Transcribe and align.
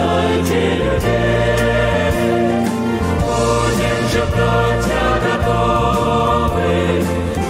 спасайте 0.00 0.60
людей. 0.76 1.60
Будем 3.20 4.00
же, 4.08 4.22
братья, 4.34 5.04
готовы 5.26 6.72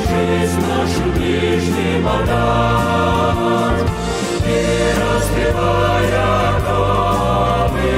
жизнь 0.09 0.63
нашу 0.67 1.05
ближним 1.17 2.05
отдать. 2.09 3.91
И 4.47 4.49
разбивая 5.01 6.25
оковы, 6.57 7.95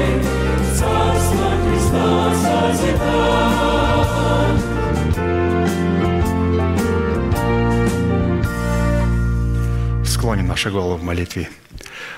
царство 0.74 1.48
Христа 1.62 2.06
созидать. 2.42 3.02
Склоним 10.06 10.46
наши 10.48 10.70
головы 10.70 10.96
в 10.96 11.02
молитве. 11.02 11.48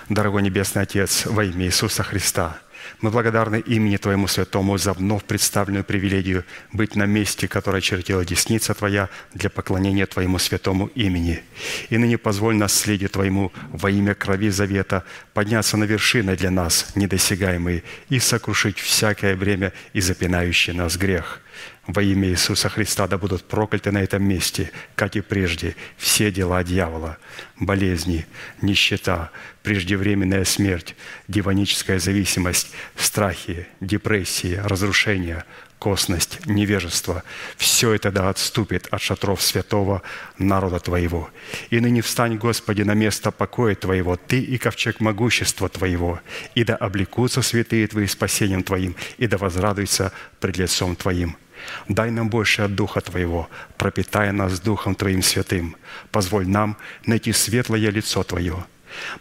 Небесный 0.08 0.82
Отец, 0.82 1.26
во 1.26 1.44
имя 1.44 1.66
Иисуса 1.66 2.02
Христа, 2.02 2.58
мы 3.00 3.10
благодарны 3.10 3.60
имени 3.60 3.96
Твоему 3.96 4.26
Святому 4.26 4.76
за 4.76 4.92
вновь 4.92 5.24
представленную 5.24 5.84
привилегию 5.84 6.44
быть 6.72 6.96
на 6.96 7.06
месте, 7.06 7.48
которое 7.48 7.80
чертила 7.80 8.24
десница 8.24 8.74
Твоя 8.74 9.08
для 9.32 9.48
поклонения 9.48 10.04
Твоему 10.04 10.38
святому 10.38 10.88
имени. 10.88 11.42
И 11.88 11.96
ныне 11.96 12.18
позволь 12.18 12.56
наследию 12.56 13.08
Твоему 13.08 13.50
во 13.72 13.90
имя 13.90 14.14
крови 14.14 14.50
завета 14.50 15.04
подняться 15.32 15.78
на 15.78 15.84
вершины 15.84 16.36
для 16.36 16.50
нас, 16.50 16.94
недосягаемые, 16.94 17.82
и 18.10 18.18
сокрушить 18.18 18.78
всякое 18.78 19.36
время 19.36 19.72
и 19.94 20.00
запинающий 20.00 20.74
нас 20.74 20.96
грех– 20.96 21.40
во 21.86 22.02
имя 22.02 22.28
Иисуса 22.28 22.68
Христа 22.68 23.06
да 23.06 23.18
будут 23.18 23.44
прокляты 23.44 23.90
на 23.90 24.02
этом 24.02 24.22
месте, 24.22 24.70
как 24.94 25.16
и 25.16 25.20
прежде, 25.20 25.76
все 25.96 26.30
дела 26.30 26.64
дьявола, 26.64 27.18
болезни, 27.60 28.26
нищета, 28.62 29.30
преждевременная 29.62 30.44
смерть, 30.44 30.96
демоническая 31.28 31.98
зависимость, 31.98 32.72
страхи, 32.96 33.66
депрессии, 33.80 34.60
разрушения, 34.64 35.44
косность, 35.78 36.46
невежество. 36.46 37.22
Все 37.58 37.92
это 37.92 38.10
да 38.10 38.30
отступит 38.30 38.86
от 38.90 39.02
шатров 39.02 39.42
святого 39.42 40.00
народа 40.38 40.80
Твоего. 40.80 41.28
И 41.68 41.78
ныне 41.80 42.00
встань, 42.00 42.38
Господи, 42.38 42.80
на 42.80 42.94
место 42.94 43.30
покоя 43.30 43.74
Твоего, 43.74 44.16
Ты 44.16 44.40
и 44.40 44.56
ковчег 44.56 45.00
могущества 45.00 45.68
Твоего, 45.68 46.20
и 46.54 46.64
да 46.64 46.76
облекутся 46.76 47.42
святые 47.42 47.86
Твои 47.86 48.06
спасением 48.06 48.62
Твоим, 48.62 48.96
и 49.18 49.26
да 49.26 49.36
возрадуются 49.36 50.12
пред 50.40 50.56
лицом 50.56 50.96
Твоим. 50.96 51.36
Дай 51.88 52.10
нам 52.10 52.28
больше 52.28 52.62
от 52.62 52.74
Духа 52.74 53.00
Твоего, 53.00 53.48
пропитая 53.76 54.32
нас 54.32 54.60
Духом 54.60 54.94
Твоим 54.94 55.22
святым. 55.22 55.76
Позволь 56.10 56.46
нам 56.46 56.76
найти 57.06 57.32
светлое 57.32 57.90
лицо 57.90 58.22
Твое. 58.22 58.64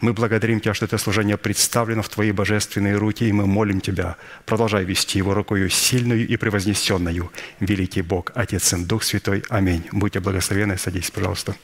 Мы 0.01 0.13
благодарим 0.13 0.59
Тебя, 0.59 0.73
что 0.73 0.85
это 0.85 0.97
служение 0.97 1.37
представлено 1.37 2.01
в 2.01 2.09
Твои 2.09 2.31
божественные 2.31 2.95
руки, 2.95 3.27
и 3.27 3.31
мы 3.31 3.47
молим 3.47 3.81
Тебя, 3.81 4.17
продолжай 4.45 4.83
вести 4.83 5.17
его 5.17 5.33
рукою 5.33 5.69
сильную 5.69 6.27
и 6.27 6.37
превознесенную. 6.37 7.31
Великий 7.59 8.01
Бог, 8.01 8.31
Отец 8.35 8.73
и 8.73 8.85
Дух 8.85 9.03
Святой. 9.03 9.43
Аминь. 9.49 9.83
Будьте 9.91 10.19
благословенны. 10.19 10.77
Садись, 10.77 11.11
пожалуйста. 11.11 11.55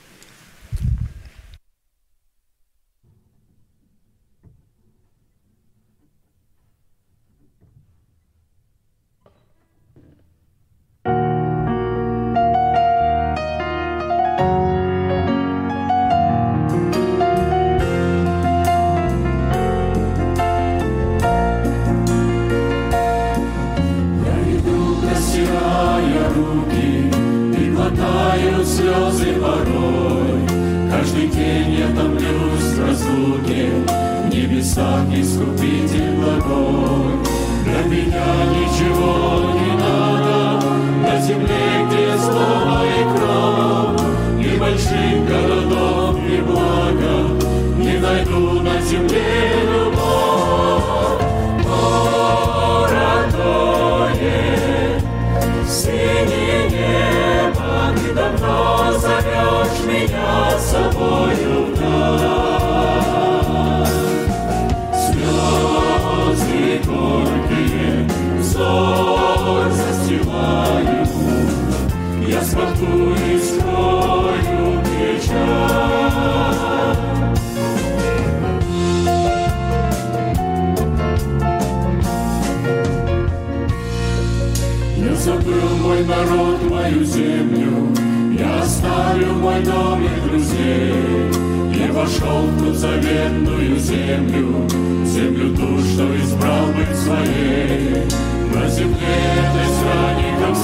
вошел 92.29 92.41
в 92.43 92.59
ту 92.59 92.73
заветную 92.73 93.77
землю, 93.77 94.67
землю 95.05 95.55
ту, 95.55 95.79
что 95.79 96.15
избрал 96.17 96.67
быть 96.67 96.95
своей. 96.97 98.05
На 98.53 98.69
земле 98.69 99.19
ты 99.53 99.63
с 99.69 99.79
ранником 99.83 100.55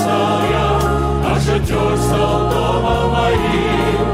я, 0.51 0.67
а 1.23 1.39
шатер 1.39 1.97
стал 1.97 2.39
домом 2.51 3.05
моим, 3.11 4.07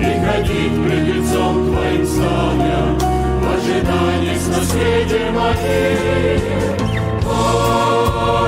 и 0.00 0.02
ходить 0.24 0.76
пред 0.84 1.04
лицом 1.14 1.54
твоим 1.72 2.04
станя, 2.06 2.82
в 3.40 3.44
ожидании 3.56 4.36
с 4.36 4.46
наследием 4.48 5.34
моей. 5.34 6.40
Городое, 7.22 8.40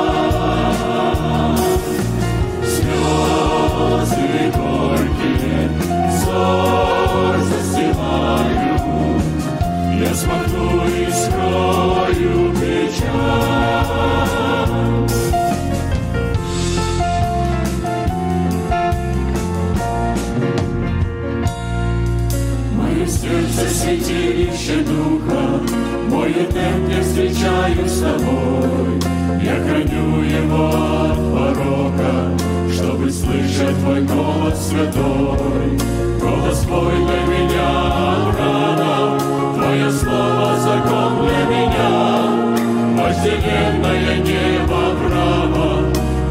Слезы 2.65 4.27
горькие, 4.55 5.71
взор 6.09 7.37
застилаю, 7.39 8.75
Я 9.99 10.13
смотрю 10.15 10.69
и 10.87 11.11
скрою 11.11 12.35
печаль. 12.55 13.87
сердце 23.27 23.69
святилище 23.75 24.85
Духа, 24.85 25.61
Мою 26.17 26.47
темп 26.47 26.89
я 26.89 27.03
встречаю 27.03 27.87
с 27.87 28.01
тобой. 28.01 29.01
Я 29.45 29.57
храню 29.61 30.23
его 30.23 30.69
от 31.11 31.19
порока, 31.35 32.33
чтобы 32.73 33.11
слышать 33.11 33.79
твой 33.81 34.01
голос 34.01 34.69
святой. 34.69 35.79
Голос 36.19 36.61
твой 36.61 36.97
для 37.05 37.21
меня 37.35 37.69
рана, 38.39 39.21
твое 39.57 39.93
слово 39.93 40.57
закон 40.59 41.13
для 41.21 41.43
меня. 41.55 41.91
Вожделенное 42.97 44.17
небо 44.17 44.97
право, 45.05 45.69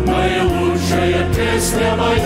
наилучшая 0.03 1.31
песня 1.31 1.95
моя. 1.95 2.24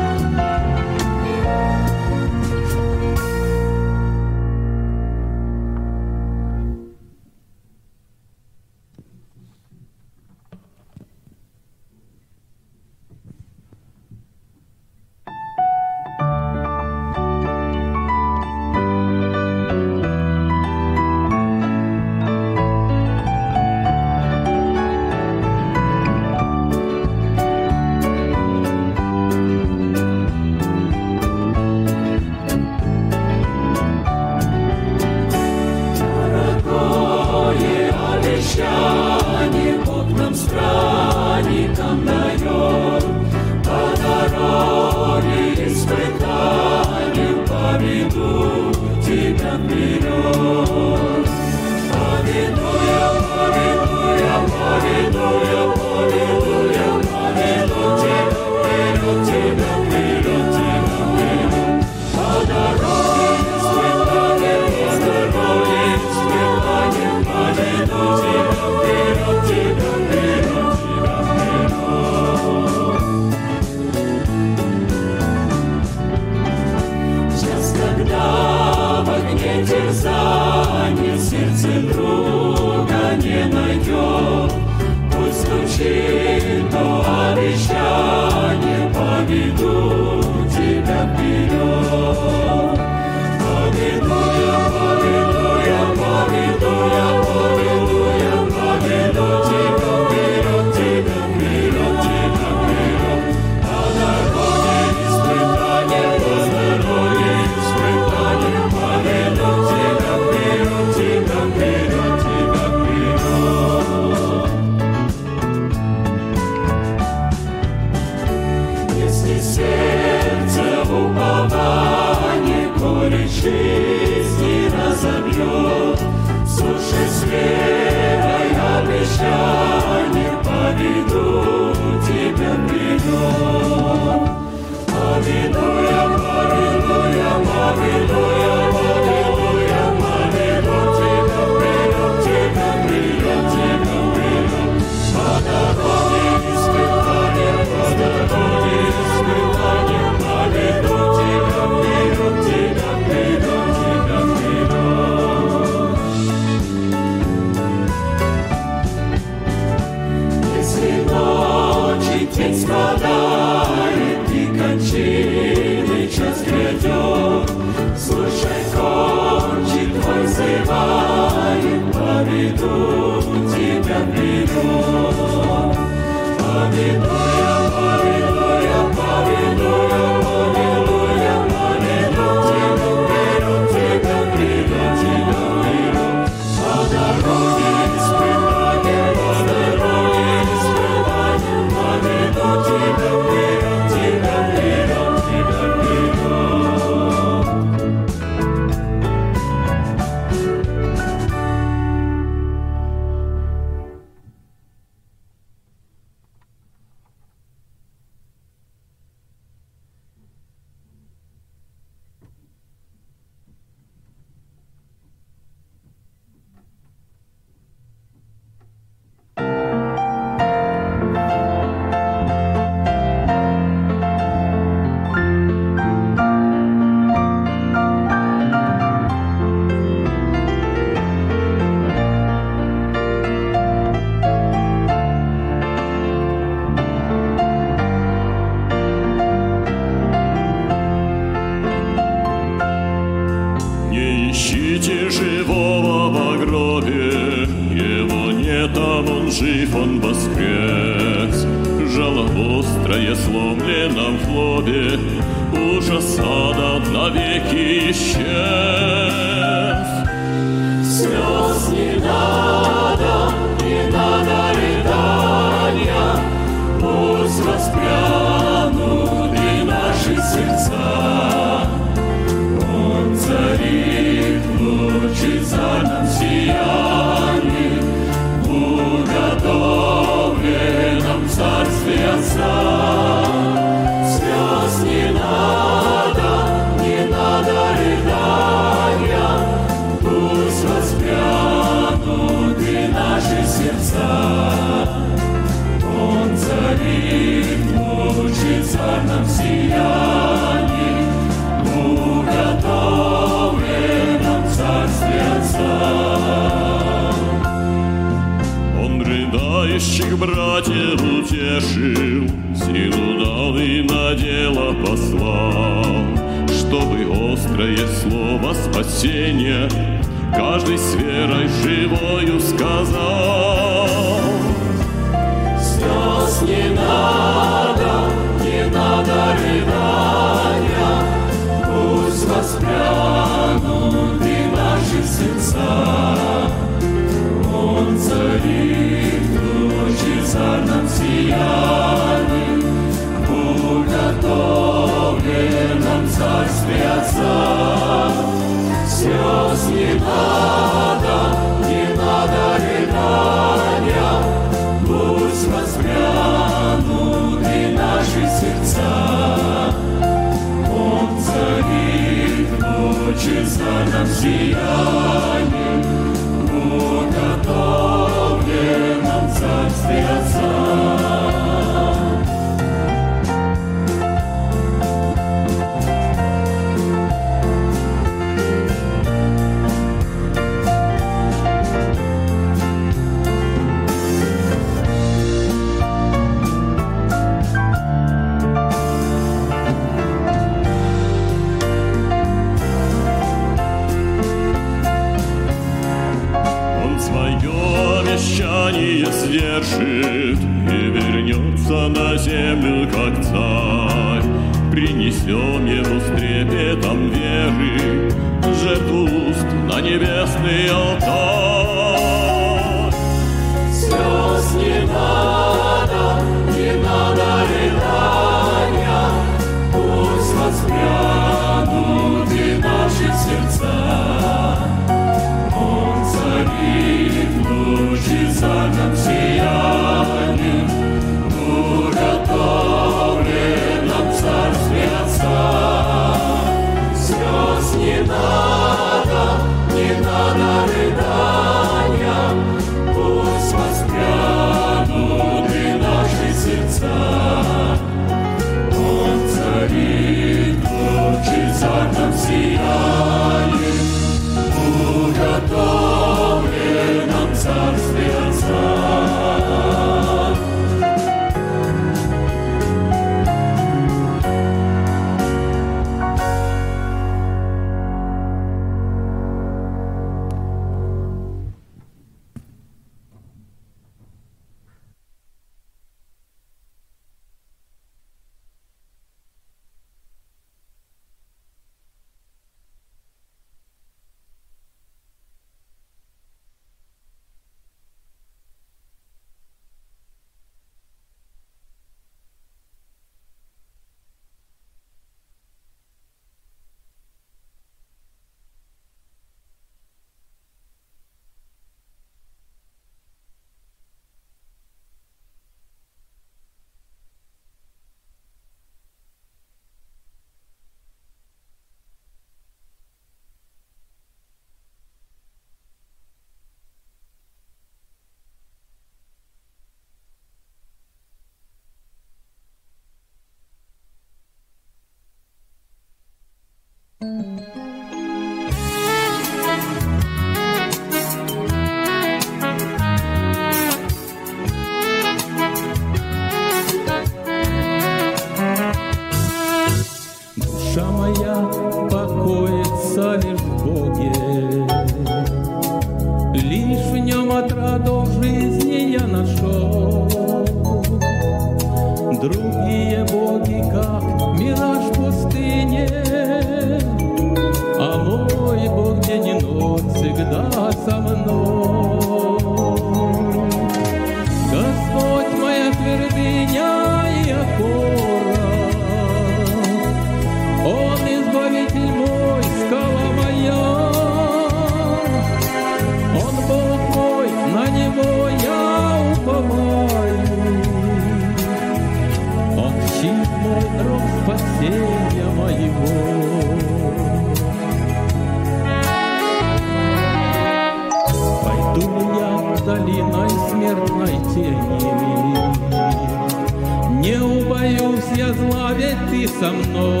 боюсь 598.04 598.18
я 598.18 598.32
зла, 598.32 598.72
ведь 598.72 599.10
ты 599.10 599.28
со 599.28 599.50
мной. 599.50 600.00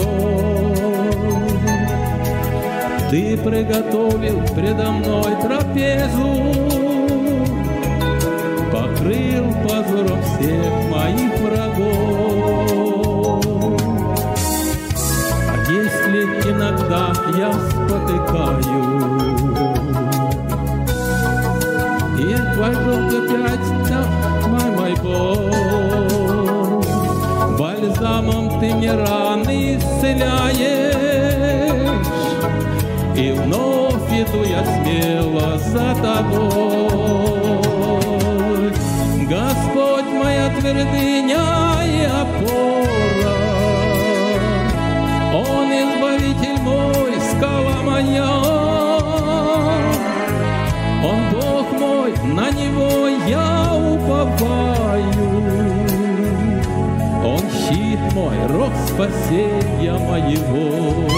Ты 3.10 3.36
приготовил 3.38 4.42
предо 4.54 4.90
мной 4.90 5.36
трапезу, 5.42 6.54
Покрыл 8.72 9.52
позором 9.62 10.20
всех 10.22 10.72
моих 10.90 11.32
врагов. 11.38 12.64
А 15.48 15.54
если 15.70 16.20
иногда 16.50 17.12
я 17.36 17.52
спотыкаю, 17.52 18.84
И 22.18 22.36
твой 22.54 22.74
долг 22.74 23.12
опять 23.12 24.23
самом 28.04 28.60
ты 28.60 28.74
мне 28.74 28.92
раны 28.94 29.76
исцеляешь, 29.76 30.60
И 33.16 33.32
вновь 33.32 34.10
иду 34.20 34.44
я 34.44 34.62
смело 34.74 35.56
за 35.56 35.94
тобой. 36.04 37.54
Господь 39.34 40.10
моя 40.22 40.50
твердыня 40.50 41.46
и 41.86 42.04
опора, 42.22 43.38
Он 45.32 45.66
избавитель 45.82 46.60
мой, 46.60 47.12
скала 47.30 47.78
моя, 47.90 48.34
Он 51.10 51.20
Бог 51.32 51.66
мой, 51.80 52.10
на 52.34 52.50
Него 52.50 53.08
я 53.26 53.72
уповаю. 53.74 54.83
Мой, 58.12 58.46
рог 58.48 58.72
спасения 58.88 59.92
моего. 59.92 61.08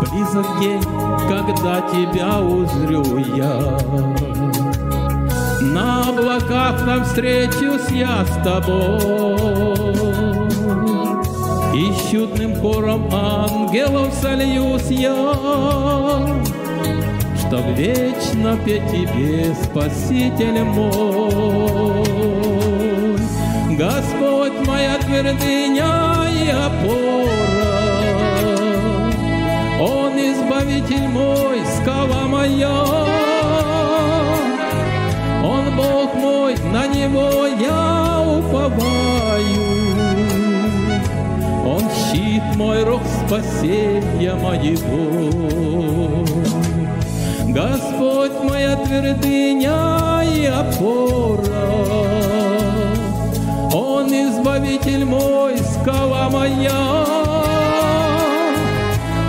Близок 0.00 0.60
день, 0.60 0.82
когда 1.28 1.80
тебя 1.82 2.40
узрю 2.40 3.18
я. 3.36 4.57
На 5.72 6.08
облаках 6.08 6.84
там 6.86 7.04
встречусь 7.04 7.90
я 7.90 8.24
с 8.24 8.42
тобой. 8.42 9.36
И 11.74 11.92
с 11.92 12.10
чудным 12.10 12.54
хором 12.56 13.08
ангелов 13.12 14.14
сольюсь 14.14 14.90
я, 14.90 15.34
Чтоб 17.38 17.64
вечно 17.76 18.58
петь 18.64 18.88
тебе, 18.90 19.54
Спаситель 19.62 20.64
мой. 20.64 22.08
Господь 23.76 24.66
моя 24.66 24.98
твердыня 24.98 26.26
и 26.32 26.48
опора, 26.48 27.28
Он 29.80 30.16
избавитель 30.18 31.08
мой, 31.08 31.60
скала 31.76 32.26
моя. 32.26 33.17
Бог 35.78 36.12
мой, 36.16 36.56
на 36.72 36.88
Него 36.88 37.46
я 37.46 38.20
уповаю. 38.20 39.68
Он 41.64 41.82
щит 41.88 42.42
мой, 42.56 42.82
рог 42.82 43.02
спасения 43.24 44.34
моего. 44.34 46.24
Господь 47.46 48.42
моя 48.42 48.74
твердыня 48.74 50.22
и 50.24 50.46
опора, 50.46 51.46
Он 53.72 54.08
избавитель 54.08 55.04
мой, 55.04 55.58
скала 55.58 56.28
моя. 56.28 57.06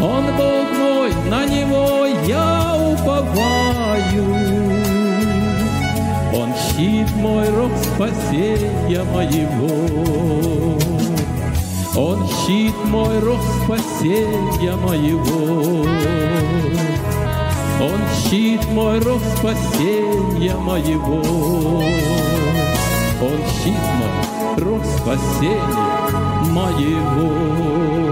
Он 0.02 0.26
Бог 0.36 0.68
мой, 0.80 1.12
на 1.30 1.46
Него 1.46 2.08
я 2.26 2.76
уповаю. 2.92 4.59
Щит 6.80 7.14
мой, 7.18 7.50
рог 7.50 7.72
спасения 7.94 9.04
моего. 9.04 9.70
Он 11.98 12.26
щит 12.26 12.74
мой, 12.86 13.20
рог 13.20 13.42
спасения 13.66 14.76
моего. 14.78 15.86
Он 17.82 18.00
щит 18.24 18.66
мой, 18.72 19.00
рог 19.02 19.22
спасения 19.38 20.56
моего. 20.56 21.22
Он 23.22 23.40
щит 23.62 23.86
мой, 24.00 24.64
рог 24.64 24.86
спасения 24.86 25.60
моего. 26.50 28.09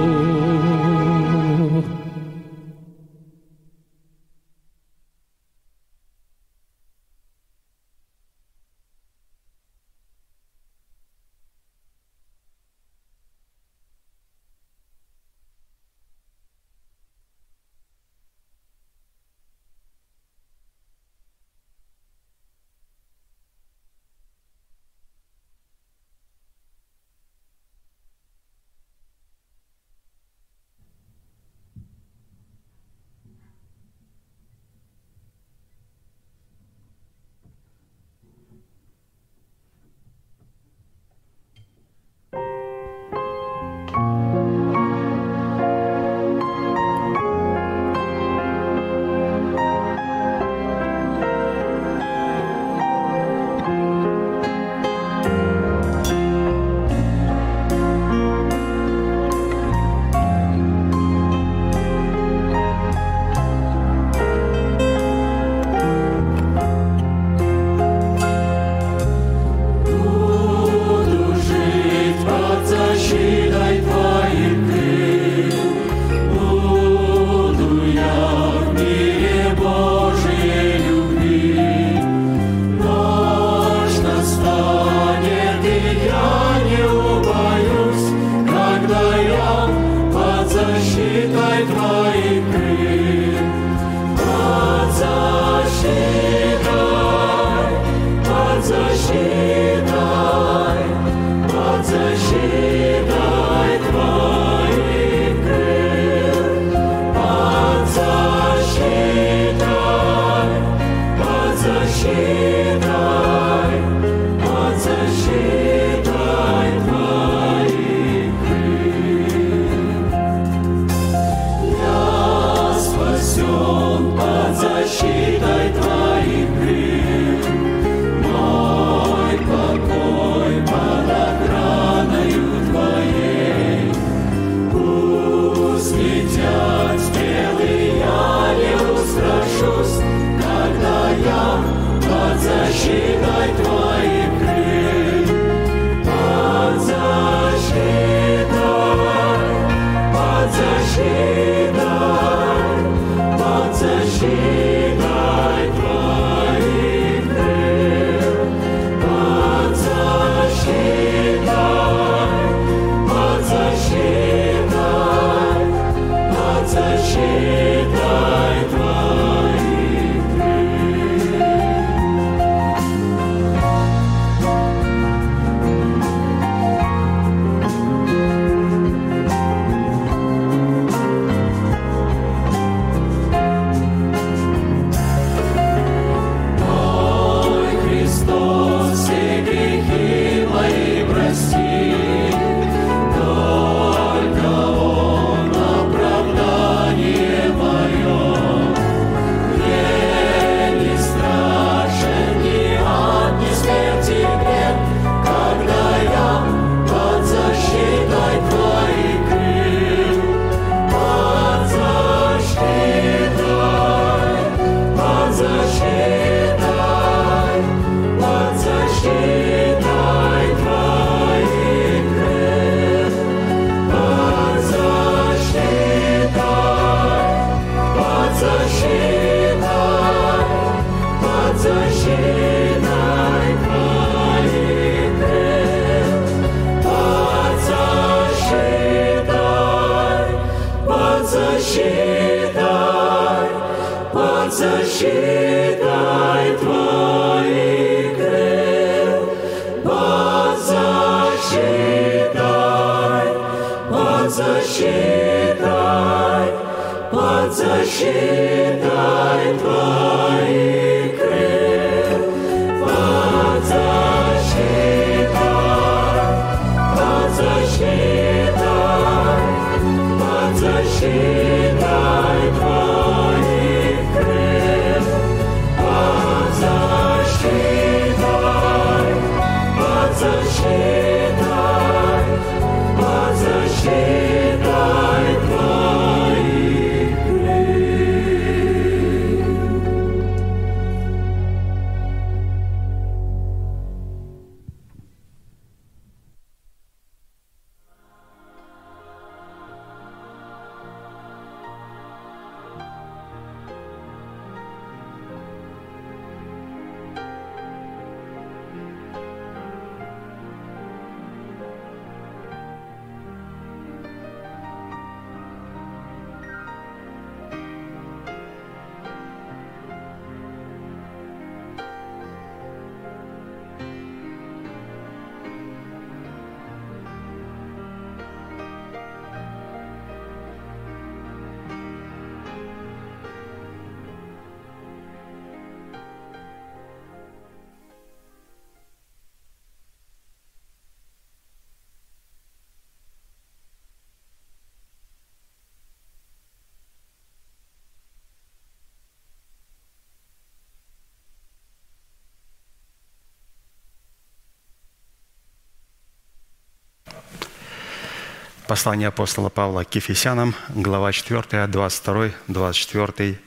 Послание 358.68 359.08
апостола 359.08 359.48
Павла 359.48 359.86
к 359.86 359.96
Ефесянам, 359.96 360.54
глава 360.68 361.14
4, 361.14 361.68
22, 361.68 362.32
24 362.50 363.40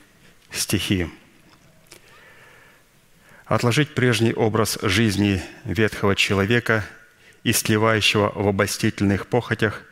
стихи. 0.49 1.09
«Отложить 3.45 3.93
прежний 3.93 4.33
образ 4.33 4.79
жизни 4.81 5.43
ветхого 5.63 6.15
человека, 6.15 6.83
истлевающего 7.43 8.31
в 8.33 8.47
обольстительных 8.47 9.27
похотях, 9.27 9.83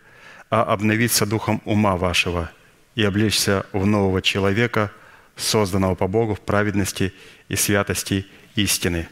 а 0.49 0.63
обновиться 0.63 1.27
духом 1.27 1.61
ума 1.63 1.95
вашего 1.95 2.49
и 2.95 3.03
облечься 3.03 3.67
в 3.71 3.85
нового 3.85 4.23
человека, 4.23 4.91
созданного 5.35 5.93
по 5.93 6.07
Богу 6.07 6.33
в 6.33 6.41
праведности 6.41 7.13
и 7.49 7.55
святости 7.55 8.25
истины». 8.55 9.07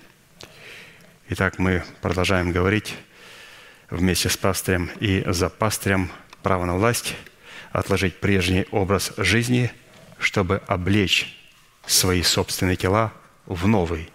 Итак, 1.30 1.60
мы 1.60 1.84
продолжаем 2.02 2.52
говорить 2.52 2.96
вместе 3.90 4.30
с 4.30 4.38
пастырем 4.38 4.90
и 5.00 5.24
за 5.28 5.50
пастырем 5.50 6.10
право 6.44 6.66
на 6.66 6.76
власть, 6.76 7.16
отложить 7.72 8.20
прежний 8.20 8.66
образ 8.72 9.14
жизни, 9.18 9.72
чтобы 10.20 10.62
облечь 10.68 11.38
свои 11.86 12.22
собственные 12.22 12.76
тела 12.76 13.14
в 13.46 13.68
новый 13.68 14.10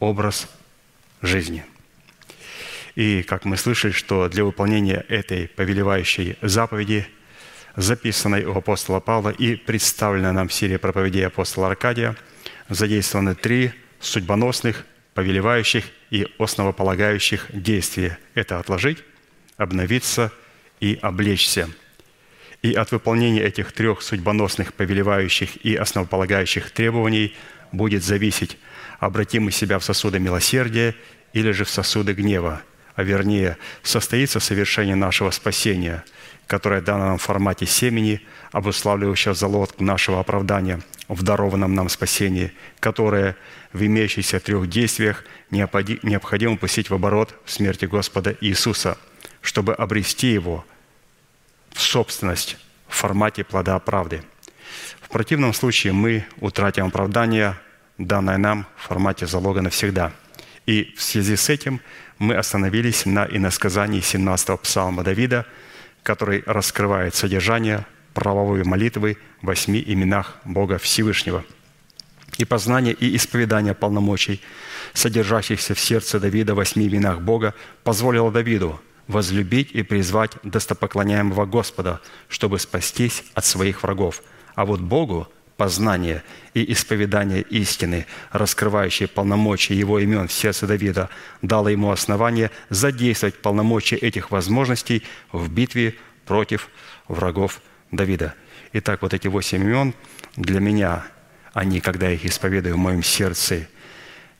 образ 0.00 0.48
жизни. 1.22 1.64
И 2.94 3.22
как 3.22 3.44
мы 3.44 3.56
слышали, 3.56 3.92
что 3.92 4.28
для 4.28 4.44
выполнения 4.44 5.04
этой 5.08 5.48
повелевающей 5.48 6.36
заповеди, 6.42 7.06
записанной 7.76 8.44
у 8.44 8.56
апостола 8.56 9.00
Павла 9.00 9.30
и 9.30 9.56
представленной 9.56 10.32
нам 10.32 10.48
в 10.48 10.52
серии 10.52 10.76
проповедей 10.76 11.26
апостола 11.26 11.68
Аркадия, 11.68 12.16
задействованы 12.68 13.34
три 13.34 13.72
судьбоносных, 14.00 14.84
повелевающих 15.14 15.84
и 16.10 16.26
основополагающих 16.38 17.46
действия. 17.52 18.18
Это 18.34 18.58
отложить, 18.58 18.98
обновиться 19.56 20.32
и 20.80 20.98
облечься. 21.00 21.68
И 22.62 22.72
от 22.72 22.92
выполнения 22.92 23.42
этих 23.42 23.72
трех 23.72 24.02
судьбоносных, 24.02 24.72
повелевающих 24.72 25.64
и 25.64 25.74
основополагающих 25.76 26.70
требований 26.70 27.34
будет 27.72 28.02
зависеть, 28.02 28.56
обратим 29.00 29.44
мы 29.44 29.50
себя 29.50 29.78
в 29.78 29.84
сосуды 29.84 30.18
милосердия 30.18 30.94
или 31.32 31.50
же 31.50 31.64
в 31.64 31.70
сосуды 31.70 32.14
гнева, 32.14 32.62
а 32.94 33.02
вернее, 33.02 33.58
состоится 33.82 34.40
совершение 34.40 34.94
нашего 34.94 35.30
спасения, 35.30 36.04
которое 36.46 36.80
дано 36.80 37.06
нам 37.06 37.18
в 37.18 37.22
формате 37.22 37.66
семени, 37.66 38.22
обуславливающего 38.52 39.34
залог 39.34 39.78
нашего 39.80 40.20
оправдания 40.20 40.80
в 41.08 41.22
дарованном 41.22 41.74
нам 41.74 41.90
спасении, 41.90 42.52
которое 42.80 43.36
в 43.72 43.84
имеющихся 43.84 44.40
трех 44.40 44.68
действиях 44.70 45.24
необходи- 45.50 45.98
необходимо 46.02 46.56
пустить 46.56 46.88
в 46.88 46.94
оборот 46.94 47.34
в 47.44 47.50
смерти 47.50 47.84
Господа 47.84 48.34
Иисуса– 48.40 48.96
чтобы 49.44 49.74
обрести 49.74 50.32
его 50.32 50.64
в 51.70 51.80
собственность 51.80 52.56
в 52.88 52.96
формате 52.96 53.44
плода 53.44 53.78
правды. 53.78 54.22
В 55.02 55.10
противном 55.10 55.52
случае 55.52 55.92
мы 55.92 56.24
утратим 56.40 56.86
оправдание, 56.86 57.56
данное 57.98 58.38
нам 58.38 58.66
в 58.76 58.88
формате 58.88 59.26
залога 59.26 59.60
навсегда. 59.60 60.12
И 60.64 60.94
в 60.96 61.02
связи 61.02 61.36
с 61.36 61.50
этим 61.50 61.82
мы 62.18 62.36
остановились 62.36 63.04
на 63.04 63.26
иносказании 63.26 64.00
17-го 64.00 64.56
псалма 64.56 65.04
Давида, 65.04 65.46
который 66.02 66.42
раскрывает 66.46 67.14
содержание 67.14 67.84
правовой 68.14 68.64
молитвы 68.64 69.18
в 69.42 69.46
восьми 69.46 69.84
именах 69.86 70.38
Бога 70.46 70.78
Всевышнего. 70.78 71.44
И 72.38 72.46
познание 72.46 72.94
и 72.94 73.14
исповедание 73.14 73.74
полномочий, 73.74 74.40
содержащихся 74.94 75.74
в 75.74 75.80
сердце 75.80 76.18
Давида 76.18 76.54
в 76.54 76.56
восьми 76.56 76.88
именах 76.88 77.20
Бога, 77.20 77.52
позволило 77.82 78.32
Давиду– 78.32 78.80
возлюбить 79.08 79.70
и 79.72 79.82
призвать 79.82 80.32
достопоклоняемого 80.42 81.46
Господа, 81.46 82.00
чтобы 82.28 82.58
спастись 82.58 83.24
от 83.34 83.44
своих 83.44 83.82
врагов. 83.82 84.22
А 84.54 84.64
вот 84.64 84.80
Богу 84.80 85.28
познание 85.56 86.22
и 86.52 86.72
исповедание 86.72 87.42
истины, 87.42 88.06
раскрывающие 88.32 89.08
полномочия 89.08 89.74
Его 89.74 89.98
имен 89.98 90.28
в 90.28 90.32
сердце 90.32 90.66
Давида, 90.66 91.10
дало 91.42 91.68
ему 91.68 91.90
основание 91.90 92.50
задействовать 92.70 93.40
полномочия 93.40 93.96
этих 93.96 94.30
возможностей 94.30 95.02
в 95.32 95.50
битве 95.50 95.94
против 96.26 96.68
врагов 97.08 97.60
Давида. 97.90 98.34
Итак, 98.72 99.02
вот 99.02 99.14
эти 99.14 99.28
восемь 99.28 99.62
имен 99.62 99.94
для 100.36 100.60
меня, 100.60 101.06
они, 101.52 101.80
когда 101.80 102.08
я 102.08 102.14
их 102.14 102.24
исповедую 102.24 102.74
в 102.74 102.78
моем 102.78 103.02
сердце, 103.02 103.68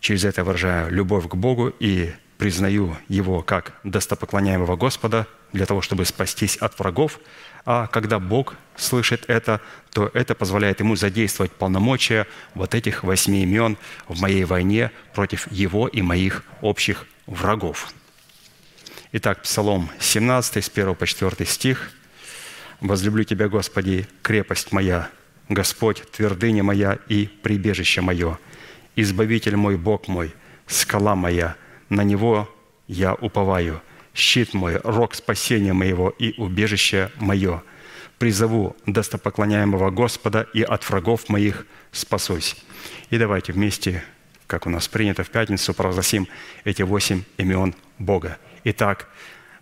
через 0.01 0.25
это 0.25 0.43
выражаю 0.43 0.91
любовь 0.91 1.29
к 1.29 1.35
Богу 1.37 1.73
и 1.79 2.13
признаю 2.45 2.95
Его 3.09 3.41
как 3.41 3.73
достопоклоняемого 3.85 4.77
Господа 4.77 5.27
для 5.55 5.65
того, 5.65 5.81
чтобы 5.81 6.05
спастись 6.05 6.59
от 6.59 6.79
врагов, 6.79 7.19
а 7.65 7.87
когда 7.87 8.19
Бог 8.19 8.57
слышит 8.77 9.25
это, 9.29 9.63
то 9.95 10.11
это 10.13 10.35
позволяет 10.35 10.81
Ему 10.81 10.95
задействовать 10.95 11.53
полномочия 11.53 12.27
вот 12.53 12.75
этих 12.75 13.03
восьми 13.03 13.45
имен 13.45 13.79
в 14.09 14.21
моей 14.21 14.45
войне 14.45 14.91
против 15.15 15.51
Его 15.51 15.89
и 15.89 16.03
моих 16.03 16.45
общих 16.61 17.07
врагов. 17.27 17.95
Итак, 19.13 19.41
Псалом 19.41 19.89
17, 19.99 20.63
с 20.63 20.69
1 20.69 20.95
по 20.97 21.07
4 21.07 21.47
стих. 21.47 21.93
«Возлюблю 22.83 23.25
Тебя, 23.25 23.49
Господи, 23.49 24.07
крепость 24.21 24.71
моя, 24.71 25.09
Господь, 25.49 26.03
твердыня 26.13 26.63
моя 26.63 26.99
и 27.09 27.25
прибежище 27.25 28.03
мое, 28.03 28.39
Избавитель 28.97 29.57
мой, 29.57 29.79
Бог 29.79 30.09
мой, 30.09 30.35
скала 30.67 31.17
моя, 31.17 31.57
на 31.95 32.03
Него 32.03 32.49
я 32.87 33.15
уповаю, 33.15 33.81
щит 34.15 34.55
мой, 34.55 34.81
рог 34.85 35.15
спасения 35.15 35.73
моего 35.73 36.11
и 36.11 36.35
убежище 36.37 37.11
мое. 37.17 37.63
призову 38.19 38.77
достопоклоняемого 38.87 39.91
Господа 39.91 40.47
и 40.55 40.63
от 40.63 40.89
врагов 40.89 41.29
моих 41.29 41.67
спасусь». 41.93 42.57
И 43.11 43.19
давайте 43.19 43.53
вместе, 43.53 44.05
как 44.47 44.67
у 44.67 44.71
нас 44.71 44.89
принято 44.89 45.25
в 45.25 45.31
пятницу, 45.31 45.75
провозгласим 45.75 46.29
эти 46.65 46.83
восемь 46.83 47.23
имен 47.39 47.75
Бога. 47.99 48.39
Итак, 48.65 49.09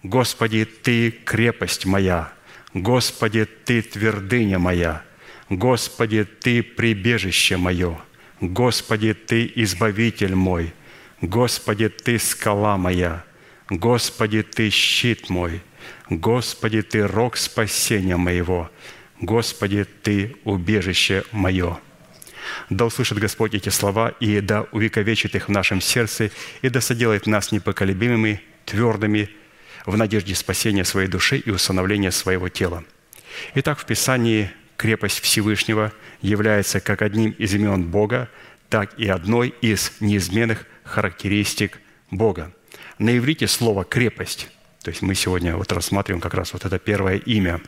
«Господи, 0.02 0.64
Ты 0.64 1.10
крепость 1.10 1.86
моя, 1.86 2.32
Господи, 2.74 3.44
Ты 3.44 3.82
твердыня 3.82 4.58
моя, 4.58 5.02
Господи, 5.48 6.24
Ты 6.24 6.62
прибежище 6.62 7.56
мое, 7.56 7.98
Господи, 8.40 9.14
Ты 9.14 9.50
избавитель 9.56 10.34
мой, 10.34 10.74
Господи, 11.22 11.88
Ты 11.88 12.18
скала 12.18 12.76
моя, 12.76 13.24
Господи, 13.70 14.42
Ты 14.42 14.70
щит 14.70 15.30
мой, 15.30 15.62
Господи, 16.10 16.82
Ты 16.82 17.06
рог 17.06 17.36
спасения 17.36 18.16
моего, 18.16 18.70
Господи, 19.20 19.86
Ты 20.02 20.36
убежище 20.44 21.24
мое». 21.32 21.78
Да 22.70 22.86
услышит 22.86 23.18
Господь 23.18 23.54
эти 23.54 23.68
слова, 23.68 24.08
и 24.18 24.40
да 24.40 24.66
увековечит 24.72 25.36
их 25.36 25.46
в 25.48 25.52
нашем 25.52 25.80
сердце, 25.80 26.32
и 26.60 26.68
да 26.68 26.80
соделает 26.80 27.26
нас 27.26 27.52
непоколебимыми, 27.52 28.42
твердыми, 28.66 29.30
в 29.86 29.96
надежде 29.96 30.34
спасения 30.34 30.84
своей 30.84 31.08
души 31.08 31.38
и 31.38 31.50
установления 31.50 32.10
своего 32.10 32.48
тела. 32.48 32.84
Итак, 33.54 33.78
в 33.78 33.86
Писании 33.86 34.50
крепость 34.76 35.20
Всевышнего 35.20 35.92
является 36.20 36.80
как 36.80 37.02
одним 37.02 37.30
из 37.30 37.54
имен 37.54 37.84
Бога, 37.84 38.28
так 38.68 38.98
и 38.98 39.08
одной 39.08 39.54
из 39.60 39.92
неизменных 40.00 40.66
характеристик 40.92 41.80
Бога. 42.10 42.52
На 42.98 43.16
иврите 43.16 43.48
слово 43.48 43.84
«крепость», 43.84 44.48
то 44.82 44.90
есть 44.90 45.02
мы 45.02 45.14
сегодня 45.14 45.56
вот 45.56 45.72
рассматриваем 45.72 46.20
как 46.20 46.34
раз 46.34 46.52
вот 46.52 46.64
это 46.64 46.78
первое 46.78 47.16
имя. 47.16 47.60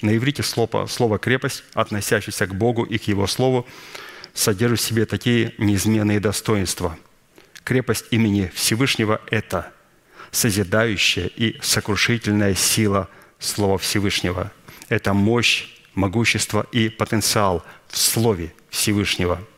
На 0.00 0.16
иврите 0.16 0.42
слово, 0.42 0.86
слово 0.86 1.18
«крепость», 1.18 1.62
относящееся 1.74 2.46
к 2.46 2.54
Богу 2.54 2.84
и 2.84 2.96
к 2.96 3.04
Его 3.04 3.26
Слову, 3.26 3.66
содержит 4.32 4.80
в 4.80 4.82
себе 4.82 5.04
такие 5.04 5.54
неизменные 5.58 6.20
достоинства. 6.20 6.98
Крепость 7.64 8.06
имени 8.10 8.50
Всевышнего– 8.54 9.20
это 9.30 9.72
созидающая 10.30 11.26
и 11.26 11.58
сокрушительная 11.60 12.54
сила 12.54 13.08
Слова 13.38 13.76
Всевышнего. 13.78 14.52
Это 14.88 15.12
мощь, 15.12 15.68
могущество 15.94 16.66
и 16.72 16.88
потенциал 16.88 17.62
в 17.88 17.98
Слове 17.98 18.54
Всевышнего– 18.70 19.44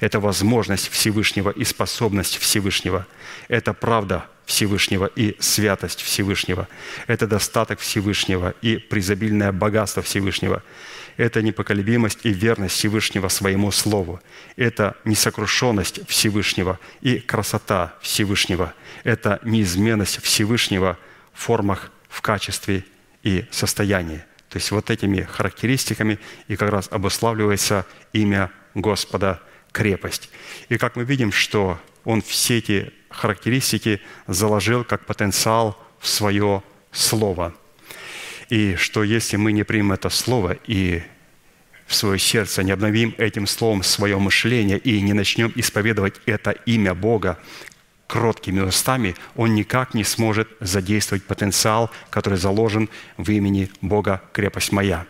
это 0.00 0.20
возможность 0.20 0.88
Всевышнего 0.88 1.50
и 1.50 1.64
способность 1.64 2.38
Всевышнего. 2.38 3.06
Это 3.48 3.72
правда 3.72 4.26
Всевышнего 4.46 5.06
и 5.06 5.36
святость 5.38 6.02
Всевышнего. 6.02 6.68
Это 7.06 7.26
достаток 7.26 7.78
Всевышнего 7.80 8.54
и 8.62 8.76
призабильное 8.76 9.52
богатство 9.52 10.02
Всевышнего. 10.02 10.62
Это 11.16 11.42
непоколебимость 11.42 12.20
и 12.24 12.30
верность 12.30 12.74
Всевышнего 12.74 13.28
своему 13.28 13.70
Слову. 13.70 14.20
Это 14.56 14.96
несокрушенность 15.04 16.00
Всевышнего 16.08 16.78
и 17.00 17.18
красота 17.18 17.94
Всевышнего. 18.00 18.74
Это 19.04 19.38
неизменность 19.44 20.22
Всевышнего 20.22 20.98
в 21.32 21.40
формах, 21.40 21.90
в 22.08 22.22
качестве 22.22 22.84
и 23.22 23.44
состоянии. 23.50 24.24
То 24.48 24.56
есть 24.56 24.72
вот 24.72 24.90
этими 24.90 25.22
характеристиками 25.22 26.18
и 26.48 26.56
как 26.56 26.70
раз 26.70 26.88
обуславливается 26.90 27.86
имя 28.12 28.50
Господа 28.74 29.40
крепость. 29.72 30.30
И 30.68 30.78
как 30.78 30.96
мы 30.96 31.04
видим, 31.04 31.32
что 31.32 31.78
он 32.04 32.22
все 32.22 32.58
эти 32.58 32.92
характеристики 33.08 34.00
заложил 34.26 34.84
как 34.84 35.06
потенциал 35.06 35.76
в 35.98 36.08
свое 36.08 36.62
слово. 36.92 37.54
И 38.48 38.74
что 38.76 39.04
если 39.04 39.36
мы 39.36 39.52
не 39.52 39.64
примем 39.64 39.92
это 39.92 40.08
слово 40.10 40.56
и 40.66 41.02
в 41.86 41.94
свое 41.94 42.18
сердце, 42.18 42.62
не 42.62 42.70
обновим 42.70 43.14
этим 43.18 43.46
словом 43.46 43.82
свое 43.82 44.18
мышление 44.18 44.78
и 44.78 45.00
не 45.00 45.12
начнем 45.12 45.52
исповедовать 45.56 46.14
это 46.24 46.52
имя 46.52 46.94
Бога 46.94 47.38
кроткими 48.06 48.60
устами, 48.60 49.14
он 49.36 49.54
никак 49.54 49.94
не 49.94 50.04
сможет 50.04 50.48
задействовать 50.60 51.24
потенциал, 51.24 51.90
который 52.10 52.38
заложен 52.38 52.88
в 53.16 53.30
имени 53.30 53.70
Бога 53.80 54.22
«Крепость 54.32 54.72
моя». 54.72 55.06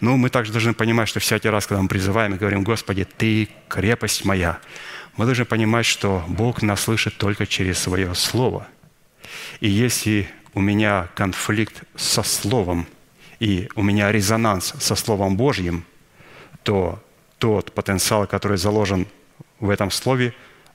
Но 0.00 0.16
мы 0.16 0.30
также 0.30 0.52
должны 0.52 0.74
понимать, 0.74 1.08
что 1.08 1.20
всякий 1.20 1.48
раз, 1.48 1.66
когда 1.66 1.82
мы 1.82 1.88
призываем 1.88 2.34
и 2.34 2.38
говорим, 2.38 2.62
«Господи, 2.62 3.04
Ты 3.04 3.48
крепость 3.68 4.24
моя», 4.24 4.58
мы 5.16 5.24
должны 5.24 5.44
понимать, 5.44 5.84
что 5.84 6.22
Бог 6.28 6.62
нас 6.62 6.82
слышит 6.82 7.16
только 7.16 7.46
через 7.46 7.78
Свое 7.78 8.14
Слово. 8.14 8.68
И 9.60 9.68
если 9.68 10.30
у 10.54 10.60
меня 10.60 11.08
конфликт 11.16 11.82
со 11.96 12.22
Словом, 12.22 12.86
и 13.40 13.68
у 13.74 13.82
меня 13.82 14.12
резонанс 14.12 14.74
со 14.78 14.94
Словом 14.94 15.36
Божьим, 15.36 15.84
то 16.62 17.02
тот 17.38 17.72
потенциал, 17.72 18.26
который 18.28 18.58
заложен 18.58 19.08
в 19.58 19.70
этом 19.70 19.90
Слове, 19.90 20.34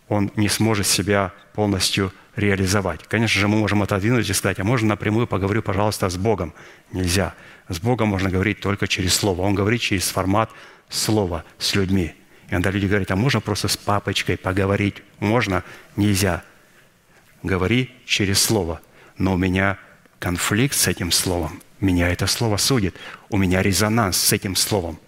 он 0.09 0.29
не 0.35 0.49
сможет 0.49 0.87
себя 0.87 1.31
полностью 1.53 2.11
реализовать. 2.35 3.03
Конечно 3.07 3.39
же, 3.39 3.47
мы 3.47 3.57
можем 3.57 3.81
отодвинуть 3.81 4.29
и 4.29 4.33
сказать, 4.33 4.59
а 4.59 4.63
можно 4.63 4.89
напрямую 4.89 5.27
поговорю, 5.27 5.61
пожалуйста, 5.61 6.09
с 6.09 6.17
Богом? 6.17 6.53
Нельзя. 6.91 7.33
С 7.69 7.79
Богом 7.79 8.09
можно 8.09 8.29
говорить 8.29 8.59
только 8.59 8.87
через 8.87 9.13
Слово. 9.13 9.41
Он 9.41 9.55
говорит 9.55 9.81
через 9.81 10.09
формат 10.09 10.49
Слова 10.89 11.43
с 11.57 11.75
людьми. 11.75 12.13
И 12.49 12.51
иногда 12.51 12.71
люди 12.71 12.87
говорят, 12.87 13.11
а 13.11 13.15
можно 13.15 13.39
просто 13.39 13.67
с 13.67 13.77
папочкой 13.77 14.37
поговорить? 14.37 14.95
Можно? 15.19 15.63
Нельзя. 15.95 16.43
Говори 17.41 17.91
через 18.05 18.41
Слово. 18.41 18.81
Но 19.17 19.33
у 19.33 19.37
меня 19.37 19.77
конфликт 20.19 20.75
с 20.75 20.87
этим 20.87 21.11
Словом. 21.11 21.61
Меня 21.79 22.09
это 22.09 22.27
Слово 22.27 22.57
судит. 22.57 22.95
У 23.29 23.37
меня 23.37 23.61
резонанс 23.61 24.17
с 24.17 24.33
этим 24.33 24.55
Словом. 24.55 24.99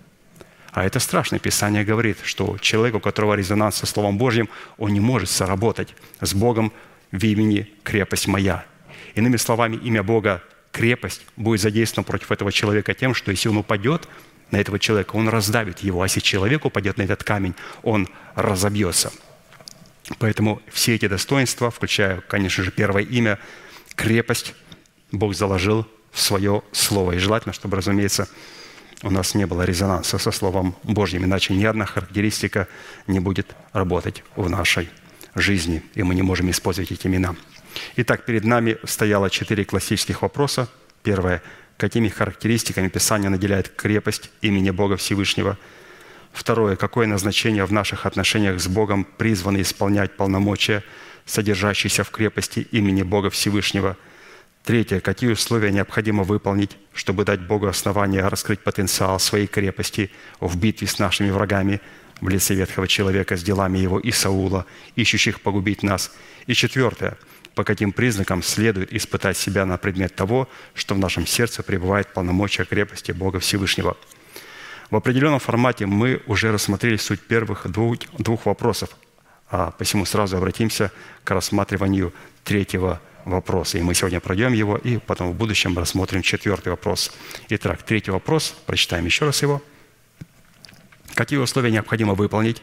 А 0.71 0.83
это 0.83 0.99
страшное 0.99 1.39
Писание 1.39 1.85
говорит, 1.85 2.17
что 2.23 2.57
человек, 2.57 2.95
у 2.95 2.99
которого 2.99 3.33
резонанс 3.33 3.75
со 3.75 3.85
Словом 3.85 4.17
Божьим, 4.17 4.49
он 4.77 4.91
не 4.91 4.99
может 4.99 5.29
соработать 5.29 5.95
с 6.19 6.33
Богом 6.33 6.73
в 7.11 7.23
имени 7.23 7.71
«крепость 7.83 8.27
моя». 8.27 8.65
Иными 9.13 9.37
словами, 9.37 9.77
имя 9.77 10.03
Бога 10.03 10.43
крепость 10.75 11.21
будет 11.37 11.61
задействована 11.61 12.03
против 12.03 12.33
этого 12.33 12.51
человека 12.51 12.93
тем, 12.93 13.15
что 13.15 13.31
если 13.31 13.47
он 13.47 13.57
упадет 13.57 14.09
на 14.51 14.57
этого 14.57 14.77
человека, 14.77 15.15
он 15.15 15.29
раздавит 15.29 15.79
его, 15.79 16.01
а 16.01 16.05
если 16.05 16.19
человек 16.19 16.65
упадет 16.65 16.97
на 16.97 17.03
этот 17.03 17.23
камень, 17.23 17.55
он 17.81 18.09
разобьется. 18.35 19.13
Поэтому 20.19 20.61
все 20.69 20.95
эти 20.95 21.07
достоинства, 21.07 21.71
включая, 21.71 22.19
конечно 22.19 22.61
же, 22.61 22.71
первое 22.71 23.03
имя, 23.03 23.39
крепость, 23.95 24.53
Бог 25.13 25.33
заложил 25.33 25.87
в 26.11 26.19
свое 26.19 26.61
слово. 26.73 27.13
И 27.13 27.19
желательно, 27.19 27.53
чтобы, 27.53 27.77
разумеется, 27.77 28.27
у 29.01 29.09
нас 29.09 29.33
не 29.33 29.47
было 29.47 29.61
резонанса 29.61 30.17
со 30.17 30.31
Словом 30.31 30.75
Божьим, 30.83 31.23
иначе 31.23 31.53
ни 31.53 31.63
одна 31.63 31.85
характеристика 31.85 32.67
не 33.07 33.21
будет 33.21 33.55
работать 33.71 34.25
в 34.35 34.49
нашей 34.49 34.89
жизни, 35.35 35.83
и 35.93 36.03
мы 36.03 36.15
не 36.15 36.21
можем 36.21 36.51
использовать 36.51 36.91
эти 36.91 37.07
имена. 37.07 37.33
Итак, 37.97 38.25
перед 38.25 38.43
нами 38.43 38.77
стояло 38.83 39.29
четыре 39.29 39.65
классических 39.65 40.21
вопроса. 40.21 40.69
Первое. 41.03 41.41
Какими 41.77 42.07
характеристиками 42.07 42.87
Писание 42.87 43.29
наделяет 43.29 43.69
крепость 43.69 44.29
имени 44.41 44.71
Бога 44.71 44.97
Всевышнего? 44.97 45.57
Второе. 46.31 46.75
Какое 46.75 47.07
назначение 47.07 47.65
в 47.65 47.71
наших 47.71 48.05
отношениях 48.05 48.59
с 48.59 48.67
Богом 48.67 49.05
призвано 49.05 49.61
исполнять 49.61 50.15
полномочия, 50.15 50.83
содержащиеся 51.25 52.03
в 52.03 52.11
крепости 52.11 52.67
имени 52.71 53.03
Бога 53.03 53.29
Всевышнего? 53.29 53.97
Третье. 54.63 54.99
Какие 54.99 55.31
условия 55.31 55.71
необходимо 55.71 56.23
выполнить, 56.23 56.77
чтобы 56.93 57.23
дать 57.23 57.41
Богу 57.41 57.67
основание 57.67 58.27
раскрыть 58.27 58.61
потенциал 58.61 59.19
своей 59.19 59.47
крепости 59.47 60.11
в 60.39 60.57
битве 60.57 60.87
с 60.87 60.97
нашими 60.97 61.29
врагами 61.29 61.81
в 62.21 62.29
лице 62.29 62.55
ветхого 62.55 62.87
человека 62.87 63.35
с 63.37 63.43
делами 63.43 63.77
его 63.77 63.99
и 63.99 64.11
Саула, 64.11 64.65
ищущих 64.95 65.41
погубить 65.41 65.83
нас? 65.83 66.11
И 66.47 66.53
четвертое– 66.53 67.17
по 67.55 67.63
каким 67.63 67.93
признакам 67.93 68.43
следует 68.43 68.93
испытать 68.93 69.37
себя 69.37 69.65
на 69.65 69.77
предмет 69.77 70.13
того, 70.13 70.49
что 70.73 70.93
в 70.93 70.99
нашем 70.99 71.25
сердце 71.25 71.63
пребывает 71.63 72.13
полномочия 72.13 72.65
крепости 72.65 73.13
Бога 73.13 73.39
Всевышнего. 73.39 73.97
В 74.91 74.95
определенном 74.95 75.39
формате 75.39 75.85
мы 75.85 76.21
уже 76.27 76.51
рассмотрели 76.51 76.97
суть 76.97 77.21
первых 77.21 77.67
двух, 77.71 77.97
двух 78.19 78.45
вопросов, 78.45 78.89
а 79.49 79.71
посему 79.71 80.05
сразу 80.05 80.37
обратимся 80.37 80.91
к 81.23 81.31
рассматриванию 81.31 82.13
третьего 82.43 83.01
вопроса. 83.23 83.77
И 83.77 83.81
мы 83.81 83.95
сегодня 83.95 84.19
пройдем 84.19 84.53
его, 84.53 84.77
и 84.77 84.97
потом 84.97 85.31
в 85.31 85.35
будущем 85.35 85.77
рассмотрим 85.77 86.21
четвертый 86.21 86.69
вопрос. 86.69 87.11
Итак, 87.49 87.81
третий 87.83 88.11
вопрос, 88.11 88.55
прочитаем 88.65 89.05
еще 89.05 89.25
раз 89.25 89.41
его. 89.41 89.63
Какие 91.15 91.39
условия 91.39 91.71
необходимо 91.71 92.13
выполнить, 92.13 92.61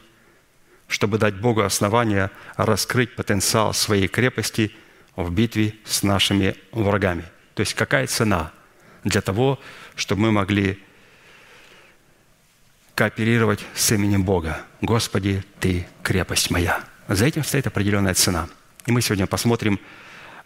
чтобы 0.87 1.19
дать 1.19 1.35
Богу 1.41 1.63
основания 1.63 2.31
раскрыть 2.57 3.17
потенциал 3.17 3.73
своей 3.73 4.09
крепости 4.09 4.71
в 5.17 5.33
битве 5.33 5.75
с 5.85 6.03
нашими 6.03 6.57
врагами. 6.73 7.25
То 7.55 7.61
есть 7.61 7.75
какая 7.75 8.07
цена 8.07 8.53
для 9.05 9.21
того, 9.21 9.59
чтобы 9.95 10.23
мы 10.23 10.33
могли 10.33 10.79
кооперировать 12.95 13.61
с 13.75 13.93
именем 13.93 14.23
Бога. 14.23 14.59
Господи, 14.81 15.45
Ты 15.61 15.87
крепость 16.03 16.51
моя. 16.51 16.85
За 17.09 17.27
этим 17.27 17.45
стоит 17.45 17.67
определенная 17.67 18.15
цена. 18.15 18.49
И 18.87 18.93
мы 18.93 19.01
сегодня 19.01 19.27
посмотрим 19.27 19.81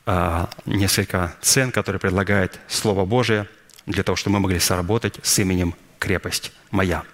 а, 0.05 0.49
несколько 0.65 1.35
цен, 1.41 1.71
которые 1.71 2.01
предлагает 2.01 2.61
Слово 2.69 3.05
Божие 3.05 3.49
для 3.87 4.03
того, 4.03 4.17
чтобы 4.17 4.35
мы 4.35 4.41
могли 4.41 4.59
соработать 4.59 5.19
с 5.23 5.39
именем 5.39 5.75
«крепость 5.99 6.53
моя». 6.71 7.05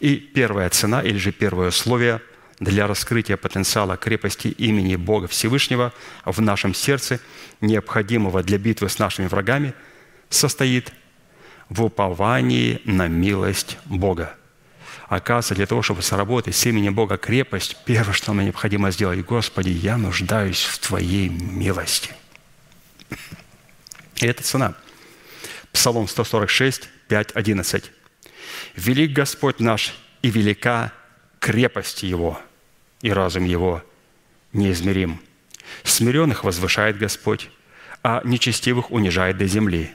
И 0.00 0.16
первая 0.16 0.68
цена, 0.70 1.02
или 1.02 1.18
же 1.18 1.32
первое 1.32 1.68
условие 1.68 2.20
для 2.64 2.86
раскрытия 2.86 3.36
потенциала 3.36 3.96
крепости 3.96 4.48
имени 4.48 4.96
Бога 4.96 5.26
Всевышнего 5.26 5.92
в 6.24 6.40
нашем 6.40 6.74
сердце, 6.74 7.20
необходимого 7.60 8.42
для 8.42 8.58
битвы 8.58 8.88
с 8.88 8.98
нашими 8.98 9.26
врагами, 9.26 9.74
состоит 10.30 10.92
в 11.68 11.82
уповании 11.82 12.80
на 12.84 13.08
милость 13.08 13.78
Бога. 13.86 14.36
Оказывается, 15.08 15.54
для 15.54 15.66
того, 15.66 15.82
чтобы 15.82 16.02
сработать 16.02 16.54
с 16.54 16.64
именем 16.64 16.94
Бога 16.94 17.18
крепость, 17.18 17.76
первое, 17.84 18.14
что 18.14 18.32
нам 18.32 18.44
необходимо 18.44 18.90
сделать, 18.90 19.24
Господи, 19.24 19.70
я 19.70 19.96
нуждаюсь 19.98 20.62
в 20.62 20.78
Твоей 20.78 21.28
милости. 21.28 22.10
И 24.16 24.26
это 24.26 24.42
цена. 24.42 24.74
Псалом 25.72 26.06
146, 26.06 26.88
5, 27.08 27.32
11. 27.34 27.90
«Велик 28.76 29.12
Господь 29.12 29.58
наш, 29.60 29.94
и 30.22 30.30
велика 30.30 30.92
крепость 31.40 32.04
Его, 32.04 32.40
и 33.02 33.12
разум 33.12 33.44
Его 33.44 33.82
неизмерим. 34.52 35.20
Смиренных 35.84 36.44
возвышает 36.44 36.98
Господь, 36.98 37.50
а 38.02 38.22
нечестивых 38.24 38.90
унижает 38.90 39.36
до 39.36 39.46
земли. 39.46 39.90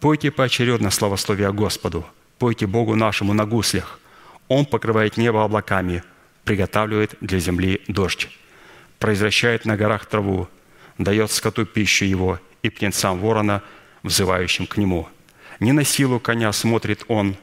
Пойте 0.00 0.30
поочередно 0.30 0.90
славословие 0.90 1.52
Господу, 1.52 2.06
пойте 2.38 2.66
Богу 2.66 2.94
нашему 2.94 3.32
на 3.32 3.46
гуслях. 3.46 4.00
Он 4.48 4.64
покрывает 4.64 5.16
небо 5.16 5.44
облаками, 5.44 6.02
приготавливает 6.44 7.16
для 7.20 7.38
земли 7.38 7.82
дождь, 7.88 8.28
произвращает 8.98 9.64
на 9.64 9.76
горах 9.76 10.06
траву, 10.06 10.48
дает 10.96 11.30
скоту 11.30 11.66
пищу 11.66 12.04
его 12.04 12.40
и 12.62 12.70
птенцам 12.70 13.18
ворона, 13.18 13.62
взывающим 14.02 14.66
к 14.66 14.76
нему. 14.76 15.08
Не 15.60 15.72
на 15.72 15.84
силу 15.84 16.20
коня 16.20 16.52
смотрит 16.52 17.04
он, 17.08 17.36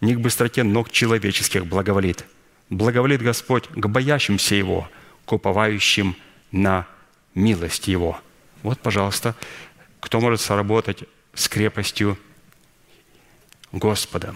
не 0.00 0.14
к 0.14 0.20
быстроте 0.20 0.64
ног 0.64 0.90
человеческих 0.90 1.66
благоволит. 1.66 2.26
Благоволит 2.74 3.22
Господь 3.22 3.68
к 3.68 3.86
боящимся 3.86 4.56
Его, 4.56 4.90
к 5.26 5.32
уповающим 5.32 6.16
на 6.50 6.88
милость 7.36 7.86
Его. 7.86 8.20
Вот, 8.64 8.80
пожалуйста, 8.80 9.36
кто 10.00 10.20
может 10.20 10.40
сработать 10.40 11.04
с 11.34 11.48
крепостью 11.48 12.18
Господа. 13.70 14.34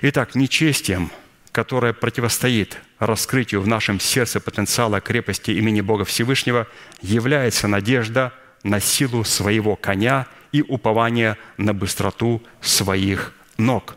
Итак, 0.00 0.36
нечестием, 0.36 1.10
которое 1.50 1.92
противостоит 1.92 2.78
раскрытию 3.00 3.62
в 3.62 3.66
нашем 3.66 3.98
сердце 3.98 4.38
потенциала 4.38 5.00
крепости 5.00 5.50
имени 5.50 5.80
Бога 5.80 6.04
Всевышнего, 6.04 6.68
является 7.02 7.66
надежда 7.66 8.32
на 8.62 8.78
силу 8.78 9.24
своего 9.24 9.74
коня 9.74 10.28
и 10.52 10.62
упование 10.62 11.36
на 11.56 11.74
быстроту 11.74 12.44
своих 12.60 13.34
ног. 13.58 13.96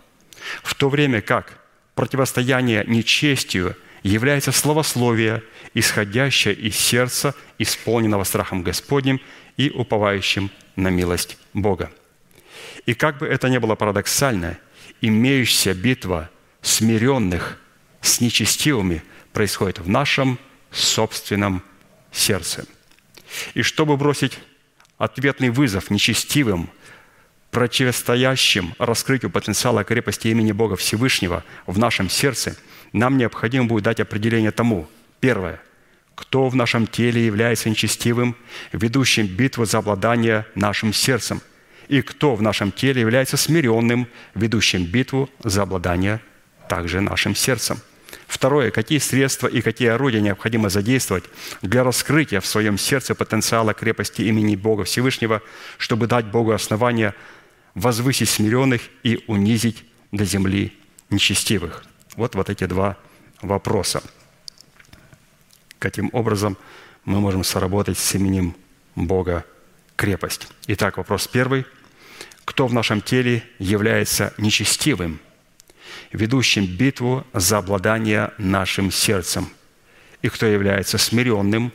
В 0.63 0.73
то 0.73 0.89
время 0.89 1.21
как 1.21 1.62
противостояние 1.95 2.83
нечестию 2.87 3.75
является 4.03 4.51
словословие, 4.51 5.43
исходящее 5.73 6.53
из 6.53 6.75
сердца, 6.75 7.33
исполненного 7.57 8.23
страхом 8.23 8.63
Господним 8.63 9.21
и 9.57 9.69
уповающим 9.69 10.51
на 10.75 10.89
милость 10.89 11.37
Бога. 11.53 11.91
И 12.85 12.93
как 12.93 13.19
бы 13.19 13.27
это 13.27 13.49
ни 13.49 13.57
было 13.57 13.75
парадоксально, 13.75 14.57
имеющаяся 15.01 15.73
битва 15.73 16.29
смиренных 16.61 17.59
с 18.01 18.19
нечестивыми 18.19 19.03
происходит 19.31 19.79
в 19.79 19.87
нашем 19.87 20.37
собственном 20.71 21.63
сердце. 22.11 22.65
И 23.53 23.61
чтобы 23.61 23.97
бросить 23.97 24.37
ответный 24.97 25.49
вызов 25.49 25.89
нечестивым, 25.89 26.69
противостоящим 27.53 28.73
раскрытию 28.77 29.31
потенциала 29.31 29.85
крепости 29.85 30.27
имени 30.27 30.51
Бога 30.51 30.75
Всевышнего 30.75 31.43
в 31.65 31.79
нашем 31.79 32.09
сердце, 32.09 32.57
нам 32.91 33.17
необходимо 33.17 33.65
будет 33.65 33.85
дать 33.85 34.01
определение 34.01 34.51
тому. 34.51 34.89
Первое. 35.21 35.61
Кто 36.15 36.49
в 36.49 36.55
нашем 36.55 36.85
теле 36.85 37.25
является 37.25 37.69
нечестивым, 37.69 38.35
ведущим 38.71 39.27
битву 39.27 39.65
за 39.65 39.77
обладание 39.77 40.45
нашим 40.55 40.91
сердцем– 40.91 41.41
и 41.87 42.01
кто 42.01 42.35
в 42.35 42.41
нашем 42.41 42.71
теле 42.71 43.01
является 43.01 43.37
смиренным, 43.37 44.07
ведущим 44.35 44.85
битву 44.85 45.29
за 45.43 45.63
обладание 45.63 46.21
также 46.69 47.01
нашим 47.01 47.35
сердцем. 47.35 47.79
Второе. 48.27 48.71
Какие 48.71 48.99
средства 48.99 49.47
и 49.47 49.61
какие 49.61 49.89
орудия 49.89 50.21
необходимо 50.21 50.69
задействовать 50.69 51.25
для 51.61 51.83
раскрытия 51.83 52.39
в 52.39 52.45
своем 52.45 52.77
сердце 52.77 53.15
потенциала 53.15 53.73
крепости 53.73 54.21
имени 54.21 54.55
Бога 54.55 54.85
Всевышнего, 54.85 55.41
чтобы 55.77 56.07
дать 56.07 56.25
Богу 56.25 56.51
основание 56.51 57.13
возвысить 57.75 58.29
смиренных 58.29 58.81
и 59.03 59.23
унизить 59.27 59.85
до 60.11 60.25
земли 60.25 60.73
нечестивых? 61.09 61.85
Вот, 62.15 62.35
вот 62.35 62.49
эти 62.49 62.65
два 62.65 62.97
вопроса. 63.41 64.03
Каким 65.79 66.09
образом 66.13 66.57
мы 67.05 67.19
можем 67.19 67.43
соработать 67.43 67.97
с 67.97 68.15
именем 68.15 68.55
Бога 68.95 69.45
крепость. 69.95 70.47
Итак, 70.67 70.97
вопрос 70.97 71.27
первый. 71.27 71.65
Кто 72.45 72.67
в 72.67 72.73
нашем 72.73 73.01
теле 73.01 73.43
является 73.59 74.33
нечестивым, 74.37 75.19
ведущим 76.11 76.65
битву 76.65 77.25
за 77.33 77.57
обладание 77.57 78.31
нашим 78.37 78.91
сердцем? 78.91 79.49
И 80.21 80.29
кто 80.29 80.45
является 80.45 80.97
смиренным, 80.97 81.71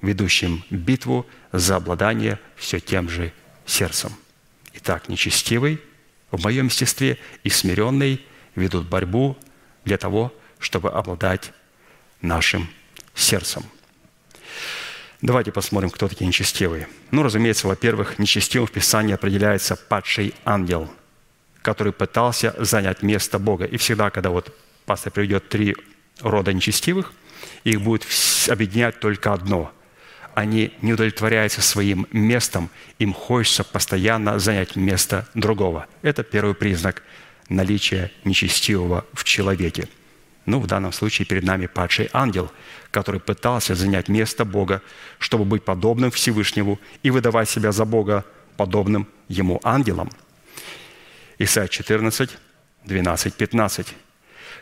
ведущим 0.00 0.64
битву 0.70 1.26
за 1.52 1.76
обладание 1.76 2.38
все 2.56 2.80
тем 2.80 3.08
же 3.08 3.32
сердцем? 3.66 4.12
Итак, 4.74 5.08
нечестивый 5.08 5.80
в 6.30 6.42
моем 6.42 6.66
естестве 6.66 7.18
и 7.44 7.50
смиренный 7.50 8.24
ведут 8.54 8.88
борьбу 8.88 9.36
для 9.84 9.98
того, 9.98 10.32
чтобы 10.58 10.90
обладать 10.90 11.52
нашим 12.20 12.68
сердцем– 13.14 13.64
Давайте 15.22 15.52
посмотрим, 15.52 15.90
кто 15.90 16.08
такие 16.08 16.26
нечестивые. 16.26 16.88
Ну, 17.12 17.22
разумеется, 17.22 17.68
во-первых, 17.68 18.18
нечестивым 18.18 18.66
в 18.66 18.72
Писании 18.72 19.14
определяется 19.14 19.76
падший 19.76 20.34
ангел, 20.44 20.90
который 21.62 21.92
пытался 21.92 22.56
занять 22.58 23.02
место 23.02 23.38
Бога. 23.38 23.64
И 23.64 23.76
всегда, 23.76 24.10
когда 24.10 24.30
вот 24.30 24.52
пастор 24.84 25.12
приведет 25.12 25.48
три 25.48 25.76
рода 26.20 26.52
нечестивых, 26.52 27.12
их 27.62 27.80
будет 27.82 28.04
объединять 28.48 28.98
только 28.98 29.32
одно. 29.32 29.72
Они 30.34 30.72
не 30.80 30.94
удовлетворяются 30.94 31.60
своим 31.60 32.06
местом, 32.12 32.70
им 32.98 33.12
хочется 33.12 33.64
постоянно 33.64 34.38
занять 34.38 34.76
место 34.76 35.28
другого. 35.34 35.86
Это 36.02 36.22
первый 36.22 36.54
признак 36.54 37.02
наличия 37.48 38.10
нечестивого 38.24 39.04
в 39.12 39.24
человеке– 39.24 39.88
ну, 40.44 40.58
в 40.58 40.66
данном 40.66 40.92
случае 40.92 41.26
перед 41.26 41.44
нами 41.44 41.66
падший 41.66 42.08
ангел, 42.12 42.50
который 42.90 43.20
пытался 43.20 43.74
занять 43.74 44.08
место 44.08 44.44
Бога, 44.44 44.82
чтобы 45.18 45.44
быть 45.44 45.64
подобным 45.64 46.10
Всевышнему 46.10 46.80
и 47.02 47.10
выдавать 47.10 47.48
себя 47.48 47.70
за 47.70 47.84
Бога, 47.84 48.24
подобным 48.56 49.06
ему 49.28 49.60
ангелам. 49.62 50.10
Исайя 51.38 51.68
14, 51.68 52.30
12, 52.84 53.34
15. 53.34 53.94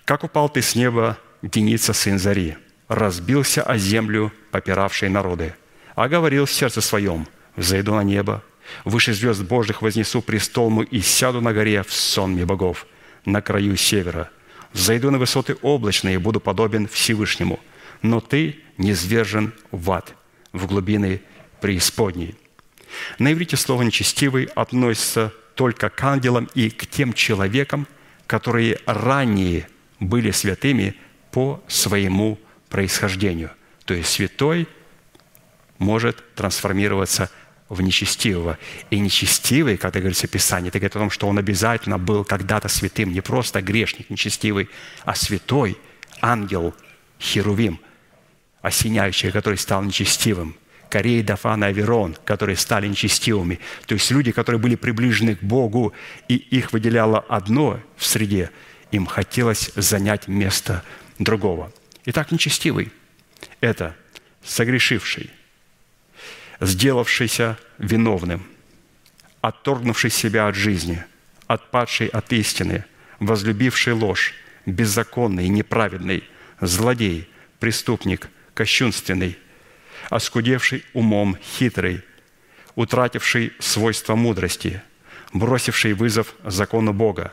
«Как 0.05 0.25
упал 0.25 0.49
ты 0.49 0.61
с 0.61 0.75
неба, 0.75 1.19
Деница, 1.43 1.95
сын 1.95 2.19
Зари, 2.19 2.57
разбился 2.89 3.63
о 3.63 3.79
землю, 3.79 4.33
попиравшей 4.51 5.09
народы, 5.09 5.55
а 6.03 6.09
говорил 6.09 6.47
в 6.47 6.53
сердце 6.53 6.81
своем, 6.81 7.27
взойду 7.57 7.95
на 7.95 8.03
небо, 8.03 8.43
выше 8.85 9.13
звезд 9.13 9.43
Божьих 9.43 9.83
вознесу 9.83 10.23
престол 10.23 10.71
мой 10.71 10.87
и 10.87 11.01
сяду 11.01 11.41
на 11.41 11.53
горе 11.53 11.83
в 11.83 11.93
сонме 11.93 12.45
богов, 12.45 12.87
на 13.25 13.41
краю 13.41 13.77
севера– 13.77 14.31
Зайду 14.73 15.11
на 15.11 15.19
высоты 15.19 15.57
облачные 15.63 16.15
и 16.15 16.19
буду 16.19 16.41
подобен 16.41 16.87
Всевышнему, 16.87 17.59
но 18.03 18.21
ты 18.21 18.61
не 18.79 18.95
свержен 18.95 19.53
в 19.71 19.91
ад, 19.91 20.15
в 20.53 20.67
глубины 20.67 21.23
преисподней». 21.61 22.37
На 23.19 23.33
иврите 23.33 23.57
слово 23.57 23.83
«нечестивый» 23.83 24.47
относится 24.57 25.33
только 25.55 25.91
к 25.91 26.03
ангелам 26.03 26.49
и 26.55 26.71
к 26.71 26.87
тем 26.87 27.13
человекам, 27.13 27.87
которые 28.27 28.79
ранее 28.85 29.69
были 30.01 30.33
святыми 30.33 30.97
по 31.31 31.63
своему 31.69 32.39
происхождению. 32.69 33.51
То 33.85 33.95
есть 33.95 34.11
святой 34.11 34.67
может 35.81 36.35
трансформироваться 36.35 37.31
в 37.69 37.81
нечестивого. 37.81 38.59
И 38.91 39.01
нечестивый, 39.01 39.77
когда 39.77 39.99
говорится 39.99 40.29
в 40.29 40.31
Писании, 40.31 40.69
это 40.69 40.79
говорит 40.79 40.97
о 40.97 41.01
том, 41.01 41.11
что 41.11 41.27
он 41.27 41.39
обязательно 41.39 41.99
был 41.99 42.25
когда-то 42.25 42.69
святым, 42.69 43.13
не 43.13 43.21
просто 43.21 43.63
грешник 43.63 44.11
нечестивый, 44.11 44.69
а 45.05 45.15
святой 45.15 45.77
ангел 46.21 46.75
Херувим, 47.19 47.81
осеняющий, 48.61 49.33
который 49.33 49.57
стал 49.57 49.83
нечестивым. 49.83 50.57
Корей, 50.91 51.23
Дафан 51.23 51.63
и 51.63 51.69
Аверон, 51.69 52.17
которые 52.25 52.57
стали 52.57 52.89
нечестивыми. 52.89 53.61
То 53.87 53.95
есть 53.95 54.11
люди, 54.11 54.33
которые 54.33 54.61
были 54.61 54.75
приближены 54.75 55.37
к 55.37 55.43
Богу, 55.43 55.93
и 56.29 56.35
их 56.35 56.73
выделяло 56.73 57.21
одно 57.21 57.81
в 57.97 58.05
среде, 58.05 58.51
им 58.91 59.07
хотелось 59.07 59.71
занять 59.77 60.27
место 60.27 60.83
другого. 61.21 61.73
Итак, 62.07 62.33
нечестивый– 62.33 62.91
это 63.61 63.95
согрешивший– 64.43 65.31
сделавшийся 66.61 67.57
виновным, 67.79 68.43
отторгнувший 69.41 70.11
себя 70.11 70.49
от 70.49 70.55
жизни, 70.55 71.05
отпадший 71.47 72.09
от 72.09 72.33
истины, 72.33 72.85
возлюбивший 73.19 73.95
ложь, 73.95 74.35
беззаконный, 74.67 75.49
неправедный, 75.49 76.25
злодей, 76.61 77.29
преступник, 77.59 78.29
кощунственный, 78.55 79.39
оскудевший 80.11 80.85
умом, 80.93 81.37
хитрый, 81.43 82.03
утративший 82.75 83.53
свойства 83.59 84.15
мудрости, 84.15 84.83
бросивший 85.33 85.95
вызов 85.95 86.35
закону 86.45 86.93
Бога, 86.93 87.33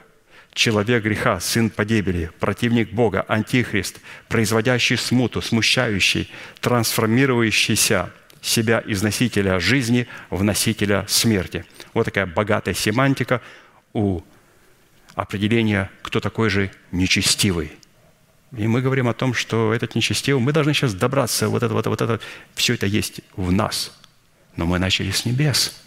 человек 0.54 1.04
греха, 1.04 1.40
сын 1.40 1.70
погибели, 1.70 2.32
противник 2.40 2.92
Бога, 2.92 3.26
антихрист, 3.28 4.00
производящий 4.28 4.98
смуту, 4.98 5.42
смущающий, 5.42 6.32
трансформирующийся 6.62 8.12
себя 8.48 8.80
из 8.80 9.02
носителя 9.02 9.60
жизни 9.60 10.08
в 10.30 10.44
носителя 10.44 11.06
смерти. 11.08 11.66
Вот 11.94 12.06
такая 12.06 12.26
богатая 12.26 12.74
семантика 12.74 13.42
у 13.94 14.22
определения, 15.16 15.90
кто 16.02 16.20
такой 16.20 16.50
же 16.50 16.72
нечестивый. 16.92 17.72
И 18.56 18.68
мы 18.68 18.82
говорим 18.82 19.10
о 19.10 19.14
том, 19.14 19.34
что 19.34 19.74
этот 19.74 19.96
нечестивый, 19.96 20.42
мы 20.42 20.54
должны 20.54 20.74
сейчас 20.74 20.94
добраться, 20.94 21.50
вот 21.50 21.64
это, 21.64 21.74
вот 21.74 21.82
это, 21.82 21.90
вот 21.90 22.02
это, 22.02 22.20
все 22.56 22.76
это 22.76 22.86
есть 22.86 23.22
в 23.36 23.52
нас. 23.52 24.00
Но 24.56 24.66
мы 24.66 24.80
начали 24.80 25.12
с 25.12 25.26
небес, 25.26 25.82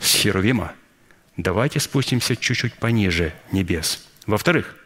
с 0.00 0.14
Херувима– 0.16 0.72
Давайте 1.36 1.80
спустимся 1.80 2.36
чуть-чуть 2.36 2.74
пониже 2.74 3.32
небес. 3.50 4.06
Во-вторых, 4.26 4.76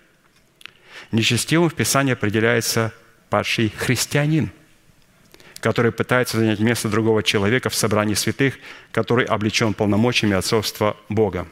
нечестивым 1.13 1.69
в 1.69 1.75
Писании 1.75 2.15
определяется 2.15 2.95
падший 3.29 3.69
христианин, 3.69 4.51
который 5.61 5.93
пытается 5.93 6.39
занять 6.39 6.61
место 6.61 6.89
другого 6.89 7.23
человека 7.23 7.71
в 7.71 7.75
собрании 7.75 8.15
святых, 8.15 8.55
который 8.93 9.25
облечен 9.25 9.75
полномочиями 9.75 10.37
отцовства 10.37 10.97
Бога. 11.09 11.47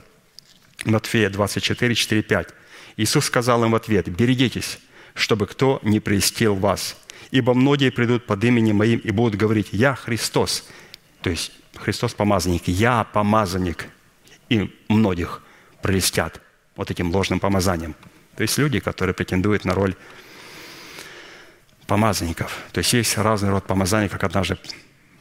Матфея 0.85 1.31
24, 1.31 1.95
4, 1.95 2.23
5. 2.23 2.49
Иисус 2.97 3.25
сказал 3.25 3.65
им 3.65 3.73
в 3.73 3.75
ответ, 3.75 4.09
«Берегитесь, 4.09 4.79
чтобы 5.15 5.47
кто 5.47 5.81
не 5.83 6.01
прельстил 6.01 6.55
вас, 6.55 6.97
ибо 7.31 7.55
многие 7.55 7.91
придут 7.91 8.27
под 8.27 8.45
именем 8.45 8.77
Моим 8.77 9.01
и 9.01 9.11
будут 9.11 9.39
говорить, 9.39 9.69
«Я 9.73 9.95
Христос», 9.95 10.69
то 11.23 11.31
есть 11.31 11.53
Христос 11.75 12.15
помазанник, 12.15 12.69
«Я 12.69 13.05
помазанник», 13.05 13.87
и 14.49 14.73
многих 14.89 15.43
прелестят 15.83 16.41
вот 16.77 16.91
этим 16.91 17.11
ложным 17.11 17.41
помазанием. 17.41 17.95
То 18.37 18.43
есть 18.43 18.59
люди, 18.59 18.81
которые 18.81 19.15
претендуют 19.15 19.65
на 19.65 19.75
роль 19.75 19.97
помазанников. 21.87 22.59
То 22.73 22.79
есть 22.79 22.93
есть 22.93 23.17
разный 23.19 23.51
род 23.51 23.65
помазаний, 23.65 24.09
как 24.09 24.25
однажды 24.25 24.59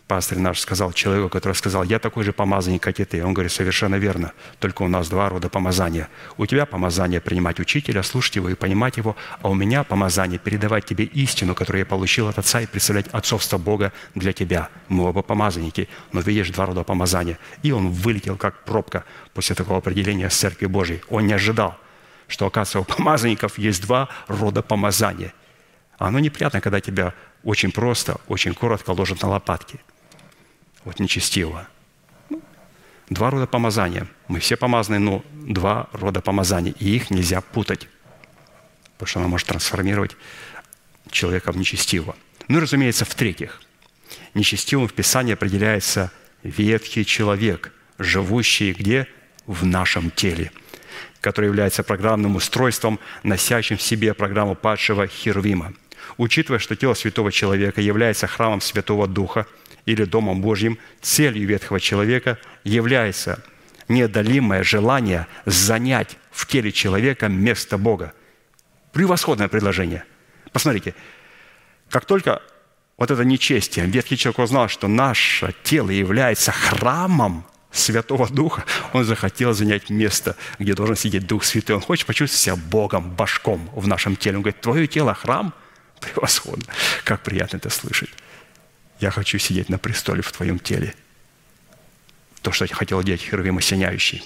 пастор 0.07 0.37
наш 0.37 0.59
сказал 0.59 0.93
человеку, 0.93 1.29
который 1.29 1.53
сказал, 1.53 1.83
я 1.83 1.99
такой 1.99 2.23
же 2.23 2.31
помазанник, 2.31 2.83
как 2.83 2.99
и 2.99 3.05
ты. 3.05 3.23
Он 3.23 3.33
говорит, 3.33 3.51
совершенно 3.51 3.95
верно, 3.95 4.33
только 4.59 4.83
у 4.83 4.87
нас 4.87 5.09
два 5.09 5.29
рода 5.29 5.49
помазания. 5.49 6.09
У 6.37 6.45
тебя 6.45 6.65
помазание 6.65 7.19
принимать 7.19 7.59
учителя, 7.59 8.03
слушать 8.03 8.35
его 8.35 8.49
и 8.49 8.55
понимать 8.55 8.97
его, 8.97 9.15
а 9.41 9.49
у 9.49 9.53
меня 9.53 9.83
помазание 9.83 10.39
передавать 10.39 10.85
тебе 10.85 11.05
истину, 11.05 11.55
которую 11.55 11.79
я 11.79 11.85
получил 11.85 12.27
от 12.27 12.37
Отца, 12.37 12.61
и 12.61 12.67
представлять 12.67 13.07
отцовство 13.07 13.57
Бога 13.57 13.91
для 14.13 14.33
тебя. 14.33 14.69
Мы 14.89 15.05
оба 15.05 15.21
помазанники, 15.21 15.89
но 16.11 16.21
видишь 16.21 16.49
два 16.49 16.67
рода 16.67 16.83
помазания. 16.83 17.39
И 17.63 17.71
он 17.71 17.89
вылетел 17.89 18.37
как 18.37 18.63
пробка 18.63 19.03
после 19.33 19.55
такого 19.55 19.79
определения 19.79 20.29
с 20.29 20.35
Церкви 20.35 20.67
Божьей. 20.67 21.01
Он 21.09 21.25
не 21.25 21.33
ожидал, 21.33 21.77
что, 22.27 22.45
оказывается, 22.45 22.79
у 22.79 22.95
помазанников 22.95 23.57
есть 23.57 23.81
два 23.81 24.09
рода 24.27 24.61
помазания. 24.61 25.33
Оно 25.97 26.19
неприятно, 26.19 26.61
когда 26.61 26.81
тебя 26.81 27.13
очень 27.43 27.71
просто, 27.71 28.19
очень 28.27 28.53
коротко 28.53 28.91
ложат 28.91 29.21
на 29.21 29.29
лопатки– 29.29 29.79
вот 30.85 30.99
нечестиво. 30.99 31.67
Два 33.09 33.29
рода 33.29 33.47
помазания. 33.47 34.07
Мы 34.27 34.39
все 34.39 34.55
помазаны, 34.55 34.99
но 34.99 35.23
два 35.33 35.89
рода 35.91 36.21
помазания, 36.21 36.73
и 36.79 36.95
их 36.95 37.11
нельзя 37.11 37.41
путать, 37.41 37.87
потому 38.93 39.07
что 39.07 39.19
она 39.19 39.27
может 39.27 39.47
трансформировать 39.47 40.15
человека 41.11 41.51
в 41.51 41.57
нечестивого. 41.57 42.15
Ну 42.47 42.57
и, 42.57 42.61
разумеется, 42.61 43.05
в-третьих, 43.05 43.61
нечестивым 44.33 44.87
в 44.87 44.93
Писании 44.93 45.33
определяется 45.33 46.11
ветхий 46.43 47.05
человек, 47.05 47.73
живущий 47.99 48.73
где? 48.73 49.07
В 49.45 49.63
нашем 49.63 50.09
теле, 50.09 50.51
который 51.21 51.45
является 51.45 51.83
программным 51.83 52.35
устройством, 52.35 52.99
носящим 53.21 53.77
в 53.77 53.81
себе 53.81 54.15
программу 54.15 54.55
падшего 54.55 55.05
Херувима. 55.05 55.73
Учитывая, 56.17 56.59
что 56.59 56.75
тело 56.75 56.93
святого 56.93 57.31
человека 57.31 57.81
является 57.81 58.27
храмом 58.27 58.61
Святого 58.61 59.07
Духа– 59.07 59.45
или 59.85 60.03
Домом 60.03 60.41
Божьим, 60.41 60.77
целью 61.01 61.47
ветхого 61.47 61.79
человека 61.79 62.39
является 62.63 63.43
неодолимое 63.87 64.63
желание 64.63 65.27
занять 65.45 66.17
в 66.31 66.47
теле 66.47 66.71
человека 66.71 67.27
место 67.27 67.77
Бога. 67.77 68.13
Превосходное 68.91 69.47
предложение. 69.47 70.03
Посмотрите, 70.51 70.95
как 71.89 72.05
только 72.05 72.41
вот 72.97 73.11
это 73.11 73.23
нечестие, 73.23 73.85
ветхий 73.85 74.17
человек 74.17 74.39
узнал, 74.39 74.69
что 74.69 74.87
наше 74.87 75.53
тело 75.63 75.89
является 75.89 76.51
храмом 76.51 77.45
Святого 77.71 78.27
Духа, 78.29 78.63
он 78.93 79.03
захотел 79.03 79.53
занять 79.53 79.89
место, 79.89 80.37
где 80.59 80.73
должен 80.73 80.95
сидеть 80.95 81.27
Дух 81.27 81.43
Святой. 81.43 81.75
Он 81.75 81.81
хочет 81.81 82.07
почувствовать 82.07 82.41
себя 82.41 82.55
Богом, 82.55 83.11
башком 83.11 83.69
в 83.75 83.85
нашем 83.85 84.15
теле. 84.15 84.37
Он 84.37 84.43
говорит, 84.43 84.61
твое 84.61 84.87
тело– 84.87 85.13
храм? 85.13 85.53
Превосходно. 85.99 86.73
Как 87.03 87.23
приятно 87.23 87.57
это 87.57 87.69
слышать. 87.69 88.09
Я 88.99 89.11
хочу 89.11 89.37
сидеть 89.37 89.69
на 89.69 89.77
престоле 89.77 90.21
в 90.21 90.31
твоем 90.31 90.59
теле. 90.59 90.95
То, 92.41 92.51
что 92.51 92.67
хотел 92.67 93.01
делать 93.03 93.21
Херувим 93.21 93.57
осеняющий. 93.57 94.23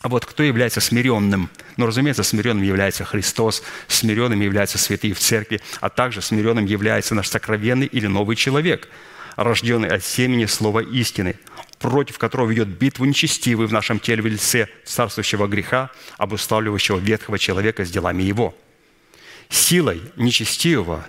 А 0.00 0.08
вот 0.08 0.26
кто 0.26 0.42
является 0.42 0.80
смиренным? 0.80 1.48
Ну, 1.78 1.86
разумеется, 1.86 2.22
смиренным 2.22 2.62
является 2.62 3.04
Христос, 3.04 3.62
смиренным 3.88 4.40
являются 4.40 4.76
святые 4.76 5.14
в 5.14 5.18
церкви, 5.18 5.62
а 5.80 5.88
также 5.88 6.20
смиренным 6.20 6.66
является 6.66 7.14
наш 7.14 7.28
сокровенный 7.28 7.86
или 7.86 8.06
новый 8.06 8.36
человек, 8.36 8.88
рожденный 9.36 9.88
от 9.88 10.04
семени 10.04 10.44
слова 10.44 10.80
истины, 10.80 11.36
против 11.78 12.18
которого 12.18 12.50
ведет 12.50 12.68
битву 12.68 13.06
нечестивый 13.06 13.66
в 13.66 13.72
нашем 13.72 13.98
теле 13.98 14.20
в 14.22 14.26
лице 14.26 14.68
царствующего 14.84 15.46
греха, 15.46 15.90
обуславливающего 16.18 16.98
ветхого 16.98 17.38
человека 17.38 17.86
с 17.86 17.90
делами 17.90 18.24
его. 18.24 18.54
Силой 19.48 20.02
нечестивого 20.16 21.06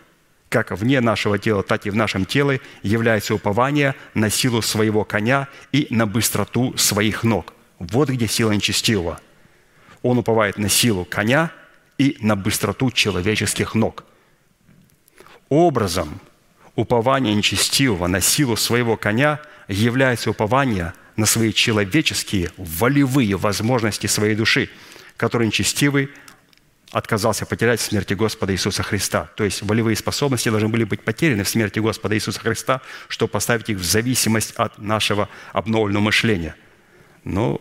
как 0.56 0.72
вне 0.72 1.02
нашего 1.02 1.38
тела, 1.38 1.64
так 1.64 1.86
и 1.86 1.90
в 1.90 1.98
нашем 1.98 2.26
теле, 2.26 2.62
является 2.82 3.36
упование 3.36 3.94
на 4.14 4.30
силу 4.30 4.62
своего 4.62 5.04
коня 5.04 5.50
и 5.74 5.88
на 5.90 6.08
быстроту 6.08 6.78
своих 6.78 7.24
ног. 7.24 7.52
Вот 7.78 8.08
где 8.08 8.26
сила 8.26 8.52
нечестивого. 8.52 9.20
Он 10.02 10.18
уповает 10.18 10.58
на 10.58 10.70
силу 10.70 11.04
коня 11.04 11.52
и 11.98 12.16
на 12.22 12.38
быстроту 12.38 12.90
человеческих 12.90 13.76
ног. 13.76 14.06
Образом 15.50 16.22
упования 16.76 17.34
нечестивого 17.34 18.08
на 18.08 18.22
силу 18.22 18.56
своего 18.56 18.96
коня 18.96 19.42
является 19.68 20.30
упование 20.30 20.94
на 21.18 21.26
свои 21.26 21.52
человеческие 21.52 22.52
волевые 22.56 23.36
возможности 23.36 24.08
своей 24.08 24.36
души, 24.36 24.70
которые 25.18 25.48
нечестивый– 25.48 26.10
отказался 26.96 27.46
потерять 27.46 27.82
в 27.82 27.84
смерти 27.84 28.14
Господа 28.14 28.54
Иисуса 28.54 28.82
Христа. 28.82 29.30
То 29.36 29.43
есть 29.43 29.62
волевые 29.62 29.98
способности 29.98 30.48
должны 30.48 30.70
были 30.70 30.86
быть 30.86 31.04
потеряны 31.04 31.43
в 31.43 31.50
смерти 31.50 31.80
Господа 31.80 32.16
Иисуса 32.16 32.39
Христа, 32.39 32.80
чтобы 33.10 33.32
поставить 33.32 33.70
их 33.70 33.80
в 33.80 33.84
зависимость 33.84 34.54
от 34.56 34.78
нашего 34.78 35.28
обновленного 35.52 36.04
мышления. 36.04 36.56
Но 37.26 37.60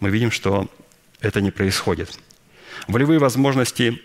мы 0.00 0.10
видим, 0.10 0.30
что 0.30 0.70
это 1.20 1.40
не 1.40 1.50
происходит. 1.50 2.18
Волевые 2.88 3.18
возможности 3.18 4.02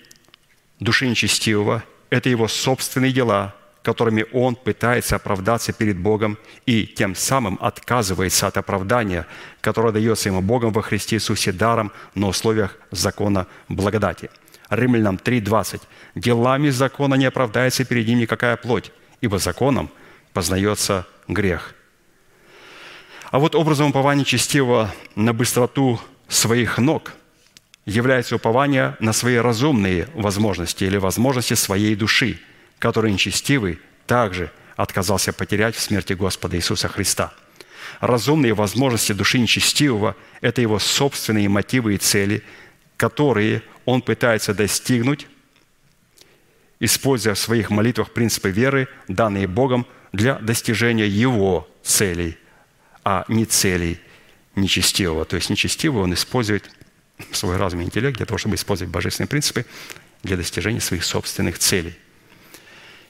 души 0.80 1.08
нечестивого– 1.08 1.84
это 2.10 2.30
его 2.30 2.48
собственные 2.48 3.12
дела– 3.12 3.54
которыми 3.86 4.26
он 4.34 4.56
пытается 4.56 5.16
оправдаться 5.16 5.72
перед 5.72 5.98
Богом 5.98 6.40
и 6.66 6.88
тем 6.88 7.14
самым 7.14 7.60
отказывается 7.62 8.48
от 8.48 8.58
оправдания, 8.58 9.28
которое 9.62 9.94
дается 9.94 10.30
ему 10.30 10.42
Богом 10.42 10.74
во 10.74 10.82
Христе 10.82 11.18
Иисусе 11.18 11.52
даром 11.52 11.92
на 12.16 12.28
условиях 12.28 12.80
закона 12.90 13.46
благодати. 13.70 14.32
Римлянам 14.72 15.18
3.20. 15.24 15.82
«Делами 16.16 16.70
закона 16.70 17.14
не 17.14 17.26
оправдается 17.26 17.86
перед 17.86 18.08
ним 18.08 18.20
никакая 18.20 18.58
плоть, 18.58 18.92
ибо 19.22 19.38
законом 19.38 19.92
познается 20.34 21.06
грех». 21.28 21.76
А 23.30 23.38
вот 23.38 23.54
образом 23.54 23.90
упования 23.90 24.26
честивого 24.26 24.92
на 25.16 25.32
быстроту 25.32 26.00
своих 26.28 26.80
ног 26.80 27.12
является 27.86 28.38
упование 28.38 28.96
на 29.00 29.14
свои 29.14 29.36
разумные 29.36 30.08
возможности 30.16 30.86
или 30.86 30.98
возможности 30.98 31.54
своей 31.54 31.96
души– 31.96 32.40
который 32.80 33.12
нечестивый 33.12 33.80
также 34.08 34.52
отказался 34.76 35.34
потерять 35.34 35.76
в 35.76 35.82
смерти 35.82 36.14
Господа 36.14 36.58
Иисуса 36.58 36.88
Христа. 36.88 37.34
Разумные 38.02 38.54
возможности 38.54 39.14
души 39.14 39.40
нечестивого– 39.40 40.16
это 40.42 40.62
его 40.62 40.80
собственные 40.80 41.50
мотивы 41.50 41.96
и 41.96 41.98
цели, 41.98 42.44
которые 42.98 43.64
он 43.86 44.02
пытается 44.02 44.54
достигнуть, 44.54 45.28
используя 46.80 47.36
в 47.36 47.40
своих 47.40 47.70
молитвах 47.70 48.12
принципы 48.12 48.50
веры, 48.50 48.88
данные 49.08 49.48
Богом 49.48 49.88
для 50.12 50.36
достижения 50.36 51.08
его 51.08 51.68
целей, 51.84 52.38
а 53.04 53.26
не 53.28 53.46
целей 53.46 54.00
нечестивого. 54.56 55.26
То 55.26 55.36
есть 55.36 55.50
нечестивый 55.50 56.04
он 56.04 56.14
использует 56.14 56.70
свой 57.32 57.58
разум 57.58 57.82
и 57.82 57.84
интеллект 57.86 58.18
для 58.18 58.26
того, 58.26 58.38
чтобы 58.38 58.56
использовать 58.56 58.92
божественные 58.92 59.30
принципы 59.30 59.66
для 60.24 60.38
достижения 60.38 60.82
своих 60.82 61.06
собственных 61.06 61.60
целей. 61.60 61.96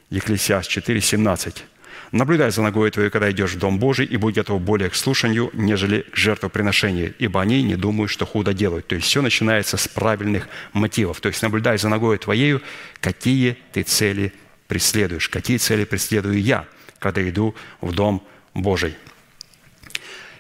Екклесиас 0.10 0.68
4, 0.68 1.02
17. 1.02 1.66
«Наблюдай 2.12 2.52
за 2.52 2.62
ногой 2.62 2.92
твоей, 2.92 3.10
когда 3.10 3.32
идешь 3.32 3.54
в 3.54 3.60
Дом 3.60 3.80
Божий, 3.80 4.06
и 4.06 4.18
будь 4.18 4.36
готов 4.36 4.62
более 4.62 4.90
к 4.90 4.96
слушанию, 4.96 5.50
нежели 5.54 6.02
к 6.02 6.16
жертвоприношению, 6.16 7.14
ибо 7.18 7.42
они 7.42 7.64
не 7.64 7.76
думают, 7.76 8.12
что 8.12 8.26
худо 8.26 8.54
делают». 8.54 8.88
То 8.88 8.96
есть 8.96 9.08
все 9.08 9.22
начинается 9.22 9.78
с 9.78 9.88
правильных 9.88 10.48
мотивов. 10.74 11.20
То 11.20 11.30
есть 11.30 11.42
наблюдай 11.42 11.78
за 11.78 11.90
ногой 11.90 12.18
твоею, 12.18 12.62
какие 13.02 13.58
ты 13.74 13.84
цели 13.84 14.34
преследуешь, 14.68 15.30
какие 15.30 15.58
цели 15.58 15.84
преследую 15.84 16.42
я, 16.42 16.68
когда 17.00 17.28
иду 17.28 17.56
в 17.82 17.92
Дом 17.94 18.26
Божий. 18.54 18.96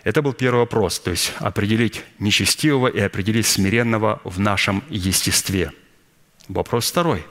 Это 0.03 0.21
был 0.21 0.33
первый 0.33 0.59
вопрос, 0.59 0.99
то 0.99 1.09
есть 1.09 1.33
определить 1.39 2.03
нечестивого 2.19 2.87
и 2.87 2.99
определить 2.99 3.47
смиренного 3.47 4.21
в 4.23 4.39
нашем 4.39 4.83
естестве. 4.89 5.71
Вопрос 6.47 6.91
второй. 6.91 7.25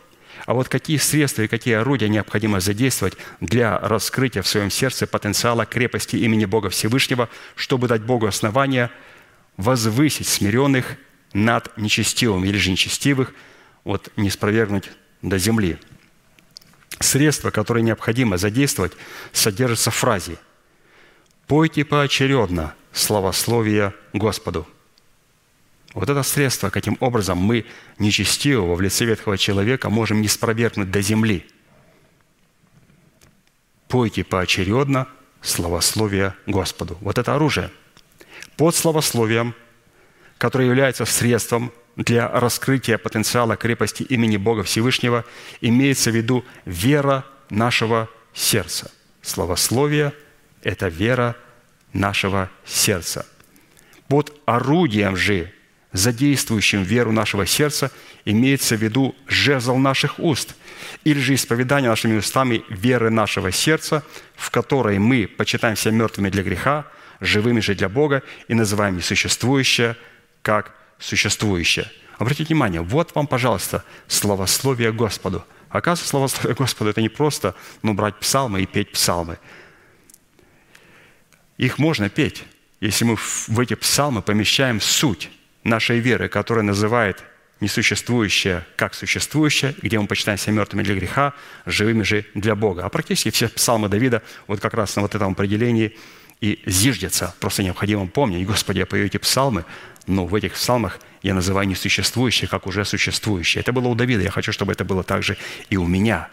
А 0.47 0.55
вот 0.55 0.69
какие 0.69 0.99
средства 0.99 1.43
и 1.43 1.49
какие 1.49 1.75
орудия 1.75 2.09
необходимо 2.09 2.61
задействовать 2.61 3.17
для 3.41 3.79
раскрытия 3.79 4.43
в 4.43 4.49
своем 4.49 4.71
сердце 4.71 5.07
потенциала 5.07 5.65
крепости 5.65 6.17
имени 6.17 6.45
Бога 6.45 6.69
Всевышнего, 6.69 7.29
чтобы 7.55 7.89
дать 7.89 8.03
Богу 8.03 8.27
основания 8.27 8.91
возвысить 9.57 10.29
смиренных 10.29 10.97
над 11.33 11.77
нечестивым 11.79 12.45
или 12.45 12.59
же 12.59 12.71
нечестивых, 12.71 13.33
вот 13.85 14.11
не 14.17 14.29
спровергнуть 14.31 14.91
до 15.23 15.39
земли. 15.39 15.79
Средства, 17.01 17.51
которые 17.51 17.83
необходимо 17.83 18.37
задействовать, 18.37 18.93
содержатся 19.33 19.91
в 19.91 19.95
фразе– 19.95 20.37
Пойте 21.47 21.85
поочередно 21.85 22.75
славословие 22.93 23.93
Господу. 24.15 24.67
Вот 25.95 26.11
это 26.11 26.25
средство, 26.25 26.71
каким 26.71 26.97
образом 27.01 27.39
мы 27.39 27.67
нечестивого 27.99 28.75
в 28.75 28.81
лице 28.81 29.05
ветхого 29.05 29.39
человека 29.39 29.91
можем 29.91 30.21
не 30.21 30.29
спровергнуть 30.29 30.91
до 30.91 31.01
земли. 31.01 31.47
Пойте 33.87 34.25
поочередно 34.25 35.07
славословие 35.41 36.35
Господу. 36.47 36.99
Вот 37.01 37.17
это 37.17 37.37
оружие. 37.37 37.71
Под 38.57 38.75
славословием, 38.75 39.55
которое 40.37 40.67
является 40.67 41.05
средством 41.05 41.73
для 41.95 42.29
раскрытия 42.29 42.99
потенциала 42.99 43.57
крепости 43.57 44.03
имени 44.03 44.37
Бога 44.37 44.65
Всевышнего, 44.65 45.25
имеется 45.61 46.11
в 46.11 46.17
виду 46.17 46.45
вера 46.65 47.25
нашего 47.51 48.09
сердца. 48.33 48.91
Славословие– 49.23 50.13
это 50.65 50.89
вера 50.89 51.37
нашего 51.93 52.51
сердца. 52.65 53.27
Под 54.09 54.37
орудием 54.45 55.17
же, 55.17 55.53
задействующим 55.95 56.83
веру 56.83 57.11
нашего 57.13 57.47
сердца, 57.47 57.91
имеется 58.27 58.77
в 58.77 58.83
виду 58.83 59.15
жезл 59.27 59.77
наших 59.77 60.19
уст, 60.19 60.55
или 61.05 61.19
же 61.19 61.35
исповедание 61.35 61.89
нашими 61.89 62.19
устами 62.19 62.63
веры 62.69 63.09
нашего 63.09 63.51
сердца, 63.51 64.05
в 64.37 64.51
которой 64.51 64.99
мы 64.99 65.27
почитаем 65.27 65.77
себя 65.77 65.93
мертвыми 65.93 66.29
для 66.29 66.43
греха, 66.43 66.87
живыми 67.21 67.61
же 67.61 67.75
для 67.75 67.89
Бога 67.89 68.23
и 68.49 68.55
называем 68.55 68.97
несуществующее 68.97 69.97
как 70.43 70.75
существующее. 70.99 71.91
Обратите 72.19 72.49
внимание, 72.49 72.83
вот 72.83 73.15
вам, 73.15 73.27
пожалуйста, 73.27 73.83
словословие 74.07 74.93
Господу. 74.93 75.43
Оказывается, 75.71 76.11
словословие 76.11 76.55
Господу– 76.55 76.91
это 76.91 77.01
не 77.01 77.09
просто 77.09 77.55
ну, 77.83 77.95
брать 77.95 78.19
псалмы 78.21 78.61
и 78.61 78.67
петь 78.67 78.93
псалмы– 78.93 79.39
их 81.57 81.79
можно 81.79 82.09
петь, 82.09 82.45
если 82.81 83.05
мы 83.05 83.17
в 83.17 83.61
эти 83.61 83.75
псалмы 83.75 84.23
помещаем 84.23 84.81
суть 84.81 85.31
нашей 85.65 85.99
веры, 85.99 86.29
которая 86.29 86.65
называет 86.65 87.25
несуществующее 87.61 88.65
как 88.77 88.95
существующее, 88.95 89.75
где 89.81 89.99
мы 89.99 90.07
почитаем 90.07 90.39
себя 90.39 90.53
мертвыми 90.55 90.83
для 90.83 90.95
греха, 90.95 91.33
живыми 91.67 92.03
же 92.03 92.27
для 92.35 92.55
Бога. 92.55 92.85
А 92.85 92.89
практически 92.89 93.31
все 93.31 93.49
псалмы 93.49 93.89
Давида 93.89 94.23
вот 94.47 94.61
как 94.61 94.75
раз 94.75 94.97
на 94.97 95.03
вот 95.03 95.15
этом 95.15 95.33
определении 95.33 95.97
и 96.41 96.63
зиждется. 96.67 97.35
Просто 97.41 97.63
необходимо 97.63 98.07
помнить, 98.07 98.47
Господи, 98.47 98.79
я 98.79 98.87
пою 98.87 99.07
эти 99.07 99.17
псалмы, 99.17 99.65
но 100.07 100.27
в 100.27 100.35
этих 100.35 100.53
псалмах 100.53 101.01
я 101.23 101.33
называю 101.33 101.67
несуществующее, 101.67 102.49
как 102.49 102.67
уже 102.67 102.85
существующее. 102.85 103.63
Это 103.63 103.73
было 103.73 103.89
у 103.89 103.95
Давида, 103.95 104.23
я 104.23 104.31
хочу, 104.31 104.53
чтобы 104.53 104.73
это 104.73 104.85
было 104.85 105.03
также 105.03 105.39
и 105.71 105.77
у 105.77 105.87
меня. 105.87 106.29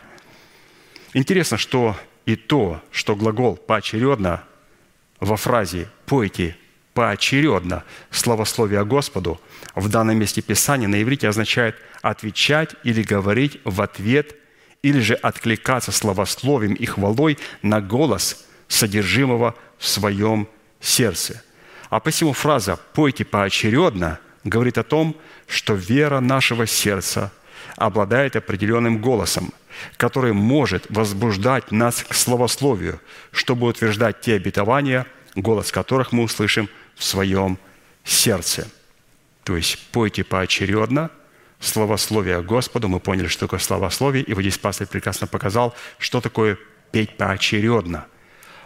Интересно, 1.13 1.57
что 1.57 1.95
и 2.25 2.35
то, 2.35 2.83
что 2.91 3.15
глагол 3.15 3.55
поочередно 3.55 4.43
во 5.19 5.37
фразе 5.37 5.87
«пойте 6.05 6.57
поочередно 6.93 7.83
словословие 8.09 8.85
Господу» 8.85 9.39
в 9.75 9.89
данном 9.89 10.17
месте 10.17 10.41
Писания 10.41 10.87
на 10.87 11.01
иврите 11.01 11.27
означает 11.27 11.75
отвечать 12.01 12.75
или 12.83 13.03
говорить 13.03 13.59
в 13.63 13.81
ответ 13.81 14.35
или 14.81 14.99
же 14.99 15.13
откликаться 15.13 15.91
словословием 15.91 16.73
и 16.73 16.85
хвалой 16.85 17.37
на 17.61 17.81
голос 17.81 18.45
содержимого 18.67 19.55
в 19.77 19.87
своем 19.87 20.47
сердце. 20.79 21.43
А 21.89 21.99
посему 21.99 22.33
фраза 22.33 22.79
«пойте 22.93 23.25
поочередно» 23.25 24.19
говорит 24.43 24.77
о 24.77 24.83
том, 24.83 25.15
что 25.47 25.73
вера 25.73 26.19
нашего 26.19 26.65
сердца 26.65 27.31
обладает 27.75 28.35
определенным 28.35 28.99
голосом, 29.01 29.53
который 29.97 30.33
может 30.33 30.85
возбуждать 30.89 31.71
нас 31.71 32.03
к 32.03 32.13
словословию, 32.13 32.99
чтобы 33.31 33.67
утверждать 33.67 34.21
те 34.21 34.35
обетования, 34.35 35.05
голос 35.35 35.71
которых 35.71 36.11
мы 36.11 36.23
услышим 36.23 36.69
в 36.95 37.03
своем 37.03 37.57
сердце. 38.03 38.67
То 39.43 39.55
есть 39.57 39.77
пойте 39.91 40.23
поочередно 40.23 41.09
словословие 41.59 42.41
Господу. 42.41 42.87
Мы 42.87 42.99
поняли, 42.99 43.27
что 43.27 43.41
такое 43.41 43.59
словословие, 43.59 44.23
и 44.23 44.33
вот 44.33 44.41
здесь 44.41 44.57
пастор 44.57 44.87
прекрасно 44.87 45.27
показал, 45.27 45.75
что 45.97 46.21
такое 46.21 46.57
петь 46.91 47.17
поочередно. 47.17 48.05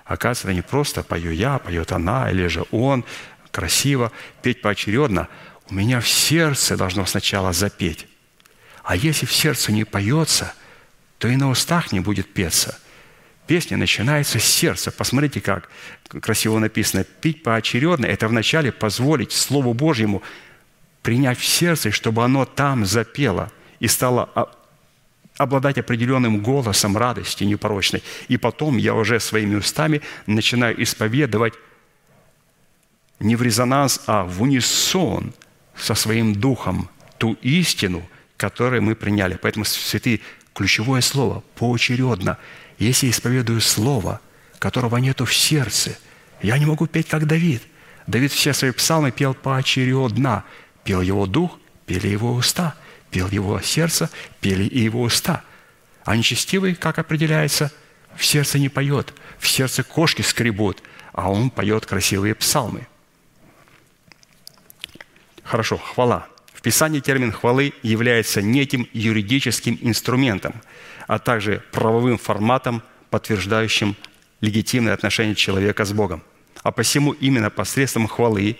Оказывается, 0.06 0.54
не 0.54 0.62
просто 0.62 1.04
пою 1.04 1.32
я, 1.32 1.58
поет 1.58 1.92
она, 1.92 2.30
или 2.30 2.48
же 2.48 2.66
он, 2.72 3.04
красиво, 3.52 4.12
петь 4.42 4.62
поочередно. 4.62 5.28
У 5.70 5.74
меня 5.74 6.00
в 6.00 6.08
сердце 6.08 6.78
должно 6.78 7.06
сначала 7.06 7.54
запеть. 7.54 8.08
А 8.84 8.96
если 8.96 9.26
в 9.26 9.34
сердце 9.34 9.72
не 9.72 9.84
поется– 9.84 10.54
то 11.18 11.28
и 11.28 11.36
на 11.36 11.50
устах 11.50 11.92
не 11.92 12.00
будет 12.00 12.34
петься. 12.34 12.78
Песня 13.48 13.78
начинается 13.78 14.40
с 14.40 14.44
сердца. 14.44 14.92
Посмотрите, 14.92 15.40
как 15.40 15.70
красиво 16.22 16.58
написано. 16.58 17.04
Пить 17.04 17.44
поочередно– 17.44 18.06
это 18.08 18.28
вначале 18.28 18.72
позволить 18.72 19.32
Слову 19.32 19.74
Божьему 19.74 20.24
принять 21.04 21.38
в 21.38 21.46
сердце, 21.46 21.92
чтобы 21.92 22.24
оно 22.24 22.46
там 22.46 22.86
запело 22.86 23.52
и 23.80 23.88
стало 23.88 24.30
обладать 25.38 25.78
определенным 25.78 26.42
голосом 26.42 26.98
радости 26.98 27.44
непорочной. 27.44 28.02
И 28.30 28.38
потом 28.38 28.78
я 28.78 28.96
уже 28.96 29.20
своими 29.20 29.56
устами 29.56 30.02
начинаю 30.26 30.82
исповедовать 30.82 31.54
не 33.20 33.36
в 33.36 33.44
резонанс, 33.44 34.02
а 34.08 34.24
в 34.24 34.42
унисон 34.42 35.34
со 35.76 35.94
своим 35.94 36.34
духом 36.34 36.90
ту 37.18 37.34
истину, 37.42 38.08
которую 38.38 38.82
мы 38.82 38.96
приняли. 38.96 39.38
Поэтому 39.40 39.66
святые 39.66 40.22
ключевое 40.54 41.02
слово– 41.02 41.44
поочередно. 41.56 42.38
Если 42.78 43.10
исповедую 43.10 43.62
слово, 43.62 44.22
которого 44.60 44.98
нету 44.98 45.26
в 45.26 45.34
сердце, 45.34 45.98
я 46.42 46.58
не 46.58 46.66
могу 46.66 46.88
петь, 46.88 47.08
как 47.08 47.26
Давид. 47.26 47.62
Давид 48.08 48.32
все 48.32 48.54
свои 48.54 48.72
псалмы 48.72 49.12
пел 49.12 49.34
поочередно. 49.34 50.44
Пел 50.84 51.02
его 51.02 51.26
дух, 51.26 51.58
пели 51.86 52.08
его 52.08 52.34
уста. 52.34 52.76
Пел 53.12 53.30
его 53.30 53.62
сердце, 53.62 54.10
пели 54.42 54.66
и 54.66 54.80
его 54.80 55.02
уста. 55.02 55.44
А 56.04 56.16
нечестивый, 56.16 56.76
как 56.76 57.00
определяется, 57.00 57.72
в 58.16 58.26
сердце 58.26 58.60
не 58.60 58.70
поет, 58.70 59.14
в 59.40 59.48
сердце 59.48 59.84
кошки 59.84 60.22
скребут, 60.22 60.84
а 61.14 61.32
он 61.32 61.50
поет 61.50 61.86
красивые 61.86 62.36
псалмы. 62.36 62.88
Хорошо, 65.44 65.78
хвала– 65.78 66.28
Писании 66.66 67.00
термин 67.00 67.32
хвалы 67.32 67.74
является 67.84 68.42
неким 68.42 68.90
юридическим 68.92 69.78
инструментом, 69.84 70.56
а 71.06 71.20
также 71.20 71.62
правовым 71.72 72.18
форматом, 72.18 72.82
подтверждающим 73.12 73.96
легитимное 74.42 74.96
отношение 74.96 75.36
человека 75.36 75.86
с 75.86 75.94
Богом. 75.94 76.24
А 76.64 76.72
посему 76.72 77.12
именно 77.12 77.52
посредством 77.52 78.08
хвалы 78.08 78.58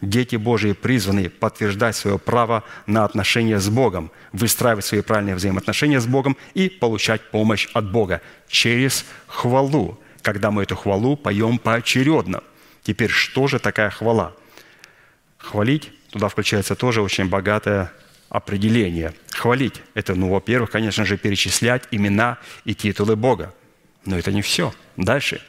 дети 0.00 0.36
Божии 0.36 0.70
призваны 0.70 1.30
подтверждать 1.30 1.96
свое 1.96 2.16
право 2.16 2.62
на 2.86 3.04
отношения 3.04 3.58
с 3.58 3.68
Богом, 3.68 4.12
выстраивать 4.30 4.84
свои 4.84 5.00
правильные 5.00 5.34
взаимоотношения 5.34 5.98
с 5.98 6.06
Богом 6.06 6.36
и 6.54 6.68
получать 6.68 7.28
помощь 7.32 7.66
от 7.72 7.90
Бога 7.90 8.22
через 8.46 9.04
хвалу, 9.26 9.98
когда 10.22 10.52
мы 10.52 10.62
эту 10.62 10.76
хвалу 10.76 11.16
поем 11.16 11.58
поочередно. 11.58 12.44
Теперь, 12.84 13.10
что 13.10 13.48
же 13.48 13.58
такая 13.58 13.90
хвала? 13.90 14.32
Хвалить 15.38 15.90
туда 16.10 16.28
включается 16.28 16.74
тоже 16.74 17.02
очень 17.02 17.28
богатое 17.28 17.92
определение. 18.28 19.14
Хвалить– 19.30 19.82
это, 19.94 20.14
ну, 20.14 20.30
во-первых, 20.30 20.70
конечно 20.70 21.04
же, 21.04 21.16
перечислять 21.16 21.84
имена 21.90 22.38
и 22.64 22.74
титулы 22.74 23.16
Бога. 23.16 23.54
Но 24.04 24.18
это 24.18 24.32
не 24.32 24.42
все. 24.42 24.72
Дальше. 24.96 25.40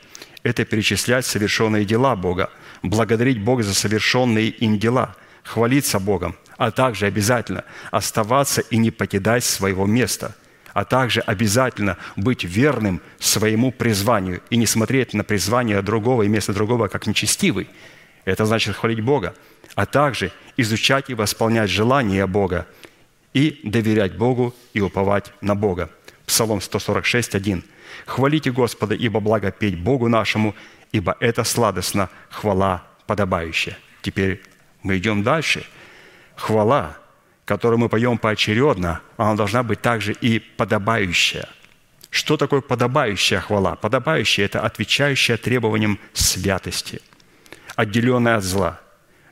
это 0.43 0.66
перечислять 0.66 1.26
совершенные 1.26 1.86
дела 1.86 2.16
Бога, 2.16 2.49
благодарить 2.82 3.41
Бога 3.41 3.64
за 3.64 3.74
совершенные 3.74 4.49
им 4.49 4.80
дела, 4.80 5.16
хвалиться 5.43 5.99
Богом, 5.99 6.36
а 6.57 6.72
также 6.72 7.05
обязательно 7.05 7.64
оставаться 7.91 8.62
и 8.62 8.78
не 8.78 8.91
покидать 8.91 9.43
своего 9.43 9.86
места, 9.86 10.36
а 10.74 10.86
также 10.86 11.22
обязательно 11.22 11.97
быть 12.16 12.43
верным 12.43 13.01
своему 13.20 13.72
призванию 13.72 14.41
и 14.49 14.57
не 14.57 14.66
смотреть 14.66 15.14
на 15.14 15.24
призвание 15.24 15.82
другого 15.82 16.24
и 16.24 16.28
место 16.28 16.53
другого 16.53 16.88
как 16.88 17.07
нечестивый. 17.07 17.68
Это 18.26 18.46
значит 18.46 18.76
хвалить 18.76 19.02
Бога, 19.02 19.36
а 19.76 19.86
также 19.86 20.32
изучать 20.58 21.10
и 21.10 21.14
восполнять 21.14 21.70
желания 21.70 22.26
Бога 22.28 22.68
и 23.34 23.62
доверять 23.64 24.18
Богу 24.18 24.54
и 24.74 24.82
уповать 24.82 25.32
на 25.42 25.56
Бога. 25.56 25.90
Псалом 26.26 26.62
146, 26.62 27.36
1. 27.36 27.64
«Хвалите 28.06 28.52
Господа, 28.52 28.96
ибо 28.96 29.20
благо 29.20 29.52
петь 29.52 29.80
Богу 29.80 30.08
нашему, 30.10 30.56
ибо 30.92 31.16
это 31.20 31.44
сладостно, 31.44 32.10
хвала 32.30 32.84
подобающая». 33.08 33.78
Теперь 34.02 34.42
мы 34.84 34.98
идем 34.98 35.24
дальше. 35.24 35.66
Хвала, 36.36 36.98
которую 37.46 37.80
мы 37.80 37.90
поем 37.90 38.18
поочередно, 38.18 39.02
она 39.18 39.36
должна 39.36 39.64
быть 39.64 39.82
также 39.82 40.14
и 40.14 40.40
подобающая. 40.40 41.50
Что 42.10 42.38
такое 42.38 42.62
подобающая 42.62 43.40
хвала? 43.40 43.76
Подобающая– 43.76 44.46
это 44.46 44.62
отвечающая 44.62 45.38
требованиям 45.38 46.00
святости, 46.14 47.02
отделенная 47.80 48.36
от 48.36 48.44
зла, 48.44 48.82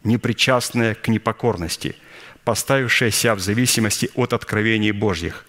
непричастная 0.06 0.96
к 0.96 1.10
непокорности, 1.10 1.98
поставившая 2.46 3.12
себя 3.12 3.36
в 3.36 3.42
зависимости 3.42 4.10
от 4.16 4.32
откровений 4.32 4.92
Божьих, 4.92 5.46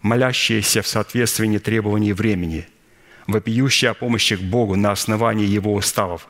молящаяся 0.00 0.82
в 0.82 0.86
соответствии 0.86 1.58
требований 1.58 2.12
времени, 2.12 2.68
вопиющая 3.26 3.90
о 3.90 3.94
помощи 3.94 4.36
к 4.36 4.40
Богу 4.40 4.76
на 4.76 4.92
основании 4.92 5.44
Его 5.44 5.74
уставов, 5.74 6.28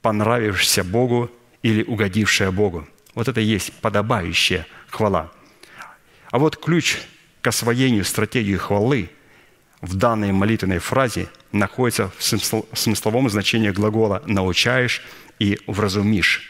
понравившаяся 0.00 0.82
Богу 0.82 1.30
или 1.62 1.82
угодившая 1.82 2.50
Богу. 2.50 2.88
Вот 3.14 3.28
это 3.28 3.42
и 3.42 3.44
есть 3.44 3.70
подобающая 3.82 4.66
хвала. 4.88 5.30
А 6.30 6.38
вот 6.38 6.56
ключ 6.56 6.96
к 7.42 7.46
освоению 7.48 8.06
стратегии 8.06 8.56
хвалы 8.56 9.10
в 9.82 9.96
данной 9.96 10.32
молитвенной 10.32 10.78
фразе 10.78 11.28
находится 11.50 12.10
в 12.16 12.22
смысловом 12.22 13.28
значении 13.28 13.70
глагола 13.70 14.22
«научаешь» 14.26 15.02
и 15.38 15.58
«вразумишь». 15.66 16.48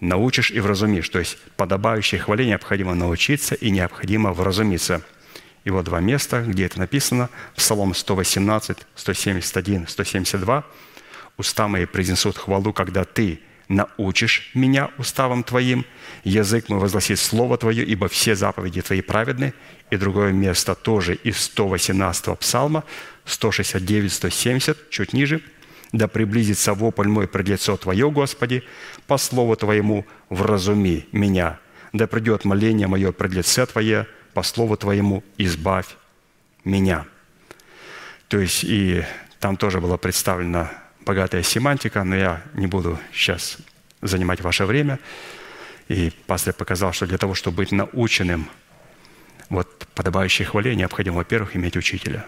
Научишь 0.00 0.50
и 0.50 0.58
вразумишь. 0.58 1.08
То 1.10 1.20
есть 1.20 1.38
подобающей 1.56 2.18
хвале 2.18 2.46
необходимо 2.46 2.94
научиться 2.94 3.54
и 3.54 3.70
необходимо 3.70 4.32
вразумиться. 4.32 5.02
И 5.64 5.70
вот 5.70 5.84
два 5.84 6.00
места, 6.00 6.42
где 6.42 6.64
это 6.64 6.80
написано. 6.80 7.28
Псалом 7.54 7.94
118, 7.94 8.78
171, 8.96 9.86
172. 9.86 10.64
«Уста 11.36 11.68
мои 11.68 11.84
произнесут 11.84 12.36
хвалу, 12.36 12.72
когда 12.72 13.04
ты 13.04 13.40
научишь 13.68 14.50
меня 14.54 14.90
уставом 14.98 15.44
Твоим, 15.44 15.86
язык 16.24 16.68
мой 16.68 16.80
возгласит 16.80 17.18
Слово 17.18 17.56
Твое, 17.56 17.84
ибо 17.84 18.08
все 18.08 18.34
заповеди 18.34 18.82
Твои 18.82 19.02
праведны». 19.02 19.54
И 19.92 19.98
другое 19.98 20.32
место 20.32 20.74
тоже 20.74 21.14
из 21.16 21.36
118 21.36 22.38
псалма, 22.38 22.82
169, 23.26 24.10
170, 24.10 24.88
чуть 24.88 25.12
ниже. 25.12 25.42
«Да 25.92 26.08
приблизится 26.08 26.72
вопль 26.72 27.08
мой 27.08 27.28
пред 27.28 27.48
лицо 27.48 27.76
Твое, 27.76 28.10
Господи, 28.10 28.62
по 29.06 29.18
Слову 29.18 29.54
Твоему 29.54 30.06
вразуми 30.30 31.06
меня. 31.12 31.58
Да 31.92 32.06
придет 32.06 32.46
моление 32.46 32.86
мое 32.86 33.12
пред 33.12 33.32
лице 33.32 33.66
Твое, 33.66 34.06
по 34.32 34.42
Слову 34.42 34.78
Твоему 34.78 35.22
избавь 35.36 35.88
меня». 36.64 37.04
То 38.28 38.38
есть 38.38 38.64
и 38.64 39.04
там 39.40 39.58
тоже 39.58 39.78
была 39.82 39.98
представлена 39.98 40.72
богатая 41.04 41.42
семантика, 41.42 42.02
но 42.02 42.16
я 42.16 42.42
не 42.54 42.66
буду 42.66 42.98
сейчас 43.12 43.58
занимать 44.00 44.40
ваше 44.40 44.64
время. 44.64 44.98
И 45.88 46.10
пастор 46.26 46.54
показал, 46.54 46.94
что 46.94 47.06
для 47.06 47.18
того, 47.18 47.34
чтобы 47.34 47.58
быть 47.58 47.72
наученным 47.72 48.48
вот 49.52 49.86
подобающей 49.94 50.44
хвале, 50.44 50.74
необходимо, 50.74 51.16
во-первых, 51.16 51.56
иметь 51.56 51.76
учителя. 51.76 52.26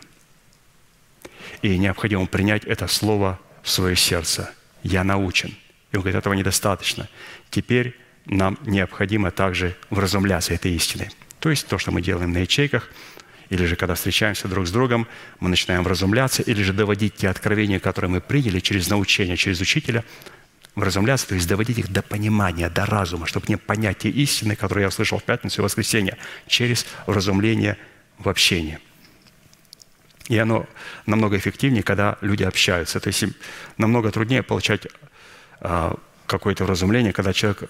И 1.62 1.78
необходимо 1.78 2.26
принять 2.26 2.64
это 2.64 2.86
слово 2.86 3.40
в 3.62 3.70
свое 3.70 3.96
сердце. 3.96 4.52
«Я 4.82 5.04
научен». 5.04 5.56
И 5.92 5.96
он 5.96 6.02
говорит, 6.02 6.18
этого 6.18 6.34
недостаточно. 6.34 7.08
Теперь 7.50 7.98
нам 8.26 8.58
необходимо 8.62 9.30
также 9.30 9.76
вразумляться 9.90 10.52
этой 10.52 10.72
истиной. 10.72 11.10
То 11.40 11.50
есть 11.50 11.66
то, 11.66 11.78
что 11.78 11.90
мы 11.90 12.02
делаем 12.02 12.32
на 12.32 12.38
ячейках– 12.38 12.90
или 13.50 13.66
же, 13.66 13.76
когда 13.76 13.94
встречаемся 13.94 14.48
друг 14.48 14.66
с 14.66 14.72
другом, 14.72 15.06
мы 15.40 15.48
начинаем 15.48 15.82
вразумляться, 15.84 16.42
или 16.42 16.62
же 16.62 16.72
доводить 16.72 17.14
те 17.14 17.28
откровения, 17.28 17.78
которые 17.78 18.10
мы 18.10 18.20
приняли 18.20 18.60
через 18.60 18.88
научение, 18.88 19.36
через 19.36 19.60
учителя, 19.60 20.04
вразумляться, 20.74 21.28
то 21.28 21.34
есть 21.34 21.48
доводить 21.48 21.78
их 21.78 21.92
до 21.92 22.02
понимания, 22.02 22.68
до 22.68 22.86
разума, 22.86 23.26
чтобы 23.26 23.46
не 23.48 23.56
понять 23.56 23.98
те 23.98 24.08
истины, 24.08 24.56
которые 24.56 24.82
я 24.82 24.88
услышал 24.88 25.18
в 25.18 25.24
пятницу 25.24 25.60
и 25.60 25.64
воскресенье, 25.64 26.18
через 26.46 26.86
вразумление 27.06 27.76
в 28.18 28.28
общении. 28.28 28.78
И 30.28 30.38
оно 30.38 30.66
намного 31.06 31.36
эффективнее, 31.36 31.82
когда 31.82 32.16
люди 32.22 32.44
общаются. 32.44 32.98
То 32.98 33.08
есть 33.08 33.24
намного 33.76 34.10
труднее 34.10 34.42
получать 34.42 34.86
а, 35.60 35.96
какое-то 36.26 36.64
вразумление, 36.64 37.12
когда 37.12 37.32
человек 37.32 37.64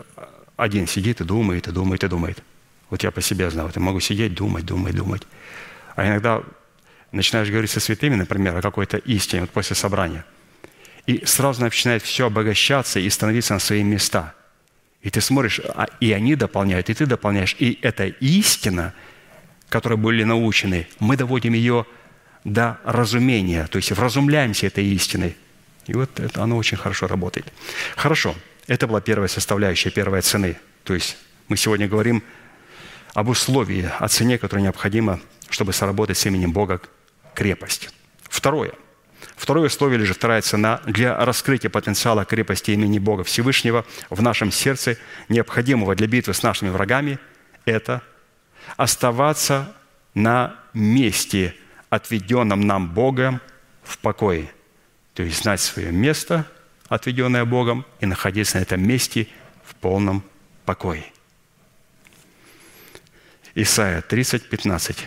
один 0.56 0.86
сидит 0.86 1.20
и 1.20 1.24
думает, 1.24 1.66
и 1.66 1.72
думает, 1.72 2.04
и 2.04 2.08
думает. 2.08 2.42
Вот 2.90 3.02
я 3.02 3.10
по 3.10 3.20
себе 3.20 3.48
вот 3.48 3.74
я 3.74 3.82
могу 3.82 4.00
сидеть, 4.00 4.34
думать, 4.34 4.64
думать, 4.64 4.94
думать. 4.94 5.22
А 5.96 6.06
иногда 6.06 6.42
начинаешь 7.10 7.50
говорить 7.50 7.70
со 7.70 7.80
святыми, 7.80 8.14
например, 8.14 8.56
о 8.56 8.62
какой-то 8.62 8.98
истине, 8.98 9.42
вот 9.42 9.50
после 9.50 9.74
собрания, 9.74 10.24
и 11.06 11.24
сразу 11.26 11.60
начинает 11.60 12.02
все 12.02 12.26
обогащаться 12.26 13.00
и 13.00 13.08
становиться 13.10 13.54
на 13.54 13.60
свои 13.60 13.82
места. 13.82 14.34
И 15.02 15.10
ты 15.10 15.20
смотришь, 15.20 15.60
а 15.74 15.86
и 16.00 16.12
они 16.12 16.34
дополняют, 16.34 16.88
и 16.88 16.94
ты 16.94 17.06
дополняешь. 17.06 17.56
И 17.58 17.78
эта 17.82 18.06
истина, 18.06 18.94
которой 19.68 19.98
были 19.98 20.24
научены, 20.24 20.86
мы 20.98 21.16
доводим 21.16 21.52
ее 21.52 21.86
до 22.44 22.78
разумения, 22.84 23.66
то 23.66 23.76
есть 23.76 23.90
вразумляемся 23.92 24.66
этой 24.66 24.84
истиной. 24.86 25.36
И 25.86 25.94
вот 25.94 26.18
это, 26.18 26.42
оно 26.42 26.56
очень 26.56 26.78
хорошо 26.78 27.06
работает. 27.06 27.52
Хорошо, 27.96 28.34
это 28.66 28.86
была 28.86 29.00
первая 29.00 29.28
составляющая, 29.28 29.90
первая 29.90 30.22
цены. 30.22 30.56
То 30.84 30.94
есть 30.94 31.16
мы 31.48 31.56
сегодня 31.56 31.86
говорим 31.86 32.22
об 33.12 33.28
условии, 33.28 33.90
о 33.98 34.08
цене, 34.08 34.38
которая 34.38 34.64
необходима 34.64 35.20
чтобы 35.54 35.72
сработать 35.72 36.18
с 36.18 36.26
именем 36.26 36.52
Бога 36.52 36.80
крепость. 37.34 37.90
Второе. 38.22 38.72
Второе 39.44 39.66
условие 39.66 39.98
или 39.98 40.06
же 40.06 40.14
вторая 40.14 40.40
цена 40.40 40.80
для 40.86 41.22
раскрытия 41.22 41.68
потенциала 41.68 42.24
крепости 42.24 42.70
имени 42.70 42.98
Бога 42.98 43.24
Всевышнего 43.24 43.84
в 44.08 44.22
нашем 44.22 44.50
сердце, 44.50 44.96
необходимого 45.28 45.94
для 45.94 46.06
битвы 46.06 46.32
с 46.32 46.42
нашими 46.42 46.70
врагами, 46.70 47.18
это 47.66 48.00
оставаться 48.78 49.70
на 50.14 50.56
месте, 50.72 51.54
отведенном 51.90 52.62
нам 52.62 52.88
Богом 52.94 53.42
в 53.82 53.98
покое. 53.98 54.50
То 55.12 55.22
есть 55.22 55.42
знать 55.42 55.60
свое 55.60 55.92
место, 55.92 56.46
отведенное 56.88 57.44
Богом, 57.44 57.84
и 58.00 58.06
находиться 58.06 58.56
на 58.56 58.62
этом 58.62 58.80
месте 58.80 59.28
в 59.62 59.74
полном 59.74 60.24
покое. 60.64 61.04
Исайя 63.54 64.00
30, 64.00 64.48
15. 64.48 65.06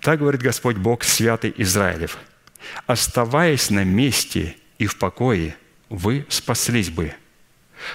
Так 0.00 0.20
говорит 0.20 0.40
Господь 0.40 0.76
Бог, 0.76 1.02
святый 1.02 1.52
Израилев. 1.56 2.16
Оставаясь 2.86 3.70
на 3.70 3.84
месте 3.84 4.56
и 4.78 4.86
в 4.86 4.98
покое, 4.98 5.56
вы 5.88 6.26
спаслись 6.28 6.90
бы. 6.90 7.14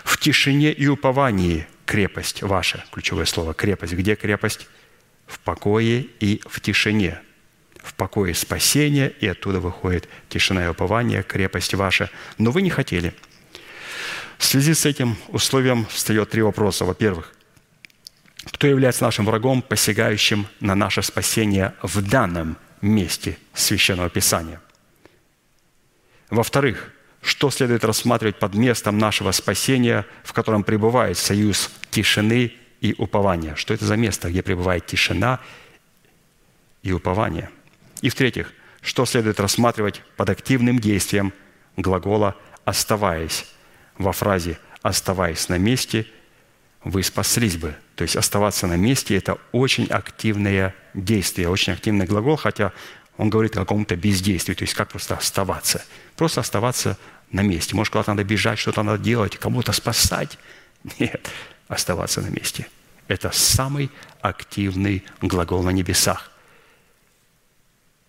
В 0.04 0.18
тишине 0.18 0.72
и 0.72 0.88
уповании 0.88 1.68
крепость 1.86 2.44
ваша, 2.44 2.84
ключевое 2.92 3.26
слово 3.26 3.54
крепость. 3.54 3.94
Где 3.94 4.16
крепость? 4.16 4.68
В 5.26 5.40
покое 5.40 6.06
и 6.20 6.42
в 6.46 6.62
тишине. 6.62 7.20
В 7.84 7.94
покое 7.94 8.34
спасение, 8.34 9.14
и 9.20 9.28
оттуда 9.28 9.60
выходит 9.60 10.10
тишина 10.30 10.66
и 10.66 10.68
упование, 10.68 11.24
крепость 11.24 11.74
ваша. 11.74 12.10
Но 12.38 12.52
вы 12.52 12.62
не 12.62 12.70
хотели. 12.70 13.14
В 14.38 14.46
связи 14.46 14.74
с 14.74 14.86
этим 14.86 15.18
условием 15.30 15.86
встает 15.88 16.30
три 16.30 16.42
вопроса. 16.42 16.86
Во-первых, 16.86 17.34
кто 18.52 18.68
является 18.68 19.04
нашим 19.04 19.26
врагом, 19.26 19.62
посягающим 19.62 20.48
на 20.60 20.76
наше 20.76 21.02
спасение 21.02 21.74
в 21.82 22.02
данном 22.02 22.58
месте 22.82 23.38
Священного 23.54 24.10
Писания. 24.10 24.62
Во-вторых, 26.30 26.92
что 27.22 27.50
следует 27.50 27.84
рассматривать 27.84 28.40
под 28.40 28.54
местом 28.54 28.98
нашего 28.98 29.32
спасения, 29.32 30.06
в 30.24 30.34
котором 30.34 30.64
пребывает 30.64 31.18
союз 31.18 31.72
тишины 31.90 32.54
и 32.82 32.96
упования? 32.98 33.56
Что 33.56 33.74
это 33.74 33.86
за 33.86 33.96
место, 33.98 34.30
где 34.30 34.44
пребывает 34.44 34.86
тишина 34.86 35.40
и 36.84 36.92
упование? 36.92 37.50
И 38.02 38.10
в-третьих, 38.10 38.54
что 38.82 39.06
следует 39.06 39.40
рассматривать 39.40 40.02
под 40.16 40.30
активным 40.30 40.80
действием 40.80 41.34
глагола 41.76 42.36
«оставаясь» 42.66 43.46
во 43.98 44.12
фразе 44.12 44.60
«оставаясь 44.82 45.50
на 45.50 45.58
месте» 45.58 46.06
вы 46.90 47.04
спаслись 47.04 47.58
бы. 47.58 47.76
То 47.96 48.04
есть 48.04 48.16
оставаться 48.16 48.68
на 48.68 48.76
месте– 48.76 49.16
это 49.18 49.38
очень 49.52 49.86
активное 49.88 50.76
действие, 50.94 51.50
очень 51.50 51.74
активный 51.74 52.06
глагол, 52.06 52.38
хотя 52.38 52.72
Он 53.18 53.30
говорит 53.30 53.56
о 53.58 53.62
каком-то 53.62 53.96
бездействии, 53.96 54.54
то 54.54 54.64
есть 54.64 54.74
как 54.74 54.90
просто 54.90 55.16
оставаться. 55.16 55.84
Просто 56.16 56.42
оставаться 56.42 56.98
на 57.32 57.42
месте. 57.42 57.76
Может, 57.76 57.92
куда-то 57.92 58.12
надо 58.12 58.24
бежать, 58.24 58.60
что-то 58.60 58.84
надо 58.84 59.04
делать, 59.04 59.38
кому-то 59.38 59.72
спасать. 59.72 60.38
Нет, 61.00 61.30
оставаться 61.68 62.22
на 62.22 62.28
месте. 62.28 62.68
Это 63.08 63.32
самый 63.32 63.90
активный 64.22 65.04
глагол 65.22 65.64
на 65.64 65.70
небесах. 65.70 66.32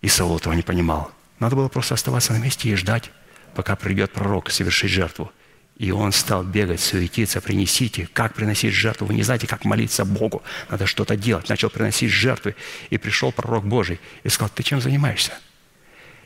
И 0.01 0.07
Саул 0.07 0.37
этого 0.37 0.53
не 0.53 0.61
понимал. 0.61 1.11
Надо 1.39 1.55
было 1.55 1.69
просто 1.69 1.93
оставаться 1.95 2.33
на 2.33 2.37
месте 2.37 2.69
и 2.69 2.75
ждать, 2.75 3.11
пока 3.55 3.75
придет 3.75 4.11
пророк 4.11 4.51
совершить 4.51 4.91
жертву. 4.91 5.31
И 5.79 5.91
он 5.91 6.11
стал 6.11 6.43
бегать, 6.43 6.81
суетиться, 6.81 7.39
принесите. 7.39 8.09
Как 8.11 8.33
приносить 8.33 8.73
жертву? 8.73 9.07
Вы 9.07 9.13
не 9.13 9.23
знаете, 9.23 9.47
как 9.47 9.63
молиться 9.63 10.03
Богу. 10.03 10.43
Надо 10.69 10.85
что-то 10.85 11.15
делать. 11.15 11.47
Начал 11.47 11.69
приносить 11.69 12.11
жертвы. 12.11 12.55
И 12.89 12.97
пришел 12.97 13.31
пророк 13.31 13.65
Божий 13.65 14.01
и 14.23 14.29
сказал, 14.29 14.51
ты 14.53 14.61
чем 14.61 14.81
занимаешься? 14.81 15.31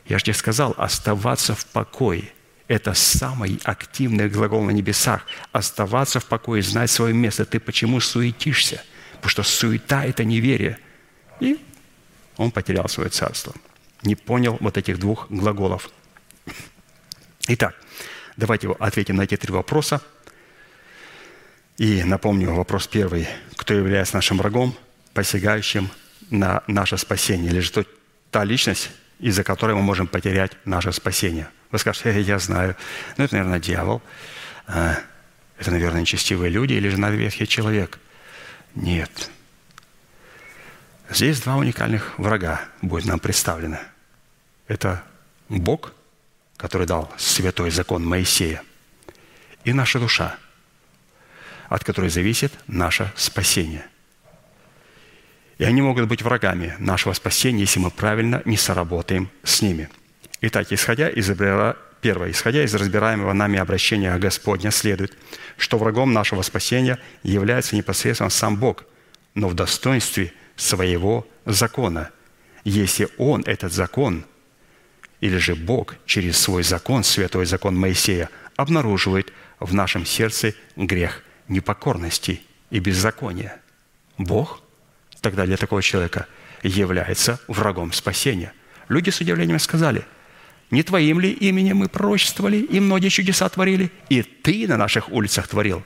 Я 0.08 0.18
же 0.18 0.26
тебе 0.26 0.34
сказал, 0.34 0.74
оставаться 0.76 1.54
в 1.54 1.68
покое. 1.68 2.32
Это 2.68 2.96
самый 2.96 3.60
активный 3.64 4.28
глагол 4.28 4.64
на 4.64 4.72
небесах. 4.72 5.24
Оставаться 5.52 6.20
в 6.20 6.26
покое, 6.26 6.64
знать 6.64 6.90
свое 6.90 7.14
место. 7.14 7.46
Ты 7.46 7.60
почему 7.60 8.00
суетишься? 8.00 8.84
Потому 9.18 9.30
что 9.30 9.44
суета– 9.44 10.04
это 10.06 10.24
неверие. 10.24 10.80
И 11.40 11.60
он 12.38 12.50
потерял 12.50 12.90
свое 12.90 13.10
царство. 13.10 13.54
Не 14.02 14.16
понял 14.16 14.58
вот 14.60 14.80
этих 14.80 14.98
двух 14.98 15.30
глаголов. 15.30 15.92
Итак, 17.48 17.76
давайте 18.38 18.70
ответим 18.80 19.18
на 19.18 19.24
эти 19.24 19.38
три 19.38 19.52
вопроса. 19.52 20.02
И 21.78 22.04
напомню 22.04 22.54
вопрос 22.54 22.88
первый. 22.88 23.28
Кто 23.56 23.74
является 23.74 24.16
нашим 24.16 24.38
врагом, 24.38 24.76
посягающим 25.14 25.90
на 26.30 26.64
наше 26.68 26.98
спасение? 26.98 27.52
Или 27.52 27.60
же 27.60 27.86
та 28.30 28.44
личность, 28.44 28.92
из-за 29.20 29.44
которой 29.44 29.76
мы 29.76 29.82
можем 29.82 30.08
потерять 30.08 30.52
наше 30.66 30.92
спасение? 30.92 31.48
Вы 31.72 31.80
скажете, 31.80 32.12
э, 32.12 32.22
я 32.22 32.38
знаю. 32.40 32.76
Ну, 33.18 33.24
это, 33.24 33.36
наверное, 33.36 33.60
дьявол. 33.60 34.02
А, 34.68 34.98
это, 35.58 35.72
наверное, 35.72 36.02
нечестивые 36.02 36.52
люди 36.52 36.74
или 36.74 36.90
же 36.90 36.98
ветхий 36.98 37.48
человек. 37.48 38.00
Нет. 38.76 39.30
Здесь 41.10 41.42
два 41.42 41.58
уникальных 41.58 42.18
врага 42.18 42.62
будет 42.82 43.06
нам 43.06 43.20
представлены. 43.20 43.80
Это 44.68 45.04
Бог, 45.50 45.94
который 46.64 46.88
дал 46.88 47.12
святой 47.18 47.72
закон 47.72 48.06
Моисея, 48.06 48.64
и 49.66 49.74
наша 49.74 50.00
душа, 50.00 50.38
от 51.68 51.84
которой 51.84 52.10
зависит 52.10 52.54
наше 52.68 53.12
спасение. 53.18 53.86
И 55.58 55.66
они 55.66 55.82
могут 55.82 56.08
быть 56.08 56.22
врагами 56.22 56.74
нашего 56.80 57.12
спасения, 57.12 57.60
если 57.60 57.82
мы 57.82 57.92
правильно 57.92 58.42
не 58.46 58.56
соработаем 58.56 59.30
с 59.44 59.62
ними. 59.62 59.90
Итак, 60.40 60.72
исходя 60.72 61.10
из 61.10 61.30
Первое. 62.00 62.32
Исходя 62.32 62.64
из 62.64 62.74
разбираемого 62.74 63.34
нами 63.34 63.60
обращения 63.60 64.18
Господня, 64.18 64.72
следует, 64.72 65.18
что 65.58 65.78
врагом 65.78 66.14
нашего 66.14 66.44
спасения 66.44 66.98
является 67.24 67.76
непосредственно 67.76 68.30
сам 68.30 68.56
Бог, 68.56 68.86
но 69.36 69.50
в 69.50 69.54
достоинстве 69.54 70.32
своего 70.56 71.28
закона, 71.46 72.10
если 72.64 73.10
Он, 73.18 73.44
этот 73.46 73.74
закон, 73.74 74.26
или 75.24 75.38
же 75.38 75.56
Бог 75.56 75.96
через 76.06 76.38
свой 76.38 76.64
закон, 76.64 77.06
святой 77.06 77.46
закон 77.46 77.80
Моисея, 77.80 78.30
обнаруживает 78.58 79.32
в 79.58 79.74
нашем 79.74 80.06
сердце 80.06 80.54
грех 80.76 81.24
непокорности 81.48 82.42
и 82.70 82.80
беззакония. 82.80 83.62
Бог 84.18 84.62
тогда 85.22 85.46
для 85.46 85.56
такого 85.56 85.82
человека 85.82 86.28
является 86.62 87.40
врагом 87.48 87.94
спасения. 87.94 88.52
Люди 88.90 89.12
с 89.12 89.22
удивлением 89.22 89.60
сказали– 89.60 90.04
не 90.72 90.82
Твоим 90.82 91.20
ли 91.20 91.32
именем 91.32 91.78
мы 91.78 91.88
пророчествовали 91.88 92.58
и 92.58 92.80
многие 92.80 93.10
чудеса 93.10 93.48
творили? 93.48 93.92
И 94.10 94.24
Ты 94.24 94.68
на 94.68 94.76
наших 94.76 95.10
улицах 95.10 95.48
творил. 95.48 95.84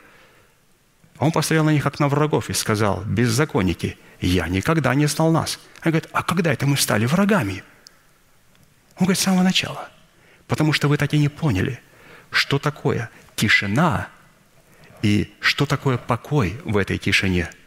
Он 1.19 1.33
посмотрел 1.33 1.65
на 1.65 1.71
них, 1.71 1.83
как 1.83 1.99
на 1.99 2.07
врагов, 2.07 2.49
и 2.49 2.53
сказал, 2.53 3.03
беззаконники, 3.05 3.97
я 4.21 4.47
никогда 4.47 4.95
не 4.95 5.07
знал 5.07 5.31
нас. 5.31 5.59
Он 5.83 5.91
говорит, 5.91 6.07
а 6.13 6.23
когда 6.23 6.53
это 6.53 6.65
мы 6.65 6.77
стали 6.77 7.05
врагами? 7.05 7.63
Он 8.99 9.05
говорит, 9.05 9.19
с 9.19 9.23
самого 9.23 9.43
начала. 9.43 9.89
Потому 10.47 10.73
что 10.73 10.87
вы 10.87 10.97
так 10.97 11.13
и 11.13 11.17
не 11.17 11.29
поняли, 11.29 11.79
что 12.31 12.59
такое 12.59 13.09
тишина 13.35 14.07
и 15.01 15.33
что 15.39 15.65
такое 15.65 15.97
покой 15.97 16.59
в 16.63 16.77
этой 16.77 16.97
тишине– 16.97 17.49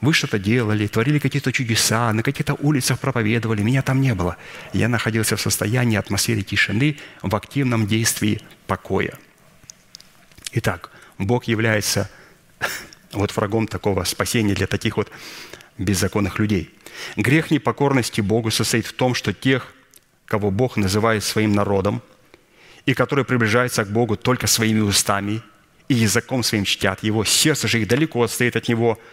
вы 0.00 0.12
что-то 0.12 0.38
делали, 0.38 0.86
творили 0.86 1.18
какие-то 1.18 1.52
чудеса, 1.52 2.12
на 2.12 2.22
каких-то 2.22 2.54
улицах 2.54 3.00
проповедовали, 3.00 3.62
меня 3.62 3.82
там 3.82 4.00
не 4.00 4.14
было. 4.14 4.36
Я 4.72 4.88
находился 4.88 5.36
в 5.36 5.40
состоянии 5.40 5.96
атмосферы 5.96 6.42
тишины, 6.42 6.98
в 7.22 7.34
активном 7.34 7.86
действии 7.86 8.42
покоя. 8.66 9.14
Итак, 10.52 10.90
Бог 11.18 11.44
является 11.44 12.10
вот 13.12 13.34
врагом 13.34 13.66
такого 13.66 14.04
спасения 14.04 14.54
для 14.54 14.66
таких 14.66 14.98
вот 14.98 15.10
беззаконных 15.78 16.38
людей. 16.38 16.70
Грех 17.16 17.50
непокорности 17.50 18.20
Богу 18.20 18.50
состоит 18.50 18.86
в 18.86 18.92
том, 18.92 19.14
что 19.14 19.32
тех, 19.32 19.74
кого 20.26 20.50
Бог 20.50 20.76
называет 20.76 21.24
своим 21.24 21.52
народом, 21.52 22.02
и 22.84 22.94
которые 22.94 23.24
приближаются 23.24 23.84
к 23.84 23.88
Богу 23.88 24.16
только 24.16 24.46
своими 24.46 24.80
устами 24.80 25.42
и 25.88 25.94
языком 25.94 26.42
своим 26.42 26.64
чтят 26.64 27.02
Его, 27.02 27.24
сердце 27.24 27.66
же 27.68 27.80
их 27.80 27.88
далеко 27.88 28.22
отстоит 28.22 28.56
от 28.56 28.68
Него– 28.68 28.98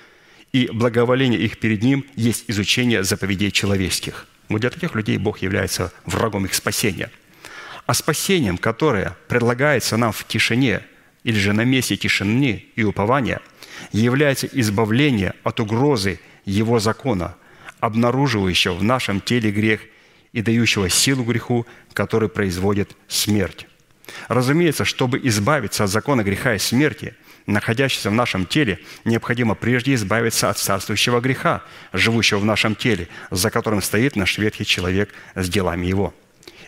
и 0.53 0.69
благоволение 0.71 1.39
их 1.39 1.57
перед 1.57 1.81
Ним 1.81 2.05
есть 2.15 2.45
изучение 2.47 3.03
заповедей 3.03 3.51
человеческих. 3.51 4.27
Вот 4.49 4.61
для 4.61 4.69
таких 4.69 4.93
людей 4.93 5.17
Бог 5.17 5.39
является 5.39 5.91
врагом 6.05 6.45
их 6.45 6.53
спасения. 6.53 7.09
А 7.87 7.93
спасением, 7.93 8.57
которое 8.57 9.17
предлагается 9.27 9.97
нам 9.97 10.11
в 10.11 10.25
тишине 10.25 10.81
или 11.23 11.37
же 11.37 11.53
на 11.53 11.65
месте 11.65 11.97
тишины 11.97 12.65
и 12.75 12.83
упования, 12.83 13.41
является 13.91 14.47
избавление 14.47 15.33
от 15.43 15.59
угрозы 15.59 16.19
Его 16.45 16.79
закона, 16.79 17.35
обнаруживающего 17.79 18.75
в 18.75 18.83
нашем 18.83 19.21
теле 19.21 19.51
грех 19.51 19.81
и 20.33 20.41
дающего 20.41 20.89
силу 20.89 21.23
греху, 21.23 21.65
который 21.93 22.27
производит 22.27 22.95
смерть. 23.07 23.67
Разумеется, 24.27 24.83
чтобы 24.83 25.19
избавиться 25.23 25.85
от 25.85 25.89
закона 25.89 26.23
греха 26.23 26.55
и 26.55 26.59
смерти– 26.59 27.15
находящийся 27.45 28.09
в 28.09 28.13
нашем 28.13 28.45
теле, 28.45 28.79
необходимо 29.05 29.55
прежде 29.55 29.93
избавиться 29.93 30.49
от 30.49 30.57
царствующего 30.57 31.19
греха, 31.19 31.63
живущего 31.91 32.39
в 32.39 32.45
нашем 32.45 32.75
теле, 32.75 33.07
за 33.31 33.49
которым 33.49 33.81
стоит 33.81 34.15
наш 34.15 34.37
ветхий 34.37 34.65
человек 34.65 35.09
с 35.35 35.49
делами 35.49 35.85
его. 35.85 36.13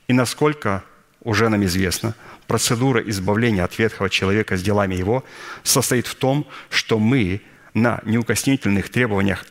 И 0.08 0.14
насколько 0.14 0.84
уже 1.22 1.50
нам 1.50 1.64
известно, 1.66 2.16
процедура 2.48 3.02
избавления 3.02 3.64
от 3.64 3.78
ветхого 3.80 4.10
человека 4.10 4.58
с 4.58 4.62
делами 4.62 4.96
его 4.96 5.24
состоит 5.64 6.08
в 6.08 6.16
том, 6.16 6.48
что 6.70 7.00
мы 7.00 7.42
на 7.74 8.00
неукоснительных 8.06 8.90
требованиях 8.90 9.46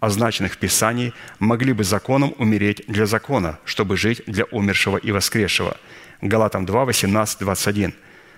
означенных 0.00 0.54
в 0.54 0.58
Писании, 0.58 1.12
могли 1.38 1.72
бы 1.72 1.84
законом 1.84 2.34
умереть 2.38 2.82
для 2.88 3.06
закона, 3.06 3.58
чтобы 3.64 3.96
жить 3.96 4.22
для 4.26 4.44
умершего 4.44 4.96
и 4.96 5.12
воскресшего. 5.12 5.76
Галатам 6.20 6.66
2, 6.66 6.84
18, 6.84 7.38
21. 7.40 7.94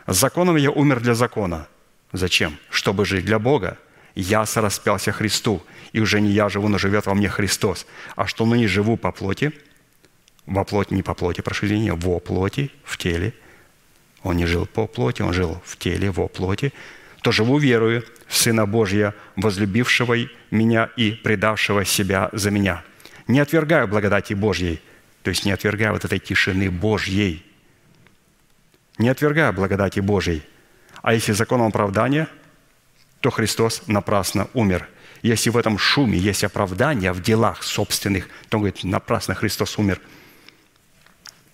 «Законом 0.06 0.56
я 0.56 0.70
умер 0.70 1.00
для 1.00 1.14
закона, 1.14 1.68
Зачем? 2.12 2.58
Чтобы 2.70 3.06
жить 3.06 3.24
для 3.24 3.38
Бога. 3.38 3.78
Я 4.14 4.44
сораспялся 4.44 5.12
Христу, 5.12 5.62
и 5.92 6.00
уже 6.00 6.20
не 6.20 6.30
я 6.30 6.48
живу, 6.50 6.68
но 6.68 6.78
живет 6.78 7.06
во 7.06 7.14
мне 7.14 7.28
Христос. 7.28 7.86
А 8.14 8.26
что 8.26 8.44
ныне 8.44 8.68
живу 8.68 8.98
по 8.98 9.10
плоти, 9.10 9.52
во 10.44 10.64
плоти, 10.64 10.92
не 10.92 11.02
по 11.02 11.14
плоти, 11.14 11.40
прошу 11.40 11.66
извинения, 11.66 11.94
во 11.94 12.20
плоти, 12.20 12.70
в 12.84 12.98
теле. 12.98 13.32
Он 14.22 14.36
не 14.36 14.46
жил 14.46 14.66
по 14.66 14.86
плоти, 14.86 15.22
он 15.22 15.32
жил 15.32 15.62
в 15.64 15.78
теле, 15.78 16.10
во 16.10 16.28
плоти. 16.28 16.72
То 17.22 17.32
живу 17.32 17.56
верою 17.58 18.04
в 18.28 18.36
Сына 18.36 18.66
Божья, 18.66 19.14
возлюбившего 19.36 20.14
меня 20.52 20.90
и 20.96 21.12
предавшего 21.12 21.84
себя 21.84 22.28
за 22.32 22.50
меня. 22.52 22.84
Не 23.26 23.40
отвергаю 23.40 23.88
благодати 23.88 24.34
Божьей, 24.34 24.80
то 25.22 25.30
есть 25.30 25.44
не 25.44 25.50
отвергаю 25.50 25.94
вот 25.94 26.04
этой 26.04 26.18
тишины 26.18 26.70
Божьей. 26.70 27.44
Не 28.98 29.08
отвергаю 29.08 29.52
благодати 29.52 30.00
Божьей, 30.00 30.42
а 31.00 31.14
если 31.14 31.32
законом 31.32 31.68
оправдания, 31.68 32.28
то 33.20 33.30
Христос 33.30 33.84
напрасно 33.86 34.48
умер. 34.52 34.88
Если 35.22 35.50
в 35.50 35.56
этом 35.56 35.78
шуме 35.78 36.18
есть 36.18 36.44
оправдание 36.44 37.12
в 37.12 37.22
делах 37.22 37.62
собственных, 37.62 38.28
то 38.48 38.58
он 38.58 38.64
говорит, 38.64 38.84
напрасно 38.84 39.34
Христос 39.34 39.78
умер. 39.78 40.00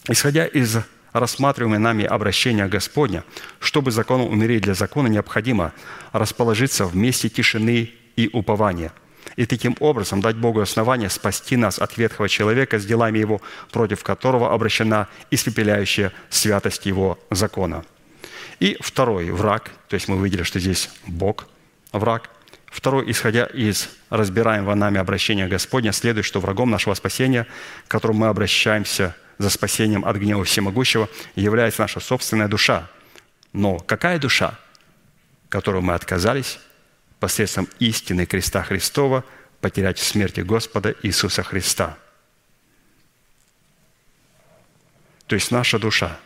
Исходя 0.09 0.47
из 0.47 0.79
рассматриваемого 1.13 1.79
нами 1.79 2.05
обращения 2.05 2.67
Господня, 2.67 3.25
чтобы 3.61 3.93
законом 3.93 4.29
умереть 4.29 4.63
для 4.63 4.75
закона, 4.75 5.07
необходимо 5.07 5.73
расположиться 6.13 6.87
в 6.87 6.97
месте 6.97 7.29
тишины 7.29 7.93
и 8.19 8.29
упования– 8.33 8.93
и 9.37 9.47
таким 9.47 9.77
образом 9.79 10.21
дать 10.21 10.37
Богу 10.37 10.61
основание 10.61 11.11
спасти 11.11 11.57
нас 11.57 11.79
от 11.79 11.99
ветхого 11.99 12.29
человека 12.29 12.79
с 12.79 12.87
делами 12.87 13.19
Его, 13.19 13.43
против 13.71 14.03
которого 14.03 14.55
обращена 14.55 15.07
испепеляющая 15.31 16.13
святость 16.31 16.87
Его 16.87 17.19
закона– 17.31 17.85
и 18.61 18.77
второй 18.81 19.31
враг, 19.31 19.71
то 19.89 19.95
есть 19.95 20.09
мы 20.09 20.17
увидели, 20.17 20.43
что 20.43 20.59
здесь 20.59 20.91
Бог 21.07 21.47
враг, 21.93 22.31
Второе, 22.67 23.11
исходя 23.11 23.47
из 23.47 23.89
разбираемого 24.11 24.75
нами 24.75 24.99
обращения 24.99 25.49
Господня, 25.49 25.91
следует, 25.91 26.27
что 26.27 26.39
врагом 26.39 26.71
нашего 26.71 26.93
спасения, 26.93 27.47
к 27.87 27.91
которому 27.91 28.21
мы 28.21 28.27
обращаемся 28.27 29.17
за 29.39 29.49
спасением 29.49 30.05
от 30.05 30.17
гнева 30.17 30.45
всемогущего, 30.45 31.09
является 31.35 31.81
наша 31.81 31.99
собственная 31.99 32.47
душа. 32.47 32.91
Но 33.55 33.79
какая 33.79 34.19
душа, 34.19 34.59
которую 35.49 35.81
мы 35.81 35.95
отказались 35.95 36.61
посредством 37.21 37.69
истины 37.79 38.27
креста 38.27 38.63
Христова 38.63 39.25
потерять 39.61 39.99
в 39.99 40.05
смерти 40.05 40.41
Господа 40.41 40.95
Иисуса 41.03 41.43
Христа? 41.43 41.97
То 45.27 45.35
есть 45.35 45.51
наша 45.51 45.79
душа 45.79 46.19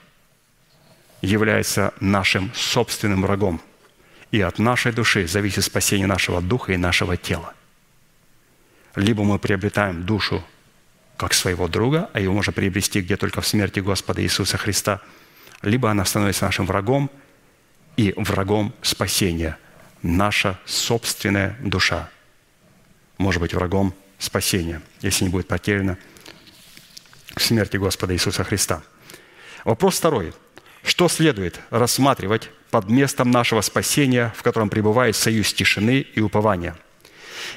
является 1.20 1.92
нашим 2.00 2.52
собственным 2.54 3.22
врагом– 3.22 3.60
и 4.32 4.40
от 4.40 4.58
нашей 4.58 4.92
души 4.92 5.28
зависит 5.28 5.62
спасение 5.62 6.06
нашего 6.06 6.40
духа 6.40 6.72
и 6.72 6.76
нашего 6.76 7.16
тела. 7.16 7.54
Либо 8.96 9.22
мы 9.22 9.38
приобретаем 9.38 10.04
душу 10.04 10.42
как 11.16 11.34
своего 11.34 11.68
друга, 11.68 12.10
а 12.14 12.20
его 12.20 12.32
можно 12.32 12.52
приобрести 12.52 13.02
где 13.02 13.16
только 13.16 13.42
в 13.42 13.46
смерти 13.46 13.80
Господа 13.80 14.22
Иисуса 14.22 14.56
Христа, 14.56 15.00
либо 15.60 15.90
она 15.90 16.04
становится 16.04 16.46
нашим 16.46 16.66
врагом 16.66 17.10
и 17.96 18.14
врагом 18.16 18.74
спасения. 18.80 19.58
Наша 20.02 20.58
собственная 20.66 21.56
душа 21.60 22.10
может 23.18 23.40
быть 23.40 23.54
врагом 23.54 23.94
спасения, 24.18 24.82
если 25.00 25.24
не 25.24 25.30
будет 25.30 25.46
потеряна 25.46 25.96
в 27.36 27.42
смерти 27.42 27.76
Господа 27.76 28.12
Иисуса 28.14 28.44
Христа. 28.44 28.82
Вопрос 29.64 29.98
второй. 29.98 30.32
Что 30.82 31.08
следует 31.08 31.60
рассматривать 31.70 32.50
под 32.70 32.88
местом 32.88 33.30
нашего 33.30 33.60
спасения, 33.60 34.34
в 34.36 34.42
котором 34.42 34.68
пребывает 34.68 35.14
союз 35.14 35.52
тишины 35.52 36.00
и 36.00 36.20
упования. 36.20 36.76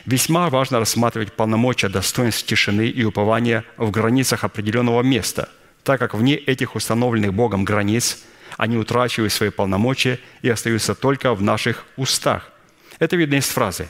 Весьма 0.06 0.50
важно 0.50 0.80
рассматривать 0.80 1.34
полномочия 1.34 1.90
достоинств 1.90 2.46
тишины 2.46 2.88
и 2.88 3.04
упования 3.04 3.66
в 3.78 3.90
границах 3.90 4.44
определенного 4.44 5.02
места, 5.02 5.50
так 5.84 6.00
как 6.00 6.14
вне 6.14 6.36
этих 6.36 6.76
установленных 6.76 7.34
Богом 7.34 7.66
границ 7.66 8.24
они 8.58 8.78
утрачивают 8.78 9.34
свои 9.34 9.50
полномочия 9.50 10.20
и 10.42 10.50
остаются 10.50 10.96
только 10.96 11.34
в 11.34 11.42
наших 11.42 11.86
устах. 11.98 12.52
Это 13.00 13.16
видно 13.16 13.36
из 13.36 13.48
фразы. 13.48 13.90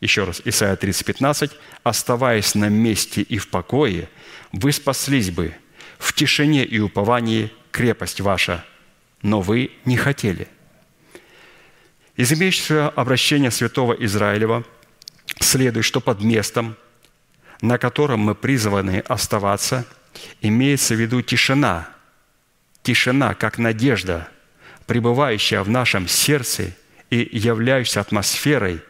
Еще 0.00 0.24
раз, 0.24 0.40
Исайя 0.44 0.76
30, 0.76 1.06
15. 1.06 1.50
«Оставаясь 1.82 2.54
на 2.54 2.68
месте 2.68 3.20
и 3.20 3.38
в 3.38 3.48
покое, 3.48 4.08
вы 4.52 4.72
спаслись 4.72 5.30
бы. 5.30 5.54
В 5.98 6.14
тишине 6.14 6.64
и 6.64 6.78
уповании 6.78 7.52
крепость 7.70 8.20
ваша, 8.20 8.64
но 9.22 9.42
вы 9.42 9.72
не 9.84 9.96
хотели. 9.96 10.48
Из 12.16 12.32
имеющегося 12.32 12.88
обращения 12.88 13.50
святого 13.50 13.92
Израилева 13.92 14.64
следует, 15.40 15.84
что 15.84 16.00
под 16.00 16.22
местом, 16.22 16.76
на 17.60 17.78
котором 17.78 18.20
мы 18.20 18.34
призваны 18.34 19.00
оставаться, 19.00 19.86
имеется 20.40 20.94
в 20.94 21.00
виду 21.00 21.22
тишина. 21.22 21.88
Тишина, 22.82 23.34
как 23.34 23.58
надежда, 23.58 24.28
пребывающая 24.86 25.62
в 25.62 25.68
нашем 25.68 26.08
сердце 26.08 26.72
и 27.10 27.28
являющаяся 27.32 28.00
атмосферой 28.00 28.80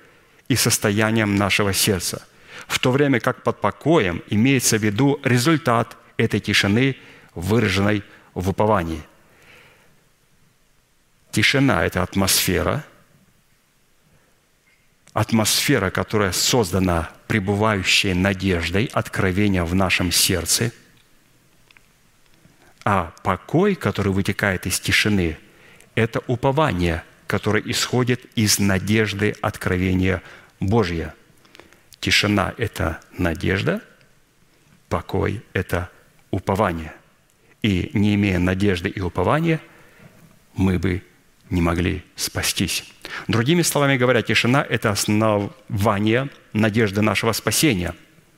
и 0.49 0.57
состоянием 0.57 1.36
нашего 1.36 1.72
сердца. 1.72 2.22
В 2.66 2.78
то 2.78 2.91
время 2.93 3.20
как 3.20 3.43
под 3.43 3.61
покоем 3.61 4.22
имеется 4.28 4.78
в 4.78 4.82
виду 4.82 5.20
результат 5.24 5.97
этой 6.16 6.41
тишины, 6.41 6.97
выраженной 7.34 8.05
в 8.34 8.51
уповании. 8.51 9.03
Тишина– 11.30 11.84
это 11.86 12.03
атмосфера, 12.03 12.84
атмосфера, 15.12 15.91
которая 15.91 16.32
создана 16.32 17.11
пребывающей 17.26 18.14
надеждой, 18.14 18.86
откровения 18.93 19.64
в 19.64 19.74
нашем 19.74 20.12
сердце, 20.12 20.72
а 22.85 23.12
покой, 23.22 23.74
который 23.74 24.12
вытекает 24.12 24.66
из 24.66 24.81
тишины, 24.81 25.39
это 25.95 26.20
упование, 26.26 27.05
которое 27.26 27.62
исходит 27.66 28.24
из 28.37 28.59
надежды 28.59 29.35
откровения 29.41 30.22
Божья. 30.61 31.14
Тишина– 32.01 32.55
это 32.59 33.01
надежда, 33.16 33.83
покой– 34.89 35.43
это 35.53 35.91
упование. 36.31 36.93
И 37.62 37.91
не 37.93 38.14
имея 38.14 38.39
надежды 38.39 38.89
и 38.89 39.01
упования, 39.01 39.61
мы 40.55 40.78
бы 40.78 41.03
не 41.51 41.61
могли 41.61 42.03
спастись. 42.16 42.91
Другими 43.28 43.62
словами 43.62 43.97
говоря, 43.97 44.22
тишина– 44.22 44.64
это 44.68 44.91
основание 44.91 46.31
надежды 46.53 47.03
нашего 47.03 47.33
спасения, 47.33 47.95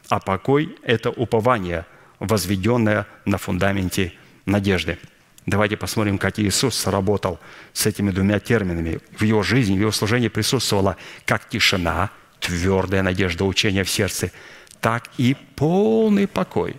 а 0.09 0.19
покой– 0.19 0.77
это 0.83 1.11
упование, 1.11 1.87
возведенное 2.19 3.07
на 3.25 3.39
фундаменте 3.39 4.13
надежды. 4.47 4.99
Давайте 5.47 5.77
посмотрим, 5.77 6.19
как 6.19 6.39
Иисус 6.39 6.87
работал 6.87 7.41
с 7.73 7.87
этими 7.87 8.11
двумя 8.11 8.39
терминами. 8.39 9.01
В 9.17 9.23
его 9.23 9.43
жизни, 9.43 9.77
в 9.77 9.81
его 9.81 9.91
служении 9.91 10.29
присутствовала 10.29 10.97
как 11.25 11.49
тишина, 11.49 12.11
твердая 12.39 13.03
надежда 13.03 13.45
учения 13.45 13.83
в 13.83 13.91
сердце, 13.91 14.31
так 14.81 15.11
и 15.19 15.37
полный 15.57 16.29
покой. 16.29 16.77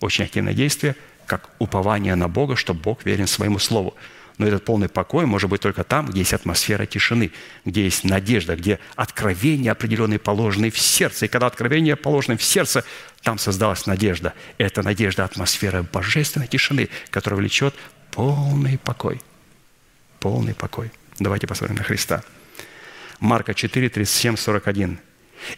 Очень 0.00 0.24
активное 0.24 0.54
действие, 0.54 0.96
как 1.26 1.50
упование 1.58 2.14
на 2.14 2.28
Бога, 2.28 2.56
что 2.56 2.74
Бог 2.74 3.04
верен 3.04 3.26
своему 3.26 3.58
Слову. 3.58 3.94
Но 4.38 4.46
этот 4.46 4.64
полный 4.64 4.88
покой 4.88 5.26
может 5.26 5.50
быть 5.50 5.60
только 5.60 5.84
там, 5.84 6.06
где 6.06 6.20
есть 6.20 6.32
атмосфера 6.32 6.86
тишины, 6.86 7.32
где 7.64 7.84
есть 7.84 8.04
надежда, 8.04 8.56
где 8.56 8.78
откровение 8.96 9.72
определенные 9.72 10.18
положены 10.18 10.70
в 10.70 10.78
сердце. 10.78 11.26
И 11.26 11.28
когда 11.28 11.46
откровение 11.46 11.96
положено 11.96 12.36
в 12.36 12.42
сердце, 12.42 12.84
там 13.22 13.38
создалась 13.38 13.86
надежда. 13.86 14.32
Это 14.58 14.82
надежда 14.82 15.24
атмосфера 15.24 15.82
божественной 15.82 16.46
тишины, 16.46 16.88
которая 17.10 17.38
влечет 17.38 17.74
полный 18.10 18.78
покой. 18.78 19.20
Полный 20.18 20.54
покой. 20.54 20.90
Давайте 21.18 21.46
посмотрим 21.46 21.76
на 21.76 21.84
Христа. 21.84 22.22
Марка 23.20 23.54
4, 23.54 23.88
37, 23.88 24.36
41. 24.36 24.98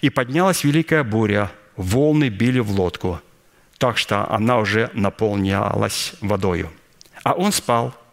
«И 0.01 0.11
поднялась 0.11 0.65
великая 0.65 1.05
буря, 1.05 1.51
волны 1.77 2.29
били 2.29 2.59
в 2.59 2.71
лодку, 2.71 3.21
так 3.79 3.99
что 3.99 4.29
она 4.31 4.59
уже 4.59 4.91
наполнялась 4.95 6.15
водою. 6.21 6.73
А 7.23 7.35
он 7.35 7.53
спал– 7.53 7.95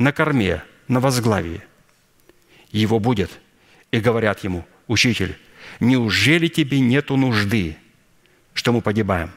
на 0.00 0.12
корме, 0.12 0.62
на 0.88 0.98
возглавии. 0.98 1.60
Его 2.72 2.98
будет, 2.98 3.30
и 3.92 4.00
говорят 4.00 4.42
ему, 4.42 4.66
«Учитель, 4.88 5.38
неужели 5.78 6.48
тебе 6.48 6.80
нету 6.80 7.16
нужды, 7.16 7.76
что 8.54 8.72
мы 8.72 8.80
погибаем?» 8.80 9.30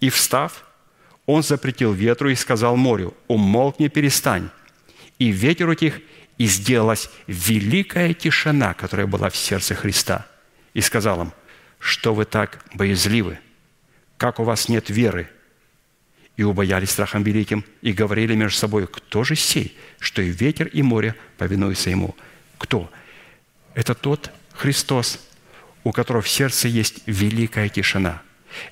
И 0.00 0.08
встав, 0.08 0.64
он 1.26 1.42
запретил 1.42 1.92
ветру 1.92 2.30
и 2.30 2.34
сказал 2.34 2.76
морю, 2.76 3.14
«Умолкни, 3.28 3.88
перестань». 3.88 4.48
И 5.18 5.30
ветер 5.30 5.68
утих, 5.68 6.00
и 6.38 6.46
сделалась 6.46 7.10
великая 7.26 8.14
тишина, 8.14 8.72
которая 8.74 9.06
была 9.06 9.28
в 9.28 9.36
сердце 9.36 9.74
Христа. 9.74 10.26
И 10.72 10.80
сказал 10.80 11.20
им, 11.20 11.32
что 11.78 12.14
вы 12.14 12.24
так 12.24 12.64
боязливы, 12.74 13.38
как 14.16 14.40
у 14.40 14.44
вас 14.44 14.70
нет 14.70 14.88
веры– 14.88 15.28
и 16.42 16.44
убоялись 16.44 16.90
страхом 16.90 17.22
великим, 17.22 17.64
и 17.82 17.92
говорили 17.92 18.34
между 18.34 18.58
собой, 18.58 18.88
кто 18.88 19.22
же 19.22 19.36
сей, 19.36 19.76
что 20.00 20.20
и 20.22 20.30
ветер, 20.30 20.66
и 20.66 20.82
море 20.82 21.14
повинуются 21.38 21.88
ему. 21.88 22.16
Кто? 22.58 22.90
Это 23.74 23.94
тот 23.94 24.32
Христос, 24.52 25.20
у 25.84 25.92
которого 25.92 26.20
в 26.20 26.28
сердце 26.28 26.66
есть 26.66 27.02
великая 27.06 27.68
тишина. 27.68 28.22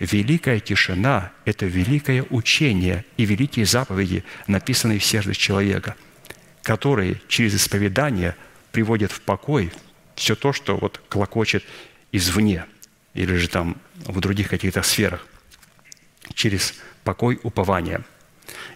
Великая 0.01 0.59
тишина– 0.59 1.31
это 1.45 1.65
великое 1.65 2.25
учение 2.29 3.05
и 3.17 3.25
великие 3.25 3.67
заповеди, 3.67 4.25
написанные 4.49 4.99
в 4.99 5.05
сердце 5.05 5.33
человека, 5.33 5.95
которые 6.63 7.23
через 7.29 7.55
исповедание 7.55 8.35
приводят 8.73 9.13
в 9.13 9.21
покой 9.21 9.73
все 10.17 10.35
то, 10.35 10.53
что 10.53 10.77
вот 10.77 11.01
клокочет 11.09 11.65
извне 12.11 12.67
или 13.15 13.37
же 13.37 13.49
там 13.49 13.77
в 14.07 14.19
других 14.19 14.49
каких-то 14.49 14.83
сферах 14.83 15.25
через 16.35 16.75
покой, 17.05 17.41
упование. 17.43 18.03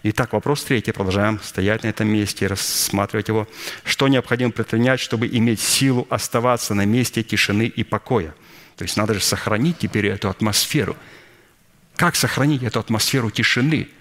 Итак, 0.03 0.33
вопрос 0.33 0.63
третий. 0.63 0.91
Продолжаем 0.91 1.39
стоять 1.43 1.83
на 1.83 1.87
этом 1.87 2.07
месте 2.07 2.45
и 2.45 2.47
рассматривать 2.47 3.27
его. 3.27 3.47
Что 3.83 4.07
необходимо 4.07 4.51
предпринять, 4.51 4.99
чтобы 4.99 5.27
иметь 5.27 5.59
силу 5.59 6.07
оставаться 6.09 6.73
на 6.73 6.85
месте 6.85 7.23
тишины 7.23 7.63
и 7.63 7.83
покоя? 7.83 8.33
То 8.77 8.83
есть 8.83 8.97
надо 8.97 9.13
же 9.13 9.21
сохранить 9.21 9.79
теперь 9.79 10.07
эту 10.07 10.29
атмосферу. 10.29 10.95
Как 11.95 12.15
сохранить 12.15 12.63
эту 12.63 12.79
атмосферу 12.79 13.31
тишины– 13.31 13.89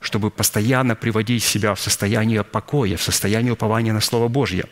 чтобы 0.00 0.30
постоянно 0.30 0.94
приводить 0.94 1.42
себя 1.42 1.74
в 1.74 1.80
состояние 1.80 2.44
покоя, 2.44 2.96
в 2.96 3.02
состояние 3.02 3.52
упования 3.52 3.92
на 3.92 4.00
Слово 4.00 4.28
Божье. 4.28 4.66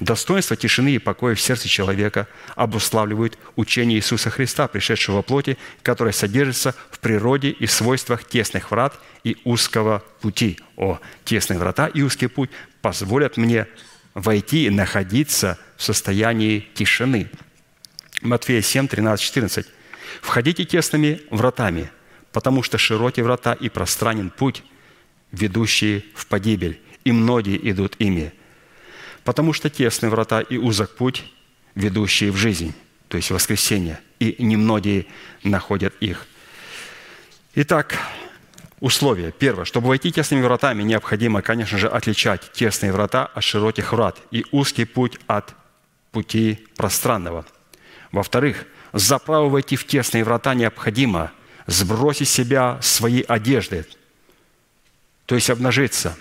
Достоинство 0.00 0.56
тишины 0.56 0.94
и 0.94 0.98
покоя 0.98 1.34
в 1.34 1.40
сердце 1.40 1.68
человека 1.68 2.28
обуславливают 2.54 3.38
учение 3.56 3.98
Иисуса 3.98 4.30
Христа, 4.30 4.68
пришедшего 4.68 5.16
во 5.16 5.22
плоти, 5.22 5.56
которое 5.82 6.12
содержится 6.12 6.74
в 6.90 6.98
природе 6.98 7.50
и 7.50 7.66
свойствах 7.66 8.24
тесных 8.24 8.70
врат 8.70 8.98
и 9.24 9.36
узкого 9.44 10.02
пути. 10.20 10.58
О, 10.76 10.98
тесные 11.24 11.58
врата 11.58 11.86
и 11.86 12.02
узкий 12.02 12.26
путь 12.26 12.50
позволят 12.82 13.36
мне 13.36 13.66
войти 14.14 14.66
и 14.66 14.70
находиться 14.70 15.58
в 15.76 15.82
состоянии 15.82 16.68
тишины. 16.74 17.30
Матфея 18.22 18.62
7, 18.62 18.88
13, 18.88 19.24
14. 19.24 19.66
«Входите 20.20 20.64
тесными 20.64 21.20
вратами, 21.30 21.90
потому 22.32 22.62
что 22.62 22.78
широки 22.78 23.20
врата 23.20 23.52
и 23.52 23.68
пространен 23.68 24.30
путь, 24.30 24.62
ведущие 25.32 26.04
в 26.14 26.26
погибель, 26.26 26.80
и 27.04 27.12
многие 27.12 27.58
идут 27.70 27.96
ими. 27.98 28.32
Потому 29.24 29.52
что 29.52 29.70
тесны 29.70 30.08
врата 30.08 30.40
и 30.40 30.56
узок 30.56 30.96
путь, 30.96 31.24
ведущие 31.74 32.30
в 32.30 32.36
жизнь, 32.36 32.74
то 33.08 33.16
есть 33.16 33.30
в 33.30 33.34
воскресенье, 33.34 34.00
и 34.18 34.36
немногие 34.38 35.06
находят 35.42 35.94
их». 36.00 36.26
Итак, 37.54 37.98
условия. 38.80 39.32
Первое. 39.32 39.64
Чтобы 39.64 39.88
войти 39.88 40.12
тесными 40.12 40.42
вратами, 40.42 40.82
необходимо, 40.82 41.42
конечно 41.42 41.78
же, 41.78 41.88
отличать 41.88 42.52
тесные 42.52 42.92
врата 42.92 43.26
от 43.26 43.42
широких 43.42 43.92
врат 43.92 44.18
и 44.30 44.44
узкий 44.52 44.84
путь 44.84 45.18
от 45.26 45.54
пути 46.12 46.66
пространного. 46.76 47.44
Во-вторых, 48.12 48.64
за 48.92 49.18
право 49.18 49.48
войти 49.48 49.76
в 49.76 49.86
тесные 49.86 50.24
врата 50.24 50.54
необходимо 50.54 51.32
сбросить 51.68 52.28
себя 52.28 52.78
свои 52.82 53.22
одежды, 53.22 53.86
то 55.26 55.36
есть 55.36 55.50
обнажиться, 55.50 56.16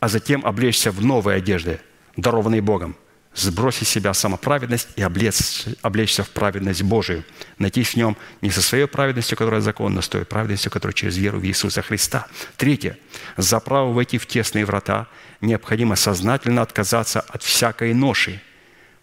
а 0.00 0.08
затем 0.08 0.44
облечься 0.44 0.90
в 0.90 1.04
новые 1.04 1.36
одежды, 1.36 1.80
дарованные 2.16 2.62
Богом– 2.62 2.96
сбросить 3.34 3.86
себя 3.86 4.12
самоправедность 4.12 4.88
и 4.96 5.02
облечься, 5.02 5.76
облечься 5.82 6.24
в 6.24 6.30
праведность 6.30 6.82
Божию. 6.82 7.24
Найти 7.58 7.84
в 7.84 7.94
нем 7.94 8.16
не 8.40 8.50
со 8.50 8.60
своей 8.60 8.86
праведностью, 8.86 9.38
которая 9.38 9.60
законна, 9.60 10.02
с 10.02 10.08
той 10.08 10.24
праведностью, 10.24 10.72
которая 10.72 10.94
через 10.94 11.16
веру 11.16 11.38
в 11.38 11.44
Иисуса 11.44 11.82
Христа. 11.82 12.26
Третье. 12.56 12.98
За 13.36 13.60
право 13.60 13.92
войти 13.92 14.18
в 14.18 14.26
тесные 14.26 14.64
врата 14.64 15.06
необходимо 15.40 15.94
сознательно 15.96 16.62
отказаться 16.62 17.20
от 17.20 17.42
всякой 17.42 17.94
ноши, 17.94 18.40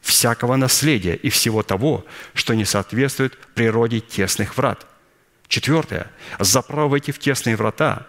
всякого 0.02 0.56
наследия 0.56 1.16
и 1.16 1.30
всего 1.30 1.64
того, 1.64 2.06
что 2.34 2.54
не 2.54 2.66
соответствует 2.66 3.38
природе 3.56 4.02
тесных 4.02 4.58
врат. 4.58 4.86
Четвертое. 5.48 6.08
За 6.40 6.62
право 6.62 6.90
войти 6.90 7.12
в 7.12 7.20
тесные 7.20 7.56
врата 7.56 8.08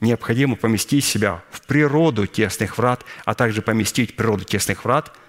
необходимо 0.00 0.56
поместить 0.56 1.04
себя 1.04 1.42
в 1.50 1.62
природу 1.62 2.26
тесных 2.26 2.78
врат, 2.78 3.04
а 3.24 3.34
также 3.34 3.62
поместить 3.62 4.16
природу 4.16 4.44
тесных 4.44 4.84
врат– 4.84 5.12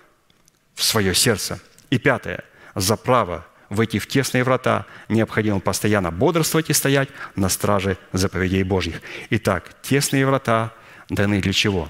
в 0.80 0.84
свое 0.84 1.14
сердце. 1.14 1.60
И 1.90 2.00
пятое. 2.00 2.44
За 2.74 2.96
право 2.96 3.46
войти 3.70 4.00
в 4.00 4.08
тесные 4.08 4.46
врата 4.46 4.86
необходимо 5.10 5.60
постоянно 5.60 6.10
бодрствовать 6.10 6.70
и 6.70 6.74
стоять 6.74 7.10
на 7.36 7.50
страже 7.50 7.98
заповедей 8.14 8.64
Божьих. 8.64 9.02
Итак, 9.30 9.76
тесные 9.82 10.26
врата 10.26 10.74
даны 11.10 11.42
для 11.42 11.52
чего? 11.52 11.90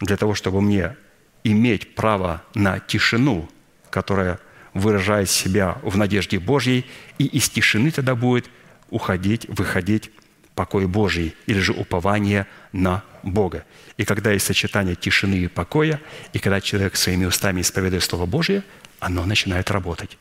Для 0.00 0.16
того, 0.16 0.34
чтобы 0.34 0.62
мне 0.62 0.96
иметь 1.44 1.94
право 1.94 2.42
на 2.54 2.78
тишину, 2.78 3.48
которая 3.90 4.38
выражает 4.72 5.28
себя 5.28 5.78
в 5.82 5.98
надежде 5.98 6.38
Божьей, 6.38 6.86
и 7.18 7.26
из 7.26 7.50
тишины 7.50 7.90
тогда 7.90 8.14
будет 8.14 8.48
уходить, 8.90 9.46
выходить 9.48 10.10
покой 10.54 10.86
Божий 10.86 11.34
или 11.46 11.58
же 11.58 11.72
упование 11.72 12.46
на 12.72 13.02
Бога. 13.22 13.64
И 13.96 14.04
когда 14.04 14.32
есть 14.32 14.46
сочетание 14.46 14.94
тишины 14.94 15.34
и 15.36 15.48
покоя, 15.48 16.00
и 16.32 16.38
когда 16.38 16.60
человек 16.60 16.96
своими 16.96 17.24
устами 17.24 17.60
исповедует 17.60 18.02
Слово 18.02 18.26
Божие, 18.26 18.62
оно 18.98 19.24
начинает 19.24 19.70
работать. 19.70 20.18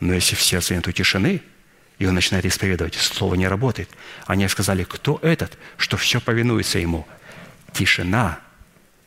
Но 0.00 0.14
если 0.14 0.34
в 0.34 0.42
сердце 0.42 0.74
нет 0.74 0.94
тишины, 0.94 1.42
и 1.98 2.06
он 2.06 2.14
начинает 2.14 2.44
исповедовать, 2.44 2.94
Слово 2.94 3.34
не 3.34 3.48
работает. 3.48 3.88
Они 4.26 4.46
сказали, 4.48 4.84
кто 4.84 5.18
этот, 5.22 5.58
что 5.76 5.96
все 5.96 6.20
повинуется 6.20 6.78
ему? 6.78 7.06
Тишина, 7.72 8.38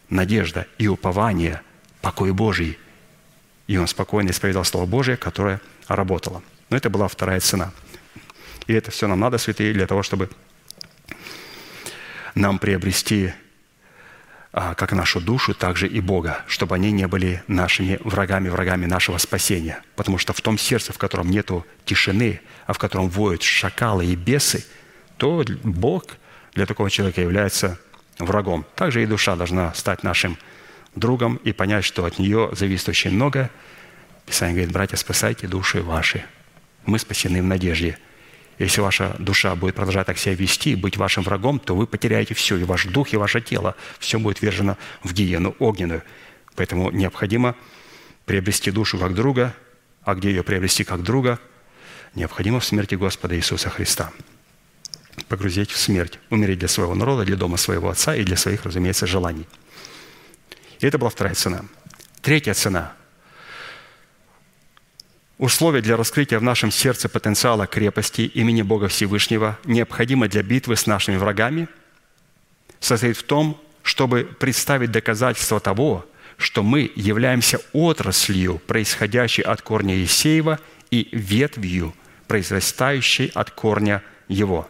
надежда 0.10 0.68
и 0.78 0.88
упование, 0.88 1.62
покой 2.02 2.32
Божий. 2.34 2.78
И 3.68 3.78
он 3.78 3.88
спокойно 3.88 4.32
исповедовал 4.32 4.66
Слово 4.66 4.86
Божие, 4.86 5.16
которое 5.16 5.62
работало. 5.88 6.44
Но 6.70 6.78
это 6.78 6.90
была 6.90 7.08
вторая 7.08 7.40
цена. 7.40 7.72
И 8.72 8.74
это 8.74 8.90
все 8.90 9.06
нам 9.08 9.20
надо, 9.20 9.38
святые, 9.38 9.74
для 9.74 9.86
того, 9.86 10.02
чтобы 10.02 10.30
нам 12.36 12.58
приобрести 12.58 13.34
а, 14.54 14.76
как 14.76 14.94
нашу 14.94 15.20
душу, 15.20 15.54
так 15.54 15.76
же 15.76 15.90
и 15.90 16.00
Бога, 16.00 16.46
чтобы 16.48 16.76
они 16.76 16.94
не 16.94 17.06
были 17.06 17.44
нашими 17.48 18.00
врагами, 18.02 18.48
врагами 18.48 18.86
нашего 18.86 19.18
спасения. 19.18 19.82
Потому 19.98 20.18
что 20.18 20.32
в 20.32 20.40
том 20.40 20.58
сердце, 20.58 20.94
в 20.94 20.98
котором 20.98 21.30
нету 21.30 21.66
тишины, 21.84 22.40
а 22.66 22.72
в 22.72 22.78
котором 22.78 23.10
воют 23.10 23.44
шакалы 23.44 24.06
и 24.06 24.16
бесы, 24.16 24.66
то 25.18 25.44
Бог 25.64 26.06
для 26.54 26.66
такого 26.66 26.90
человека 26.90 27.20
является 27.20 27.78
врагом. 28.20 28.66
Также 28.76 29.04
и 29.04 29.06
душа 29.06 29.36
должна 29.36 29.74
стать 29.74 30.02
нашим 30.02 30.38
другом 30.96 31.42
и 31.44 31.52
понять, 31.52 31.84
что 31.84 32.06
от 32.06 32.20
нее 32.20 32.52
зависит 32.54 32.88
очень 32.88 33.12
много. 33.12 33.50
Писание 34.26 34.56
говорит, 34.56 34.72
братья, 34.72 34.96
спасайте 34.96 35.46
души 35.48 35.82
ваши. 35.84 36.24
Мы 36.86 37.00
спасены 37.00 37.42
в 37.42 37.46
надежде– 37.46 37.98
если 38.64 38.82
ваша 38.82 39.16
душа 39.18 39.56
будет 39.56 39.76
продолжать 39.76 40.08
так 40.08 40.18
себя 40.18 40.36
вести, 40.36 40.76
быть 40.76 40.98
вашим 40.98 41.24
врагом, 41.24 41.60
то 41.60 41.76
вы 41.76 41.88
потеряете 41.88 42.34
все, 42.34 42.58
и 42.58 42.64
ваш 42.64 42.86
дух, 42.86 43.14
и 43.14 43.18
ваше 43.18 43.42
тело. 43.42 43.76
Все 44.00 44.20
будет 44.20 44.42
вержено 44.42 44.78
в 45.04 45.14
гиену 45.14 45.56
огненную. 45.60 46.04
Поэтому 46.56 46.92
необходимо 46.92 47.56
приобрести 48.26 48.70
душу 48.70 49.00
как 49.00 49.16
друга, 49.16 49.56
а 50.04 50.14
где 50.14 50.30
ее 50.30 50.44
приобрести 50.44 50.84
как 50.84 51.02
друга? 51.02 51.40
Необходимо 52.14 52.60
в 52.60 52.66
смерти 52.66 52.96
Господа 52.96 53.36
Иисуса 53.36 53.70
Христа. 53.70 54.12
Погрузить 55.28 55.72
в 55.72 55.78
смерть, 55.78 56.20
умереть 56.30 56.60
для 56.60 56.68
своего 56.68 56.94
народа, 56.94 57.26
для 57.26 57.38
дома 57.38 57.58
своего 57.58 57.90
отца 57.90 58.16
и 58.16 58.24
для 58.24 58.38
своих, 58.38 58.66
разумеется, 58.66 59.08
желаний. 59.08 59.48
И 60.80 60.86
это 60.86 60.98
была 60.98 61.10
вторая 61.10 61.36
цена. 61.36 61.66
Третья 62.22 62.54
цена– 62.54 62.94
Условия 65.42 65.82
для 65.82 65.98
раскрытия 65.98 66.38
в 66.38 66.44
нашем 66.44 66.70
сердце 66.70 67.10
потенциала 67.10 67.66
крепости 67.66 68.22
имени 68.22 68.62
Бога 68.62 68.88
Всевышнего, 68.90 69.58
необходимо 69.66 70.28
для 70.28 70.44
битвы 70.44 70.76
с 70.76 70.86
нашими 70.86 71.18
врагами, 71.18 71.68
состоит 72.80 73.18
в 73.18 73.24
том, 73.24 73.60
чтобы 73.82 74.30
представить 74.40 74.92
доказательство 74.92 75.60
того, 75.60 76.06
что 76.38 76.62
мы 76.62 76.92
являемся 76.96 77.60
отраслью, 77.74 78.62
происходящей 78.68 79.42
от 79.42 79.64
корня 79.64 79.96
Есеева, 79.96 80.60
и 80.92 81.10
ветвью, 81.12 81.96
произрастающей 82.28 83.32
от 83.34 83.50
корня 83.50 84.04
его. 84.28 84.70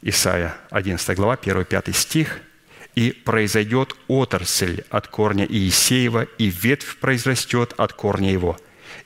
Исайя 0.00 0.54
11 0.70 1.16
глава, 1.16 1.34
1-5 1.34 1.92
стих. 1.92 2.38
«И 2.94 3.10
произойдет 3.10 3.96
отрасль 4.06 4.84
от 4.90 5.08
корня 5.08 5.44
Иисеева, 5.44 6.28
и 6.38 6.50
ветвь 6.50 6.98
произрастет 6.98 7.74
от 7.78 7.94
корня 7.94 8.30
его, 8.30 8.56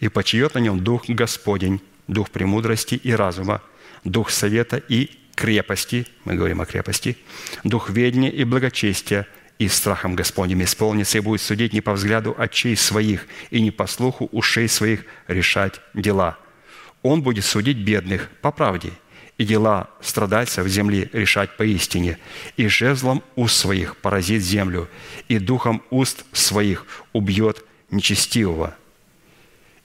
и 0.01 0.09
почиет 0.09 0.55
на 0.55 0.59
нем 0.59 0.83
Дух 0.83 1.09
Господень, 1.09 1.81
Дух 2.09 2.31
премудрости 2.31 2.95
и 2.95 3.13
разума, 3.13 3.63
Дух 4.05 4.31
совета 4.31 4.77
и 4.77 5.11
крепости, 5.35 6.07
мы 6.25 6.35
говорим 6.35 6.61
о 6.61 6.67
крепости, 6.67 7.17
Дух 7.65 7.91
ведения 7.91 8.31
и 8.31 8.45
благочестия, 8.45 9.27
и 9.59 9.69
страхом 9.69 10.15
Господним 10.15 10.63
исполнится, 10.63 11.19
и 11.19 11.23
будет 11.23 11.41
судить 11.41 11.73
не 11.73 11.81
по 11.81 11.93
взгляду 11.95 12.35
очей 12.37 12.77
своих, 12.77 13.27
и 13.51 13.61
не 13.61 13.71
по 13.71 13.87
слуху 13.87 14.29
ушей 14.33 14.69
своих 14.69 15.05
решать 15.29 15.81
дела. 15.95 16.39
Он 17.03 17.23
будет 17.23 17.45
судить 17.45 17.79
бедных 17.79 18.29
по 18.43 18.53
правде, 18.53 18.93
и 19.39 19.45
дела 19.45 19.91
страдальцев 20.01 20.67
земли 20.67 21.09
решать 21.13 21.57
поистине, 21.57 22.19
и 22.57 22.69
жезлом 22.69 23.23
уст 23.35 23.57
своих 23.57 23.97
поразит 23.97 24.43
землю, 24.43 24.89
и 25.29 25.39
духом 25.39 25.83
уст 25.91 26.25
своих 26.33 26.87
убьет 27.13 27.65
нечестивого– 27.91 28.77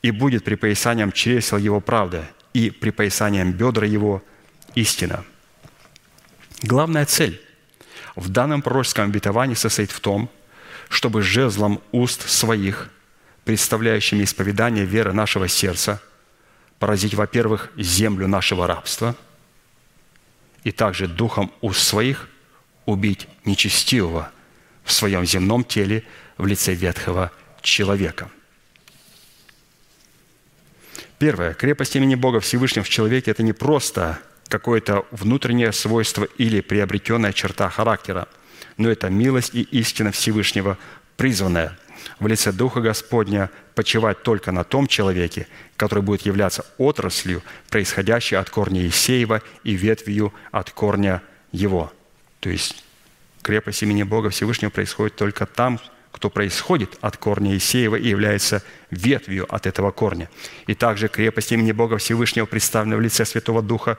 и 0.01 0.11
будет 0.11 0.43
припоясанием 0.43 1.11
чресел 1.11 1.57
его 1.57 1.79
правда, 1.79 2.29
и 2.53 2.69
припоясанием 2.69 3.51
бедра 3.51 3.85
его 3.85 4.23
истина». 4.75 5.23
Главная 6.63 7.05
цель 7.05 7.41
в 8.15 8.29
данном 8.29 8.61
пророческом 8.61 9.05
обетовании 9.05 9.55
состоит 9.55 9.91
в 9.91 9.99
том, 9.99 10.29
чтобы 10.89 11.21
жезлом 11.21 11.81
уст 11.91 12.29
своих, 12.29 12.89
представляющими 13.45 14.23
исповедание 14.23 14.85
веры 14.85 15.13
нашего 15.13 15.47
сердца, 15.47 16.01
поразить, 16.77 17.13
во-первых, 17.13 17.71
землю 17.77 18.27
нашего 18.27 18.67
рабства, 18.67 19.15
и 20.63 20.71
также 20.71 21.07
духом 21.07 21.51
уст 21.61 21.81
своих 21.81 22.29
убить 22.85 23.27
нечестивого 23.45 24.31
в 24.83 24.91
своем 24.91 25.25
земном 25.25 25.63
теле 25.63 26.03
в 26.37 26.45
лице 26.45 26.73
ветхого 26.73 27.31
человека– 27.61 28.29
Первое. 31.21 31.53
Крепость 31.53 31.95
имени 31.95 32.15
Бога 32.15 32.39
Всевышнего 32.39 32.83
в 32.83 32.89
человеке– 32.89 33.29
это 33.31 33.43
не 33.43 33.53
просто 33.53 34.17
какое-то 34.47 35.05
внутреннее 35.11 35.71
свойство 35.71 36.23
или 36.23 36.61
приобретенная 36.61 37.31
черта 37.31 37.69
характера, 37.69 38.27
но 38.77 38.89
это 38.89 39.07
милость 39.11 39.53
и 39.53 39.61
истина 39.61 40.11
Всевышнего, 40.11 40.79
призванная 41.17 41.77
в 42.19 42.25
лице 42.25 42.51
Духа 42.51 42.81
Господня 42.81 43.51
почивать 43.75 44.23
только 44.23 44.51
на 44.51 44.63
том 44.63 44.87
человеке, 44.87 45.45
который 45.77 46.01
будет 46.01 46.23
являться 46.23 46.65
отраслью, 46.79 47.43
происходящей 47.69 48.39
от 48.39 48.49
корня 48.49 48.81
Есеева 48.81 49.43
и 49.63 49.73
ветвью 49.73 50.33
от 50.51 50.71
корня 50.71 51.21
его. 51.51 51.93
То 52.39 52.49
есть 52.49 52.83
крепость 53.43 53.83
имени 53.83 54.01
Бога 54.01 54.31
Всевышнего 54.31 54.71
происходит 54.71 55.17
только 55.17 55.45
там, 55.45 55.79
кто 56.21 56.29
происходит 56.29 56.99
от 57.01 57.17
корня 57.17 57.57
Исеева 57.57 57.95
и 57.95 58.07
является 58.07 58.61
ветвью 58.91 59.51
от 59.51 59.65
этого 59.65 59.89
корня. 59.89 60.29
И 60.67 60.75
также 60.75 61.07
крепость 61.07 61.51
имени 61.51 61.71
Бога 61.71 61.97
Всевышнего, 61.97 62.45
представленная 62.45 62.97
в 62.97 63.01
лице 63.01 63.25
Святого 63.25 63.63
Духа, 63.63 63.97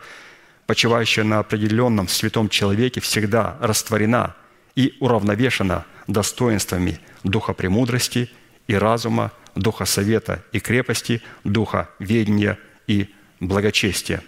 почивающая 0.69 1.25
на 1.25 1.41
определенном 1.41 2.07
святом 2.07 2.49
человеке, 2.49 3.01
всегда 3.01 3.59
растворена 3.61 4.37
и 4.77 4.95
уравновешена 5.01 5.85
достоинствами 6.07 7.01
Духа 7.25 7.55
премудрости 7.55 8.31
и 8.69 8.77
разума, 8.77 9.33
Духа 9.57 9.85
совета 9.85 10.45
и 10.53 10.61
крепости, 10.61 11.23
Духа 11.43 11.91
ведения 11.99 12.57
и 12.87 13.13
благочестия. 13.41 14.23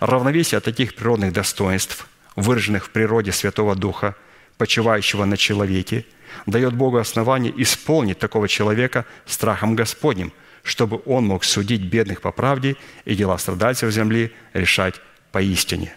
Равновесие 0.00 0.60
таких 0.60 0.94
природных 0.94 1.32
достоинств, 1.32 2.06
выраженных 2.36 2.84
в 2.84 2.90
природе 2.90 3.32
Святого 3.32 3.74
Духа, 3.74 4.16
почивающего 4.58 5.24
на 5.24 5.38
человеке, 5.38 6.04
дает 6.44 6.74
Богу 6.74 6.98
основание 6.98 7.52
исполнить 7.62 8.18
такого 8.18 8.48
человека 8.48 9.06
страхом 9.24 9.74
Господним, 9.74 10.32
чтобы 10.62 11.00
он 11.06 11.26
мог 11.26 11.44
судить 11.44 11.82
бедных 11.82 12.20
по 12.20 12.32
правде 12.32 12.76
и 13.04 13.14
дела 13.14 13.38
страдальцев 13.38 13.92
земли 13.92 14.32
решать 14.52 14.96
поистине. 15.32 15.96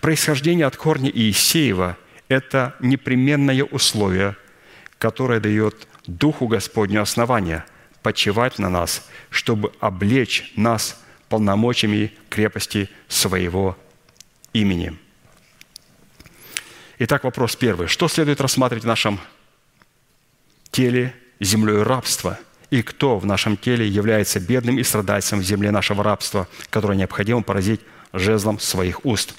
Происхождение 0.00 0.66
от 0.66 0.76
корня 0.76 1.10
Иисеева– 1.10 1.96
это 2.28 2.74
непременное 2.80 3.62
условие, 3.64 4.36
которое 4.98 5.40
дает 5.40 5.86
Духу 6.06 6.46
Господню 6.46 7.02
основания 7.02 7.64
почивать 8.02 8.58
на 8.58 8.70
нас, 8.70 9.08
чтобы 9.30 9.72
облечь 9.80 10.52
нас 10.56 11.02
полномочиями 11.28 12.12
крепости 12.30 12.88
своего 13.08 13.76
имени. 14.52 14.96
Итак, 16.98 17.24
вопрос 17.24 17.56
первый. 17.56 17.88
Что 17.88 18.08
следует 18.08 18.40
рассматривать 18.40 18.84
в 18.84 18.86
нашем 18.86 19.20
теле 20.76 21.14
землей 21.40 21.82
рабства? 21.82 22.38
И 22.70 22.82
кто 22.82 23.18
в 23.18 23.24
нашем 23.24 23.56
теле 23.56 23.88
является 23.88 24.40
бедным 24.40 24.78
и 24.78 24.82
страдальцем 24.82 25.40
в 25.40 25.42
земле 25.42 25.70
нашего 25.70 26.04
рабства, 26.04 26.48
которое 26.68 26.98
необходимо 26.98 27.42
поразить 27.42 27.80
жезлом 28.12 28.58
своих 28.58 29.06
уст? 29.06 29.34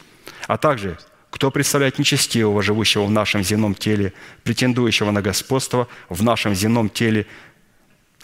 А 0.47 0.57
также, 0.57 0.97
кто 1.29 1.51
представляет 1.51 1.99
нечестивого, 1.99 2.63
живущего 2.63 3.05
в 3.05 3.11
нашем 3.11 3.43
земном 3.43 3.75
теле, 3.75 4.13
претендующего 4.43 5.11
на 5.11 5.21
господство 5.21 5.87
в 6.09 6.23
нашем 6.23 6.55
земном 6.55 6.89
теле, 6.89 7.27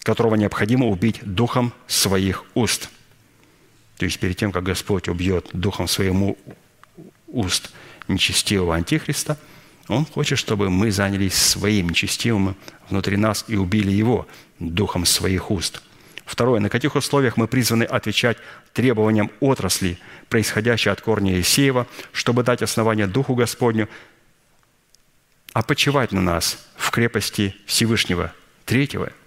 которого 0.01 0.33
необходимо 0.33 0.87
убить 0.87 1.19
духом 1.21 1.71
своих 1.85 2.45
уст. 2.55 2.89
То 3.97 4.05
есть 4.05 4.19
перед 4.19 4.37
тем, 4.37 4.51
как 4.51 4.63
Господь 4.63 5.07
убьет 5.07 5.49
духом 5.53 5.87
своему 5.87 6.35
уст 7.27 7.71
нечестивого 8.07 8.73
антихриста, 8.75 9.37
Он 9.87 10.05
хочет, 10.05 10.39
чтобы 10.39 10.69
мы 10.69 10.91
занялись 10.91 11.35
своим 11.35 11.89
нечестивым 11.89 12.55
внутри 12.93 13.17
нас 13.17 13.45
и 13.47 13.55
убили 13.55 13.91
его 13.91 14.27
духом 14.59 15.05
своих 15.05 15.49
уст. 15.49 15.81
Второе. 16.25 16.59
На 16.59 16.69
каких 16.69 16.95
условиях 16.95 17.37
мы 17.37 17.47
призваны 17.47 17.83
отвечать 17.83 18.37
требованиям 18.71 19.31
отрасли, 19.39 19.97
происходящей 20.29 20.91
от 20.91 21.01
корня 21.01 21.41
Исеева, 21.41 21.87
чтобы 22.11 22.43
дать 22.43 22.61
основание 22.61 23.07
Духу 23.07 23.35
Господню, 23.35 23.89
а 25.53 25.63
почивать 25.63 26.11
на 26.11 26.21
нас 26.21 26.65
в 26.77 26.91
крепости 26.91 27.55
Всевышнего. 27.65 28.31
Третьего– 28.65 29.11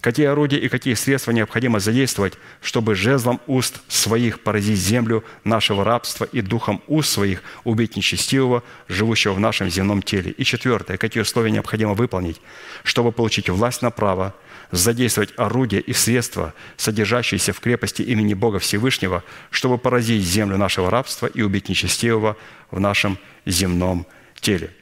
какие 0.00 0.26
орудия 0.26 0.58
и 0.58 0.68
какие 0.68 0.94
средства 0.94 1.32
необходимо 1.32 1.80
задействовать, 1.80 2.34
чтобы 2.60 2.94
жезлом 2.94 3.40
уст 3.46 3.80
своих 3.88 4.40
поразить 4.40 4.78
землю 4.78 5.24
нашего 5.44 5.84
рабства 5.84 6.24
и 6.24 6.40
духом 6.40 6.82
уст 6.86 7.10
своих 7.10 7.42
убить 7.64 7.96
нечестивого, 7.96 8.62
живущего 8.88 9.32
в 9.32 9.40
нашем 9.40 9.70
земном 9.70 10.02
теле. 10.02 10.30
И 10.32 10.44
четвертое, 10.44 10.96
какие 10.96 11.22
условия 11.22 11.50
необходимо 11.50 11.94
выполнить, 11.94 12.40
чтобы 12.84 13.12
получить 13.12 13.48
власть 13.48 13.82
на 13.82 13.90
право, 13.90 14.34
задействовать 14.70 15.32
орудия 15.36 15.80
и 15.80 15.92
средства, 15.92 16.54
содержащиеся 16.76 17.52
в 17.52 17.60
крепости 17.60 18.02
имени 18.02 18.34
Бога 18.34 18.58
Всевышнего, 18.58 19.22
чтобы 19.50 19.78
поразить 19.78 20.22
землю 20.22 20.56
нашего 20.56 20.90
рабства 20.90 21.26
и 21.26 21.42
убить 21.42 21.68
нечестивого 21.68 22.36
в 22.70 22.80
нашем 22.80 23.18
земном 23.44 24.06
теле. 24.40 24.75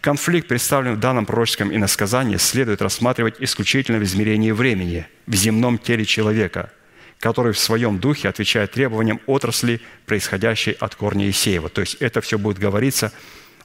Конфликт, 0.00 0.48
представленный 0.48 0.96
в 0.96 1.00
данном 1.00 1.26
пророческом 1.26 1.74
иносказании, 1.74 2.36
следует 2.36 2.82
рассматривать 2.82 3.36
исключительно 3.40 3.98
в 3.98 4.04
измерении 4.04 4.50
времени, 4.50 5.06
в 5.26 5.34
земном 5.34 5.78
теле 5.78 6.04
человека, 6.04 6.70
который 7.18 7.52
в 7.52 7.58
своем 7.58 7.98
духе 7.98 8.28
отвечает 8.28 8.72
требованиям 8.72 9.20
отрасли, 9.26 9.80
происходящей 10.06 10.72
от 10.72 10.94
корня 10.94 11.28
Исеева. 11.28 11.68
То 11.68 11.80
есть 11.80 11.94
это 11.96 12.20
все 12.20 12.38
будет 12.38 12.58
говориться, 12.58 13.12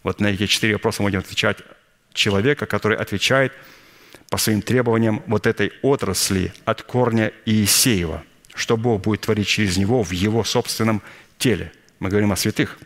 вот 0.01 0.19
на 0.19 0.27
эти 0.27 0.47
четыре 0.47 0.73
вопроса 0.73 1.03
мы 1.03 1.09
будем 1.09 1.19
отвечать 1.19 1.57
человека, 2.13 2.65
который 2.65 2.97
отвечает 2.97 3.53
по 4.30 4.38
своим 4.38 4.61
требованиям 4.61 5.23
вот 5.27 5.47
этой 5.47 5.71
отрасли 5.81 6.53
от 6.65 6.81
корня 6.81 7.31
Иисеева, 7.45 8.23
что 8.55 8.75
Бог 8.75 9.01
будет 9.01 9.21
творить 9.21 9.47
через 9.47 9.77
него 9.77 10.03
в 10.03 10.11
его 10.11 10.43
собственном 10.43 11.01
теле. 11.38 11.71
Мы 11.99 12.09
говорим 12.09 12.31
о 12.31 12.35
святых. 12.35 12.80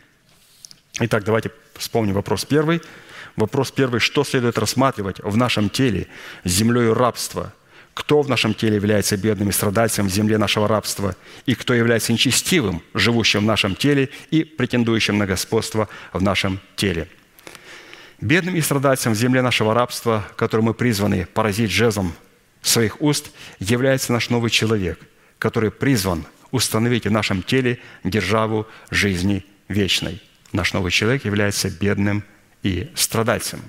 Итак, 1.00 1.24
давайте 1.24 1.50
вспомним 1.74 2.14
вопрос 2.14 2.44
первый– 2.44 2.82
Вопрос 3.38 3.70
первый, 3.70 4.00
что 4.00 4.24
следует 4.24 4.58
рассматривать 4.58 5.20
в 5.20 5.36
нашем 5.36 5.70
теле 5.70 6.08
с 6.42 6.50
землей 6.50 6.92
рабства? 6.92 7.54
Кто 7.94 8.22
в 8.22 8.28
нашем 8.28 8.52
теле 8.52 8.74
является 8.74 9.16
бедным 9.16 9.50
и 9.50 9.52
страдальцем 9.52 10.08
в 10.08 10.10
земле 10.10 10.38
нашего 10.38 10.66
рабства? 10.66 11.14
И 11.46 11.54
кто 11.54 11.72
является 11.72 12.12
нечестивым, 12.12 12.82
живущим 12.94 13.42
в 13.42 13.44
нашем 13.44 13.76
теле 13.76 14.08
и 14.32 14.42
претендующим 14.42 15.18
на 15.18 15.26
господство 15.26 15.88
в 16.12 16.20
нашем 16.20 16.58
теле? 16.74 17.06
Бедным 18.20 18.56
и 18.56 18.60
страдальцем 18.60 19.12
в 19.12 19.16
земле 19.16 19.40
нашего 19.40 19.72
рабства, 19.72 20.26
который 20.34 20.62
мы 20.62 20.74
призваны 20.74 21.24
поразить 21.32 21.70
жезлом 21.70 22.14
своих 22.60 23.00
уст, 23.00 23.30
является 23.60 24.12
наш 24.12 24.30
новый 24.30 24.50
человек, 24.50 24.98
который 25.38 25.70
призван 25.70 26.26
установить 26.50 27.06
в 27.06 27.12
нашем 27.12 27.44
теле 27.44 27.78
державу 28.02 28.66
жизни 28.90 29.46
вечной. 29.68 30.20
Наш 30.50 30.72
новый 30.72 30.90
человек 30.90 31.24
является 31.24 31.70
бедным 31.70 32.24
и 32.62 32.90
страдальцем. 32.94 33.62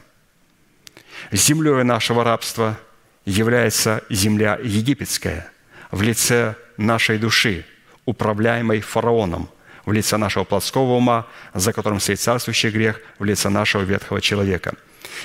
Землей 1.31 1.83
нашего 1.83 2.23
рабства 2.23 2.79
является 3.25 4.03
земля 4.09 4.59
египетская 4.63 5.51
в 5.91 6.01
лице 6.01 6.55
нашей 6.77 7.17
души, 7.17 7.65
управляемой 8.05 8.81
фараоном, 8.81 9.49
в 9.85 9.91
лице 9.91 10.17
нашего 10.17 10.43
плотского 10.43 10.93
ума, 10.93 11.27
за 11.53 11.73
которым 11.73 11.99
стоит 11.99 12.19
царствующий 12.19 12.69
грех, 12.69 13.01
в 13.19 13.25
лице 13.25 13.49
нашего 13.49 13.83
ветхого 13.83 14.21
человека. 14.21 14.73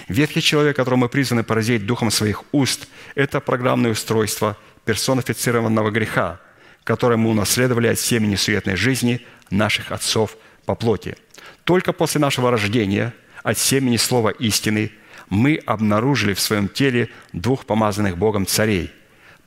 Ветхий 0.09 0.43
человек, 0.43 0.77
которого 0.77 1.01
мы 1.01 1.09
призваны 1.09 1.45
поразить 1.45 1.86
духом 1.86 2.11
своих 2.11 2.43
уст, 2.53 2.89
это 3.15 3.41
программное 3.41 3.93
устройство 3.93 4.57
персонифицированного 4.85 5.91
греха, 5.91 6.41
которое 6.82 7.16
мы 7.16 7.31
унаследовали 7.31 7.89
от 7.89 7.99
семени 7.99 8.36
суетной 8.36 8.77
жизни 8.77 9.24
наших 9.51 9.93
отцов 9.93 10.36
по 10.66 10.74
плоти. 10.74 11.16
Только 11.65 11.93
после 11.93 12.20
нашего 12.20 12.51
рождения– 12.51 13.15
от 13.45 13.59
семени 13.59 13.99
слова 13.99 14.31
истины, 14.31 14.91
мы 15.29 15.61
обнаружили 15.66 16.35
в 16.35 16.41
своем 16.41 16.69
теле 16.69 17.11
двух 17.33 17.66
помазанных 17.66 18.19
Богом 18.19 18.47
царей, 18.47 18.91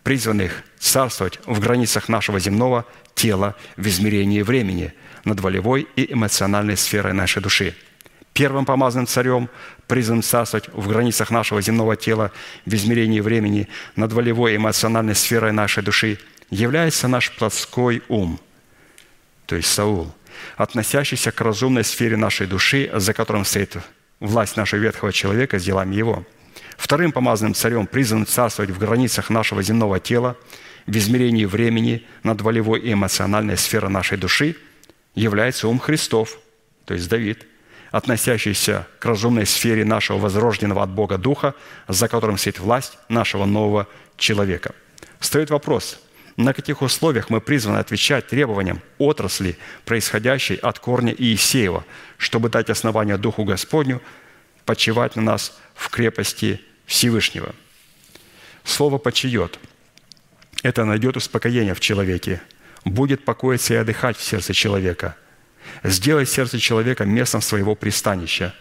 призванных 0.04 0.64
царствовать 0.80 1.40
в 1.46 1.60
границах 1.60 2.08
нашего 2.08 2.40
земного 2.40 2.86
тела 3.16 3.56
в 3.76 3.86
измерении 3.88 4.44
времени 4.44 4.94
над 5.26 5.42
волевой 5.42 5.88
и 5.96 6.14
эмоциональной 6.14 6.78
сферой 6.78 7.14
нашей 7.14 7.42
души. 7.42 7.76
Первым 8.34 8.66
помазанным 8.66 9.08
царем, 9.08 9.50
призванным 9.88 10.22
царствовать 10.22 10.70
в 10.72 10.88
границах 10.88 11.32
нашего 11.32 11.60
земного 11.62 11.96
тела 11.96 12.32
в 12.68 12.74
измерении 12.76 13.20
времени 13.20 13.68
над 13.96 14.14
волевой 14.14 14.54
и 14.54 14.58
эмоциональной 14.58 15.16
сферой 15.16 15.52
нашей 15.54 15.82
души, 15.82 16.20
является 16.52 17.08
наш 17.08 17.32
плотской 17.36 18.04
ум, 18.08 18.40
то 19.48 19.56
есть 19.56 19.70
Саул– 19.70 20.14
относящийся 20.56 21.32
к 21.32 21.42
разумной 21.42 21.84
сфере 21.84 22.18
нашей 22.18 22.48
души, 22.48 22.90
за 22.94 23.14
которым 23.14 23.46
стоит 23.46 23.78
власть 24.20 24.58
нашего 24.58 24.80
ветхого 24.80 25.14
человека 25.14 25.60
с 25.60 25.64
делами 25.64 25.96
его. 25.96 26.26
Вторым 26.78 27.12
помазанным 27.12 27.54
царем, 27.54 27.88
призванным 27.88 28.26
царствовать 28.26 28.72
в 28.72 28.78
границах 28.78 29.30
нашего 29.30 29.64
земного 29.64 30.00
тела, 30.00 30.38
в 30.86 30.96
измерении 30.96 31.46
времени 31.46 32.06
над 32.24 32.42
волевой 32.42 32.80
и 32.80 32.94
эмоциональной 32.94 33.58
сферой 33.58 33.92
нашей 33.92 34.18
души, 34.18 34.56
является 35.16 35.68
ум 35.68 35.80
Христов, 35.80 36.38
то 36.86 36.94
есть 36.94 37.10
Давид, 37.10 37.46
относящийся 37.92 38.88
к 39.00 39.06
разумной 39.06 39.46
сфере 39.46 39.86
нашего 39.86 40.18
возрожденного 40.18 40.84
от 40.84 40.90
Бога 40.90 41.18
Духа, 41.18 41.56
за 41.88 42.08
которым 42.08 42.38
стоит 42.38 42.60
власть 42.60 42.98
нашего 43.10 43.46
нового 43.46 43.88
человека. 44.18 44.74
Стоит 45.20 45.50
вопрос, 45.50 46.00
на 46.38 46.54
каких 46.54 46.84
условиях 46.84 47.32
мы 47.32 47.42
призваны 47.42 47.80
отвечать 47.80 48.28
требованиям 48.28 48.82
отрасли, 49.00 49.58
происходящей 49.86 50.56
от 50.56 50.78
корня 50.80 51.14
Иисеева, 51.18 51.84
чтобы 52.18 52.50
дать 52.50 52.70
основание 52.70 53.18
Духу 53.18 53.44
Господню 53.44 54.02
почивать 54.64 55.16
на 55.16 55.24
нас 55.24 55.58
в 55.74 55.90
крепости 55.90 56.62
Всевышнего. 56.86 57.56
Слово 58.64 59.00
«почиет»– 59.00 59.60
это 60.64 60.86
найдет 60.86 61.18
успокоение 61.18 61.74
в 61.74 61.80
человеке, 61.80 62.42
будет 62.86 63.26
покоиться 63.26 63.74
и 63.74 63.78
отдыхать 63.78 64.18
в 64.18 64.24
сердце 64.24 64.54
человека, 64.54 65.16
сделает 65.84 66.30
сердце 66.30 66.60
человека 66.60 67.06
местом 67.06 67.42
своего 67.42 67.76
пристанища, 67.76 68.54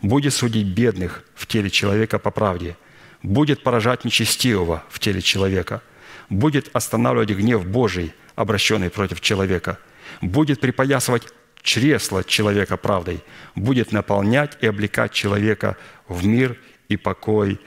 будет 0.00 0.32
судить 0.32 0.68
бедных 0.68 1.24
в 1.34 1.46
теле 1.46 1.68
человека 1.68 2.18
по 2.18 2.30
правде, 2.30 2.76
будет 3.22 3.62
поражать 3.62 4.04
нечестивого 4.04 4.82
в 4.88 4.98
теле 4.98 5.20
человека, 5.20 5.82
будет 6.28 6.70
останавливать 6.74 7.30
гнев 7.30 7.66
Божий, 7.66 8.14
обращенный 8.34 8.90
против 8.90 9.20
человека, 9.20 9.78
будет 10.20 10.60
припоясывать 10.60 11.24
чресло 11.62 12.24
человека 12.24 12.76
правдой, 12.76 13.22
будет 13.54 13.92
наполнять 13.92 14.56
и 14.60 14.66
облекать 14.66 15.12
человека 15.12 15.76
в 16.06 16.24
мир 16.26 16.56
и 16.88 16.96
покой 16.96 17.60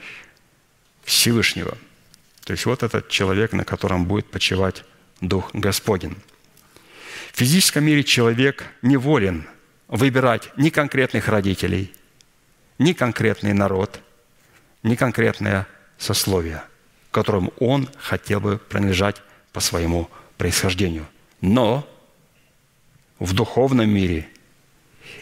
Всевышнего. 1.04 1.76
То 2.44 2.52
есть 2.52 2.66
вот 2.66 2.82
этот 2.82 3.08
человек, 3.08 3.52
на 3.52 3.64
котором 3.64 4.06
будет 4.06 4.30
почивать 4.30 4.84
Дух 5.20 5.50
Господень. 5.52 6.16
В 7.32 7.38
физическом 7.38 7.84
мире 7.84 8.02
человек 8.02 8.64
неволен 8.82 9.46
выбирать 9.86 10.50
ни 10.56 10.70
конкретных 10.70 11.28
родителей, 11.28 11.92
ни 12.78 12.92
конкретный 12.92 13.52
народ, 13.52 14.00
ни 14.82 14.96
конкретное 14.96 15.66
сословие, 15.98 16.62
которому 17.12 17.52
он 17.60 17.88
хотел 17.98 18.40
бы 18.40 18.58
принадлежать 18.58 19.22
по 19.52 19.60
своему 19.60 20.08
происхождению. 20.38 21.06
Но 21.40 21.88
в 23.20 23.34
духовном 23.34 23.88
мире 23.88 24.28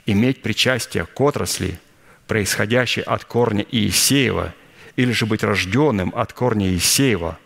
иметь 0.06 0.40
причастие 0.40 1.04
к 1.04 1.20
отрасли, 1.20 1.78
происходящей 2.26 3.02
от 3.02 3.24
корня 3.24 3.66
Иисеева, 3.70 4.54
или 4.96 5.12
же 5.12 5.26
быть 5.26 5.42
рожденным 5.42 6.12
от 6.14 6.32
корня 6.32 6.68
Иисеева, 6.68 7.38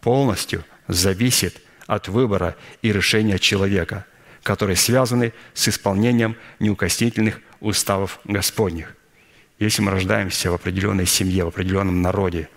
полностью 0.00 0.64
зависит 0.88 1.60
от 1.86 2.08
выбора 2.08 2.56
и 2.82 2.92
решения 2.92 3.38
человека, 3.38 4.06
которые 4.42 4.76
связаны 4.76 5.32
с 5.52 5.68
исполнением 5.68 6.36
неукоснительных 6.60 7.40
уставов 7.60 8.20
Господних. 8.24 8.96
Если 9.58 9.82
мы 9.82 9.90
рождаемся 9.90 10.50
в 10.50 10.54
определенной 10.54 11.06
семье, 11.06 11.44
в 11.44 11.48
определенном 11.48 12.00
народе, 12.00 12.48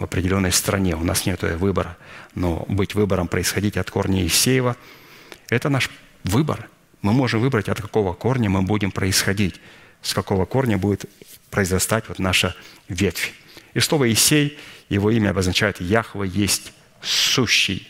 в 0.00 0.04
определенной 0.04 0.50
стране, 0.50 0.96
у 0.96 1.04
нас 1.04 1.26
нет 1.26 1.42
выбора, 1.42 1.96
но 2.34 2.64
быть 2.68 2.96
выбором 2.96 3.28
происходить 3.28 3.76
от 3.76 3.88
корня 3.90 4.22
Иисеева– 4.22 4.76
это 5.48 5.68
наш 5.68 5.90
выбор– 6.24 6.68
мы 7.02 7.12
можем 7.12 7.40
выбрать, 7.40 7.68
от 7.68 7.80
какого 7.80 8.12
корня 8.12 8.50
мы 8.50 8.62
будем 8.62 8.90
происходить, 8.90 9.60
с 10.02 10.12
какого 10.12 10.44
корня 10.44 10.76
будет 10.76 11.06
произрастать 11.50 12.08
вот 12.08 12.18
наша 12.18 12.54
ветвь. 12.88 13.32
И 13.74 13.80
слово 13.80 14.12
«Исей», 14.12 14.58
его 14.88 15.10
имя 15.10 15.30
обозначает 15.30 15.80
«Яхва 15.80 16.24
есть 16.24 16.72
сущий». 17.00 17.88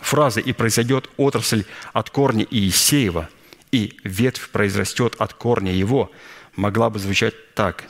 Фраза 0.00 0.40
«И 0.40 0.52
произойдет 0.52 1.10
отрасль 1.16 1.64
от 1.92 2.10
корня 2.10 2.46
Иисеева, 2.50 3.28
и 3.72 3.98
ветвь 4.04 4.50
произрастет 4.50 5.16
от 5.18 5.34
корня 5.34 5.72
его» 5.72 6.10
могла 6.54 6.90
бы 6.90 6.98
звучать 6.98 7.54
так. 7.54 7.84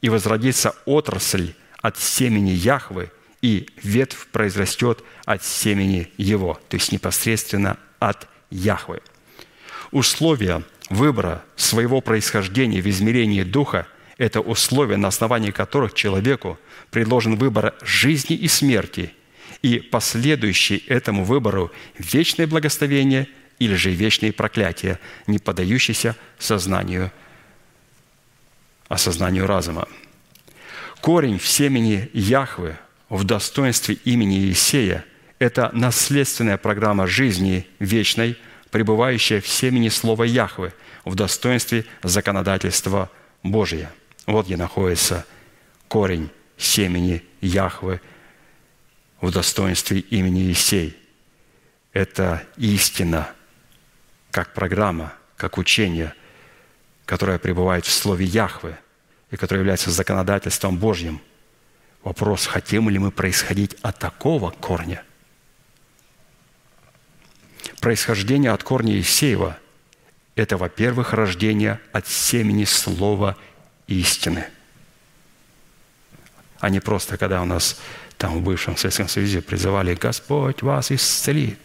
«И 0.00 0.08
возродится 0.08 0.74
отрасль 0.86 1.54
от 1.80 1.98
семени 1.98 2.50
Яхвы, 2.50 3.10
и 3.42 3.68
ветвь 3.82 4.26
произрастет 4.28 5.02
от 5.24 5.44
семени 5.44 6.10
его», 6.18 6.60
то 6.68 6.76
есть 6.76 6.92
непосредственно 6.92 7.78
от 7.98 8.28
Яхвы. 8.50 9.00
Условия 9.90 10.62
выбора 10.90 11.44
своего 11.56 12.00
происхождения 12.00 12.80
в 12.80 12.88
измерении 12.88 13.42
Духа– 13.42 13.86
это 14.18 14.40
условия, 14.40 14.98
на 14.98 15.08
основании 15.08 15.50
которых 15.50 15.94
человеку 15.94 16.58
предложен 16.90 17.36
выбор 17.36 17.74
жизни 17.80 18.36
и 18.36 18.48
смерти 18.48 19.14
и 19.62 19.78
последующий 19.78 20.84
этому 20.88 21.24
выбору 21.24 21.72
вечное 21.98 22.46
благословение 22.46 23.28
или 23.58 23.74
же 23.74 23.90
вечные 23.90 24.32
проклятия, 24.32 24.98
не 25.26 25.38
поддающиеся 25.38 26.16
сознанию, 26.38 27.10
осознанию 28.88 29.46
разума. 29.46 29.88
Корень 31.00 31.38
в 31.38 31.46
семени 31.46 32.10
Яхвы 32.12 32.76
в 33.08 33.24
достоинстве 33.24 33.96
имени 34.04 34.38
Иисея– 34.46 35.04
это 35.38 35.70
наследственная 35.72 36.58
программа 36.58 37.06
жизни 37.06 37.66
вечной– 37.78 38.36
пребывающее 38.70 39.40
в 39.40 39.48
семени 39.48 39.88
слова 39.88 40.24
Яхвы 40.24 40.72
в 41.04 41.14
достоинстве 41.14 41.84
законодательства 42.02 43.10
Божия. 43.42 43.92
Вот 44.26 44.46
где 44.46 44.56
находится 44.56 45.26
корень 45.88 46.30
семени 46.56 47.24
Яхвы 47.40 48.00
в 49.20 49.30
достоинстве 49.30 50.00
имени 50.00 50.52
Исей. 50.52 50.96
Это 51.92 52.44
истина, 52.56 53.30
как 54.30 54.54
программа, 54.54 55.14
как 55.36 55.58
учение, 55.58 56.14
которое 57.06 57.38
пребывает 57.38 57.86
в 57.86 57.90
слове 57.90 58.24
Яхвы 58.24 58.76
и 59.30 59.36
которое 59.36 59.60
является 59.60 59.90
законодательством 59.90 60.76
Божьим. 60.76 61.20
Вопрос, 62.02 62.46
хотим 62.46 62.88
ли 62.88 62.98
мы 62.98 63.10
происходить 63.10 63.76
от 63.82 63.98
такого 63.98 64.50
корня– 64.50 65.02
происхождение 67.80 68.52
от 68.52 68.62
корня 68.62 68.98
Исеева– 69.00 69.58
это, 70.36 70.56
во-первых, 70.56 71.12
рождение 71.12 71.80
от 71.92 72.06
семени 72.06 72.64
слова 72.64 73.36
истины. 73.88 74.46
А 76.60 76.68
не 76.68 76.80
просто, 76.80 77.16
когда 77.16 77.42
у 77.42 77.46
нас 77.46 77.80
там 78.16 78.38
в 78.38 78.42
бывшем 78.42 78.76
Советском 78.76 79.08
Союзе 79.08 79.42
призывали 79.42 79.94
«Господь 79.94 80.62
вас 80.62 80.92
исцелит», 80.92 81.58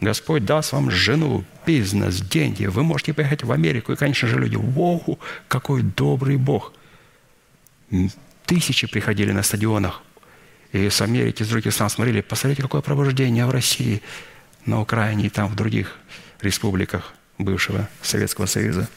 Господь 0.00 0.44
даст 0.44 0.72
вам 0.72 0.90
жену, 0.90 1.44
бизнес, 1.66 2.20
деньги. 2.20 2.66
Вы 2.66 2.84
можете 2.84 3.12
поехать 3.12 3.42
в 3.42 3.50
Америку. 3.50 3.92
И, 3.92 3.96
конечно 3.96 4.28
же, 4.28 4.38
люди, 4.38 4.56
вау, 4.56 5.18
какой 5.48 5.82
добрый 5.82 6.36
Бог. 6.36 6.72
Тысячи 8.46 8.86
приходили 8.86 9.32
на 9.32 9.42
стадионах. 9.42 10.02
И 10.72 10.88
с 10.88 11.00
Америки, 11.00 11.42
с 11.42 11.48
других 11.48 11.72
стран 11.72 11.88
смотрели, 11.88 12.20
посмотрите, 12.20 12.62
какое 12.62 12.80
пробуждение 12.80 13.46
в 13.46 13.50
России– 13.50 14.02
на 14.66 14.80
Украине 14.80 15.26
и 15.26 15.30
там 15.30 15.48
в 15.48 15.54
других 15.54 15.96
республиках 16.40 17.14
бывшего 17.38 17.88
Советского 18.02 18.46
Союза. 18.46 18.88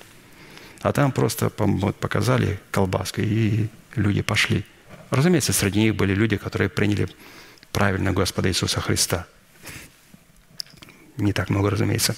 А 0.82 0.94
там 0.94 1.12
просто 1.12 1.50
показали 1.50 2.60
колбаской, 2.72 3.26
и 3.26 3.70
люди 3.96 4.22
пошли. 4.22 4.64
Разумеется, 5.10 5.54
среди 5.54 5.80
них 5.80 5.96
были 5.96 6.14
люди, 6.14 6.38
которые 6.38 6.70
приняли 6.70 7.10
правильно 7.72 8.12
Господа 8.12 8.50
Иисуса 8.50 8.80
Христа. 8.80 9.26
Не 11.18 11.34
так 11.34 11.50
много, 11.50 11.72
разумеется. 11.72 12.16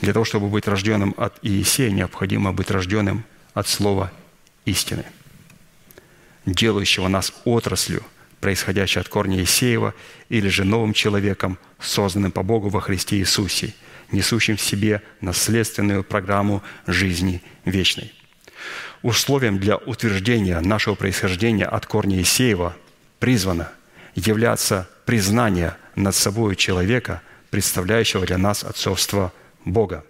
Для 0.00 0.12
того, 0.12 0.24
чтобы 0.24 0.48
быть 0.48 0.66
рожденным 0.66 1.14
от 1.16 1.38
Иисея, 1.42 1.90
необходимо 1.90 2.52
быть 2.52 2.70
рожденным 2.70 3.24
от 3.52 3.68
слова 3.68 4.12
истины, 4.64 5.04
делающего 6.52 7.08
нас 7.08 7.32
отраслью– 7.44 8.02
происходящий 8.40 9.00
от 9.00 9.08
корня 9.08 9.42
Исеева, 9.42 9.94
или 10.28 10.48
же 10.48 10.64
новым 10.64 10.92
человеком, 10.92 11.58
созданным 11.80 12.32
по 12.32 12.42
Богу 12.42 12.68
во 12.68 12.80
Христе 12.80 13.16
Иисусе, 13.18 13.74
несущим 14.12 14.56
в 14.56 14.60
себе 14.60 15.02
наследственную 15.20 16.04
программу 16.04 16.62
жизни 16.86 17.42
вечной. 17.64 18.12
Условием 19.02 19.58
для 19.58 19.76
утверждения 19.76 20.60
нашего 20.60 20.94
происхождения 20.94 21.66
от 21.66 21.86
корня 21.86 22.20
Исеева 22.20 22.76
призвано 23.18 23.70
являться 24.14 24.88
признание 25.04 25.76
над 25.94 26.14
собой 26.14 26.56
человека, 26.56 27.22
представляющего 27.50 28.26
для 28.26 28.38
нас 28.38 28.64
отцовство 28.64 29.32
Бога. 29.64 30.04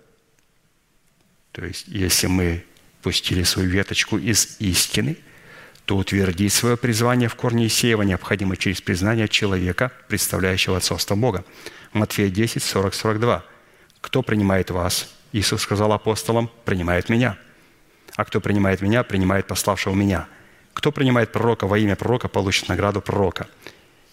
То 1.52 1.64
есть, 1.64 1.86
если 1.88 2.26
мы 2.26 2.64
пустили 3.02 3.42
свою 3.42 3.68
веточку 3.68 4.18
из 4.18 4.56
истины– 4.60 5.16
то 5.88 5.96
утвердить 5.96 6.52
свое 6.52 6.76
призвание 6.76 7.30
в 7.30 7.34
корне 7.34 7.66
Исеева 7.66 8.02
необходимо 8.02 8.58
через 8.58 8.82
признание 8.82 9.26
человека, 9.26 9.90
представляющего 10.06 10.76
отцовство 10.76 11.14
Бога. 11.14 11.46
Матфея 11.94 12.28
10, 12.28 12.62
40, 12.62 12.92
42. 12.92 13.42
«Кто 14.02 14.22
принимает 14.22 14.70
вас?» 14.70 15.08
Иисус 15.32 15.62
сказал 15.62 15.90
апостолам, 15.94 16.50
«Принимает 16.66 17.08
меня». 17.08 17.38
«А 18.16 18.26
кто 18.26 18.42
принимает 18.42 18.82
меня, 18.82 19.02
принимает 19.02 19.46
пославшего 19.46 19.94
меня». 19.94 20.28
«Кто 20.74 20.92
принимает 20.92 21.32
пророка 21.32 21.66
во 21.66 21.78
имя 21.78 21.96
пророка, 21.96 22.28
получит 22.28 22.68
награду 22.68 23.00
пророка». 23.00 23.46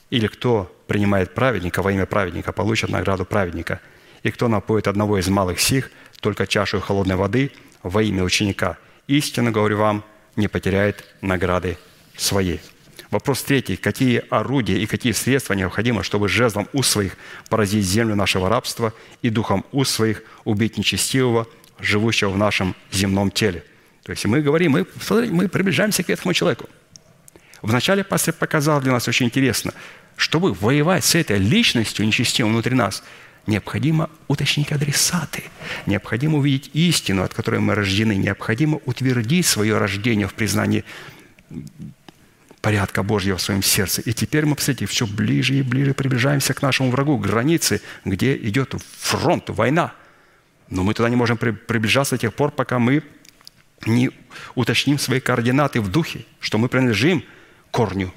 Или 0.10 0.28
кто 0.28 0.74
принимает 0.88 1.34
праведника 1.34 1.82
во 1.82 1.92
имя 1.92 2.06
праведника, 2.06 2.54
получит 2.54 2.90
награду 2.90 3.26
праведника. 3.26 3.82
И 4.24 4.32
кто 4.32 4.48
напоит 4.48 4.88
одного 4.88 5.20
из 5.20 5.28
малых 5.28 5.60
сих, 5.60 5.92
только 6.22 6.48
чашу 6.48 6.80
холодной 6.80 7.18
воды 7.18 7.52
во 7.84 8.02
имя 8.02 8.24
ученика. 8.24 8.78
Истинно 9.08 9.52
говорю 9.52 9.80
вам– 9.80 10.06
не 10.36 10.48
потеряет 10.48 11.04
награды 11.22 11.78
своей. 12.16 12.60
Вопрос 13.12 13.44
третий. 13.44 13.78
Какие 13.78 14.24
орудия 14.30 14.78
и 14.80 14.86
какие 14.86 15.14
средства 15.14 15.54
необходимы, 15.54 16.04
чтобы 16.04 16.28
жезлом 16.28 16.68
у 16.74 16.84
своих 16.84 17.18
поразить 17.50 17.86
землю 17.86 18.16
нашего 18.16 18.50
рабства 18.50 18.94
и 19.22 19.30
духом 19.30 19.66
у 19.72 19.84
своих 19.84 20.24
убить 20.44 20.78
нечестивого, 20.78 21.48
живущего 21.80 22.30
в 22.30 22.38
нашем 22.38 22.76
земном 22.92 23.32
теле? 23.32 23.64
То 24.04 24.12
есть 24.12 24.26
мы 24.26 24.42
говорим, 24.42 24.74
мы, 24.74 24.86
мы 25.32 25.48
приближаемся 25.48 26.04
к 26.04 26.10
этому 26.10 26.34
человеку. 26.34 26.70
Вначале 27.62 28.04
пастор 28.04 28.34
показал 28.34 28.82
для 28.82 28.92
нас 28.92 29.08
очень 29.08 29.28
интересно, 29.28 29.74
чтобы 30.18 30.54
воевать 30.54 31.04
с 31.04 31.16
этой 31.16 31.40
личностью 31.40 32.06
нечестивой 32.06 32.52
внутри 32.52 32.76
нас– 32.76 33.04
Необходимо 33.48 34.10
уточнить 34.28 34.72
адресаты. 34.72 35.44
Необходимо 35.86 36.40
увидеть 36.40 36.72
истину, 36.74 37.24
от 37.24 37.34
которой 37.34 37.60
мы 37.60 37.76
рождены. 37.76 38.16
Необходимо 38.16 38.80
утвердить 38.86 39.46
свое 39.46 39.78
рождение 39.78 40.28
в 40.28 40.34
признании 40.34 40.84
порядка 42.62 43.04
Божьего 43.04 43.38
в 43.38 43.42
своем 43.42 43.62
сердце. 43.62 44.02
И 44.02 44.14
теперь 44.14 44.48
мы, 44.48 44.56
посмотрите, 44.56 44.88
все 44.88 45.06
ближе 45.06 45.54
и 45.54 45.62
ближе 45.62 45.94
приближаемся 45.94 46.56
к 46.56 46.64
нашему 46.64 46.90
врагу, 46.90 47.20
к 47.20 47.22
границе, 47.22 47.82
где 48.04 48.36
идет 48.36 48.74
фронт, 48.98 49.50
война. 49.50 49.94
Но 50.70 50.82
мы 50.82 50.96
туда 50.96 51.10
не 51.10 51.16
можем 51.16 51.38
приближаться 51.38 52.16
до 52.16 52.22
тех 52.22 52.34
пор, 52.34 52.50
пока 52.50 52.80
мы 52.80 53.04
не 53.86 54.10
уточним 54.56 54.98
свои 54.98 55.20
координаты 55.20 55.80
в 55.80 55.92
духе, 55.92 56.26
что 56.40 56.58
мы 56.58 56.68
принадлежим 56.68 57.24
корню, 57.70 58.12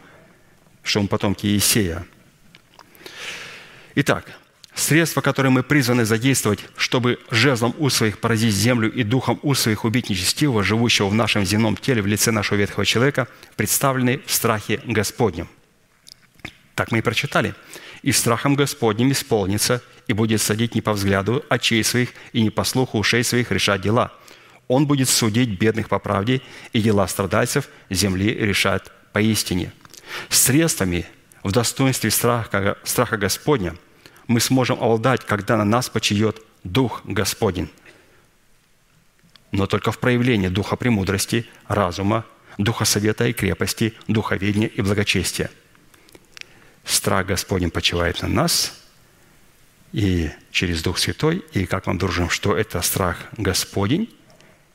что 0.83 1.03
мы 1.03 1.09
потомки 1.09 1.47
Иисея. 1.47 2.07
Итак, 3.95 4.25
Средства, 4.79 5.23
которые 5.23 5.51
мы 5.51 5.65
призваны 5.65 6.05
задействовать, 6.05 6.61
чтобы 6.77 7.19
жезлом 7.33 7.75
у 7.79 7.91
своих 7.91 8.21
поразить 8.21 8.55
землю 8.55 8.89
и 8.89 9.03
духом 9.03 9.41
у 9.43 9.55
своих 9.55 9.85
убить 9.85 10.09
нечестивого, 10.09 10.63
живущего 10.63 11.09
в 11.09 11.15
нашем 11.15 11.45
земном 11.45 11.77
теле 11.77 12.01
в 12.01 12.07
лице 12.07 12.31
нашего 12.31 12.59
ветхого 12.59 12.87
человека, 12.87 13.27
представлены 13.57 14.21
в 14.25 14.33
страхе 14.33 14.81
Господнем. 14.85 15.49
Так 16.77 16.93
мы 16.93 16.99
и 16.99 17.01
прочитали. 17.01 17.57
«И 18.03 18.13
страхом 18.13 18.55
Господним 18.55 19.11
исполнится, 19.11 19.83
и 20.07 20.13
будет 20.13 20.41
садить 20.41 20.77
не 20.77 20.81
по 20.81 20.93
взгляду 20.93 21.45
очей 21.49 21.83
своих 21.83 22.11
и 22.33 22.41
не 22.41 22.51
по 22.51 22.63
слуху 22.63 22.99
ушей 22.99 23.25
своих 23.25 23.51
решать 23.51 23.81
дела. 23.81 24.13
Он 24.69 24.87
будет 24.87 25.09
судить 25.09 25.59
бедных 25.59 25.89
по 25.89 25.99
правде, 25.99 26.41
и 26.73 26.81
дела 26.81 27.09
страдальцев 27.09 27.69
земли 27.91 28.33
решать 28.33 28.85
поистине». 29.13 29.73
Средствами 30.29 31.05
в 31.43 31.51
достоинстве 31.51 32.13
страха, 32.13 32.79
страха 32.85 33.17
Господня– 33.17 33.75
мы 34.29 34.41
сможем 34.41 34.81
обладать, 34.81 35.25
когда 35.25 35.57
на 35.57 35.65
нас 35.65 35.89
почиет 35.89 36.43
Дух 36.63 37.01
Господень. 37.05 37.69
Но 39.51 39.67
только 39.67 39.91
в 39.91 39.99
проявлении 39.99 40.49
Духа 40.49 40.77
премудрости, 40.77 41.47
разума, 41.67 42.25
Духа 42.59 42.85
совета 42.85 43.27
и 43.27 43.33
крепости, 43.33 43.95
Духа 44.07 44.37
ведения 44.37 44.69
и 44.69 44.83
благочестия. 44.83 45.51
Страх 46.85 47.27
Господень 47.27 47.71
почивает 47.71 48.23
на 48.23 48.29
нас, 48.29 48.75
и 49.93 50.31
через 50.51 50.83
Дух 50.83 50.99
Святой, 50.99 51.43
и 51.53 51.65
как 51.65 51.87
мы 51.87 51.95
дружим, 51.95 52.29
что 52.29 52.57
это 52.57 52.83
страх 52.83 53.17
Господень, 53.37 54.15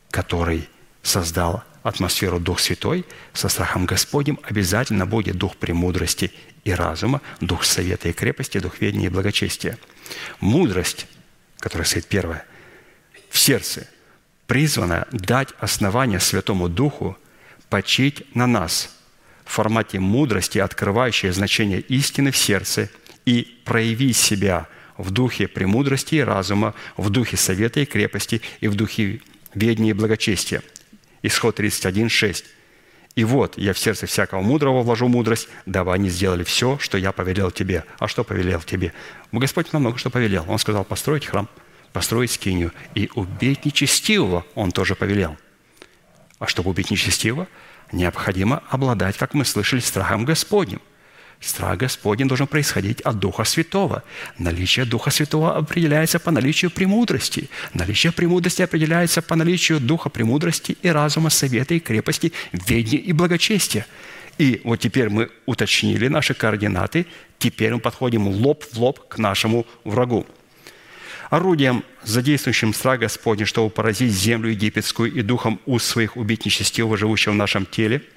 который 0.10 0.68
создал 1.04 1.64
атмосферу 1.84 2.40
Дух 2.40 2.60
Святой, 2.60 3.06
со 3.34 3.50
страхом 3.50 3.86
Господним 3.86 4.40
обязательно 4.44 5.06
будет 5.06 5.38
Дух 5.38 5.56
премудрости 5.58 6.32
и 6.64 6.72
разума, 6.72 7.22
дух 7.42 7.64
совета 7.64 8.10
и 8.10 8.14
крепости, 8.14 8.60
дух 8.60 8.80
ведения 8.80 9.08
и 9.08 9.10
благочестия. 9.10 9.78
Мудрость, 10.40 11.08
которая 11.60 11.86
стоит 11.86 12.08
первая, 12.08 12.46
в 13.30 13.38
сердце, 13.38 13.88
призвана 14.48 15.08
дать 15.12 15.50
основание 15.60 16.20
Святому 16.20 16.70
Духу 16.70 17.18
почить 17.70 18.24
на 18.36 18.48
нас 18.48 18.96
в 19.46 19.52
формате 19.52 20.00
мудрости, 20.00 20.60
открывающей 20.60 21.30
значение 21.32 21.82
истины 21.82 22.32
в 22.32 22.38
сердце 22.38 22.90
и 23.26 23.60
проявить 23.66 24.18
себя 24.18 24.68
в 24.98 25.12
духе 25.12 25.48
премудрости 25.48 26.16
и 26.16 26.22
разума, 26.22 26.76
в 26.98 27.10
духе 27.10 27.38
совета 27.38 27.80
и 27.80 27.86
крепости 27.86 28.42
и 28.62 28.68
в 28.68 28.76
духе 28.76 29.22
ведения 29.54 29.90
и 29.90 29.94
благочестия. 29.94 30.62
Исход 31.24 31.56
31, 31.56 32.10
6. 32.10 32.46
И 33.16 33.24
вот 33.24 33.58
я 33.58 33.74
в 33.74 33.80
сердце 33.80 34.08
всякого 34.08 34.42
мудрого 34.42 34.82
вложу 34.82 35.08
мудрость, 35.08 35.48
дабы 35.66 35.94
они 35.94 36.10
сделали 36.10 36.44
все, 36.44 36.78
что 36.80 36.98
я 36.98 37.12
повелел 37.12 37.52
тебе. 37.52 37.86
А 38.00 38.08
что 38.08 38.24
повелел 38.24 38.62
тебе? 38.62 38.94
Господь 39.32 39.72
нам 39.72 39.84
много 39.84 39.98
что 39.98 40.10
повелел. 40.10 40.46
Он 40.48 40.58
сказал 40.58 40.84
построить 40.84 41.26
храм, 41.26 41.48
построить 41.92 42.32
скинию. 42.32 42.72
И 42.96 43.12
убить 43.14 43.66
нечестивого 43.66 44.46
он 44.56 44.72
тоже 44.72 44.96
повелел. 44.96 45.38
А 46.40 46.48
чтобы 46.48 46.72
убить 46.72 46.90
нечестивого, 46.90 47.48
необходимо 47.92 48.64
обладать, 48.70 49.18
как 49.18 49.34
мы 49.34 49.46
слышали, 49.46 49.80
страхом 49.80 50.26
Господним– 50.26 50.82
Страх 51.44 51.78
Господень 51.78 52.28
должен 52.28 52.48
происходить 52.48 53.02
от 53.02 53.20
Духа 53.20 53.44
Святого. 53.44 54.04
Наличие 54.38 54.86
Духа 54.86 55.12
Святого 55.12 55.58
определяется 55.58 56.18
по 56.18 56.32
наличию 56.32 56.72
премудрости. 56.72 57.50
Наличие 57.74 58.14
премудрости 58.14 58.62
определяется 58.62 59.22
по 59.22 59.36
наличию 59.36 59.82
Духа 59.82 60.08
премудрости 60.10 60.78
и 60.82 60.88
разума, 60.88 61.30
совета 61.30 61.74
и 61.74 61.80
крепости, 61.80 62.32
ведения 62.54 62.98
и 62.98 63.12
благочестия. 63.12 63.86
И 64.38 64.62
вот 64.64 64.78
теперь 64.78 65.10
мы 65.10 65.30
уточнили 65.46 66.08
наши 66.08 66.34
координаты, 66.34 67.06
теперь 67.40 67.74
мы 67.74 67.82
подходим 67.82 68.26
лоб 68.26 68.64
в 68.72 68.78
лоб 68.80 69.10
к 69.10 69.18
нашему 69.18 69.68
врагу. 69.84 70.26
Орудием, 71.30 71.84
задействующим 72.04 72.74
страх 72.74 73.02
Господень, 73.02 73.46
чтобы 73.46 73.70
поразить 73.70 74.14
землю 74.14 74.50
египетскую 74.50 75.12
и 75.12 75.22
духом 75.22 75.60
уст 75.66 75.88
своих 75.88 76.16
убить 76.16 76.46
нечестивого, 76.46 76.96
живущего 76.96 77.34
в 77.34 77.36
нашем 77.36 77.66
теле– 77.66 78.02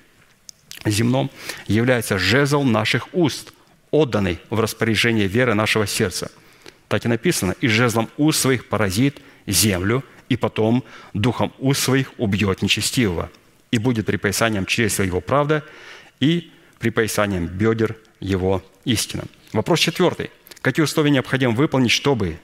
земном 0.85 1.31
является 1.67 2.19
жезл 2.19 2.63
наших 2.63 3.09
уст, 3.15 3.53
отданный 3.91 4.39
в 4.51 4.61
распоряжение 4.61 5.27
веры 5.27 5.55
нашего 5.55 5.87
сердца. 5.87 6.31
Так 6.89 7.05
и 7.05 7.09
написано, 7.09 7.55
«И 7.61 7.69
жезлом 7.69 8.09
уст 8.17 8.41
своих 8.41 8.69
поразит 8.69 9.21
землю, 9.47 10.05
и 10.29 10.37
потом 10.37 10.85
духом 11.15 11.53
уст 11.59 11.83
своих 11.83 12.13
убьет 12.19 12.63
нечестивого, 12.63 13.31
и 13.71 13.79
будет 13.79 14.07
припоясанием 14.07 14.67
чресла 14.67 15.05
его 15.05 15.21
правда, 15.21 15.65
и 16.21 16.53
припоясанием 16.79 17.47
бедер 17.47 17.97
его 18.21 18.65
истина». 18.85 19.25
Вопрос 19.53 19.81
четвертый. 19.81 20.31
Какие 20.61 20.85
условия 20.85 21.11
необходимо 21.11 21.55
выполнить, 21.55 21.93
чтобы 21.93 22.39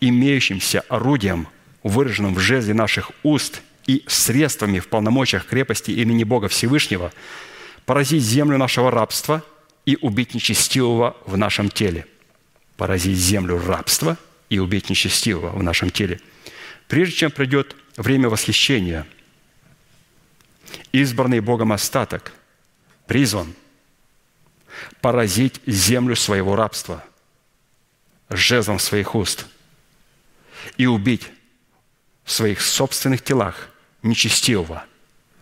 имеющимся 0.00 0.80
орудием, 0.88 1.48
выраженным 1.82 2.34
в 2.34 2.38
жезле 2.38 2.74
наших 2.74 3.12
уст 3.22 3.62
и 3.86 4.04
средствами 4.06 4.78
в 4.78 4.88
полномочиях 4.88 5.46
крепости 5.46 5.90
имени 5.90 6.24
Бога 6.24 6.48
Всевышнего– 6.48 7.12
поразить 7.86 8.22
землю 8.22 8.58
нашего 8.58 8.90
рабства 8.90 9.44
и 9.84 9.96
убить 10.00 10.34
нечестивого 10.34 11.16
в 11.26 11.36
нашем 11.36 11.68
теле. 11.68 12.06
Поразить 12.76 13.18
землю 13.18 13.62
рабства 13.64 14.16
и 14.48 14.58
убить 14.58 14.90
нечестивого 14.90 15.50
в 15.50 15.62
нашем 15.62 15.90
теле. 15.90 16.20
Прежде 16.88 17.16
чем 17.16 17.30
придет 17.30 17.76
время 17.96 18.28
восхищения, 18.28 19.06
избранный 20.92 21.40
Богом 21.40 21.72
остаток 21.72 22.32
призван 23.06 23.54
поразить 25.00 25.60
землю 25.66 26.16
своего 26.16 26.56
рабства 26.56 27.04
жезлом 28.30 28.78
своих 28.78 29.14
уст 29.14 29.46
и 30.78 30.86
убить 30.86 31.28
в 32.24 32.32
своих 32.32 32.62
собственных 32.62 33.22
телах 33.22 33.68
нечестивого 34.02 34.84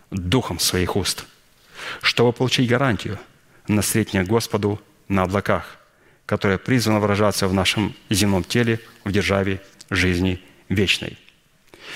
духом 0.09 0.59
своих 0.59 0.95
уст– 0.95 1.25
чтобы 2.01 2.33
получить 2.33 2.69
гарантию 2.69 3.19
на 3.67 3.81
среднее 3.81 4.23
Господу 4.23 4.81
на 5.07 5.23
облаках, 5.23 5.77
которая 6.25 6.57
призвана 6.57 6.99
выражаться 6.99 7.47
в 7.47 7.53
нашем 7.53 7.95
земном 8.09 8.43
теле 8.43 8.79
в 9.03 9.11
державе 9.11 9.61
жизни 9.89 10.41
вечной. 10.69 11.17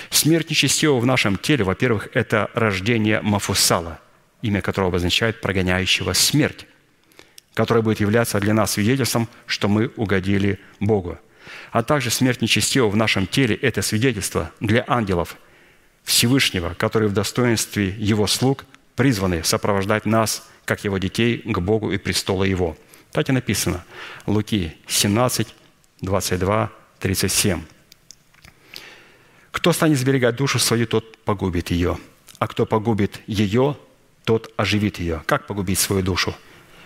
Смерть 0.09 0.49
нечестивого 0.49 0.99
в 0.99 1.05
нашем 1.05 1.37
теле, 1.37 1.63
во-первых, 1.63 2.09
это 2.13 2.49
рождение 2.53 3.21
Мафусала, 3.21 3.99
имя 4.41 4.61
которого 4.61 4.89
обозначает 4.89 5.41
прогоняющего 5.41 6.13
смерть, 6.13 6.67
которое 7.53 7.81
будет 7.81 8.01
являться 8.01 8.39
для 8.39 8.53
нас 8.53 8.73
свидетельством, 8.73 9.29
что 9.45 9.67
мы 9.69 9.91
угодили 9.95 10.59
Богу. 10.79 11.17
А 11.71 11.83
также 11.83 12.09
смерть 12.09 12.41
нечестивого 12.41 12.89
в 12.89 12.95
нашем 12.95 13.27
теле– 13.27 13.55
это 13.61 13.81
свидетельство 13.81 14.51
для 14.59 14.83
ангелов 14.87 15.37
Всевышнего, 16.03 16.73
которые 16.73 17.09
в 17.09 17.13
достоинстве 17.13 17.89
Его 17.89 18.27
слуг 18.27 18.65
призваны 18.95 19.43
сопровождать 19.43 20.05
нас, 20.05 20.47
как 20.65 20.83
Его 20.83 20.97
детей, 20.97 21.41
к 21.45 21.59
Богу 21.59 21.91
и 21.91 21.97
престолу 21.97 22.43
Его. 22.43 22.77
Так 23.11 23.29
и 23.29 23.31
написано. 23.31 23.83
Луки 24.25 24.75
17, 24.87 25.53
22, 26.01 26.71
37. 26.99 27.63
«Кто 29.51 29.71
станет 29.71 29.97
сберегать 29.97 30.35
душу 30.35 30.59
свою, 30.59 30.85
тот 30.85 31.17
погубит 31.23 31.71
ее, 31.71 31.97
а 32.39 32.47
кто 32.47 32.65
погубит 32.65 33.21
ее, 33.27 33.77
тот 34.25 34.53
оживит 34.57 34.99
ее». 34.99 35.23
Как 35.25 35.47
погубить 35.47 35.79
свою 35.79 36.01
душу? 36.01 36.35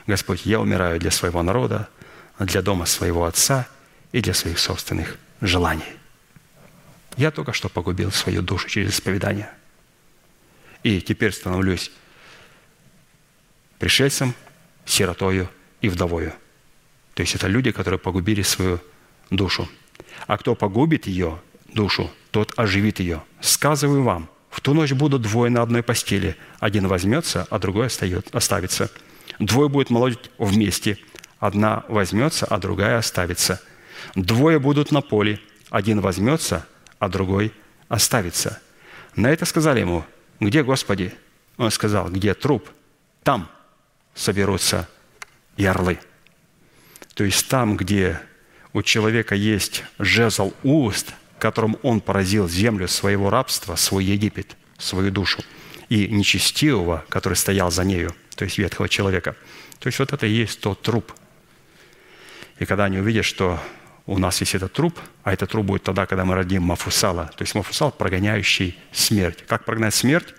Господь, 0.05 0.45
я 0.45 0.59
умираю 0.59 0.99
для 0.99 1.11
своего 1.11 1.41
народа, 1.41 1.89
для 2.37 2.61
дома 2.61 2.85
своего 2.85 3.25
отца 3.25 3.67
и 4.11 4.21
для 4.21 4.33
своих 4.33 4.59
собственных 4.59 5.17
желаний. 5.41 5.83
Я 7.17 7.31
только 7.31 7.53
что 7.53 7.69
погубил 7.69 8.11
свою 8.11 8.41
душу 8.41 8.69
через 8.69 8.93
исповедание. 8.93 9.49
И 10.83 11.01
теперь 11.01 11.33
становлюсь 11.33 11.91
пришельцем, 13.79 14.35
сиротою 14.85 15.49
и 15.81 15.89
вдовою. 15.89 16.33
То 17.13 17.21
есть 17.21 17.35
это 17.35 17.47
люди, 17.47 17.71
которые 17.71 17.99
погубили 17.99 18.41
свою 18.41 18.79
душу. 19.29 19.67
А 20.27 20.37
кто 20.37 20.55
погубит 20.55 21.07
ее 21.07 21.39
душу, 21.73 22.11
тот 22.31 22.53
оживит 22.57 22.99
ее. 22.99 23.23
Сказываю 23.41 24.03
вам, 24.03 24.29
в 24.49 24.61
ту 24.61 24.73
ночь 24.73 24.93
будут 24.93 25.21
двое 25.23 25.49
на 25.51 25.61
одной 25.61 25.83
постели. 25.83 26.35
Один 26.59 26.87
возьмется, 26.87 27.47
а 27.49 27.59
другой 27.59 27.87
остает, 27.87 28.33
оставится. 28.33 28.91
Двое 29.39 29.69
будут 29.69 29.89
молоть 29.89 30.29
вместе. 30.37 30.97
Одна 31.39 31.85
возьмется, 31.87 32.45
а 32.45 32.57
другая 32.57 32.97
оставится. 32.97 33.61
Двое 34.15 34.59
будут 34.59 34.91
на 34.91 35.01
поле. 35.01 35.39
Один 35.69 36.01
возьмется, 36.01 36.65
а 36.97 37.09
другой 37.09 37.53
оставится. 37.87 38.61
На 39.15 39.29
это 39.29 39.45
сказали 39.45 39.79
ему, 39.81 40.05
где 40.39 40.63
Господи? 40.63 41.13
Он 41.57 41.71
сказал, 41.71 42.09
где 42.09 42.33
труп, 42.33 42.69
там 43.23 43.49
соберутся 44.19 44.87
ярлы. 45.55 45.97
То 47.13 47.23
есть 47.23 47.47
там, 47.47 47.77
где 47.77 48.19
у 48.73 48.81
человека 48.81 49.33
есть 49.33 49.83
жезл 49.97 50.53
уст, 50.63 51.13
которым 51.39 51.77
он 51.83 52.01
поразил 52.01 52.49
землю 52.49 52.87
своего 52.89 53.29
рабства, 53.29 53.75
свой 53.75 54.03
Египет, 54.03 54.57
свою 54.77 55.09
душу, 55.09 55.41
и 55.87 56.07
нечестивого, 56.09 57.05
который 57.07 57.35
стоял 57.35 57.71
за 57.71 57.85
нею, 57.85 58.13
то 58.35 58.43
есть 58.43 58.57
ветхого 58.57 58.89
человека. 58.89 59.35
То 59.79 59.87
есть 59.87 59.99
вот 59.99 60.11
это 60.11 60.27
и 60.27 60.31
есть 60.31 60.59
тот 60.59 60.81
труп. 60.81 61.13
И 62.59 62.65
когда 62.65 62.85
они 62.85 62.99
увидят, 62.99 63.23
что 63.23 63.57
у 64.05 64.17
нас 64.17 64.41
есть 64.41 64.53
этот 64.53 64.73
труп, 64.73 64.99
а 65.23 65.31
этот 65.31 65.49
труп 65.51 65.65
будет 65.65 65.83
тогда, 65.83 66.05
когда 66.05 66.25
мы 66.25 66.35
родим 66.35 66.63
Мафусала. 66.63 67.31
То 67.37 67.43
есть 67.43 67.55
Мафусал, 67.55 67.91
прогоняющий 67.91 68.77
смерть. 68.91 69.45
Как 69.47 69.63
прогнать 69.63 69.95
смерть? 69.95 70.33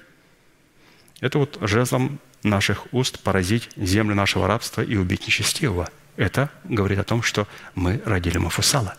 Это 1.20 1.38
вот 1.38 1.58
жезлом 1.62 2.20
наших 2.42 2.92
уст 2.92 3.20
поразить 3.20 3.68
землю 3.76 4.14
нашего 4.14 4.46
рабства 4.46 4.82
и 4.82 4.96
убить 4.96 5.26
нечестивого. 5.26 5.88
Это 6.16 6.50
говорит 6.64 6.98
о 6.98 7.04
том, 7.04 7.22
что 7.22 7.46
мы 7.74 8.00
родили 8.04 8.38
Мафусала. 8.38 8.96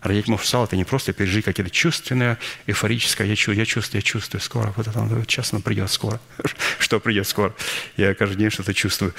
Родить 0.00 0.26
Мафусала– 0.26 0.64
это 0.66 0.76
не 0.76 0.84
просто 0.84 1.12
пережить 1.12 1.44
какие-то 1.44 1.70
чувственное, 1.70 2.38
эйфорическое 2.66 3.26
«я 3.26 3.36
чувствую, 3.36 3.58
я 3.58 3.66
чувствую, 3.66 4.00
я 4.00 4.02
чувствую, 4.02 4.40
скоро, 4.40 4.72
вот 4.76 4.88
это 4.88 4.98
вот 4.98 5.30
сейчас 5.30 5.52
оно 5.52 5.62
придет 5.62 5.90
скоро». 5.90 6.20
Что 6.80 6.98
придет 6.98 7.28
скоро? 7.28 7.54
Я 7.96 8.14
каждый 8.14 8.36
день 8.36 8.50
что-то 8.50 8.74
чувствую, 8.74 9.14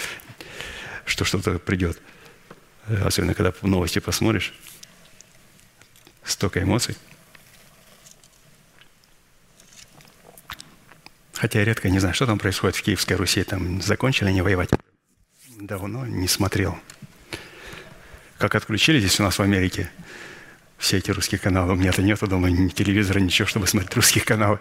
что 1.06 1.24
что-то 1.24 1.58
придет. 1.60 2.02
Особенно, 2.88 3.34
когда 3.34 3.54
новости 3.62 4.00
посмотришь, 4.00 4.54
столько 6.26 6.62
эмоций. 6.62 6.98
Хотя 11.44 11.60
я 11.60 11.66
редко 11.66 11.90
не 11.90 12.00
знаю, 12.00 12.16
что 12.16 12.26
там 12.26 12.40
происходит 12.40 12.78
в 12.78 12.82
Киевской 12.82 13.16
Руси. 13.16 13.44
Там 13.44 13.82
закончили 13.82 14.30
они 14.30 14.42
воевать? 14.42 14.70
Давно 15.60 16.06
не 16.06 16.30
смотрел. 16.30 16.80
Как 18.38 18.56
отключили 18.56 18.98
здесь 19.00 19.20
у 19.20 19.24
нас 19.24 19.40
в 19.40 19.42
Америке 19.42 19.92
все 20.78 21.00
эти 21.00 21.12
русские 21.12 21.40
каналы. 21.40 21.74
У 21.74 21.76
меня-то 21.76 22.02
нету 22.02 22.28
дома 22.28 22.50
ни 22.50 22.70
телевизора, 22.70 23.20
ничего, 23.20 23.46
чтобы 23.46 23.68
смотреть 23.68 23.94
русские 23.94 24.24
каналы. 24.24 24.58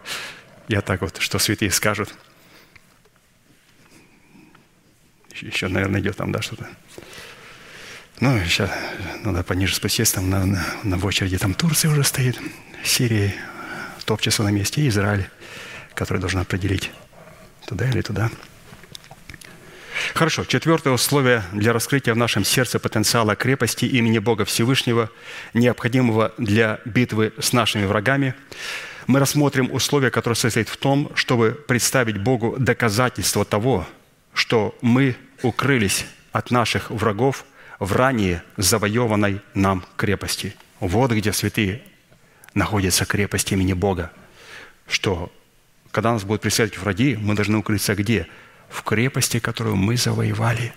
Я 0.66 0.80
так 0.80 1.02
вот, 1.02 1.18
что 1.18 1.38
святые 1.38 1.70
скажут. 1.70 2.12
Еще, 5.40 5.68
наверное, 5.68 6.00
идет 6.00 6.16
там, 6.16 6.32
да, 6.32 6.42
что-то. 6.42 6.68
Ну, 8.18 8.40
сейчас 8.44 8.72
надо 9.22 9.44
пониже 9.44 9.76
спуститься, 9.76 10.16
там 10.16 10.30
на, 10.30 10.44
на, 10.44 10.66
на 10.82 10.98
в 10.98 11.06
очереди 11.06 11.38
там 11.38 11.54
Турция 11.54 11.92
уже 11.92 12.02
стоит, 12.02 12.40
Сирия 12.82 13.32
топчется 14.04 14.42
на 14.42 14.48
месте, 14.48 14.88
Израиль, 14.88 15.30
который 15.94 16.19
должен 16.19 16.40
определить, 16.40 16.90
туда 17.66 17.89
или 17.89 18.01
туда. 18.01 18.31
Хорошо, 20.14 20.44
четвертое 20.44 20.93
условие 20.93 21.44
для 21.52 21.73
раскрытия 21.73 22.14
в 22.14 22.16
нашем 22.16 22.44
сердце 22.44 22.78
потенциала 22.78 23.36
крепости 23.36 23.85
имени 23.85 24.19
Бога 24.19 24.44
Всевышнего, 24.44 25.10
необходимого 25.55 26.32
для 26.39 26.81
битвы 26.85 27.32
с 27.39 27.52
нашими 27.52 27.85
врагами. 27.85 28.35
Мы 29.06 29.19
рассмотрим 29.20 29.70
условие, 29.73 30.10
которое 30.10 30.36
состоит 30.36 30.69
в 30.69 30.77
том, 30.77 31.10
чтобы 31.14 31.52
представить 31.52 32.19
Богу 32.19 32.56
доказательство 32.59 33.44
того, 33.44 33.86
что 34.35 34.77
мы 34.81 35.16
укрылись 35.43 36.06
от 36.32 36.51
наших 36.51 36.90
врагов– 36.90 37.44
в 37.82 37.94
ранее 37.94 38.44
завоеванной 38.56 39.40
нам 39.55 39.85
крепости. 39.97 40.55
Вот 40.78 41.10
где 41.10 41.32
святые 41.32 41.82
находятся 42.55 43.05
крепость 43.05 43.51
имени 43.51 43.73
Бога. 43.73 44.12
Что 44.86 45.32
когда 45.93 46.12
нас 46.12 46.24
будут 46.24 46.43
преследовать 46.43 46.78
враги, 46.78 47.16
мы 47.16 47.36
должны 47.36 47.59
укрыться 47.59 47.94
где? 47.94 48.27
В 48.69 48.82
крепости, 48.82 49.39
которую 49.39 49.77
мы 49.77 49.97
завоевали 49.97 50.73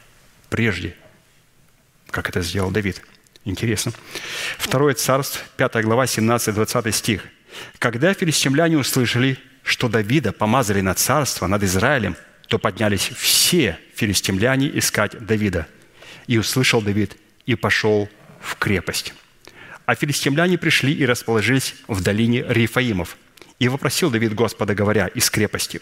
прежде. 0.49 0.95
Как 2.11 2.29
это 2.29 2.41
сделал 2.41 2.69
Давид. 2.69 3.01
Интересно. 3.43 3.91
Второе 4.59 4.93
царство, 4.93 5.41
5 5.57 5.83
глава, 5.83 6.05
17-20 6.05 6.91
стих. 6.91 7.23
«Когда 7.79 8.13
филистимляне 8.13 8.77
услышали, 8.77 9.39
что 9.63 9.87
Давида 9.87 10.31
помазали 10.31 10.81
на 10.81 10.93
царство 10.93 11.47
над 11.47 11.63
Израилем, 11.63 12.15
то 12.47 12.59
поднялись 12.59 13.09
все 13.17 13.79
филистимляне 13.95 14.77
искать 14.77 15.17
Давида– 15.25 15.67
и 16.27 16.37
услышал 16.37 16.81
Давид, 16.81 17.17
и 17.45 17.55
пошел 17.55 18.09
в 18.41 18.55
крепость. 18.57 19.13
А 19.85 19.95
филистимляне 19.95 20.57
пришли 20.57 20.93
и 20.93 21.05
расположились 21.05 21.75
в 21.87 22.01
долине 22.01 22.43
Рифаимов. 22.47 23.17
И 23.59 23.67
вопросил 23.67 24.09
Давид 24.09 24.33
Господа, 24.33 24.75
говоря, 24.75 25.07
из 25.07 25.29
крепости, 25.29 25.81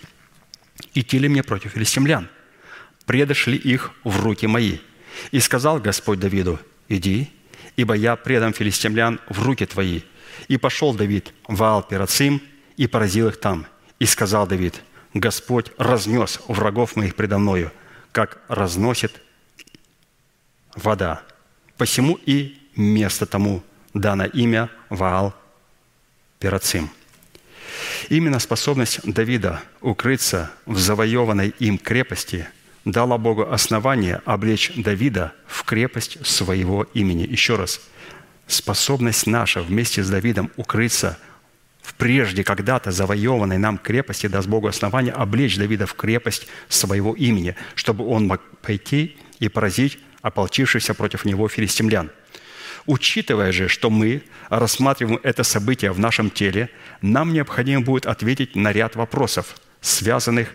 «Идти 0.93 1.19
ли 1.19 1.27
мне 1.27 1.43
против 1.43 1.71
филистимлян? 1.71 2.29
Предошли 3.05 3.57
их 3.57 3.91
в 4.03 4.21
руки 4.23 4.47
мои». 4.47 4.77
И 5.31 5.39
сказал 5.39 5.79
Господь 5.79 6.19
Давиду, 6.19 6.59
«Иди, 6.87 7.31
ибо 7.75 7.93
я 7.95 8.15
предам 8.15 8.53
филистимлян 8.53 9.19
в 9.29 9.43
руки 9.43 9.65
твои». 9.65 10.01
И 10.47 10.57
пошел 10.57 10.93
Давид 10.93 11.33
в 11.47 11.61
Аал-Пирацим 11.63 12.41
и 12.77 12.87
поразил 12.87 13.27
их 13.27 13.39
там. 13.39 13.65
И 13.99 14.05
сказал 14.05 14.47
Давид, 14.47 14.81
«Господь 15.13 15.71
разнес 15.77 16.39
врагов 16.47 16.95
моих 16.95 17.15
предо 17.15 17.37
мною, 17.37 17.71
как 18.11 18.41
разносит 18.47 19.21
вода. 20.75 21.23
Посему 21.77 22.19
и 22.25 22.57
место 22.75 23.25
тому 23.25 23.63
дано 23.93 24.25
имя 24.25 24.69
Ваал 24.89 25.33
Перацим. 26.39 26.89
Именно 28.09 28.39
способность 28.39 28.99
Давида 29.03 29.61
укрыться 29.81 30.51
в 30.65 30.77
завоеванной 30.77 31.53
им 31.59 31.77
крепости 31.77 32.47
дала 32.85 33.17
Богу 33.17 33.49
основание 33.49 34.21
облечь 34.25 34.71
Давида 34.75 35.33
в 35.47 35.63
крепость 35.63 36.25
своего 36.25 36.83
имени. 36.93 37.23
Еще 37.23 37.55
раз, 37.55 37.81
способность 38.47 39.27
наша 39.27 39.61
вместе 39.61 40.03
с 40.03 40.09
Давидом 40.09 40.51
укрыться 40.57 41.17
в 41.81 41.93
прежде 41.95 42.43
когда-то 42.43 42.91
завоеванной 42.91 43.57
нам 43.57 43.77
крепости 43.77 44.27
даст 44.27 44.47
Богу 44.47 44.67
основание 44.67 45.13
облечь 45.13 45.57
Давида 45.57 45.85
в 45.85 45.95
крепость 45.95 46.47
своего 46.69 47.13
имени, 47.13 47.55
чтобы 47.75 48.05
он 48.07 48.27
мог 48.27 48.41
пойти 48.61 49.17
и 49.39 49.49
поразить 49.49 49.99
ополчившихся 50.21 50.93
против 50.93 51.25
него 51.25 51.47
филистимлян. 51.49 52.09
Учитывая 52.85 53.51
же, 53.51 53.67
что 53.67 53.89
мы 53.89 54.23
рассматриваем 54.49 55.19
это 55.23 55.43
событие 55.43 55.91
в 55.91 55.99
нашем 55.99 56.29
теле, 56.29 56.69
нам 57.01 57.31
необходимо 57.31 57.81
будет 57.81 58.05
ответить 58.05 58.55
на 58.55 58.73
ряд 58.73 58.95
вопросов, 58.95 59.55
связанных 59.81 60.53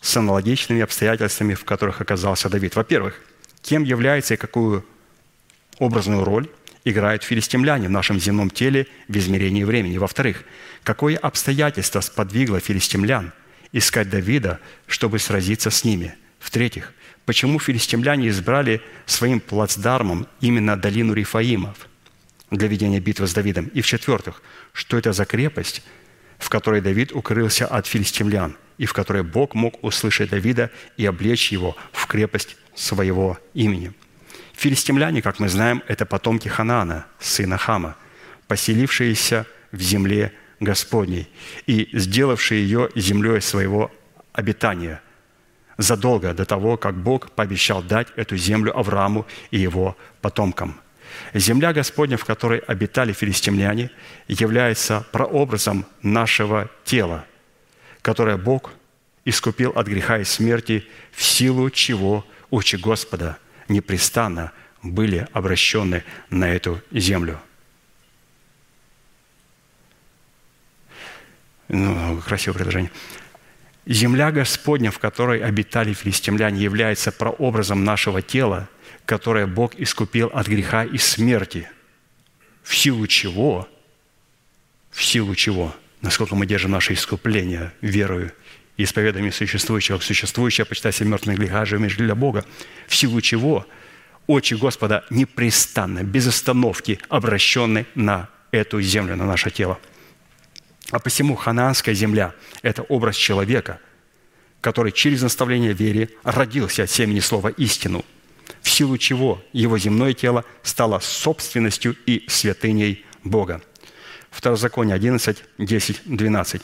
с 0.00 0.16
аналогичными 0.16 0.82
обстоятельствами, 0.82 1.54
в 1.54 1.64
которых 1.64 2.00
оказался 2.00 2.48
Давид. 2.48 2.74
Во-первых, 2.74 3.20
кем 3.62 3.84
является 3.84 4.34
и 4.34 4.36
какую 4.36 4.84
образную 5.78 6.24
роль 6.24 6.48
играют 6.84 7.24
филистимляне 7.24 7.88
в 7.88 7.90
нашем 7.90 8.20
земном 8.20 8.50
теле 8.50 8.86
в 9.08 9.16
измерении 9.16 9.64
времени. 9.64 9.98
Во-вторых, 9.98 10.44
какое 10.82 11.16
обстоятельство 11.16 12.00
сподвигло 12.00 12.60
филистимлян 12.60 13.32
искать 13.72 14.08
Давида, 14.08 14.60
чтобы 14.86 15.18
сразиться 15.18 15.70
с 15.70 15.84
ними. 15.84 16.14
В-третьих, 16.38 16.92
почему 17.26 17.58
филистимляне 17.58 18.28
избрали 18.28 18.80
своим 19.04 19.40
плацдармом 19.40 20.26
именно 20.40 20.76
долину 20.76 21.12
Рифаимов 21.12 21.88
для 22.50 22.68
ведения 22.68 23.00
битвы 23.00 23.26
с 23.26 23.34
Давидом. 23.34 23.66
И 23.74 23.82
в-четвертых, 23.82 24.40
что 24.72 24.96
это 24.96 25.12
за 25.12 25.24
крепость, 25.24 25.82
в 26.38 26.48
которой 26.48 26.80
Давид 26.80 27.12
укрылся 27.12 27.66
от 27.66 27.86
филистимлян, 27.86 28.56
и 28.78 28.86
в 28.86 28.92
которой 28.92 29.24
Бог 29.24 29.54
мог 29.54 29.82
услышать 29.82 30.30
Давида 30.30 30.70
и 30.96 31.04
облечь 31.04 31.50
его 31.50 31.76
в 31.92 32.06
крепость 32.06 32.56
своего 32.74 33.38
имени. 33.54 33.92
Филистимляне, 34.54 35.20
как 35.20 35.40
мы 35.40 35.48
знаем, 35.48 35.82
это 35.88 36.06
потомки 36.06 36.48
Ханана, 36.48 37.06
сына 37.18 37.58
Хама, 37.58 37.96
поселившиеся 38.46 39.46
в 39.72 39.80
земле 39.80 40.32
Господней 40.60 41.28
и 41.66 41.88
сделавшие 41.92 42.62
ее 42.62 42.88
землей 42.94 43.40
своего 43.40 43.90
обитания– 44.32 45.00
задолго 45.78 46.32
до 46.34 46.44
того, 46.44 46.76
как 46.76 46.94
Бог 46.94 47.30
пообещал 47.32 47.82
дать 47.82 48.08
эту 48.16 48.36
землю 48.36 48.76
Аврааму 48.76 49.26
и 49.50 49.58
его 49.58 49.96
потомкам. 50.20 50.80
Земля 51.34 51.72
Господня, 51.72 52.16
в 52.16 52.24
которой 52.24 52.58
обитали 52.58 53.12
филистимляне, 53.12 53.90
является 54.28 55.06
прообразом 55.12 55.86
нашего 56.02 56.70
тела, 56.84 57.24
которое 58.02 58.36
Бог 58.36 58.72
искупил 59.24 59.70
от 59.70 59.86
греха 59.86 60.18
и 60.18 60.24
смерти, 60.24 60.86
в 61.12 61.22
силу 61.22 61.70
чего 61.70 62.24
очи 62.50 62.76
Господа 62.76 63.38
непрестанно 63.68 64.52
были 64.82 65.26
обращены 65.32 66.04
на 66.30 66.48
эту 66.48 66.80
землю. 66.90 67.40
Ну, 71.68 72.20
красивое 72.24 72.54
предложение. 72.54 72.92
Земля 73.86 74.32
Господня, 74.32 74.90
в 74.90 74.98
которой 74.98 75.40
обитали 75.40 75.92
филистимляне, 75.92 76.62
является 76.62 77.12
прообразом 77.12 77.84
нашего 77.84 78.20
тела, 78.20 78.68
которое 79.04 79.46
Бог 79.46 79.76
искупил 79.76 80.26
от 80.34 80.48
греха 80.48 80.84
и 80.84 80.98
смерти. 80.98 81.70
В 82.64 82.76
силу 82.76 83.06
чего? 83.06 83.68
В 84.90 85.04
силу 85.04 85.36
чего? 85.36 85.74
Насколько 86.00 86.34
мы 86.34 86.46
держим 86.46 86.72
наше 86.72 86.94
искупление 86.94 87.72
верою 87.80 88.32
и 88.76 88.82
исповеданием 88.82 89.32
существующего 89.32 89.98
в 89.98 90.04
существующее, 90.04 90.64
почитай 90.64 90.92
себя 90.92 91.10
мертвыми 91.10 91.36
грехами 91.36 91.88
для 91.88 92.16
Бога, 92.16 92.44
в 92.88 92.94
силу 92.94 93.20
чего 93.20 93.66
очи 94.26 94.54
Господа 94.54 95.04
непрестанно, 95.10 96.02
без 96.02 96.26
остановки 96.26 96.98
обращены 97.08 97.86
на 97.94 98.28
эту 98.50 98.82
землю, 98.82 99.14
на 99.14 99.26
наше 99.26 99.50
тело. 99.50 99.78
А 100.90 100.98
посему 100.98 101.34
ханаанская 101.34 101.94
земля– 101.94 102.34
это 102.62 102.82
образ 102.82 103.16
человека, 103.16 103.80
который 104.60 104.92
через 104.92 105.22
наставление 105.22 105.72
вере 105.72 106.10
родился 106.22 106.84
от 106.84 106.90
семени 106.90 107.20
слова 107.20 107.48
«истину», 107.48 108.04
в 108.62 108.70
силу 108.70 108.98
чего 108.98 109.42
его 109.52 109.78
земное 109.78 110.12
тело 110.12 110.44
стало 110.62 110.98
собственностью 111.00 111.96
и 112.06 112.24
святыней 112.28 113.04
Бога. 113.24 113.62
Второзаконие 114.30 114.94
11, 114.94 115.42
10, 115.58 116.02
12. 116.04 116.62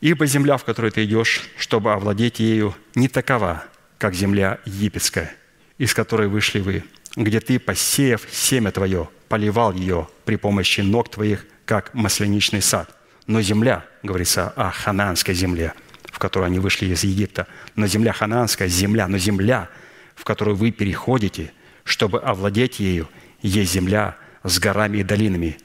«Ибо 0.00 0.26
земля, 0.26 0.56
в 0.56 0.64
которую 0.64 0.92
ты 0.92 1.04
идешь, 1.04 1.42
чтобы 1.58 1.92
овладеть 1.92 2.40
ею, 2.40 2.74
не 2.94 3.08
такова, 3.08 3.64
как 3.98 4.14
земля 4.14 4.58
египетская, 4.64 5.34
из 5.78 5.94
которой 5.94 6.28
вышли 6.28 6.60
вы, 6.60 6.84
где 7.16 7.40
ты, 7.40 7.58
посеяв 7.58 8.22
семя 8.30 8.70
твое, 8.70 9.08
поливал 9.28 9.72
ее 9.72 10.08
при 10.24 10.36
помощи 10.36 10.80
ног 10.80 11.10
твоих, 11.10 11.46
как 11.66 11.92
масляничный 11.92 12.62
сад. 12.62 12.96
Но 13.26 13.42
земля, 13.42 13.84
говорится 14.02 14.48
о 14.56 14.70
ханаанской 14.70 15.34
земле, 15.34 15.74
в 16.10 16.18
которой 16.18 16.46
они 16.46 16.60
вышли 16.60 16.86
из 16.86 17.04
Египта, 17.04 17.46
но 17.74 17.86
земля 17.86 18.12
ханаанская, 18.12 18.68
земля, 18.68 19.08
но 19.08 19.18
земля, 19.18 19.68
в 20.14 20.24
которую 20.24 20.56
вы 20.56 20.70
переходите, 20.70 21.52
чтобы 21.84 22.20
овладеть 22.20 22.80
ею, 22.80 23.08
есть 23.42 23.72
земля 23.72 24.16
с 24.44 24.58
горами 24.58 24.98
и 24.98 25.02
долинами, 25.02 25.58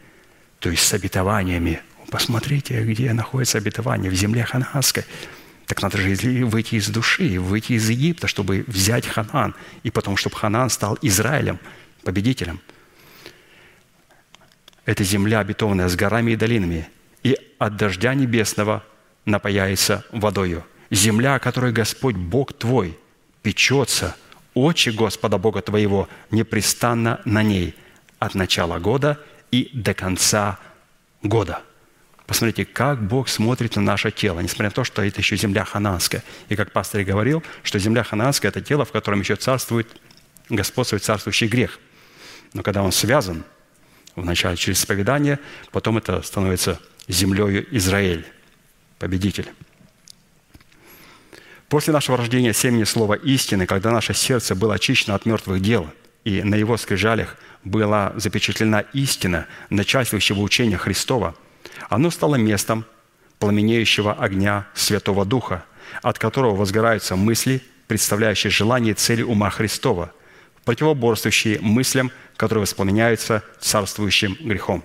то 0.60 0.70
есть 0.70 0.84
с 0.84 0.94
обетованиями. 0.94 1.82
Посмотрите, 2.10 2.84
где 2.84 3.14
находится 3.14 3.60
обетование, 3.60 4.12
в 4.12 4.16
земле 4.16 4.44
ханаанской. 4.44 5.06
Так 5.68 5.82
надо 5.82 5.98
же 5.98 6.46
выйти 6.46 6.76
из 6.76 6.90
души, 6.90 7.40
выйти 7.40 7.74
из 7.74 7.90
Египта, 7.90 8.28
чтобы 8.28 8.66
взять 8.68 9.08
Ханан, 9.08 9.56
и 9.84 9.92
потом, 9.92 10.18
чтобы 10.18 10.36
Ханан 10.36 10.70
стал 10.70 10.98
Израилем, 11.02 11.60
победителем– 12.04 12.60
это 14.92 15.06
земля, 15.06 15.40
обетованная 15.40 15.88
с 15.88 15.96
горами 15.96 16.32
и 16.32 16.36
долинами, 16.36 16.90
и 17.24 17.38
от 17.60 17.78
дождя 17.78 18.14
небесного 18.14 18.84
напаяется 19.26 20.04
водою. 20.12 20.66
Земля, 20.90 21.36
о 21.36 21.40
которой 21.40 21.72
Господь 21.72 22.16
Бог 22.16 22.52
твой 22.54 23.00
печется, 23.42 24.18
очи 24.54 24.90
Господа 24.90 25.38
Бога 25.38 25.62
твоего 25.62 26.10
непрестанно 26.30 27.22
на 27.24 27.42
ней 27.42 27.74
от 28.20 28.36
начала 28.36 28.80
года 28.80 29.18
и 29.50 29.70
до 29.74 29.94
конца 29.94 30.60
года. 31.24 31.62
Посмотрите, 32.28 32.66
как 32.66 33.02
Бог 33.02 33.30
смотрит 33.30 33.78
на 33.78 33.82
наше 33.82 34.12
тело, 34.12 34.42
несмотря 34.42 34.66
на 34.66 34.72
то, 34.72 34.84
что 34.84 35.02
это 35.04 35.20
еще 35.22 35.38
земля 35.38 35.64
хананская. 35.64 36.24
И 36.50 36.56
как 36.58 36.74
пастор 36.74 37.02
и 37.02 37.06
говорил, 37.06 37.44
что 37.64 37.80
земля 37.80 38.04
хананская– 38.04 38.50
это 38.52 38.62
тело, 38.62 38.84
в 38.84 38.92
котором 38.92 39.22
еще 39.22 39.38
царствует, 39.38 39.88
господствует 40.50 41.04
царствующий 41.04 41.48
грех. 41.48 41.80
Но 42.54 42.62
когда 42.62 42.84
он 42.84 42.92
связан– 42.92 43.46
вначале 44.16 44.58
через 44.58 44.80
исповедание, 44.80 45.40
потом 45.72 45.98
это 45.98 46.22
становится 46.22 46.80
землею 47.08 47.66
Израиль, 47.76 48.26
победитель. 49.00 49.48
После 51.70 51.94
нашего 51.94 52.18
рождения 52.18 52.54
семени 52.54 52.84
слова 52.84 53.14
истины, 53.14 53.66
когда 53.66 53.92
наше 53.92 54.14
сердце 54.14 54.56
было 54.56 54.76
очищено 54.76 55.16
от 55.16 55.26
мертвых 55.26 55.62
дел, 55.62 55.90
и 56.26 56.44
на 56.44 56.56
его 56.56 56.78
скрижалях 56.78 57.38
была 57.64 58.14
запечатлена 58.16 58.82
истина 58.94 59.48
начальствующего 59.70 60.42
учения 60.42 60.78
Христова, 60.78 61.36
оно 61.90 62.12
стало 62.12 62.36
местом 62.36 62.86
пламенеющего 63.40 64.14
огня 64.14 64.68
Святого 64.74 65.26
Духа, 65.26 65.66
от 66.02 66.20
которого 66.20 66.56
возгораются 66.56 67.16
мысли, 67.16 67.62
представляющие 67.88 68.52
желания 68.52 68.92
и 68.92 68.94
цели 68.94 69.24
ума 69.24 69.50
Христова, 69.50 70.14
противоборствующие 70.66 71.60
мыслям, 71.60 72.12
которые 72.38 72.62
воспламеняются 72.62 73.44
царствующим 73.60 74.38
грехом. 74.40 74.84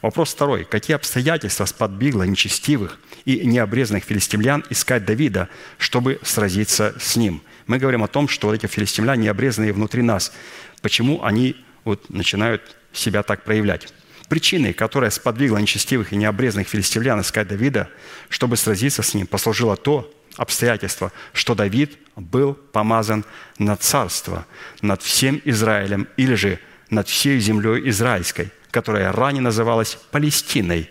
Вопрос 0.00 0.32
второй. 0.32 0.64
Какие 0.64 0.96
обстоятельства 0.96 1.64
сподвигло 1.64 2.22
нечестивых 2.22 2.98
и 3.24 3.46
необрезанных 3.46 4.04
филистимлян 4.04 4.64
искать 4.70 5.04
Давида, 5.04 5.48
чтобы 5.78 6.18
сразиться 6.22 6.94
с 6.98 7.16
ним? 7.16 7.42
Мы 7.66 7.78
говорим 7.78 8.02
о 8.02 8.08
том, 8.08 8.28
что 8.28 8.48
вот 8.48 8.54
эти 8.54 8.66
филистимляне 8.66 9.24
необрезанные 9.24 9.72
внутри 9.72 10.02
нас. 10.02 10.32
Почему 10.80 11.22
они 11.22 11.56
вот 11.84 12.08
начинают 12.10 12.76
себя 12.92 13.22
так 13.22 13.44
проявлять? 13.44 13.92
Причиной, 14.32 14.72
которая 14.72 15.10
сподвигла 15.10 15.58
нечестивых 15.58 16.14
и 16.14 16.16
необрезанных 16.16 16.66
филистимлян 16.66 17.20
искать 17.20 17.48
Давида, 17.48 17.90
чтобы 18.30 18.56
сразиться 18.56 19.02
с 19.02 19.12
ним, 19.12 19.26
послужило 19.26 19.76
то, 19.76 20.10
обстоятельство, 20.38 21.12
что 21.34 21.54
Давид 21.54 21.98
был 22.16 22.54
помазан 22.54 23.26
на 23.58 23.76
царство 23.76 24.46
над 24.80 25.02
всем 25.02 25.42
Израилем 25.44 26.08
или 26.16 26.32
же 26.32 26.58
над 26.88 27.08
всей 27.08 27.38
землей 27.40 27.86
израильской, 27.90 28.48
которая 28.70 29.12
ранее 29.12 29.42
называлась 29.42 29.98
Палестиной 30.10 30.88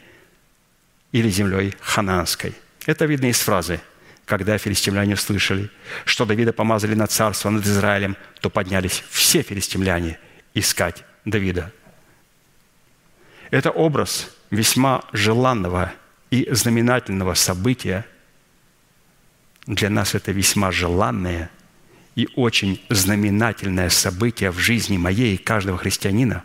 или 1.11 1.27
землей 1.31 1.73
хананской. 1.81 2.53
Это 2.85 3.05
видно 3.05 3.25
из 3.25 3.39
фразы 3.39 3.81
«Когда 4.25 4.59
филистимляне 4.59 5.15
услышали, 5.15 5.71
что 6.05 6.25
Давида 6.25 6.53
помазали 6.53 6.93
на 6.93 7.07
царство 7.07 7.49
над 7.49 7.65
Израилем, 7.65 8.17
то 8.39 8.51
поднялись 8.51 9.03
все 9.09 9.41
филистимляне 9.41 10.19
искать 10.53 11.03
Давида». 11.25 11.71
Это 13.51 13.69
образ 13.69 14.31
весьма 14.49 15.03
желанного 15.13 15.93
и 16.31 16.47
знаменательного 16.51 17.35
события– 17.35 18.05
для 19.67 19.89
нас 19.89 20.15
это 20.15 20.31
весьма 20.31 20.71
желанное 20.71 21.49
и 22.15 22.27
очень 22.35 22.81
знаменательное 22.89 23.89
событие 23.89 24.51
в 24.51 24.57
жизни 24.57 24.97
моей 24.97 25.35
и 25.35 25.37
каждого 25.37 25.77
христианина, 25.77 26.43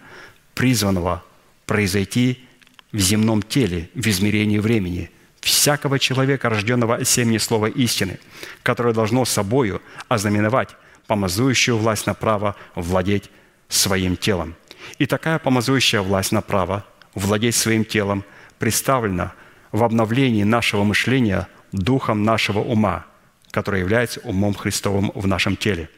призванного 0.54 1.24
произойти 1.64 2.46
в 2.92 2.98
земном 2.98 3.42
теле, 3.42 3.90
в 3.94 4.06
измерении 4.06 4.58
времени, 4.58 5.10
всякого 5.40 5.98
человека, 5.98 6.48
рожденного 6.48 6.96
от 6.96 7.08
семени 7.08 7.38
слова 7.38 7.66
истины, 7.66 8.20
которое 8.62 8.94
должно 8.94 9.24
собою 9.24 9.82
ознаменовать 10.08 10.70
помазующую 11.06 11.78
власть 11.78 12.06
на 12.06 12.14
право 12.14 12.54
владеть 12.74 13.30
своим 13.68 14.16
телом. 14.16 14.54
И 14.98 15.06
такая 15.06 15.38
помазующая 15.38 16.00
власть 16.00 16.32
на 16.32 16.42
право 16.42 16.84
владеть 17.16 17.56
своим 17.56 17.84
телом 17.84 18.24
представлена 18.58 19.32
в 19.72 19.82
обновлении 19.82 20.44
нашего 20.44 20.84
мышления 20.84 21.48
духом 21.72 22.22
нашего 22.22 22.60
ума, 22.60 23.06
который 23.50 23.80
является 23.80 24.20
умом 24.20 24.54
Христовым 24.54 25.10
в 25.14 25.26
нашем 25.26 25.56
теле. 25.56 25.90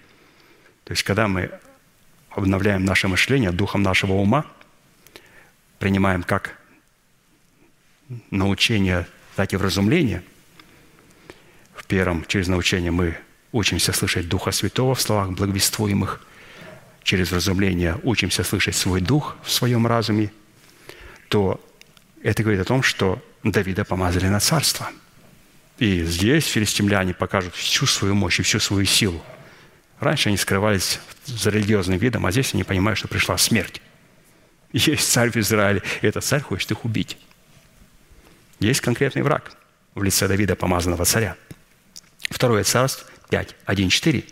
То 0.84 0.92
есть, 0.92 1.02
когда 1.02 1.28
мы 1.28 1.50
обновляем 2.30 2.84
наше 2.84 3.08
мышление 3.08 3.50
духом 3.50 3.82
нашего 3.82 4.14
ума, 4.14 4.46
принимаем 5.78 6.22
как 6.22 6.56
научение, 8.30 9.06
так 9.36 9.52
и 9.52 9.56
вразумление, 9.56 10.22
в 11.74 11.84
первом, 11.84 12.24
через 12.26 12.48
научение 12.48 12.90
мы 12.90 13.16
учимся 13.52 13.92
слышать 13.92 14.28
Духа 14.28 14.52
Святого 14.52 14.94
в 14.94 15.00
словах 15.00 15.30
благовествуемых, 15.32 16.24
через 17.02 17.32
вразумление 17.32 17.98
учимся 18.04 18.44
слышать 18.44 18.76
свой 18.76 19.00
дух 19.00 19.36
в 19.42 19.50
своем 19.50 19.86
разуме, 19.86 20.30
то 21.28 21.60
это 22.22 22.42
говорит 22.42 22.62
о 22.62 22.64
том, 22.64 22.82
что 22.82 23.22
Давида 23.42 23.84
помазали 23.84 24.26
на 24.26 24.40
царство– 24.40 24.90
и 25.78 26.02
здесь 26.04 26.46
филистимляне 26.46 27.14
покажут 27.14 27.54
всю 27.54 27.86
свою 27.86 28.14
мощь 28.14 28.40
и 28.40 28.42
всю 28.42 28.58
свою 28.58 28.84
силу. 28.84 29.22
Раньше 30.00 30.28
они 30.28 30.36
скрывались 30.36 31.00
за 31.24 31.50
религиозным 31.50 31.98
видом, 31.98 32.26
а 32.26 32.32
здесь 32.32 32.52
они 32.52 32.64
понимают, 32.64 32.98
что 32.98 33.08
пришла 33.08 33.38
смерть. 33.38 33.80
Есть 34.72 35.10
царь 35.10 35.30
в 35.30 35.36
Израиле, 35.36 35.82
и 36.02 36.06
этот 36.06 36.24
царь 36.24 36.42
хочет 36.42 36.70
их 36.72 36.84
убить. 36.84 37.16
Есть 38.60 38.80
конкретный 38.80 39.22
враг 39.22 39.52
в 39.94 40.02
лице 40.02 40.26
Давида, 40.26 40.56
помазанного 40.56 41.04
царя. 41.04 41.36
Второе 42.28 42.64
царство 42.64 43.06
5, 43.30 43.54
1, 43.64 43.88
4. 43.88 44.24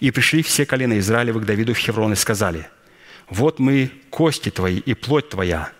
«И 0.00 0.10
пришли 0.10 0.42
все 0.42 0.64
колена 0.64 0.98
Израилевы 0.98 1.40
к 1.40 1.44
Давиду 1.44 1.74
в 1.74 1.78
Хеврон 1.78 2.12
и 2.12 2.16
сказали, 2.16 2.66
«Вот 3.28 3.58
мы, 3.58 3.90
кости 4.10 4.50
твои 4.50 4.78
и 4.78 4.94
плоть 4.94 5.28
твоя. 5.28 5.70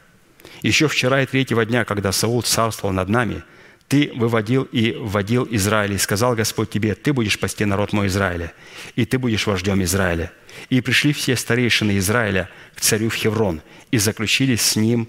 Еще 0.62 0.88
вчера 0.88 1.22
и 1.22 1.26
третьего 1.26 1.64
дня, 1.64 1.84
когда 1.84 2.12
Саул 2.12 2.42
царствовал 2.42 2.92
над 2.92 3.08
нами– 3.08 3.42
ты 3.88 4.10
выводил 4.14 4.64
и 4.64 4.92
вводил 4.92 5.46
Израиль, 5.50 5.92
и 5.92 5.98
сказал 5.98 6.34
Господь 6.34 6.70
тебе, 6.70 6.94
ты 6.94 7.12
будешь 7.12 7.38
пасти 7.38 7.64
народ 7.64 7.92
мой 7.92 8.08
Израиля, 8.08 8.52
и 8.96 9.04
ты 9.04 9.18
будешь 9.18 9.46
вождем 9.46 9.82
Израиля. 9.84 10.32
И 10.70 10.80
пришли 10.80 11.12
все 11.12 11.36
старейшины 11.36 11.98
Израиля 11.98 12.50
к 12.74 12.80
царю 12.80 13.10
в 13.10 13.14
Хеврон, 13.14 13.62
и 13.92 13.98
заключили 13.98 14.56
с 14.56 14.74
ним, 14.74 15.08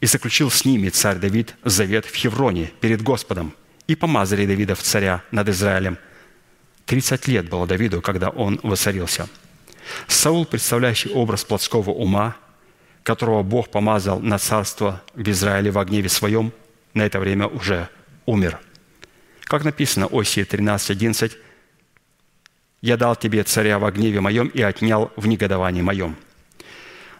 и 0.00 0.06
заключил 0.06 0.50
с 0.50 0.66
ними 0.66 0.90
царь 0.90 1.16
Давид 1.16 1.54
завет 1.64 2.04
в 2.04 2.14
Хевроне 2.14 2.70
перед 2.80 3.00
Господом, 3.02 3.54
и 3.86 3.94
помазали 3.94 4.44
Давида 4.44 4.74
в 4.74 4.82
царя 4.82 5.22
над 5.30 5.48
Израилем. 5.48 5.96
Тридцать 6.84 7.26
лет 7.26 7.48
было 7.48 7.66
Давиду, 7.66 8.02
когда 8.02 8.28
он 8.28 8.60
воцарился. 8.62 9.28
Саул, 10.08 10.44
представляющий 10.44 11.10
образ 11.10 11.44
плотского 11.44 11.90
ума, 11.90 12.36
которого 13.06 13.42
Бог 13.42 13.70
помазал 13.70 14.20
на 14.20 14.36
царство 14.38 15.00
в 15.14 15.26
Израиле 15.30 15.70
в 15.70 15.82
гневе 15.84 16.10
своем– 16.10 16.52
на 16.96 17.02
это 17.02 17.20
время 17.20 17.46
уже 17.46 17.88
умер. 18.24 18.58
Как 19.44 19.64
написано 19.64 20.08
Осии 20.10 20.44
13.11, 20.44 21.32
«Я 22.80 22.96
дал 22.96 23.14
тебе 23.14 23.42
царя 23.44 23.78
во 23.78 23.92
гневе 23.92 24.20
моем 24.20 24.48
и 24.48 24.62
отнял 24.62 25.12
в 25.14 25.26
негодовании 25.26 25.82
моем». 25.82 26.16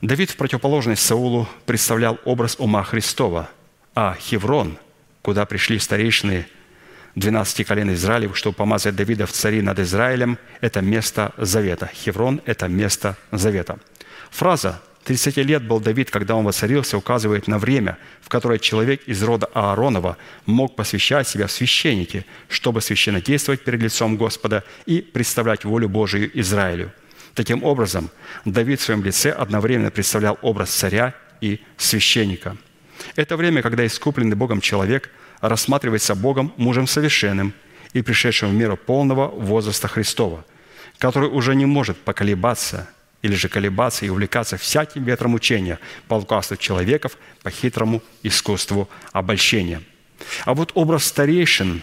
Давид 0.01 0.31
в 0.31 0.37
противоположность 0.37 1.05
Саулу 1.05 1.47
представлял 1.67 2.19
образ 2.25 2.57
ума 2.59 2.83
Христова, 2.85 3.51
а 3.95 4.17
Хеврон, 4.19 4.79
куда 5.21 5.45
пришли 5.45 5.79
старейшины 5.79 6.47
12 7.17 7.67
колен 7.67 7.93
Израилев, 7.93 8.37
чтобы 8.37 8.57
помазать 8.57 8.97
Давида 8.97 9.27
в 9.27 9.33
цари 9.33 9.61
над 9.61 9.79
Израилем, 9.79 10.39
это 10.63 10.81
место 10.81 11.33
завета. 11.37 11.91
Хеврон– 11.93 12.41
это 12.47 12.67
место 12.69 13.17
завета. 13.31 13.79
Фраза 14.31 14.83
30 15.07 15.37
лет 15.37 15.63
был 15.63 15.79
Давид, 15.79 16.11
когда 16.11 16.35
он 16.35 16.45
воцарился, 16.45 16.99
указывает 16.99 17.47
на 17.47 17.59
время, 17.59 17.97
в 18.21 18.29
которое 18.29 18.59
человек 18.59 19.03
из 19.07 19.23
рода 19.23 19.47
Ааронова 19.55 20.17
мог 20.47 20.75
посвящать 20.75 21.29
себя 21.29 21.47
в 21.47 21.53
священники, 21.53 22.27
чтобы 22.49 22.81
священнодействовать 22.81 23.63
перед 23.63 23.81
лицом 23.81 24.17
Господа 24.17 24.65
и 24.85 25.01
представлять 25.01 25.65
волю 25.65 25.89
Божию 25.89 26.29
Израилю. 26.41 26.91
Таким 27.35 27.63
образом, 27.63 28.11
Давид 28.45 28.81
в 28.81 28.83
своем 28.83 29.05
лице 29.05 29.31
одновременно 29.31 29.93
представлял 29.93 30.39
образ 30.43 30.71
царя 30.71 31.15
и 31.41 31.61
священника. 31.77 32.57
Это 33.15 33.37
время, 33.37 33.63
когда 33.63 33.87
искупленный 33.87 34.35
Богом 34.35 34.61
человек 34.61 35.11
рассматривается 35.41 36.17
Богом 36.17 36.53
мужем 36.57 36.89
совершенным 36.89 37.53
и 37.93 38.03
пришедшим 38.03 38.51
в 38.51 38.55
миру 38.55 38.77
полного 38.77 39.29
возраста 39.29 39.87
Христова, 39.87 40.45
который 40.99 41.29
уже 41.29 41.55
не 41.55 41.65
может 41.65 41.97
поколебаться– 41.97 42.89
или 43.27 43.35
же 43.35 43.49
колебаться 43.49 44.07
и 44.07 44.09
увлекаться 44.09 44.57
всяким 44.57 45.05
ветром 45.05 45.35
учения 45.35 45.79
по 46.09 46.15
лукавству 46.15 46.57
человеков, 46.57 47.19
по 47.43 47.51
хитрому 47.51 48.03
искусству 48.23 48.89
обольщения. 49.13 49.83
А 50.45 50.55
вот 50.55 50.71
образ 50.75 51.05
старейшин 51.05 51.83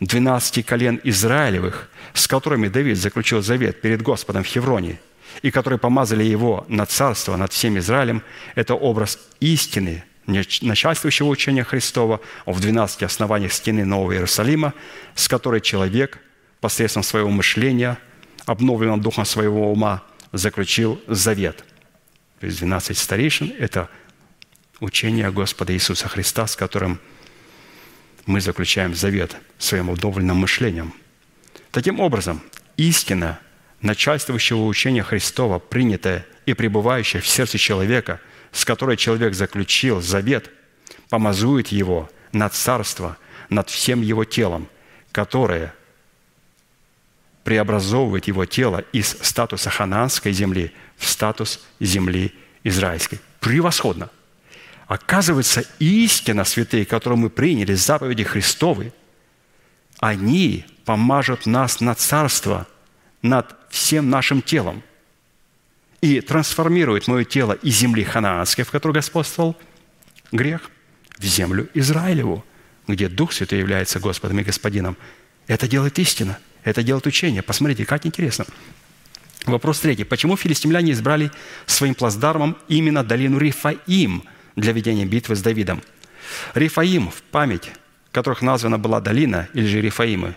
12 0.00 0.64
колен 0.64 1.00
Израилевых, 1.02 1.90
с 2.12 2.28
которыми 2.28 2.68
Давид 2.68 2.98
заключил 2.98 3.42
завет 3.42 3.80
перед 3.80 4.02
Господом 4.02 4.44
в 4.44 4.46
Хевроне, 4.46 5.00
и 5.40 5.50
которые 5.50 5.78
помазали 5.78 6.24
его 6.24 6.64
на 6.68 6.84
царство 6.86 7.36
над 7.36 7.52
всем 7.52 7.78
Израилем, 7.78 8.22
это 8.54 8.74
образ 8.74 9.18
истины, 9.40 10.04
начальствующего 10.26 11.28
учения 11.28 11.64
Христова 11.64 12.20
в 12.46 12.60
12 12.60 13.02
основаниях 13.02 13.52
стены 13.52 13.84
Нового 13.84 14.12
Иерусалима, 14.12 14.74
с 15.14 15.26
которой 15.26 15.60
человек 15.60 16.18
посредством 16.60 17.02
своего 17.02 17.30
мышления, 17.30 17.98
обновленного 18.44 19.00
духом 19.00 19.24
своего 19.24 19.72
ума, 19.72 20.02
заключил 20.32 21.00
завет. 21.06 21.64
То 22.40 22.46
есть 22.46 22.58
12 22.58 22.96
старейшин– 22.96 23.52
это 23.58 23.88
учение 24.80 25.30
Господа 25.30 25.72
Иисуса 25.72 26.08
Христа, 26.08 26.46
с 26.46 26.56
которым 26.56 26.98
мы 28.26 28.40
заключаем 28.40 28.94
завет 28.94 29.36
своим 29.58 29.90
удовольным 29.90 30.38
мышлением. 30.38 30.94
Таким 31.70 32.00
образом, 32.00 32.42
истина 32.76 33.38
начальствующего 33.80 34.64
учения 34.64 35.02
Христова, 35.02 35.58
принятая 35.58 36.26
и 36.46 36.54
пребывающая 36.54 37.20
в 37.20 37.26
сердце 37.26 37.58
человека, 37.58 38.20
с 38.52 38.64
которой 38.64 38.96
человек 38.96 39.34
заключил 39.34 40.00
завет, 40.00 40.50
помазует 41.08 41.68
его 41.68 42.10
над 42.32 42.54
царство, 42.54 43.16
над 43.48 43.70
всем 43.70 44.02
его 44.02 44.24
телом, 44.24 44.68
которое– 45.12 45.74
преобразовывает 47.44 48.28
его 48.28 48.44
тело 48.46 48.84
из 48.92 49.16
статуса 49.20 49.70
ханаанской 49.70 50.32
земли 50.32 50.72
в 50.96 51.06
статус 51.06 51.60
земли 51.80 52.32
израильской. 52.62 53.20
Превосходно! 53.40 54.10
Оказывается, 54.86 55.64
истина, 55.78 56.44
святые, 56.44 56.84
которую 56.84 57.18
мы 57.18 57.30
приняли, 57.30 57.74
заповеди 57.74 58.24
Христовы, 58.24 58.92
они 59.98 60.66
помажут 60.84 61.46
нас 61.46 61.80
на 61.80 61.94
царство 61.94 62.66
над 63.22 63.56
всем 63.70 64.10
нашим 64.10 64.42
телом 64.42 64.82
и 66.00 66.20
трансформируют 66.20 67.08
мое 67.08 67.24
тело 67.24 67.52
из 67.52 67.76
земли 67.76 68.04
ханаанской, 68.04 68.64
в 68.64 68.70
которой 68.70 68.92
господствовал 68.92 69.56
грех, 70.30 70.70
в 71.18 71.24
землю 71.24 71.68
Израилеву, 71.74 72.44
где 72.88 73.08
Дух 73.08 73.32
Святой 73.32 73.60
является 73.60 74.00
Господом 74.00 74.40
и 74.40 74.44
Господином. 74.44 74.96
Это 75.46 75.68
делает 75.68 75.98
истина– 75.98 76.38
это 76.64 76.82
делает 76.82 77.06
учение. 77.06 77.42
Посмотрите, 77.42 77.84
как 77.84 78.06
интересно. 78.06 78.46
Вопрос 79.46 79.80
третий. 79.80 80.04
Почему 80.04 80.36
филистимляне 80.36 80.92
избрали 80.92 81.30
своим 81.66 81.94
плацдармом 81.94 82.56
именно 82.68 83.02
долину 83.02 83.38
Рифаим 83.38 84.24
для 84.54 84.72
ведения 84.72 85.04
битвы 85.04 85.34
с 85.34 85.42
Давидом? 85.42 85.82
Рифаим, 86.54 87.10
в 87.10 87.22
память 87.22 87.70
которых 88.12 88.42
названа 88.42 88.78
была 88.78 89.00
долина, 89.00 89.48
или 89.54 89.66
же 89.66 89.80
Рифаимы, 89.80 90.34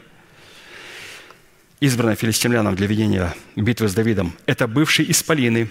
избранная 1.82 2.16
филистимлянам 2.16 2.76
для 2.76 2.88
ведения 2.88 3.36
битвы 3.56 3.90
с 3.90 3.94
Давидом, 3.94 4.34
это 4.46 4.68
бывшие 4.68 5.12
исполины, 5.12 5.70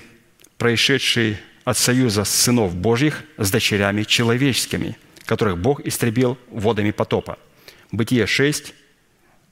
происшедшие 0.59 1.41
от 1.65 1.79
союза 1.79 2.25
сынов 2.25 2.77
Божьих 2.77 3.25
с 3.39 3.51
дочерями 3.51 4.03
человеческими, 4.03 4.99
которых 5.25 5.59
Бог 5.59 5.81
истребил 5.81 6.39
водами 6.51 6.91
потопа. 6.91 7.39
Бытие 7.91 8.27
6, 8.27 8.75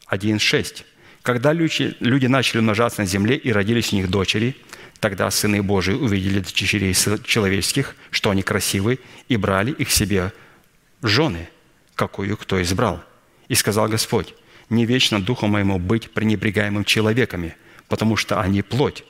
1, 0.07 0.39
6. 0.39 0.85
Когда 1.23 1.53
люди, 1.53 1.97
люди 2.01 2.27
начали 2.27 2.59
умножаться 2.59 3.01
на 3.01 3.07
земле 3.07 3.37
и 3.37 3.53
родились 3.53 3.93
у 3.93 3.97
них 3.97 4.11
дочери, 4.11 4.57
тогда 4.99 5.31
сыны 5.31 5.63
Божии 5.63 5.95
увидели 5.95 6.41
дочерей 6.41 6.95
человеческих, 7.25 7.95
что 8.11 8.31
они 8.31 8.43
красивы, 8.43 8.99
и 9.29 9.37
брали 9.37 9.71
их 9.71 9.91
себе 9.91 10.33
жены, 11.01 11.49
какую 11.95 12.37
кто 12.37 12.61
избрал. 12.61 13.03
И 13.49 13.55
сказал 13.55 13.89
Господь, 13.89 14.35
не 14.69 14.85
вечно 14.85 15.23
духу 15.23 15.47
моему 15.47 15.79
быть 15.79 16.11
пренебрегаемым 16.11 16.85
человеками, 16.85 17.57
потому 17.89 18.17
что 18.17 18.41
они 18.41 18.63
плоть, 18.63 19.05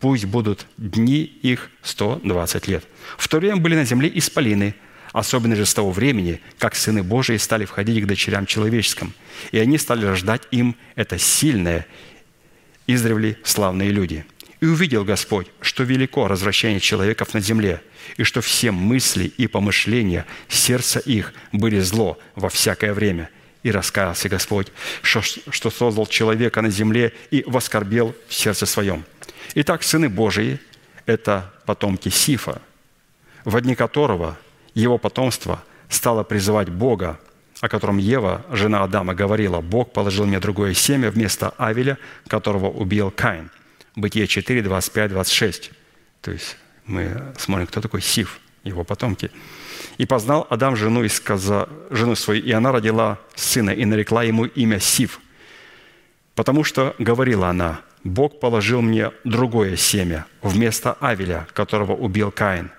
пусть 0.00 0.24
будут 0.24 0.66
дни 0.78 1.22
их 1.22 1.70
120 1.82 2.68
лет. 2.68 2.84
В 3.18 3.28
то 3.28 3.38
время 3.38 3.56
были 3.56 3.74
на 3.74 3.84
земле 3.84 4.10
исполины– 4.14 4.74
особенно 5.18 5.56
же 5.56 5.66
с 5.66 5.74
того 5.74 5.90
времени, 5.90 6.40
как 6.58 6.76
сыны 6.76 7.02
Божии 7.02 7.36
стали 7.38 7.64
входить 7.64 8.04
к 8.04 8.06
дочерям 8.06 8.46
человеческим, 8.46 9.12
и 9.50 9.58
они 9.58 9.76
стали 9.76 10.06
рождать 10.06 10.42
им 10.52 10.76
это 10.94 11.18
сильное, 11.18 11.86
издревле 12.86 13.36
славные 13.42 13.90
люди. 13.90 14.24
И 14.60 14.66
увидел 14.66 15.04
Господь, 15.04 15.48
что 15.60 15.82
велико 15.82 16.28
развращение 16.28 16.78
человеков 16.78 17.34
на 17.34 17.40
земле, 17.40 17.82
и 18.16 18.22
что 18.22 18.40
все 18.40 18.70
мысли 18.70 19.24
и 19.24 19.48
помышления 19.48 20.24
сердца 20.48 21.00
их 21.00 21.32
были 21.52 21.80
зло 21.80 22.18
во 22.36 22.48
всякое 22.48 22.94
время. 22.94 23.28
И 23.64 23.72
раскаялся 23.72 24.28
Господь, 24.28 24.68
что, 25.02 25.20
что 25.20 25.70
создал 25.70 26.06
человека 26.06 26.62
на 26.62 26.70
земле 26.70 27.12
и 27.32 27.42
воскорбел 27.44 28.14
в 28.28 28.34
сердце 28.34 28.66
своем. 28.66 29.04
Итак, 29.56 29.82
сыны 29.82 30.08
Божии– 30.08 30.60
это 31.06 31.52
потомки 31.66 32.08
Сифа, 32.08 32.62
в 33.44 33.60
дни 33.60 33.74
которого– 33.74 34.38
его 34.78 34.96
потомство 34.96 35.62
стало 35.88 36.22
призывать 36.22 36.68
Бога, 36.68 37.18
о 37.60 37.68
котором 37.68 37.98
Ева, 37.98 38.44
жена 38.52 38.84
Адама, 38.84 39.14
говорила, 39.14 39.60
«Бог 39.60 39.92
положил 39.92 40.24
мне 40.26 40.38
другое 40.38 40.74
семя 40.74 41.10
вместо 41.10 41.50
Авеля, 41.58 41.98
которого 42.28 42.70
убил 42.70 43.10
Каин». 43.10 43.50
Бытие 43.96 44.28
4, 44.28 44.62
25, 44.62 45.10
26. 45.10 45.72
То 46.20 46.30
есть 46.30 46.56
мы 46.86 47.32
смотрим, 47.36 47.66
кто 47.66 47.80
такой 47.80 48.00
Сив, 48.00 48.38
его 48.62 48.84
потомки. 48.84 49.32
«И 49.98 50.06
познал 50.06 50.46
Адам 50.48 50.76
жену, 50.76 51.02
и 51.02 51.08
сказа, 51.08 51.68
жену 51.90 52.14
свою, 52.14 52.44
и 52.44 52.52
она 52.52 52.70
родила 52.70 53.18
сына, 53.34 53.70
и 53.70 53.84
нарекла 53.84 54.22
ему 54.22 54.44
имя 54.44 54.78
Сив, 54.78 55.20
потому 56.36 56.62
что 56.62 56.94
говорила 57.00 57.48
она, 57.48 57.80
Бог 58.04 58.38
положил 58.38 58.80
мне 58.80 59.10
другое 59.24 59.74
семя 59.74 60.26
вместо 60.40 60.92
Авеля, 61.00 61.48
которого 61.52 61.96
убил 61.96 62.30
Каин. 62.30 62.70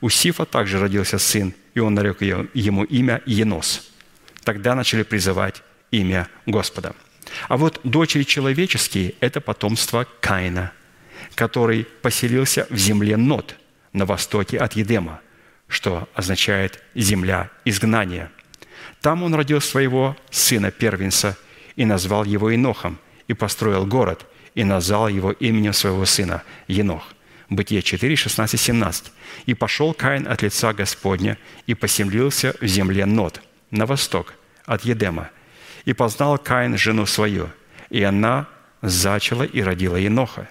У 0.00 0.10
Сифа 0.10 0.44
также 0.44 0.78
родился 0.78 1.18
сын, 1.18 1.54
и 1.74 1.80
он 1.80 1.94
нарек 1.94 2.20
ему 2.20 2.84
имя 2.84 3.22
Енос. 3.26 3.90
Тогда 4.44 4.74
начали 4.74 5.02
призывать 5.02 5.62
имя 5.90 6.28
Господа. 6.46 6.94
А 7.48 7.56
вот 7.56 7.80
дочери 7.84 8.22
человеческие– 8.22 9.14
это 9.20 9.40
потомство 9.40 10.06
Каина, 10.20 10.72
который 11.34 11.84
поселился 12.02 12.66
в 12.70 12.76
земле 12.76 13.16
Нот 13.16 13.56
на 13.92 14.06
востоке 14.06 14.58
от 14.58 14.74
Едема, 14.74 15.20
что 15.68 16.08
означает 16.14 16.82
«земля 16.94 17.50
изгнания». 17.64 18.30
Там 19.00 19.22
он 19.22 19.34
родил 19.34 19.60
своего 19.60 20.16
сына 20.30 20.70
первенца 20.70 21.36
и 21.74 21.84
назвал 21.84 22.24
его 22.24 22.54
Инохом, 22.54 22.98
и 23.28 23.34
построил 23.34 23.86
город, 23.86 24.26
и 24.54 24.64
назвал 24.64 25.08
его 25.08 25.32
именем 25.32 25.72
своего 25.72 26.04
сына 26.04 26.42
Енох. 26.68 27.15
Бытие 27.48 27.82
4, 27.82 28.16
16, 28.16 28.60
17. 28.60 29.12
«И 29.46 29.54
пошел 29.54 29.94
Каин 29.94 30.26
от 30.26 30.42
лица 30.42 30.72
Господня 30.72 31.38
и 31.66 31.74
поселился 31.74 32.54
в 32.60 32.66
земле 32.66 33.06
Нот, 33.06 33.40
на 33.70 33.86
восток, 33.86 34.34
от 34.64 34.84
Едема. 34.84 35.30
И 35.84 35.92
познал 35.92 36.38
Каин 36.38 36.76
жену 36.76 37.06
свою, 37.06 37.50
и 37.90 38.02
она 38.02 38.48
зачала 38.82 39.44
и 39.44 39.62
родила 39.62 39.96
Еноха. 39.96 40.48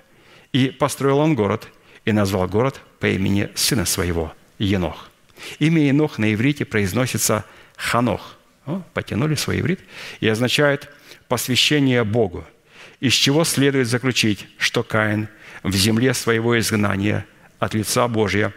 И 0.54 0.70
построил 0.70 1.20
он 1.20 1.36
город, 1.36 1.68
и 2.06 2.12
назвал 2.12 2.48
город 2.48 2.80
по 3.00 3.08
имени 3.08 3.50
сына 3.56 3.86
своего, 3.86 4.34
Енох. 4.58 5.10
Имя 5.60 5.88
Енох 5.88 6.18
на 6.18 6.34
иврите 6.34 6.64
произносится 6.64 7.44
Ханох, 7.76 8.38
О, 8.66 8.82
потянули 8.94 9.36
свой 9.36 9.60
иврит. 9.60 9.82
И 10.22 10.28
означает 10.28 10.90
посвящение 11.28 12.04
Богу. 12.04 12.46
Из 13.00 13.14
чего 13.14 13.44
следует 13.44 13.88
заключить, 13.88 14.48
что 14.58 14.82
Каин 14.84 15.28
в 15.66 15.76
земле 15.76 16.14
своего 16.14 16.58
изгнания 16.60 17.26
от 17.58 17.74
лица 17.74 18.08
Божия 18.08 18.54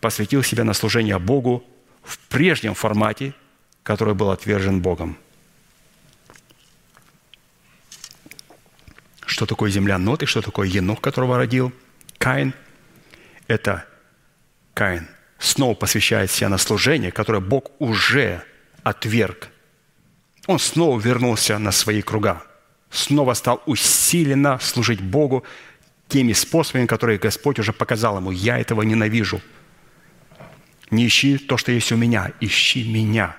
посвятил 0.00 0.44
себя 0.44 0.62
на 0.62 0.74
служение 0.74 1.18
Богу 1.18 1.64
в 2.04 2.18
прежнем 2.28 2.74
формате, 2.74 3.34
который 3.82 4.14
был 4.14 4.30
отвержен 4.30 4.80
Богом. 4.80 5.18
Что 9.26 9.44
такое 9.44 9.70
земля 9.70 9.98
Нот 9.98 10.22
и 10.22 10.26
что 10.26 10.40
такое 10.40 10.68
Енох, 10.68 11.00
которого 11.00 11.36
родил 11.36 11.72
Каин? 12.18 12.54
Это 13.48 13.84
Каин 14.72 15.08
снова 15.40 15.74
посвящает 15.74 16.30
себя 16.30 16.48
на 16.48 16.58
служение, 16.58 17.10
которое 17.10 17.40
Бог 17.40 17.72
уже 17.80 18.42
отверг. 18.84 19.48
Он 20.46 20.60
снова 20.60 21.00
вернулся 21.00 21.58
на 21.58 21.72
свои 21.72 22.02
круга, 22.02 22.44
снова 22.88 23.34
стал 23.34 23.64
усиленно 23.66 24.60
служить 24.60 25.00
Богу 25.00 25.42
теми 26.08 26.32
способами, 26.32 26.86
которые 26.86 27.18
Господь 27.18 27.58
уже 27.58 27.72
показал 27.72 28.18
ему. 28.18 28.30
Я 28.30 28.58
этого 28.58 28.82
ненавижу. 28.82 29.40
Не 30.90 31.06
ищи 31.06 31.38
то, 31.38 31.56
что 31.56 31.72
есть 31.72 31.90
у 31.92 31.96
меня, 31.96 32.32
ищи 32.40 32.88
меня. 32.88 33.36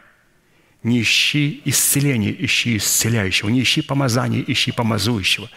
Не 0.84 1.02
ищи 1.02 1.62
исцеления, 1.66 2.32
ищи 2.32 2.78
исцеляющего. 2.78 3.50
Не 3.50 3.62
ищи 3.62 3.82
помазания, 3.82 4.44
ищи 4.46 4.72
помазующего. 4.72 5.50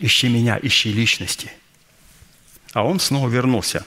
Ищи 0.00 0.28
меня, 0.28 0.58
ищи 0.60 0.92
личности. 0.92 1.50
А 2.72 2.84
он 2.84 3.00
снова 3.00 3.28
вернулся. 3.28 3.84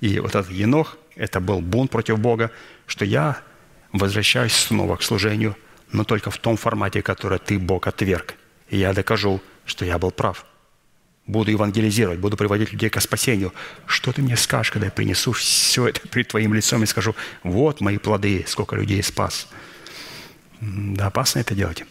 И 0.00 0.18
вот 0.20 0.34
этот 0.34 0.50
Енох, 0.50 0.98
это 1.16 1.40
был 1.40 1.60
бунт 1.60 1.90
против 1.90 2.18
Бога, 2.18 2.50
что 2.86 3.04
я 3.04 3.40
возвращаюсь 3.92 4.52
снова 4.52 4.96
к 4.96 5.02
служению, 5.02 5.56
но 5.92 6.04
только 6.04 6.30
в 6.30 6.38
том 6.38 6.56
формате, 6.56 7.02
который 7.02 7.38
ты, 7.38 7.58
Бог, 7.58 7.86
отверг. 7.86 8.34
И 8.68 8.78
я 8.78 8.92
докажу, 8.92 9.40
что 9.64 9.84
я 9.84 9.98
был 9.98 10.10
прав. 10.10 10.44
Буду 11.26 11.52
евангелизировать, 11.52 12.18
буду 12.18 12.36
приводить 12.36 12.72
людей 12.72 12.90
к 12.90 13.00
спасению. 13.00 13.52
Что 13.86 14.12
ты 14.12 14.22
мне 14.22 14.36
скажешь, 14.36 14.72
когда 14.72 14.86
я 14.86 14.92
принесу 14.92 15.32
все 15.32 15.88
это 15.88 16.00
перед 16.08 16.28
твоим 16.28 16.52
лицом 16.52 16.82
и 16.82 16.86
скажу, 16.86 17.14
вот 17.44 17.80
мои 17.80 17.98
плоды, 17.98 18.44
сколько 18.48 18.74
людей 18.74 19.02
спас. 19.02 19.48
Да, 20.60 21.06
опасно 21.06 21.40
это 21.40 21.54
делать. 21.54 21.84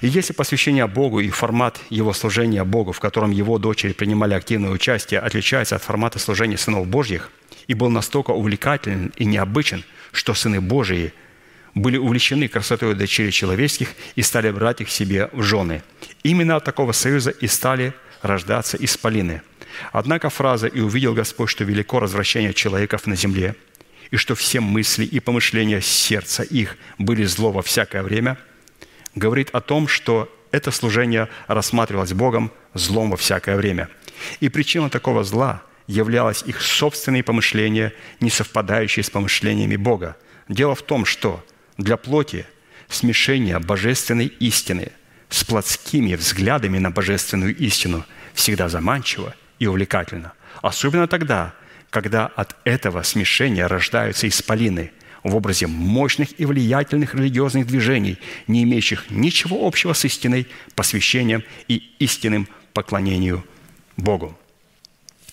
И 0.00 0.08
если 0.08 0.32
посвящение 0.32 0.86
Богу 0.86 1.20
и 1.20 1.30
формат 1.30 1.78
его 1.90 2.12
служения 2.12 2.64
Богу, 2.64 2.92
в 2.92 3.00
котором 3.00 3.30
его 3.30 3.58
дочери 3.58 3.92
принимали 3.92 4.34
активное 4.34 4.70
участие, 4.70 5.20
отличается 5.20 5.76
от 5.76 5.82
формата 5.82 6.18
служения 6.18 6.56
сынов 6.56 6.86
Божьих 6.86 7.30
и 7.66 7.74
был 7.74 7.90
настолько 7.90 8.30
увлекателен 8.30 9.12
и 9.16 9.24
необычен, 9.24 9.84
что 10.12 10.34
сыны 10.34 10.60
Божии 10.60 11.12
были 11.74 11.96
увлечены 11.96 12.48
красотой 12.48 12.94
дочерей 12.94 13.30
человеческих 13.30 13.90
и 14.16 14.22
стали 14.22 14.50
брать 14.50 14.80
их 14.80 14.90
себе 14.90 15.28
в 15.32 15.42
жены. 15.42 15.82
Именно 16.22 16.56
от 16.56 16.64
такого 16.64 16.92
союза 16.92 17.30
и 17.30 17.46
стали 17.46 17.94
рождаться 18.22 18.76
исполины. 18.80 19.42
Однако 19.92 20.30
фраза 20.30 20.66
«И 20.66 20.80
увидел 20.80 21.14
Господь, 21.14 21.50
что 21.50 21.64
велико 21.64 22.00
развращение 22.00 22.52
человеков 22.52 23.06
на 23.06 23.14
земле, 23.14 23.54
и 24.10 24.16
что 24.16 24.34
все 24.34 24.60
мысли 24.60 25.04
и 25.04 25.20
помышления 25.20 25.80
сердца 25.80 26.42
их 26.42 26.76
были 26.98 27.24
зло 27.24 27.52
во 27.52 27.62
всякое 27.62 28.02
время», 28.02 28.38
говорит 29.14 29.50
о 29.52 29.60
том, 29.60 29.88
что 29.88 30.34
это 30.50 30.70
служение 30.70 31.28
рассматривалось 31.46 32.12
Богом 32.12 32.50
злом 32.74 33.10
во 33.10 33.16
всякое 33.16 33.56
время. 33.56 33.88
И 34.40 34.48
причина 34.48 34.90
такого 34.90 35.24
зла 35.24 35.62
являлось 35.86 36.42
их 36.46 36.60
собственные 36.60 37.22
помышления, 37.22 37.92
не 38.20 38.30
совпадающие 38.30 39.02
с 39.02 39.10
помышлениями 39.10 39.76
Бога. 39.76 40.16
Дело 40.48 40.74
в 40.74 40.82
том, 40.82 41.04
что 41.04 41.44
для 41.78 41.96
плоти 41.96 42.44
смешение 42.88 43.58
божественной 43.58 44.26
истины 44.26 44.92
с 45.30 45.44
плотскими 45.44 46.14
взглядами 46.14 46.78
на 46.78 46.90
божественную 46.90 47.56
истину 47.56 48.04
всегда 48.34 48.68
заманчиво 48.68 49.34
и 49.58 49.66
увлекательно. 49.66 50.32
Особенно 50.62 51.06
тогда, 51.06 51.54
когда 51.90 52.26
от 52.26 52.56
этого 52.64 53.02
смешения 53.02 53.66
рождаются 53.66 54.28
исполины 54.28 54.92
в 55.22 55.34
образе 55.34 55.66
мощных 55.66 56.38
и 56.38 56.44
влиятельных 56.44 57.14
религиозных 57.14 57.66
движений, 57.66 58.18
не 58.46 58.62
имеющих 58.62 59.10
ничего 59.10 59.66
общего 59.66 59.92
с 59.92 60.04
истиной, 60.04 60.46
посвящением 60.74 61.44
и 61.66 61.90
истинным 61.98 62.48
поклонению 62.72 63.44
Богу. 63.96 64.38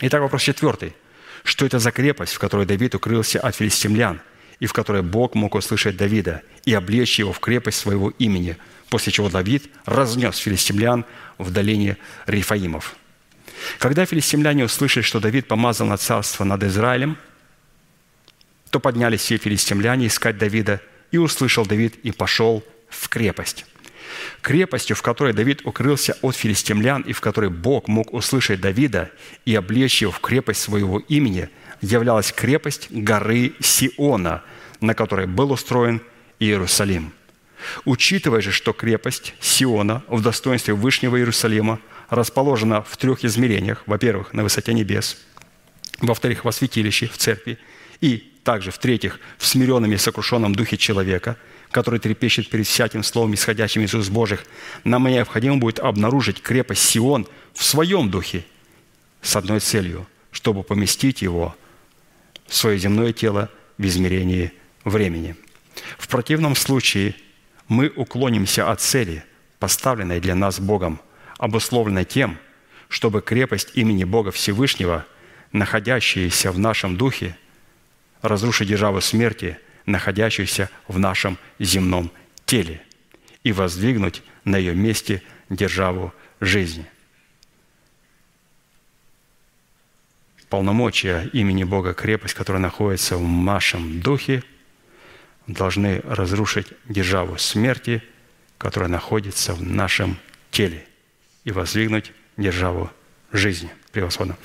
Итак, 0.01 0.22
вопрос 0.22 0.43
четвертый. 0.43 0.93
Что 1.43 1.65
это 1.65 1.80
за 1.80 1.91
крепость, 1.91 2.34
в 2.34 2.39
которой 2.39 2.65
Давид 2.65 2.95
укрылся 2.95 3.39
от 3.39 3.55
филистимлян, 3.55 4.19
и 4.60 4.65
в 4.65 4.73
которой 4.73 5.02
Бог 5.02 5.36
мог 5.36 5.56
услышать 5.56 5.98
Давида 5.98 6.41
и 6.65 6.73
облечь 6.73 7.19
его 7.19 7.34
в 7.34 7.40
крепость 7.40 7.80
своего 7.80 8.10
имени, 8.11 8.57
после 8.90 9.11
чего 9.11 9.30
Давид 9.30 9.69
разнес 9.86 10.38
филистимлян 10.38 11.06
в 11.38 11.52
долине 11.52 11.98
Рифаимов. 12.27 12.95
Когда 13.80 14.06
филистимляне 14.06 14.65
услышали, 14.65 15.03
что 15.03 15.19
Давид 15.19 15.48
помазал 15.48 15.88
на 15.88 15.98
царство 15.98 16.44
над 16.44 16.64
Израилем, 16.64 17.18
то 18.69 18.80
поднялись 18.80 19.22
все 19.22 19.38
филистимляне 19.38 20.07
искать 20.07 20.38
Давида, 20.38 20.82
и 21.11 21.18
услышал 21.18 21.65
Давид 21.65 21.95
и 22.03 22.11
пошел 22.11 22.64
в 22.90 23.07
крепость. 23.07 23.65
Крепостью, 24.41 24.95
в 24.95 25.02
которой 25.02 25.34
Давид 25.34 25.61
укрылся 25.64 26.18
от 26.22 26.36
филистимлян 26.36 27.02
и 27.02 27.14
в 27.14 27.22
которой 27.22 27.49
Бог 27.49 27.88
мог 27.88 28.14
услышать 28.14 28.61
Давида 28.61 29.11
и 29.45 29.56
облечь 29.56 30.02
его 30.02 30.11
в 30.11 30.19
крепость 30.19 30.61
своего 30.61 30.99
имени, 30.99 31.49
являлась 31.86 32.32
крепость 32.32 32.88
горы 32.91 33.53
Сиона, 33.60 34.44
на 34.82 34.94
которой 34.94 35.28
был 35.28 35.52
устроен 35.52 36.02
Иерусалим. 36.40 37.12
Учитывая 37.86 38.41
же, 38.41 38.52
что 38.52 38.74
крепость 38.74 39.34
Сиона 39.40 40.03
в 40.07 40.22
достоинстве 40.22 40.74
Вышнего 40.74 41.18
Иерусалима 41.18 41.80
расположена 42.10 42.84
в 42.84 42.98
трех 42.98 43.24
измерениях. 43.24 43.84
Во-первых, 43.86 44.34
на 44.34 44.44
высоте 44.44 44.74
небес. 44.74 45.18
Во-вторых, 45.99 46.45
во 46.45 46.52
святилище, 46.52 47.07
в 47.07 47.18
церкви. 47.18 47.57
И 48.02 48.32
также, 48.44 48.72
в-третьих, 48.72 49.20
в 49.38 49.48
смиренном 49.48 49.91
и 49.91 49.98
сокрушенном 49.98 50.53
духе 50.53 50.78
человека– 50.78 51.38
который 51.76 51.99
трепещет 51.99 52.48
перед 52.49 52.68
всяким 52.68 53.03
словом, 53.03 53.34
исходящим 53.34 53.82
из 53.82 53.94
уст 53.94 54.10
Божьих, 54.10 54.45
нам 54.86 55.07
необходимо 55.07 55.57
будет 55.57 55.80
обнаружить 55.80 56.41
крепость 56.41 56.84
Сион 56.84 57.28
в 57.53 57.66
своем 57.66 58.10
духе 58.10 58.45
с 59.22 59.36
одной 59.36 59.60
целью, 59.60 60.07
чтобы 60.32 60.64
поместить 60.64 61.22
его 61.22 61.53
свое 62.47 62.77
земное 62.77 63.13
тело 63.13 63.49
в 63.77 63.85
измерении 63.85 64.53
времени. 64.84 65.35
В 65.97 66.07
противном 66.07 66.55
случае 66.55 67.15
мы 67.67 67.91
уклонимся 67.95 68.72
от 68.72 68.81
цели, 68.81 69.23
поставленной 69.59 70.19
для 70.19 70.35
нас 70.35 70.59
Богом, 70.59 70.99
обусловленной 71.38 72.05
тем, 72.05 72.38
чтобы 72.88 73.22
крепость 73.22 73.72
имени 73.73 74.03
Бога 74.03 74.31
Всевышнего, 74.31 75.05
находящаяся 75.51 76.51
в 76.51 76.59
нашем 76.59 76.97
духе, 76.97 77.38
разрушить 78.22 78.67
державу 78.67 79.01
смерти– 79.01 79.57
находящуюся 79.85 80.69
в 80.88 80.99
нашем 80.99 81.38
земном 81.59 82.11
теле, 82.45 82.81
и 83.43 83.51
воздвигнуть 83.51 84.23
на 84.43 84.57
ее 84.57 84.73
месте 84.73 85.22
державу 85.49 86.13
жизни. 86.39 86.85
Полномочия 90.49 91.30
имени 91.34 91.63
Бога, 91.63 91.93
крепость, 91.93 92.34
которая 92.34 92.61
находится 92.61 93.17
в 93.17 93.22
нашем 93.22 93.99
духе, 94.01 94.43
должны 95.47 96.01
разрушить 96.01 96.67
державу 96.88 97.38
смерти, 97.38 98.03
которая 98.57 98.89
находится 98.89 99.53
в 99.53 99.61
нашем 99.63 100.17
теле, 100.51 100.85
и 101.43 101.51
воздвигнуть 101.51 102.11
державу 102.38 102.91
жизни. 103.31 103.69
Превосходно 103.91 104.38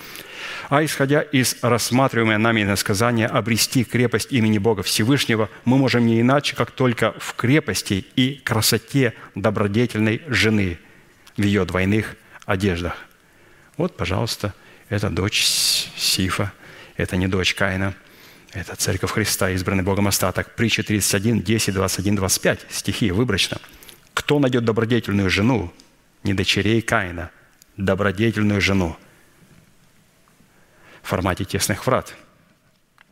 а 0.71 0.85
исходя 0.85 1.21
из 1.21 1.57
рассматриваемой 1.63 2.39
нами 2.39 2.63
иносказания 2.63 3.27
обрести 3.27 3.83
крепость 3.83 4.33
имени 4.33 4.59
Бога 4.59 4.85
Всевышнего, 4.85 5.51
мы 5.65 5.77
можем 5.77 6.07
не 6.07 6.21
иначе, 6.21 6.55
как 6.55 6.71
только 6.71 7.13
в 7.19 7.35
крепости 7.35 8.07
и 8.15 8.35
красоте 8.37 9.15
добродетельной 9.35 10.23
жены 10.29 10.79
в 11.37 11.43
ее 11.43 11.65
двойных 11.65 12.15
одеждах. 12.47 12.97
Вот, 13.77 13.97
пожалуйста, 13.97 14.55
это 14.89 15.11
дочь 15.11 15.45
Сифа, 16.01 16.53
это 16.97 17.17
не 17.17 17.29
дочь 17.29 17.55
Каина, 17.55 17.95
это 18.53 18.75
церковь 18.75 19.13
Христа, 19.13 19.51
избранный 19.51 19.83
Богом 19.83 20.09
остаток. 20.09 20.55
Притча 20.57 20.83
31, 20.83 21.43
10, 21.43 21.75
21, 21.75 22.17
25, 22.17 22.67
стихи 22.71 23.11
выборочно. 23.11 23.59
«Кто 24.15 24.39
найдет 24.39 24.65
добродетельную 24.65 25.31
жену, 25.31 25.73
не 26.25 26.35
дочерей 26.35 26.83
Каина, 26.83 27.31
добродетельную 27.77 28.61
жену, 28.61 28.97
в 31.03 31.09
формате 31.09 31.45
тесных 31.45 31.87
врат. 31.87 32.15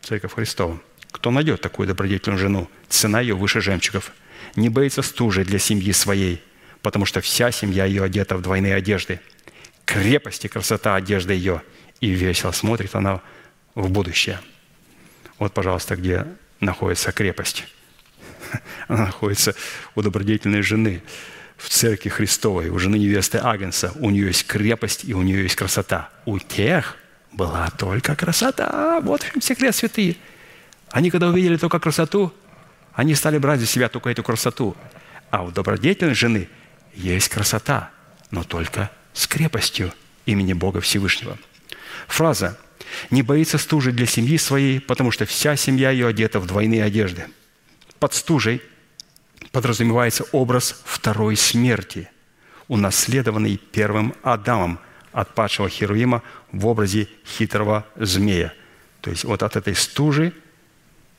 Церковь 0.00 0.34
Христова. 0.34 0.80
Кто 1.10 1.30
найдет 1.30 1.60
такую 1.60 1.88
добродетельную 1.88 2.38
жену, 2.38 2.70
цена 2.88 3.20
ее 3.20 3.34
выше 3.34 3.60
жемчугов. 3.60 4.12
Не 4.56 4.68
боится 4.68 5.02
стужи 5.02 5.44
для 5.44 5.58
семьи 5.58 5.92
своей, 5.92 6.42
потому 6.82 7.06
что 7.06 7.20
вся 7.20 7.50
семья 7.50 7.84
ее 7.84 8.04
одета 8.04 8.36
в 8.36 8.42
двойные 8.42 8.74
одежды. 8.74 9.20
Крепость 9.84 10.44
и 10.44 10.48
красота 10.48 10.94
одежды 10.94 11.32
ее, 11.32 11.62
и 12.00 12.10
весело 12.10 12.52
смотрит 12.52 12.94
она 12.94 13.20
в 13.74 13.90
будущее. 13.90 14.40
Вот, 15.38 15.52
пожалуйста, 15.52 15.96
где 15.96 16.26
находится 16.60 17.12
крепость. 17.12 17.64
Она 18.88 19.06
находится 19.06 19.54
у 19.94 20.02
добродетельной 20.02 20.62
жены 20.62 21.02
в 21.56 21.68
церкви 21.68 22.08
Христовой, 22.08 22.70
у 22.70 22.78
жены 22.78 22.96
невесты 22.96 23.38
Агнца. 23.38 23.92
У 23.96 24.10
нее 24.10 24.28
есть 24.28 24.46
крепость 24.46 25.04
и 25.04 25.14
у 25.14 25.22
нее 25.22 25.42
есть 25.42 25.56
красота. 25.56 26.08
У 26.24 26.38
тех 26.38 26.96
была 27.32 27.68
только 27.70 28.16
красота. 28.16 29.00
Вот 29.00 29.22
в 29.22 29.32
чем 29.32 29.42
секрет 29.42 29.74
святые. 29.74 30.16
Они, 30.90 31.10
когда 31.10 31.28
увидели 31.28 31.56
только 31.56 31.78
красоту, 31.78 32.32
они 32.94 33.14
стали 33.14 33.38
брать 33.38 33.60
за 33.60 33.66
себя 33.66 33.88
только 33.88 34.10
эту 34.10 34.22
красоту. 34.22 34.76
А 35.30 35.44
у 35.44 35.50
добродетельной 35.50 36.14
жены 36.14 36.48
есть 36.94 37.28
красота, 37.28 37.90
но 38.30 38.42
только 38.44 38.90
с 39.12 39.26
крепостью 39.26 39.92
имени 40.26 40.52
Бога 40.52 40.80
Всевышнего. 40.80 41.38
Фраза 42.08 42.58
«не 43.10 43.22
боится 43.22 43.58
стужи 43.58 43.92
для 43.92 44.06
семьи 44.06 44.36
своей, 44.38 44.80
потому 44.80 45.12
что 45.12 45.24
вся 45.24 45.54
семья 45.54 45.90
ее 45.90 46.08
одета 46.08 46.40
в 46.40 46.46
двойные 46.46 46.82
одежды». 46.82 47.26
Под 48.00 48.14
стужей 48.14 48.60
подразумевается 49.52 50.24
образ 50.32 50.82
второй 50.84 51.36
смерти, 51.36 52.08
унаследованный 52.66 53.56
первым 53.56 54.14
Адамом 54.22 54.80
от 55.12 55.34
падшего 55.34 55.68
Херуима 55.68 56.22
в 56.52 56.66
образе 56.66 57.08
хитрого 57.26 57.86
змея. 57.96 58.52
То 59.00 59.10
есть 59.10 59.24
вот 59.24 59.42
от 59.42 59.56
этой 59.56 59.74
стужи 59.74 60.32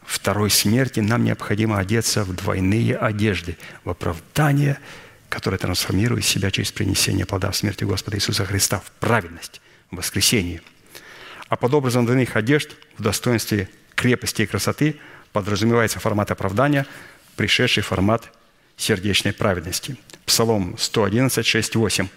второй 0.04 0.50
смерти 0.50 1.00
нам 1.00 1.24
необходимо 1.24 1.78
одеться 1.78 2.24
в 2.24 2.36
двойные 2.36 2.96
одежды, 2.98 3.58
в 3.84 3.90
оправдание, 3.90 4.80
которое 5.28 5.58
трансформирует 5.58 6.26
себя 6.26 6.50
через 6.52 6.72
принесение 6.72 7.26
плода 7.26 7.52
в 7.52 7.56
смерти 7.56 7.84
Господа 7.84 8.18
Иисуса 8.18 8.46
Христа 8.46 8.80
в 8.80 8.92
праведность, 9.00 9.62
в 9.92 9.98
воскресении. 9.98 10.62
А 11.50 11.58
под 11.58 11.74
образом 11.74 12.06
двойных 12.06 12.36
одежд 12.36 12.76
в 12.98 13.02
достоинстве 13.04 13.70
крепости 13.96 14.44
и 14.44 14.46
красоты 14.46 14.98
подразумевается 15.34 16.00
формат 16.00 16.32
оправдания, 16.32 16.86
пришедший 17.36 17.84
формат 17.84 18.32
сердечной 18.78 19.34
праведности. 19.34 19.98
Псалом 20.26 20.78
111, 20.78 21.46
6, 21.46 21.76
8. 21.76 22.08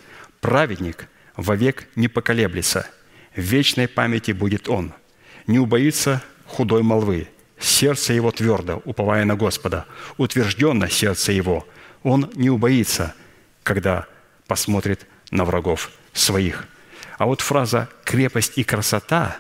«Праведник 0.41 1.09
вовек 1.37 1.89
не 1.97 2.09
поколеблется, 2.09 2.87
в 3.35 3.41
вечной 3.41 3.89
памяти 3.89 4.33
будет 4.33 4.69
он, 4.69 4.93
не 5.47 5.59
убоится 5.59 6.23
худой 6.47 6.83
молвы, 6.83 7.29
сердце 7.59 8.13
его 8.13 8.31
твердо, 8.31 8.83
уповая 8.85 9.25
на 9.25 9.35
Господа, 9.35 9.87
утвержденно 10.19 10.91
сердце 10.91 11.33
его, 11.33 11.67
он 12.03 12.31
не 12.35 12.51
убоится, 12.51 13.15
когда 13.63 14.07
посмотрит 14.47 15.07
на 15.31 15.45
врагов 15.45 15.91
своих». 16.13 16.67
А 17.23 17.27
вот 17.27 17.41
фраза 17.41 17.89
«крепость 18.03 18.55
и 18.57 18.65
красота», 18.65 19.37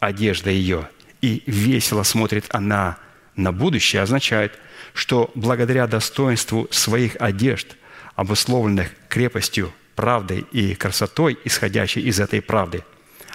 одежда 0.00 0.50
ее, 0.50 0.90
и 1.22 1.44
весело 1.46 2.02
смотрит 2.02 2.46
она 2.48 2.98
на 3.36 3.52
будущее, 3.52 4.02
означает, 4.02 4.58
что 4.92 5.30
благодаря 5.36 5.86
достоинству 5.86 6.66
своих 6.72 7.14
одежд, 7.20 7.76
обусловленных 8.16 8.90
крепостью, 9.08 9.72
правдой 9.94 10.40
и 10.50 10.74
красотой, 10.74 11.38
исходящей 11.44 12.02
из 12.02 12.18
этой 12.18 12.42
правды, 12.42 12.82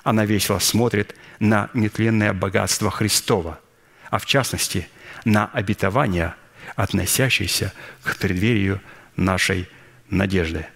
она 0.03 0.25
весело 0.25 0.59
смотрит 0.59 1.15
на 1.39 1.69
нетленное 1.73 2.33
богатство 2.33 2.91
Христова, 2.91 3.57
а 4.09 4.19
в 4.19 4.25
частности 4.25 4.89
на 5.23 5.45
обетование, 5.45 6.35
относящееся 6.75 7.71
к 8.03 8.17
преддверию 8.17 8.81
нашей 9.15 9.69
надежды. 10.09 10.67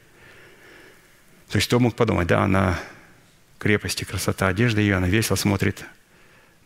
То 1.50 1.58
есть 1.58 1.68
кто 1.68 1.80
мог 1.80 1.96
подумать, 1.96 2.28
да, 2.28 2.44
она 2.44 2.80
крепости, 3.58 4.04
красота 4.04 4.48
одежды 4.48 4.82
ее, 4.82 4.96
она 4.96 5.08
весело 5.08 5.36
смотрит 5.36 5.86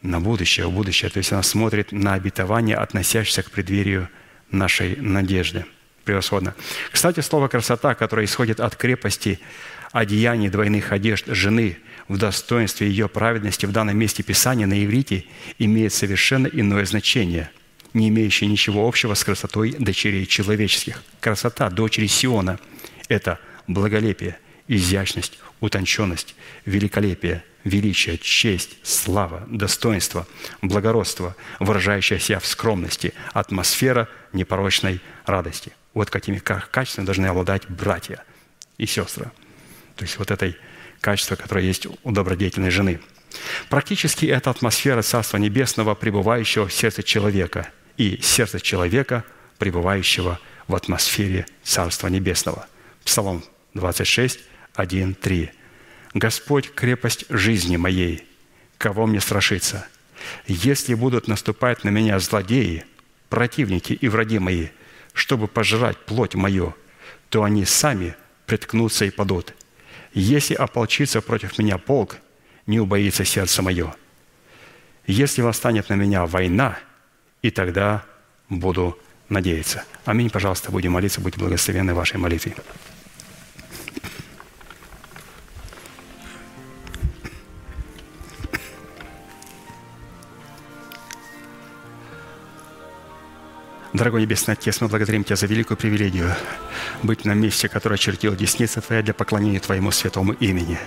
на 0.01 0.19
будущее, 0.19 0.67
в 0.67 0.71
будущее. 0.71 1.09
То 1.09 1.17
есть 1.17 1.31
она 1.31 1.43
смотрит 1.43 1.91
на 1.91 2.13
обетование, 2.13 2.77
относящееся 2.77 3.43
к 3.43 3.51
преддверию 3.51 4.09
нашей 4.51 4.95
надежды. 4.95 5.65
Превосходно. 6.05 6.55
Кстати, 6.91 7.19
слово 7.19 7.49
«красота», 7.49 7.93
которое 7.93 8.25
исходит 8.25 8.59
от 8.59 8.75
крепости 8.75 9.39
одеяний 9.91 10.49
двойных 10.49 10.91
одежд 10.91 11.25
жены 11.27 11.77
в 12.07 12.17
достоинстве 12.17 12.87
ее 12.89 13.07
праведности 13.07 13.65
в 13.65 13.71
данном 13.71 13.97
месте 13.97 14.23
Писания 14.23 14.65
на 14.65 14.83
иврите 14.83 15.25
имеет 15.59 15.93
совершенно 15.93 16.47
иное 16.47 16.85
значение, 16.85 17.51
не 17.93 18.09
имеющее 18.09 18.49
ничего 18.49 18.87
общего 18.87 19.13
с 19.13 19.23
красотой 19.23 19.75
дочерей 19.77 20.25
человеческих. 20.25 21.03
Красота 21.19 21.69
дочери 21.69 22.07
Сиона– 22.07 22.59
это 23.07 23.39
благолепие, 23.67 24.37
изящность, 24.69 25.39
утонченность, 25.59 26.35
великолепие, 26.65 27.43
величие, 27.65 28.17
честь, 28.17 28.77
слава, 28.83 29.45
достоинство, 29.49 30.25
благородство, 30.61 31.35
выражающееся 31.59 32.39
в 32.39 32.45
скромности, 32.45 33.13
атмосфера 33.33 34.07
непорочной 34.31 35.01
радости. 35.25 35.73
Вот 35.93 36.09
какими 36.09 36.37
качествами 36.37 37.05
должны 37.05 37.25
обладать 37.25 37.67
братья 37.67 38.23
и 38.77 38.85
сестры. 38.85 39.31
То 39.95 40.05
есть 40.05 40.17
вот 40.17 40.31
этой 40.31 40.55
качество, 41.01 41.35
которое 41.35 41.65
есть 41.65 41.87
у 41.87 42.11
добродетельной 42.11 42.69
жены. 42.69 43.01
Практически 43.69 44.27
это 44.27 44.51
атмосфера 44.51 45.01
Царства 45.01 45.37
Небесного, 45.37 45.95
пребывающего 45.95 46.67
в 46.67 46.73
сердце 46.73 47.03
человека, 47.03 47.69
и 47.97 48.19
сердце 48.21 48.59
человека, 48.59 49.25
пребывающего 49.57 50.39
в 50.67 50.75
атмосфере 50.75 51.45
Царства 51.63 52.07
Небесного. 52.07 52.67
Псалом 53.03 53.43
26, 53.73 54.39
1, 54.79 55.15
3. 55.15 55.51
Господь– 56.13 56.73
крепость 56.75 57.25
жизни 57.29 57.75
моей, 57.75 58.23
кого 58.77 59.07
мне 59.07 59.19
страшиться? 59.19 59.85
Если 60.47 60.93
будут 60.93 61.27
наступать 61.27 61.83
на 61.83 61.89
меня 61.89 62.17
злодеи, 62.19 62.85
противники 63.27 63.91
и 63.91 64.07
враги 64.07 64.39
мои, 64.39 64.67
чтобы 65.13 65.49
пожрать 65.49 65.97
плоть 65.97 66.35
мою, 66.35 66.73
то 67.29 67.43
они 67.43 67.65
сами 67.65 68.15
приткнутся 68.45 69.03
и 69.03 69.09
падут. 69.09 69.53
Если 70.13 70.53
ополчится 70.53 71.19
против 71.19 71.59
меня 71.59 71.77
полк, 71.77 72.17
не 72.65 72.79
убоится 72.79 73.25
сердце 73.25 73.61
мое. 73.61 73.93
Если 75.07 75.41
восстанет 75.41 75.89
на 75.89 75.95
меня 75.95 76.25
война, 76.25 76.79
и 77.41 77.51
тогда 77.51 78.05
буду 78.47 78.97
надеяться. 79.27 79.83
Аминь. 80.05 80.29
Пожалуйста, 80.29 80.71
будем 80.71 80.93
молиться, 80.93 81.19
будьте 81.19 81.39
благословенны 81.39 81.93
вашей 81.93 82.17
молитве. 82.17 82.55
Дорогой 93.91 94.21
Небесный 94.21 94.53
Отец, 94.53 94.81
мы 94.81 94.87
благодарим 94.87 95.23
Тебя 95.23 95.35
за 95.35 95.47
великую 95.47 95.75
привилегию 95.75 96.31
быть 97.01 97.25
на 97.25 97.33
месте, 97.33 97.67
которое 97.67 97.97
чертила 97.97 98.35
десница 98.35 98.81
Твоя 98.81 99.01
для 99.01 99.15
поклонения 99.15 99.59
Твоему 99.59 99.89
святому 99.89 100.33
имени. 100.33 100.77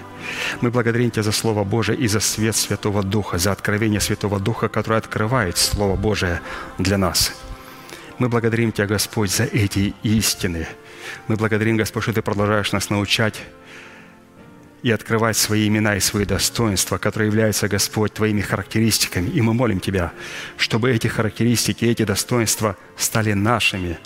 Мы 0.61 0.71
благодарим 0.71 1.11
Тебя 1.11 1.25
за 1.25 1.33
Слово 1.33 1.65
Божие 1.65 1.99
и 1.99 2.07
за 2.07 2.21
свет 2.21 2.55
Святого 2.55 3.03
Духа, 3.03 3.39
за 3.39 3.51
откровение 3.51 4.01
Святого 4.01 4.39
Духа, 4.39 4.69
которое 4.69 4.99
открывает 4.99 5.59
Слово 5.59 5.97
Божие 5.97 6.41
для 6.79 6.97
нас. 6.97 7.33
Мы 8.19 8.29
благодарим 8.29 8.71
Тебя, 8.71 8.87
Господь, 8.87 9.33
за 9.33 9.45
эти 9.45 9.95
истины. 10.05 10.69
Мы 11.27 11.35
благодарим, 11.35 11.77
Господь, 11.77 12.05
что 12.05 12.13
Ты 12.13 12.23
продолжаешь 12.23 12.71
нас 12.71 12.89
научать 12.89 13.43
и 14.83 14.91
открывать 14.91 15.37
свои 15.37 15.69
имена 15.69 15.97
и 15.97 16.01
свои 16.01 16.25
достоинства, 16.25 16.99
которые 16.99 17.29
являются, 17.29 17.69
Господь, 17.69 18.13
Твоими 18.13 18.41
характеристиками. 18.41 19.31
И 19.31 19.41
мы 19.41 19.55
молим 19.55 19.81
Тебя, 19.81 20.13
чтобы 20.57 20.91
эти 20.91 21.07
характеристики, 21.07 21.85
эти 21.85 22.05
достоинства 22.05 22.77
стали 22.97 23.33
нашими. 23.33 23.99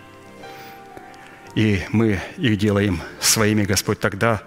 И 1.55 1.81
мы 1.91 2.21
их 2.37 2.59
делаем 2.59 3.01
своими, 3.21 3.65
Господь, 3.65 3.99
тогда, 3.99 4.43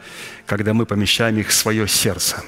когда 0.46 0.76
мы 0.76 0.86
помещаем 0.86 1.40
их 1.40 1.48
в 1.48 1.54
свое 1.54 1.88
сердце, 1.88 2.44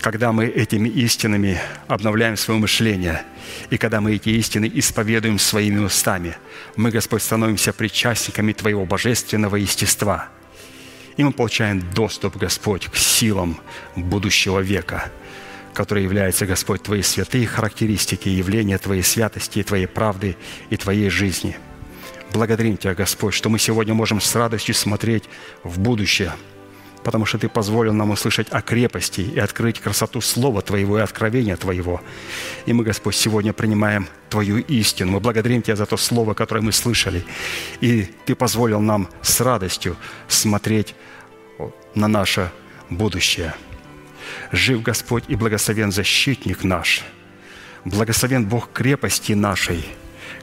когда 0.00 0.30
мы 0.30 0.44
этими 0.46 0.88
истинами 0.88 1.60
обновляем 1.88 2.36
свое 2.36 2.60
мышление, 2.60 3.24
и 3.70 3.78
когда 3.78 4.00
мы 4.00 4.14
эти 4.14 4.28
истины 4.28 4.70
исповедуем 4.72 5.40
своими 5.40 5.80
устами, 5.80 6.36
мы, 6.76 6.92
Господь, 6.92 7.22
становимся 7.22 7.72
причастниками 7.72 8.52
Твоего 8.52 8.86
божественного 8.86 9.56
естества– 9.56 10.28
и 11.16 11.24
мы 11.24 11.32
получаем 11.32 11.82
доступ, 11.94 12.36
Господь, 12.36 12.86
к 12.86 12.96
силам 12.96 13.60
будущего 13.96 14.60
века, 14.60 15.10
которые 15.72 16.04
являются, 16.04 16.46
Господь, 16.46 16.82
Твои 16.82 17.02
святые 17.02 17.46
характеристики, 17.46 18.28
явления 18.28 18.78
Твоей 18.78 19.02
святости, 19.02 19.62
Твоей 19.62 19.86
правды 19.86 20.36
и 20.70 20.76
Твоей 20.76 21.10
жизни. 21.10 21.56
Благодарим 22.32 22.76
Тебя, 22.76 22.94
Господь, 22.94 23.34
что 23.34 23.48
мы 23.48 23.58
сегодня 23.58 23.94
можем 23.94 24.20
с 24.20 24.34
радостью 24.34 24.74
смотреть 24.74 25.24
в 25.62 25.78
будущее, 25.78 26.32
потому 27.04 27.26
что 27.26 27.38
Ты 27.38 27.48
позволил 27.48 27.92
нам 27.92 28.10
услышать 28.10 28.48
о 28.50 28.62
крепости 28.62 29.20
и 29.20 29.38
открыть 29.38 29.78
красоту 29.78 30.20
Слова 30.20 30.62
Твоего 30.62 30.98
и 30.98 31.02
откровения 31.02 31.56
Твоего. 31.56 32.00
И 32.66 32.72
мы, 32.72 32.82
Господь, 32.82 33.14
сегодня 33.14 33.52
принимаем 33.52 34.08
Твою 34.30 34.58
истину. 34.58 35.12
Мы 35.12 35.20
благодарим 35.20 35.62
Тебя 35.62 35.76
за 35.76 35.86
то 35.86 35.96
Слово, 35.96 36.34
которое 36.34 36.62
мы 36.62 36.72
слышали. 36.72 37.24
И 37.80 38.08
Ты 38.24 38.34
позволил 38.34 38.80
нам 38.80 39.08
с 39.22 39.40
радостью 39.40 39.96
смотреть 40.26 40.94
на 41.94 42.08
наше 42.08 42.50
будущее. 42.90 43.54
Жив 44.50 44.82
Господь 44.82 45.24
и 45.28 45.36
благословен 45.36 45.92
защитник 45.92 46.64
наш, 46.64 47.02
благословен 47.84 48.46
Бог 48.46 48.70
крепости 48.72 49.32
нашей, 49.32 49.84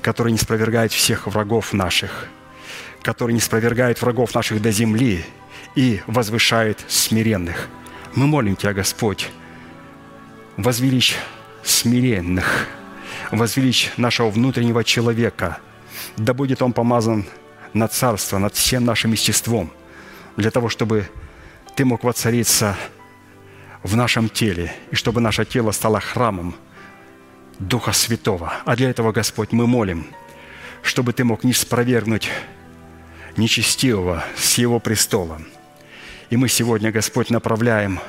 который 0.01 0.31
не 0.31 0.37
спровергает 0.37 0.91
всех 0.91 1.27
врагов 1.27 1.73
наших, 1.73 2.27
который 3.01 3.33
не 3.33 3.39
спровергает 3.39 4.01
врагов 4.01 4.35
наших 4.35 4.61
до 4.61 4.71
земли 4.71 5.25
и 5.75 6.01
возвышает 6.07 6.83
смиренных. 6.87 7.69
Мы 8.15 8.27
молим 8.27 8.55
Тебя, 8.55 8.73
Господь, 8.73 9.29
возвеличь 10.57 11.17
смиренных, 11.63 12.67
возвеличь 13.31 13.91
нашего 13.97 14.29
внутреннего 14.29 14.83
человека, 14.83 15.59
да 16.17 16.33
будет 16.33 16.61
он 16.61 16.73
помазан 16.73 17.25
на 17.73 17.87
царство, 17.87 18.37
над 18.37 18.55
всем 18.55 18.83
нашим 18.85 19.11
естеством, 19.13 19.71
для 20.37 20.51
того, 20.51 20.69
чтобы 20.69 21.09
Ты 21.75 21.85
мог 21.85 22.03
воцариться 22.03 22.75
в 23.83 23.95
нашем 23.95 24.29
теле, 24.29 24.73
и 24.91 24.95
чтобы 24.95 25.21
наше 25.21 25.45
тело 25.45 25.71
стало 25.71 25.99
храмом 25.99 26.55
Духа 27.59 27.93
Святого. 27.93 28.53
А 28.65 28.75
для 28.75 28.89
этого, 28.89 29.11
Господь, 29.11 29.51
мы 29.51 29.67
молим, 29.67 30.07
чтобы 30.81 31.13
Ты 31.13 31.23
мог 31.23 31.43
не 31.43 31.53
спровергнуть 31.53 32.29
нечестивого 33.37 34.23
с 34.35 34.57
Его 34.57 34.79
престола. 34.79 35.41
И 36.31 36.37
мы 36.37 36.47
сегодня, 36.47 36.91
Господь, 36.91 37.29
направляем 37.29 37.99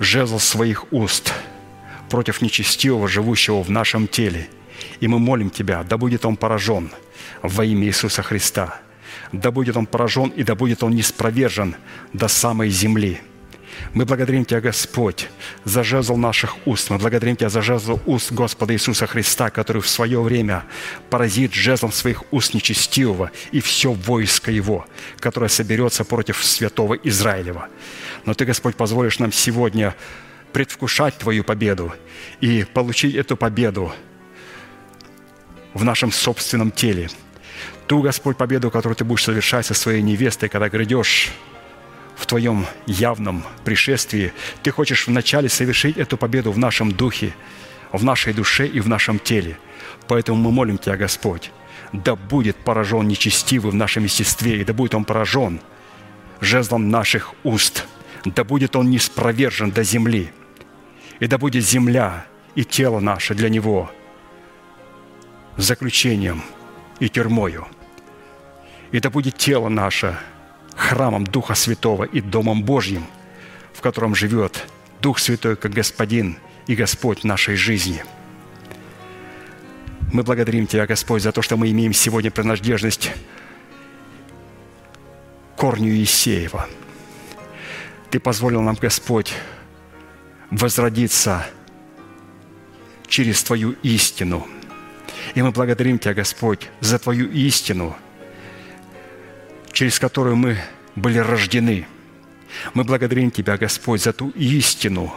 жезл 0.00 0.40
своих 0.40 0.92
уст 0.92 1.32
против 2.10 2.42
нечестивого, 2.42 3.08
живущего 3.08 3.62
в 3.62 3.70
нашем 3.70 4.08
теле. 4.08 4.48
И 4.98 5.06
мы 5.06 5.20
молим 5.20 5.50
Тебя, 5.50 5.84
да 5.84 5.96
будет 5.96 6.26
он 6.26 6.36
поражен 6.36 6.90
во 7.42 7.64
имя 7.64 7.86
Иисуса 7.86 8.22
Христа. 8.22 8.80
Да 9.30 9.52
будет 9.52 9.76
он 9.76 9.86
поражен 9.86 10.30
и 10.30 10.42
да 10.42 10.56
будет 10.56 10.82
он 10.82 10.94
неспровержен 10.94 11.76
до 12.12 12.28
самой 12.28 12.68
земли– 12.68 13.22
мы 13.94 14.04
благодарим 14.04 14.44
Тебя, 14.44 14.60
Господь, 14.60 15.28
за 15.64 15.84
жезл 15.84 16.16
наших 16.16 16.66
уст. 16.66 16.90
Мы 16.90 16.98
благодарим 16.98 17.36
Тебя 17.36 17.48
за 17.48 17.62
жезл 17.62 18.00
уст 18.06 18.32
Господа 18.32 18.74
Иисуса 18.74 19.06
Христа, 19.06 19.50
который 19.50 19.80
в 19.80 19.88
свое 19.88 20.20
время 20.20 20.64
поразит 21.10 21.54
жезлом 21.54 21.92
своих 21.92 22.24
уст 22.32 22.54
нечестивого 22.54 23.30
и 23.52 23.60
все 23.60 23.92
войско 23.92 24.50
Его, 24.50 24.84
которое 25.20 25.48
соберется 25.48 26.04
против 26.04 26.44
святого 26.44 26.94
Израилева. 26.94 27.68
Но 28.26 28.34
Ты, 28.34 28.44
Господь, 28.44 28.74
позволишь 28.74 29.20
нам 29.20 29.32
сегодня 29.32 29.94
предвкушать 30.52 31.16
Твою 31.16 31.44
победу 31.44 31.94
и 32.40 32.64
получить 32.64 33.14
эту 33.14 33.36
победу 33.36 33.92
в 35.72 35.84
нашем 35.84 36.10
собственном 36.10 36.72
теле. 36.72 37.10
Ту, 37.86 38.02
Господь, 38.02 38.36
победу, 38.36 38.72
которую 38.72 38.96
Ты 38.96 39.04
будешь 39.04 39.22
совершать 39.22 39.66
со 39.66 39.74
своей 39.74 40.02
невестой, 40.02 40.48
когда 40.48 40.68
грядешь 40.68 41.32
в 42.16 42.26
Твоем 42.26 42.66
явном 42.86 43.44
пришествии. 43.64 44.32
Ты 44.62 44.70
хочешь 44.70 45.06
вначале 45.06 45.48
совершить 45.48 45.96
эту 45.96 46.16
победу 46.16 46.52
в 46.52 46.58
нашем 46.58 46.92
духе, 46.92 47.34
в 47.92 48.04
нашей 48.04 48.32
душе 48.32 48.66
и 48.66 48.80
в 48.80 48.88
нашем 48.88 49.18
теле. 49.18 49.58
Поэтому 50.06 50.40
мы 50.40 50.52
молим 50.52 50.78
Тебя, 50.78 50.96
Господь, 50.96 51.50
да 51.92 52.16
будет 52.16 52.56
поражен 52.56 53.06
нечестивый 53.08 53.72
в 53.72 53.74
нашем 53.74 54.04
естестве, 54.04 54.60
и 54.60 54.64
да 54.64 54.72
будет 54.72 54.94
он 54.94 55.04
поражен 55.04 55.60
жезлом 56.40 56.90
наших 56.90 57.34
уст, 57.44 57.86
да 58.24 58.44
будет 58.44 58.76
он 58.76 58.90
неспровержен 58.90 59.70
до 59.70 59.82
земли, 59.82 60.32
и 61.20 61.26
да 61.26 61.38
будет 61.38 61.64
земля 61.64 62.26
и 62.54 62.64
тело 62.64 63.00
наше 63.00 63.34
для 63.34 63.48
него 63.48 63.90
заключением 65.56 66.42
и 66.98 67.08
тюрьмою, 67.08 67.66
и 68.90 69.00
да 69.00 69.10
будет 69.10 69.36
тело 69.36 69.68
наше– 69.68 70.18
храмом 70.76 71.24
Духа 71.24 71.54
Святого 71.54 72.04
и 72.04 72.20
Домом 72.20 72.62
Божьим, 72.62 73.06
в 73.72 73.80
котором 73.80 74.14
живет 74.14 74.66
Дух 75.00 75.18
Святой 75.18 75.56
как 75.56 75.72
Господин 75.72 76.38
и 76.66 76.74
Господь 76.74 77.24
нашей 77.24 77.56
жизни. 77.56 78.04
Мы 80.12 80.22
благодарим 80.22 80.66
Тебя, 80.66 80.86
Господь, 80.86 81.22
за 81.22 81.32
то, 81.32 81.42
что 81.42 81.56
мы 81.56 81.70
имеем 81.70 81.92
сегодня 81.92 82.30
принадлежность 82.30 83.12
корню 85.56 85.92
Есеева. 85.92 86.68
Ты 88.10 88.20
позволил 88.20 88.62
нам, 88.62 88.76
Господь, 88.80 89.32
возродиться 90.50 91.44
через 93.08 93.42
Твою 93.42 93.72
истину. 93.82 94.46
И 95.34 95.42
мы 95.42 95.50
благодарим 95.50 95.98
Тебя, 95.98 96.14
Господь, 96.14 96.68
за 96.80 96.98
Твою 96.98 97.28
истину– 97.30 97.96
через 99.74 99.98
которую 99.98 100.36
мы 100.36 100.56
были 100.96 101.18
рождены. 101.18 101.86
Мы 102.72 102.84
благодарим 102.84 103.30
Тебя, 103.30 103.58
Господь, 103.58 104.02
за 104.02 104.12
ту 104.12 104.30
истину, 104.30 105.12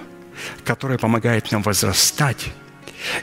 которая 0.66 0.98
помогает 0.98 1.52
нам 1.52 1.62
возрастать. 1.62 2.52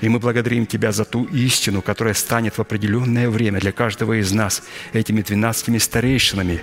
И 0.00 0.08
мы 0.08 0.20
благодарим 0.20 0.66
Тебя 0.66 0.92
за 0.92 1.04
ту 1.04 1.24
истину, 1.24 1.82
которая 1.82 2.14
станет 2.14 2.56
в 2.56 2.60
определенное 2.60 3.28
время 3.28 3.58
для 3.58 3.72
каждого 3.72 4.20
из 4.20 4.32
нас 4.32 4.62
этими 4.92 5.20
двенадцатими 5.20 5.78
старейшинами, 5.78 6.60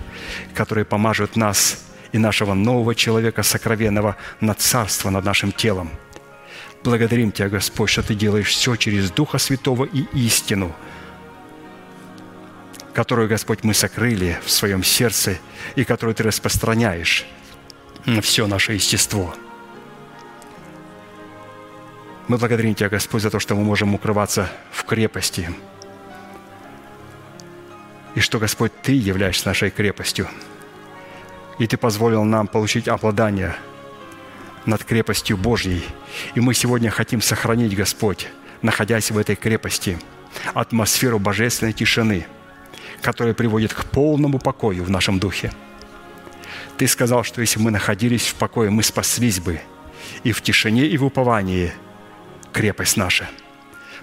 которые 0.55 0.85
помажут 0.85 1.35
нас 1.35 1.85
и 2.13 2.17
нашего 2.17 2.53
нового 2.53 2.95
человека 2.95 3.43
сокровенного 3.43 4.15
на 4.39 4.53
царство 4.53 5.09
над 5.09 5.25
нашим 5.25 5.51
телом. 5.51 5.89
Благодарим 6.83 7.33
Тебя, 7.33 7.49
Господь, 7.49 7.89
что 7.89 8.03
Ты 8.03 8.15
делаешь 8.15 8.47
все 8.47 8.77
через 8.77 9.11
Духа 9.11 9.37
Святого 9.37 9.83
и 9.83 10.05
истину– 10.13 10.73
которую, 12.93 13.29
Господь, 13.29 13.63
мы 13.63 13.73
сокрыли 13.73 14.39
в 14.45 14.51
своем 14.51 14.83
сердце 14.83 15.37
и 15.75 15.83
которую 15.83 16.15
Ты 16.15 16.23
распространяешь 16.23 17.25
на 18.05 18.21
все 18.21 18.47
наше 18.47 18.73
естество. 18.73 19.33
Мы 22.27 22.37
благодарим 22.37 22.75
Тебя, 22.75 22.89
Господь, 22.89 23.21
за 23.21 23.29
то, 23.29 23.39
что 23.39 23.55
мы 23.55 23.63
можем 23.63 23.93
укрываться 23.93 24.51
в 24.71 24.83
крепости. 24.83 25.49
И 28.15 28.19
что, 28.19 28.39
Господь, 28.39 28.71
Ты 28.81 28.93
являешься 28.93 29.47
нашей 29.47 29.69
крепостью. 29.69 30.27
И 31.59 31.67
Ты 31.67 31.77
позволил 31.77 32.23
нам 32.23 32.47
получить 32.47 32.87
обладание 32.87 33.55
над 34.65 34.83
крепостью 34.83 35.37
Божьей. 35.37 35.83
И 36.35 36.39
мы 36.39 36.53
сегодня 36.53 36.91
хотим 36.91 37.21
сохранить, 37.21 37.75
Господь, 37.75 38.27
находясь 38.61 39.11
в 39.11 39.17
этой 39.17 39.35
крепости, 39.35 39.97
атмосферу 40.53 41.19
божественной 41.19 41.73
тишины– 41.73 42.27
которое 43.01 43.33
приводит 43.33 43.73
к 43.73 43.85
полному 43.85 44.39
покою 44.39 44.83
в 44.83 44.89
нашем 44.89 45.19
духе. 45.19 45.51
Ты 46.77 46.87
сказал, 46.87 47.23
что 47.23 47.41
если 47.41 47.59
мы 47.59 47.71
находились 47.71 48.27
в 48.27 48.35
покое, 48.35 48.69
мы 48.69 48.83
спаслись 48.83 49.39
бы 49.39 49.59
и 50.23 50.31
в 50.31 50.41
тишине, 50.41 50.85
и 50.85 50.97
в 50.97 51.05
уповании 51.05 51.73
крепость 52.53 52.97
наша. 52.97 53.29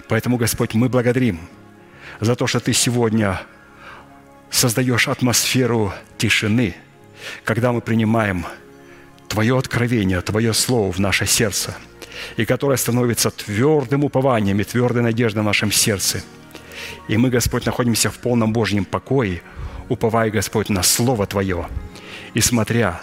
Поэтому, 0.07 0.37
Господь, 0.37 0.73
мы 0.73 0.89
благодарим 0.89 1.39
за 2.19 2.35
то, 2.35 2.47
что 2.47 2.59
Ты 2.59 2.73
сегодня 2.73 3.41
создаешь 4.49 5.07
атмосферу 5.07 5.93
тишины, 6.17 6.75
когда 7.43 7.71
мы 7.71 7.81
принимаем 7.81 8.45
Твое 9.27 9.57
откровение, 9.57 10.21
Твое 10.21 10.53
Слово 10.53 10.91
в 10.91 10.99
наше 10.99 11.25
сердце, 11.25 11.75
и 12.37 12.45
которое 12.45 12.77
становится 12.77 13.29
твердым 13.29 14.03
упованием 14.03 14.59
и 14.59 14.63
твердой 14.63 15.03
надеждой 15.03 15.39
в 15.41 15.45
нашем 15.45 15.71
сердце– 15.71 16.23
и 17.07 17.17
мы, 17.17 17.29
Господь, 17.29 17.65
находимся 17.65 18.09
в 18.09 18.17
полном 18.19 18.53
Божьем 18.53 18.85
покое, 18.85 19.41
уповая, 19.89 20.29
Господь, 20.29 20.69
на 20.69 20.83
Слово 20.83 21.25
Твое 21.25 21.67
и 22.33 22.41
смотря 22.41 23.01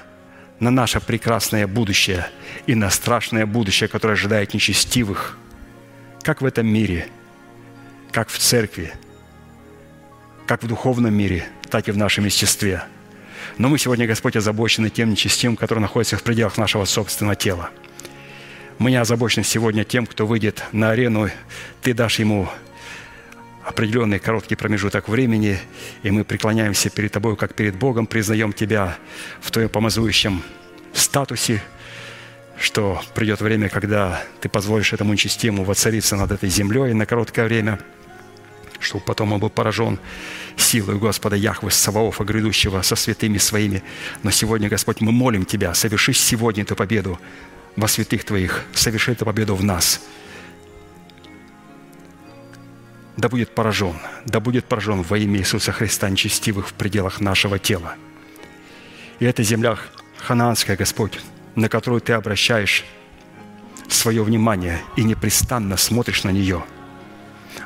на 0.61 0.71
наше 0.71 1.01
прекрасное 1.01 1.67
будущее 1.67 2.29
и 2.67 2.75
на 2.75 2.91
страшное 2.91 3.47
будущее, 3.47 3.89
которое 3.89 4.15
ожидает 4.15 4.55
нечестивых, 4.55 5.39
как 6.23 6.41
в 6.41 6.47
этом 6.47 6.67
мире, 6.67 7.09
как 8.13 8.29
в 8.29 8.39
церкви, 8.39 8.93
как 10.47 10.63
в 10.63 10.67
духовном 10.67 11.13
мире, 11.13 11.47
так 11.71 11.89
и 11.89 11.93
в 11.93 11.97
нашем 11.97 12.25
естестве. 12.25 12.85
Но 13.59 13.69
мы 13.69 13.79
сегодня, 13.79 14.07
Господь, 14.07 14.37
озабочены 14.37 14.91
тем 14.91 15.11
нечестивым, 15.11 15.57
который 15.57 15.81
находится 15.81 16.17
в 16.17 16.23
пределах 16.23 16.57
нашего 16.57 16.85
собственного 16.85 17.37
тела. 17.37 17.71
Мы 18.79 18.91
не 18.91 18.97
озабочены 18.97 19.45
сегодня 19.45 19.85
тем, 19.85 20.07
кто 20.07 20.27
выйдет 20.27 20.63
на 20.73 20.91
арену, 20.91 21.31
Ты 21.83 21.95
дашь 21.95 22.19
ему 22.19 22.49
определенный 23.67 24.21
короткий 24.21 24.55
промежуток 24.55 25.09
времени, 25.09 25.59
и 26.05 26.11
мы 26.13 26.23
преклоняемся 26.25 26.89
перед 26.89 27.11
Тобой, 27.11 27.37
как 27.37 27.55
перед 27.55 27.75
Богом, 27.75 28.07
признаем 28.07 28.53
Тебя 28.53 28.97
в 29.41 29.51
Твоем 29.51 29.69
помазующем 29.69 30.45
статусе, 30.93 31.61
что 32.61 33.03
придет 33.17 33.41
время, 33.41 33.69
когда 33.69 34.23
Ты 34.41 34.49
позволишь 34.49 34.93
этому 34.93 35.13
нечестимому 35.13 35.65
воцариться 35.65 36.15
над 36.15 36.31
этой 36.31 36.49
землей 36.49 36.95
на 36.95 37.07
короткое 37.07 37.47
время, 37.47 37.81
чтобы 38.79 39.05
потом 39.05 39.33
он 39.33 39.41
был 39.41 39.51
поражен 39.51 39.99
силой 40.57 40.97
Господа 40.97 41.35
Яхвы 41.35 41.73
Саваофа, 41.73 42.23
грядущего 42.23 42.83
со 42.83 42.95
святыми 42.95 43.39
своими. 43.39 43.83
Но 44.23 44.31
сегодня, 44.31 44.69
Господь, 44.69 45.01
мы 45.01 45.11
молим 45.11 45.45
Тебя, 45.45 45.75
соверши 45.75 46.13
сегодня 46.13 46.63
эту 46.63 46.77
победу 46.77 47.19
во 47.75 47.89
святых 47.89 48.23
Твоих, 48.23 48.65
соверши 48.75 49.11
эту 49.11 49.25
победу 49.25 49.57
в 49.57 49.65
нас– 49.65 50.01
да 53.17 53.29
будет 53.29 53.55
поражен, 53.55 53.97
да 54.27 54.41
будет 54.41 54.67
поражен 54.67 55.03
во 55.03 55.19
имя 55.19 55.41
Иисуса 55.41 55.73
Христа 55.73 56.09
нечестивых 56.09 56.69
в 56.69 56.75
пределах 56.75 57.21
нашего 57.21 57.59
тела. 57.59 57.95
И 59.19 59.25
эта 59.25 59.43
земля 59.43 59.79
ханаанская, 60.19 60.77
Господь, 60.77 61.21
на 61.55 61.69
которую 61.69 62.01
Ты 62.01 62.13
обращаешь 62.13 62.85
свое 63.89 64.23
внимание 64.23 64.81
и 64.97 65.05
непрестанно 65.05 65.77
смотришь 65.77 66.25
на 66.25 66.31
нее. 66.31 66.65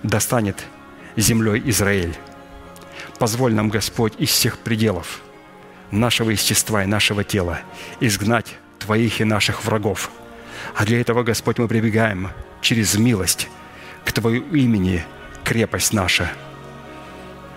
достанет 0.02 0.64
землей 1.16 1.60
Израиль. 1.66 2.14
Позволь 3.18 3.52
нам, 3.52 3.68
Господь, 3.68 4.14
из 4.18 4.30
всех 4.30 4.58
пределов 4.58 5.20
нашего 5.90 6.30
естества 6.30 6.84
и 6.84 6.86
нашего 6.86 7.24
тела 7.24 7.60
изгнать 7.98 8.56
Твоих 8.78 9.20
и 9.20 9.24
наших 9.24 9.64
врагов. 9.64 10.10
А 10.76 10.84
для 10.84 11.00
этого, 11.00 11.22
Господь, 11.22 11.58
мы 11.58 11.68
прибегаем 11.68 12.30
через 12.62 12.96
милость 12.96 13.48
к 14.04 14.12
Твоему 14.12 14.54
имени 14.54 15.04
крепость 15.50 15.92
наша. 15.92 16.30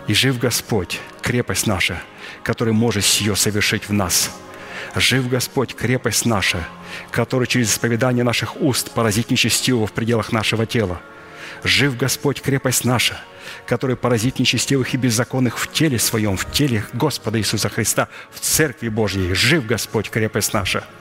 И 0.07 0.15
жив 0.15 0.40
Господь, 0.40 0.99
крепость 1.22 1.68
наша, 1.68 2.02
который 2.41 2.74
может 2.74 3.06
ее 3.22 3.36
совершить 3.36 3.88
в 3.88 3.94
нас. 3.94 4.32
Жив 4.95 5.30
Господь, 5.30 5.76
крепость 5.76 6.26
наша, 6.26 6.68
который 7.11 7.45
через 7.45 7.72
исповедание 7.72 8.24
наших 8.24 8.60
уст 8.60 8.90
поразит 8.90 9.30
нечестивого 9.30 9.86
в 9.86 9.91
пределах 9.91 10.32
нашего 10.32 10.65
тела. 10.65 10.99
Жив 11.64 11.95
Господь, 11.95 12.41
крепость 12.41 12.84
наша, 12.84 13.22
который 13.68 13.95
поразит 13.95 14.40
нечестивых 14.40 14.95
и 14.95 14.98
беззаконных 14.98 15.60
в 15.60 15.72
теле 15.72 15.99
своем, 15.99 16.36
в 16.36 16.52
теле 16.52 16.84
Господа 16.94 17.38
Иисуса 17.38 17.70
Христа, 17.70 18.07
в 18.32 18.40
Церкви 18.40 18.90
Божьей. 18.90 19.36
Жив 19.36 19.68
Господь, 19.68 20.10
крепость 20.10 20.52
наша– 20.52 20.84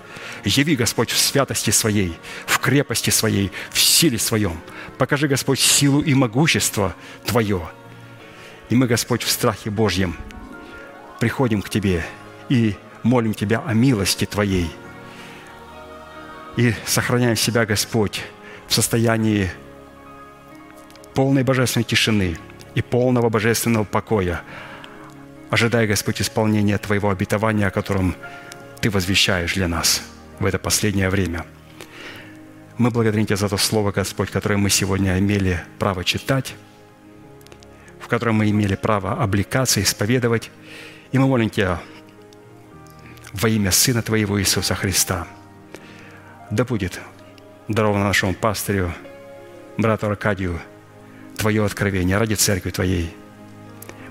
Яви, 0.44 0.76
Господь, 0.76 1.10
в 1.10 1.18
святости 1.18 1.70
Своей, 1.70 2.18
в 2.46 2.58
крепости 2.58 3.10
Своей, 3.10 3.52
в 3.70 3.78
силе 3.78 4.18
Своем. 4.18 4.60
Покажи, 5.02 5.26
Господь, 5.26 5.58
силу 5.58 6.00
и 6.00 6.14
могущество 6.14 6.94
Твое. 7.24 7.60
И 8.68 8.76
мы, 8.76 8.86
Господь, 8.86 9.24
в 9.24 9.30
страхе 9.32 9.68
Божьем 9.68 10.16
приходим 11.18 11.60
к 11.60 11.68
Тебе 11.68 12.04
и 12.48 12.76
молим 13.02 13.34
Тебя 13.34 13.64
о 13.66 13.74
милости 13.74 14.26
Твоей. 14.26 14.70
И 16.56 16.72
сохраняем 16.86 17.34
себя, 17.34 17.66
Господь, 17.66 18.22
в 18.68 18.74
состоянии 18.74 19.50
полной 21.14 21.42
божественной 21.42 21.82
тишины 21.82 22.38
и 22.76 22.80
полного 22.80 23.28
божественного 23.28 23.82
покоя, 23.82 24.42
ожидая, 25.50 25.88
Господь, 25.88 26.22
исполнения 26.22 26.78
Твоего 26.78 27.10
обетования, 27.10 27.66
о 27.66 27.72
котором 27.72 28.14
Ты 28.80 28.88
возвещаешь 28.88 29.54
для 29.54 29.66
нас– 29.66 30.00
в 30.38 30.46
это 30.46 30.60
последнее 30.60 31.08
время. 31.08 31.44
Мы 32.78 32.90
благодарим 32.90 33.26
Тебя 33.26 33.36
за 33.36 33.48
то 33.48 33.56
Слово, 33.56 33.92
Господь, 33.92 34.30
которое 34.30 34.56
мы 34.56 34.70
сегодня 34.70 35.18
имели 35.18 35.62
право 35.78 36.04
читать, 36.04 36.54
в 38.00 38.08
котором 38.08 38.36
мы 38.36 38.50
имели 38.50 38.74
право 38.74 39.22
облекаться, 39.22 39.82
исповедовать. 39.82 40.50
И 41.12 41.18
мы 41.18 41.26
молим 41.26 41.50
Тебя 41.50 41.80
во 43.32 43.48
имя 43.48 43.70
Сына 43.70 44.02
Твоего 44.02 44.40
Иисуса 44.40 44.74
Христа. 44.74 45.26
Да 46.50 46.64
будет 46.64 47.00
даровано 47.68 48.04
нашему 48.04 48.34
пастырю, 48.34 48.92
брату 49.76 50.06
Аркадию, 50.06 50.60
Твое 51.36 51.64
откровение 51.64 52.16
ради 52.16 52.34
Церкви 52.34 52.70
Твоей. 52.70 53.14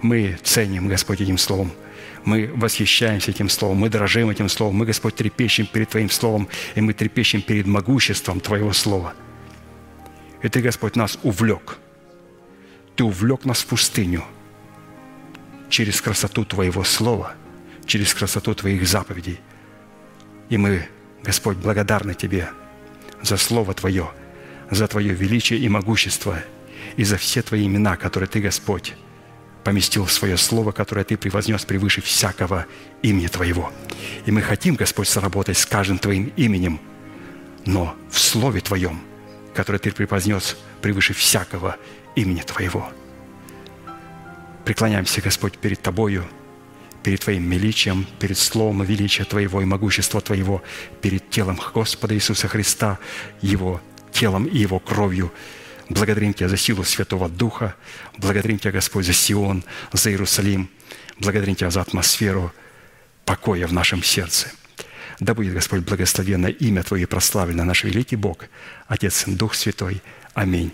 Мы 0.01 0.37
ценим, 0.43 0.87
Господь, 0.87 1.21
этим 1.21 1.37
Словом– 1.37 1.71
мы 2.25 2.51
восхищаемся 2.53 3.31
этим 3.31 3.49
Словом, 3.49 3.77
мы 3.77 3.89
дорожим 3.89 4.29
этим 4.29 4.49
Словом, 4.49 4.75
мы, 4.75 4.85
Господь, 4.85 5.15
трепещем 5.15 5.65
перед 5.65 5.89
Твоим 5.89 6.09
Словом, 6.09 6.47
и 6.75 6.81
мы 6.81 6.93
трепещем 6.93 7.41
перед 7.41 7.65
могуществом 7.65 8.39
Твоего 8.39 8.73
Слова. 8.73 9.13
И 10.43 10.49
Ты, 10.49 10.61
Господь, 10.61 10.95
нас 10.95 11.17
увлек. 11.23 11.77
Ты 12.95 13.03
увлек 13.03 13.45
нас 13.45 13.61
в 13.61 13.67
пустыню 13.67 14.23
через 15.69 16.01
красоту 16.01 16.45
Твоего 16.45 16.83
Слова, 16.83 17.35
через 17.85 18.13
красоту 18.13 18.53
Твоих 18.53 18.87
заповедей. 18.87 19.39
И 20.49 20.57
мы, 20.57 20.87
Господь, 21.23 21.57
благодарны 21.57 22.13
Тебе 22.13 22.49
за 23.21 23.37
Слово 23.37 23.73
Твое, 23.73 24.09
за 24.69 24.87
Твое 24.87 25.13
величие 25.13 25.59
и 25.59 25.69
могущество, 25.69 26.39
и 26.97 27.03
за 27.03 27.17
все 27.17 27.41
Твои 27.41 27.65
имена, 27.65 27.95
которые 27.95 28.27
Ты, 28.27 28.41
Господь, 28.41 28.93
поместил 29.63 30.07
свое 30.07 30.37
слово, 30.37 30.71
которое 30.71 31.03
Ты 31.03 31.17
превознес 31.17 31.65
превыше 31.65 32.01
всякого 32.01 32.65
имени 33.01 33.27
Твоего. 33.27 33.71
И 34.25 34.31
мы 34.31 34.41
хотим, 34.41 34.75
Господь, 34.75 35.07
сработать 35.07 35.57
с 35.57 35.65
каждым 35.65 35.99
Твоим 35.99 36.31
именем, 36.35 36.79
но 37.65 37.95
в 38.09 38.19
Слове 38.19 38.61
Твоем, 38.61 39.01
которое 39.53 39.79
Ты 39.79 39.91
превознес 39.91 40.57
превыше 40.81 41.13
всякого 41.13 41.77
имени 42.15 42.41
Твоего. 42.41 42.89
Преклоняемся, 44.65 45.21
Господь, 45.21 45.57
перед 45.57 45.81
Тобою, 45.81 46.25
перед 47.03 47.21
Твоим 47.21 47.49
величием, 47.49 48.07
перед 48.19 48.37
Словом 48.37 48.83
величия 48.83 49.25
Твоего 49.25 49.61
и 49.61 49.65
могущества 49.65 50.21
Твоего, 50.21 50.63
перед 51.01 51.29
телом 51.29 51.59
Господа 51.73 52.15
Иисуса 52.15 52.47
Христа, 52.47 52.99
Его 53.41 53.81
телом 54.11 54.45
и 54.45 54.57
Его 54.57 54.79
кровью– 54.79 55.31
Благодарим 55.91 56.33
Тебя 56.33 56.47
за 56.47 56.55
силу 56.55 56.85
Святого 56.85 57.27
Духа. 57.27 57.75
Благодарим 58.17 58.57
Тебя, 58.57 58.71
Господь, 58.71 59.05
за 59.05 59.13
Сион, 59.13 59.63
за 59.91 60.09
Иерусалим. 60.09 60.69
Благодарим 61.19 61.55
Тебя 61.55 61.69
за 61.69 61.81
атмосферу 61.81 62.53
покоя 63.25 63.67
в 63.67 63.73
нашем 63.73 64.01
сердце. 64.01 64.51
Да 65.19 65.33
будет, 65.33 65.53
Господь, 65.53 65.81
благословенно 65.81 66.47
имя 66.47 66.83
Твое 66.83 67.07
прославлено 67.07 67.65
наш 67.65 67.83
великий 67.83 68.15
Бог, 68.15 68.45
Отец 68.87 69.27
и 69.27 69.31
Дух 69.31 69.53
Святой. 69.53 70.01
Аминь. 70.33 70.71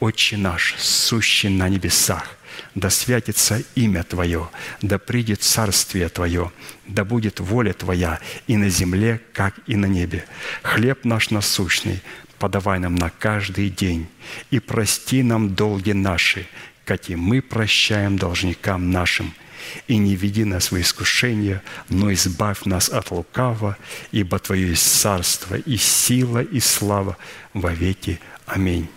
Отче 0.00 0.36
наш, 0.36 0.74
сущий 0.78 1.48
на 1.48 1.68
небесах, 1.68 2.36
да 2.74 2.90
святится 2.90 3.62
имя 3.76 4.02
Твое, 4.02 4.50
да 4.82 4.98
придет 4.98 5.42
царствие 5.42 6.08
Твое, 6.08 6.50
да 6.86 7.04
будет 7.04 7.38
воля 7.38 7.72
Твоя 7.72 8.18
и 8.48 8.56
на 8.56 8.68
земле, 8.68 9.20
как 9.32 9.54
и 9.66 9.76
на 9.76 9.86
небе. 9.86 10.24
Хлеб 10.62 11.04
наш 11.04 11.30
насущный 11.30 12.02
подавай 12.38 12.78
нам 12.78 12.94
на 12.94 13.10
каждый 13.10 13.70
день, 13.70 14.06
и 14.50 14.58
прости 14.60 15.22
нам 15.22 15.54
долги 15.54 15.92
наши, 15.92 16.46
как 16.84 17.10
и 17.10 17.16
мы 17.16 17.42
прощаем 17.42 18.16
должникам 18.16 18.90
нашим. 18.90 19.34
И 19.86 19.98
не 19.98 20.16
веди 20.16 20.44
нас 20.44 20.70
в 20.70 20.80
искушение, 20.80 21.62
но 21.90 22.12
избавь 22.12 22.64
нас 22.64 22.88
от 22.88 23.10
лукава, 23.10 23.76
ибо 24.12 24.38
Твое 24.38 24.68
есть 24.68 25.00
царство 25.00 25.56
и 25.56 25.76
сила 25.76 26.42
и 26.42 26.60
слава 26.60 27.18
во 27.52 27.72
веки. 27.72 28.20
Аминь. 28.46 28.88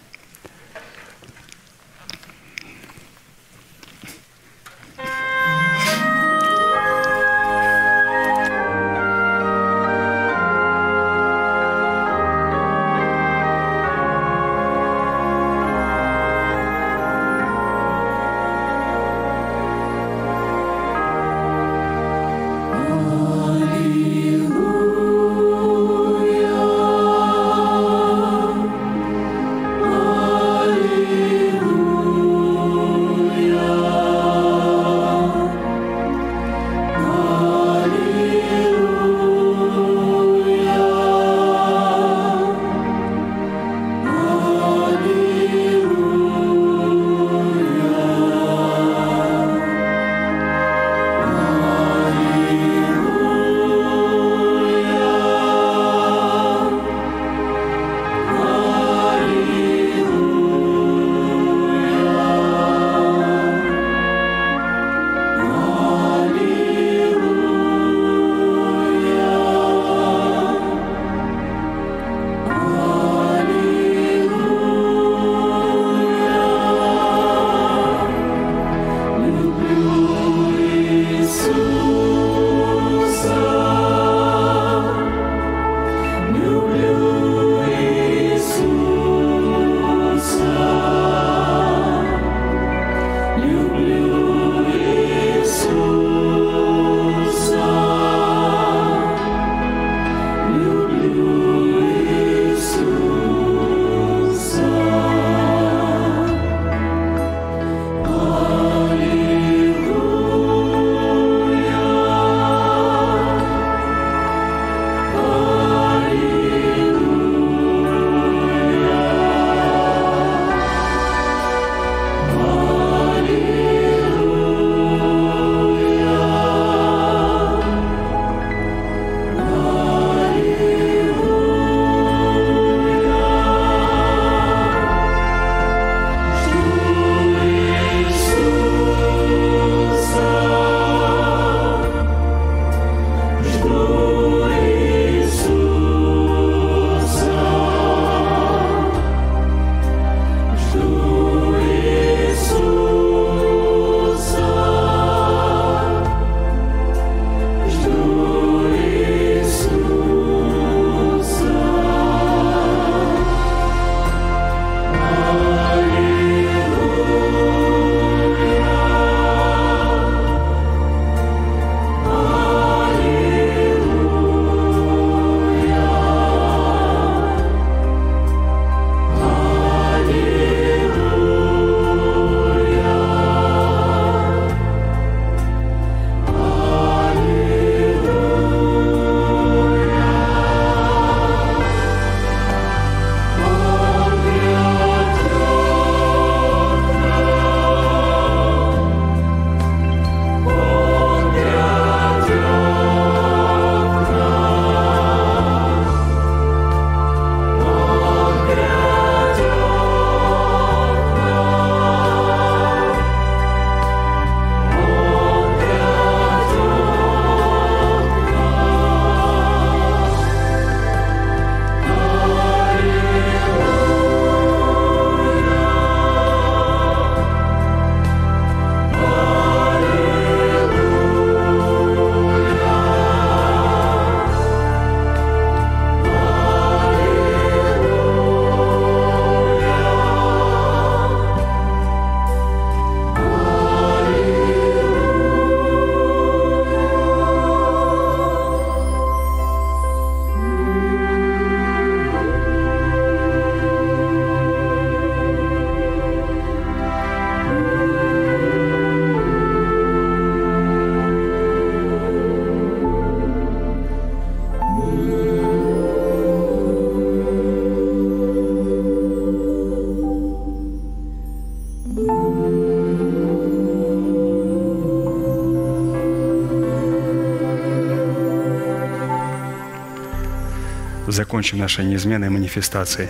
Закончим 281.21 281.59
нашей 281.59 281.85
неизменной 281.85 282.29
манифестацией, 282.29 283.09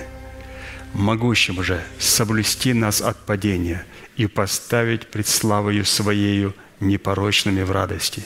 могущим 0.93 1.63
же 1.63 1.81
соблюсти 1.97 2.73
нас 2.73 3.01
от 3.01 3.17
падения 3.25 3.85
и 4.17 4.27
поставить 4.27 5.07
пред 5.07 5.27
славою 5.27 5.85
Своею 5.85 6.53
непорочными 6.81 7.63
в 7.63 7.71
радости, 7.71 8.21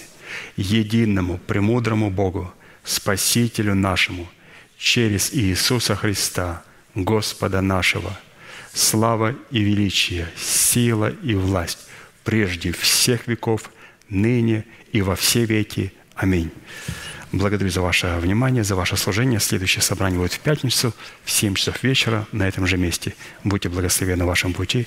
единому, 0.58 1.38
премудрому 1.38 2.10
Богу, 2.10 2.52
Спасителю 2.84 3.76
нашему, 3.76 4.28
через 4.76 5.32
Иисуса 5.34 5.96
Христа, 5.96 6.64
Господа 6.96 7.62
нашего, 7.62 8.18
слава 8.74 9.36
и 9.52 9.60
величие, 9.60 10.28
сила 10.36 11.12
и 11.12 11.36
власть 11.36 11.88
прежде 12.24 12.72
всех 12.72 13.28
веков, 13.28 13.70
ныне 14.10 14.66
и 14.92 15.04
во 15.04 15.16
все 15.16 15.46
веки. 15.46 15.94
Аминь. 16.16 16.50
Благодарю 17.36 17.70
за 17.70 17.82
ваше 17.82 18.08
внимание, 18.22 18.64
за 18.64 18.76
ваше 18.76 18.96
служение. 18.96 19.42
Следующее 19.42 19.82
собрание 19.82 20.18
будет 20.18 20.32
в 20.32 20.40
пятницу 20.40 20.94
в 21.26 21.32
7 21.32 21.56
часов 21.56 21.84
вечера 21.84 22.26
на 22.32 22.48
этом 22.48 22.66
же 22.66 22.78
месте. 22.78 23.14
Будьте 23.44 23.68
благословены 23.68 24.24
в 24.24 24.28
вашем 24.28 24.54
пути. 24.54 24.84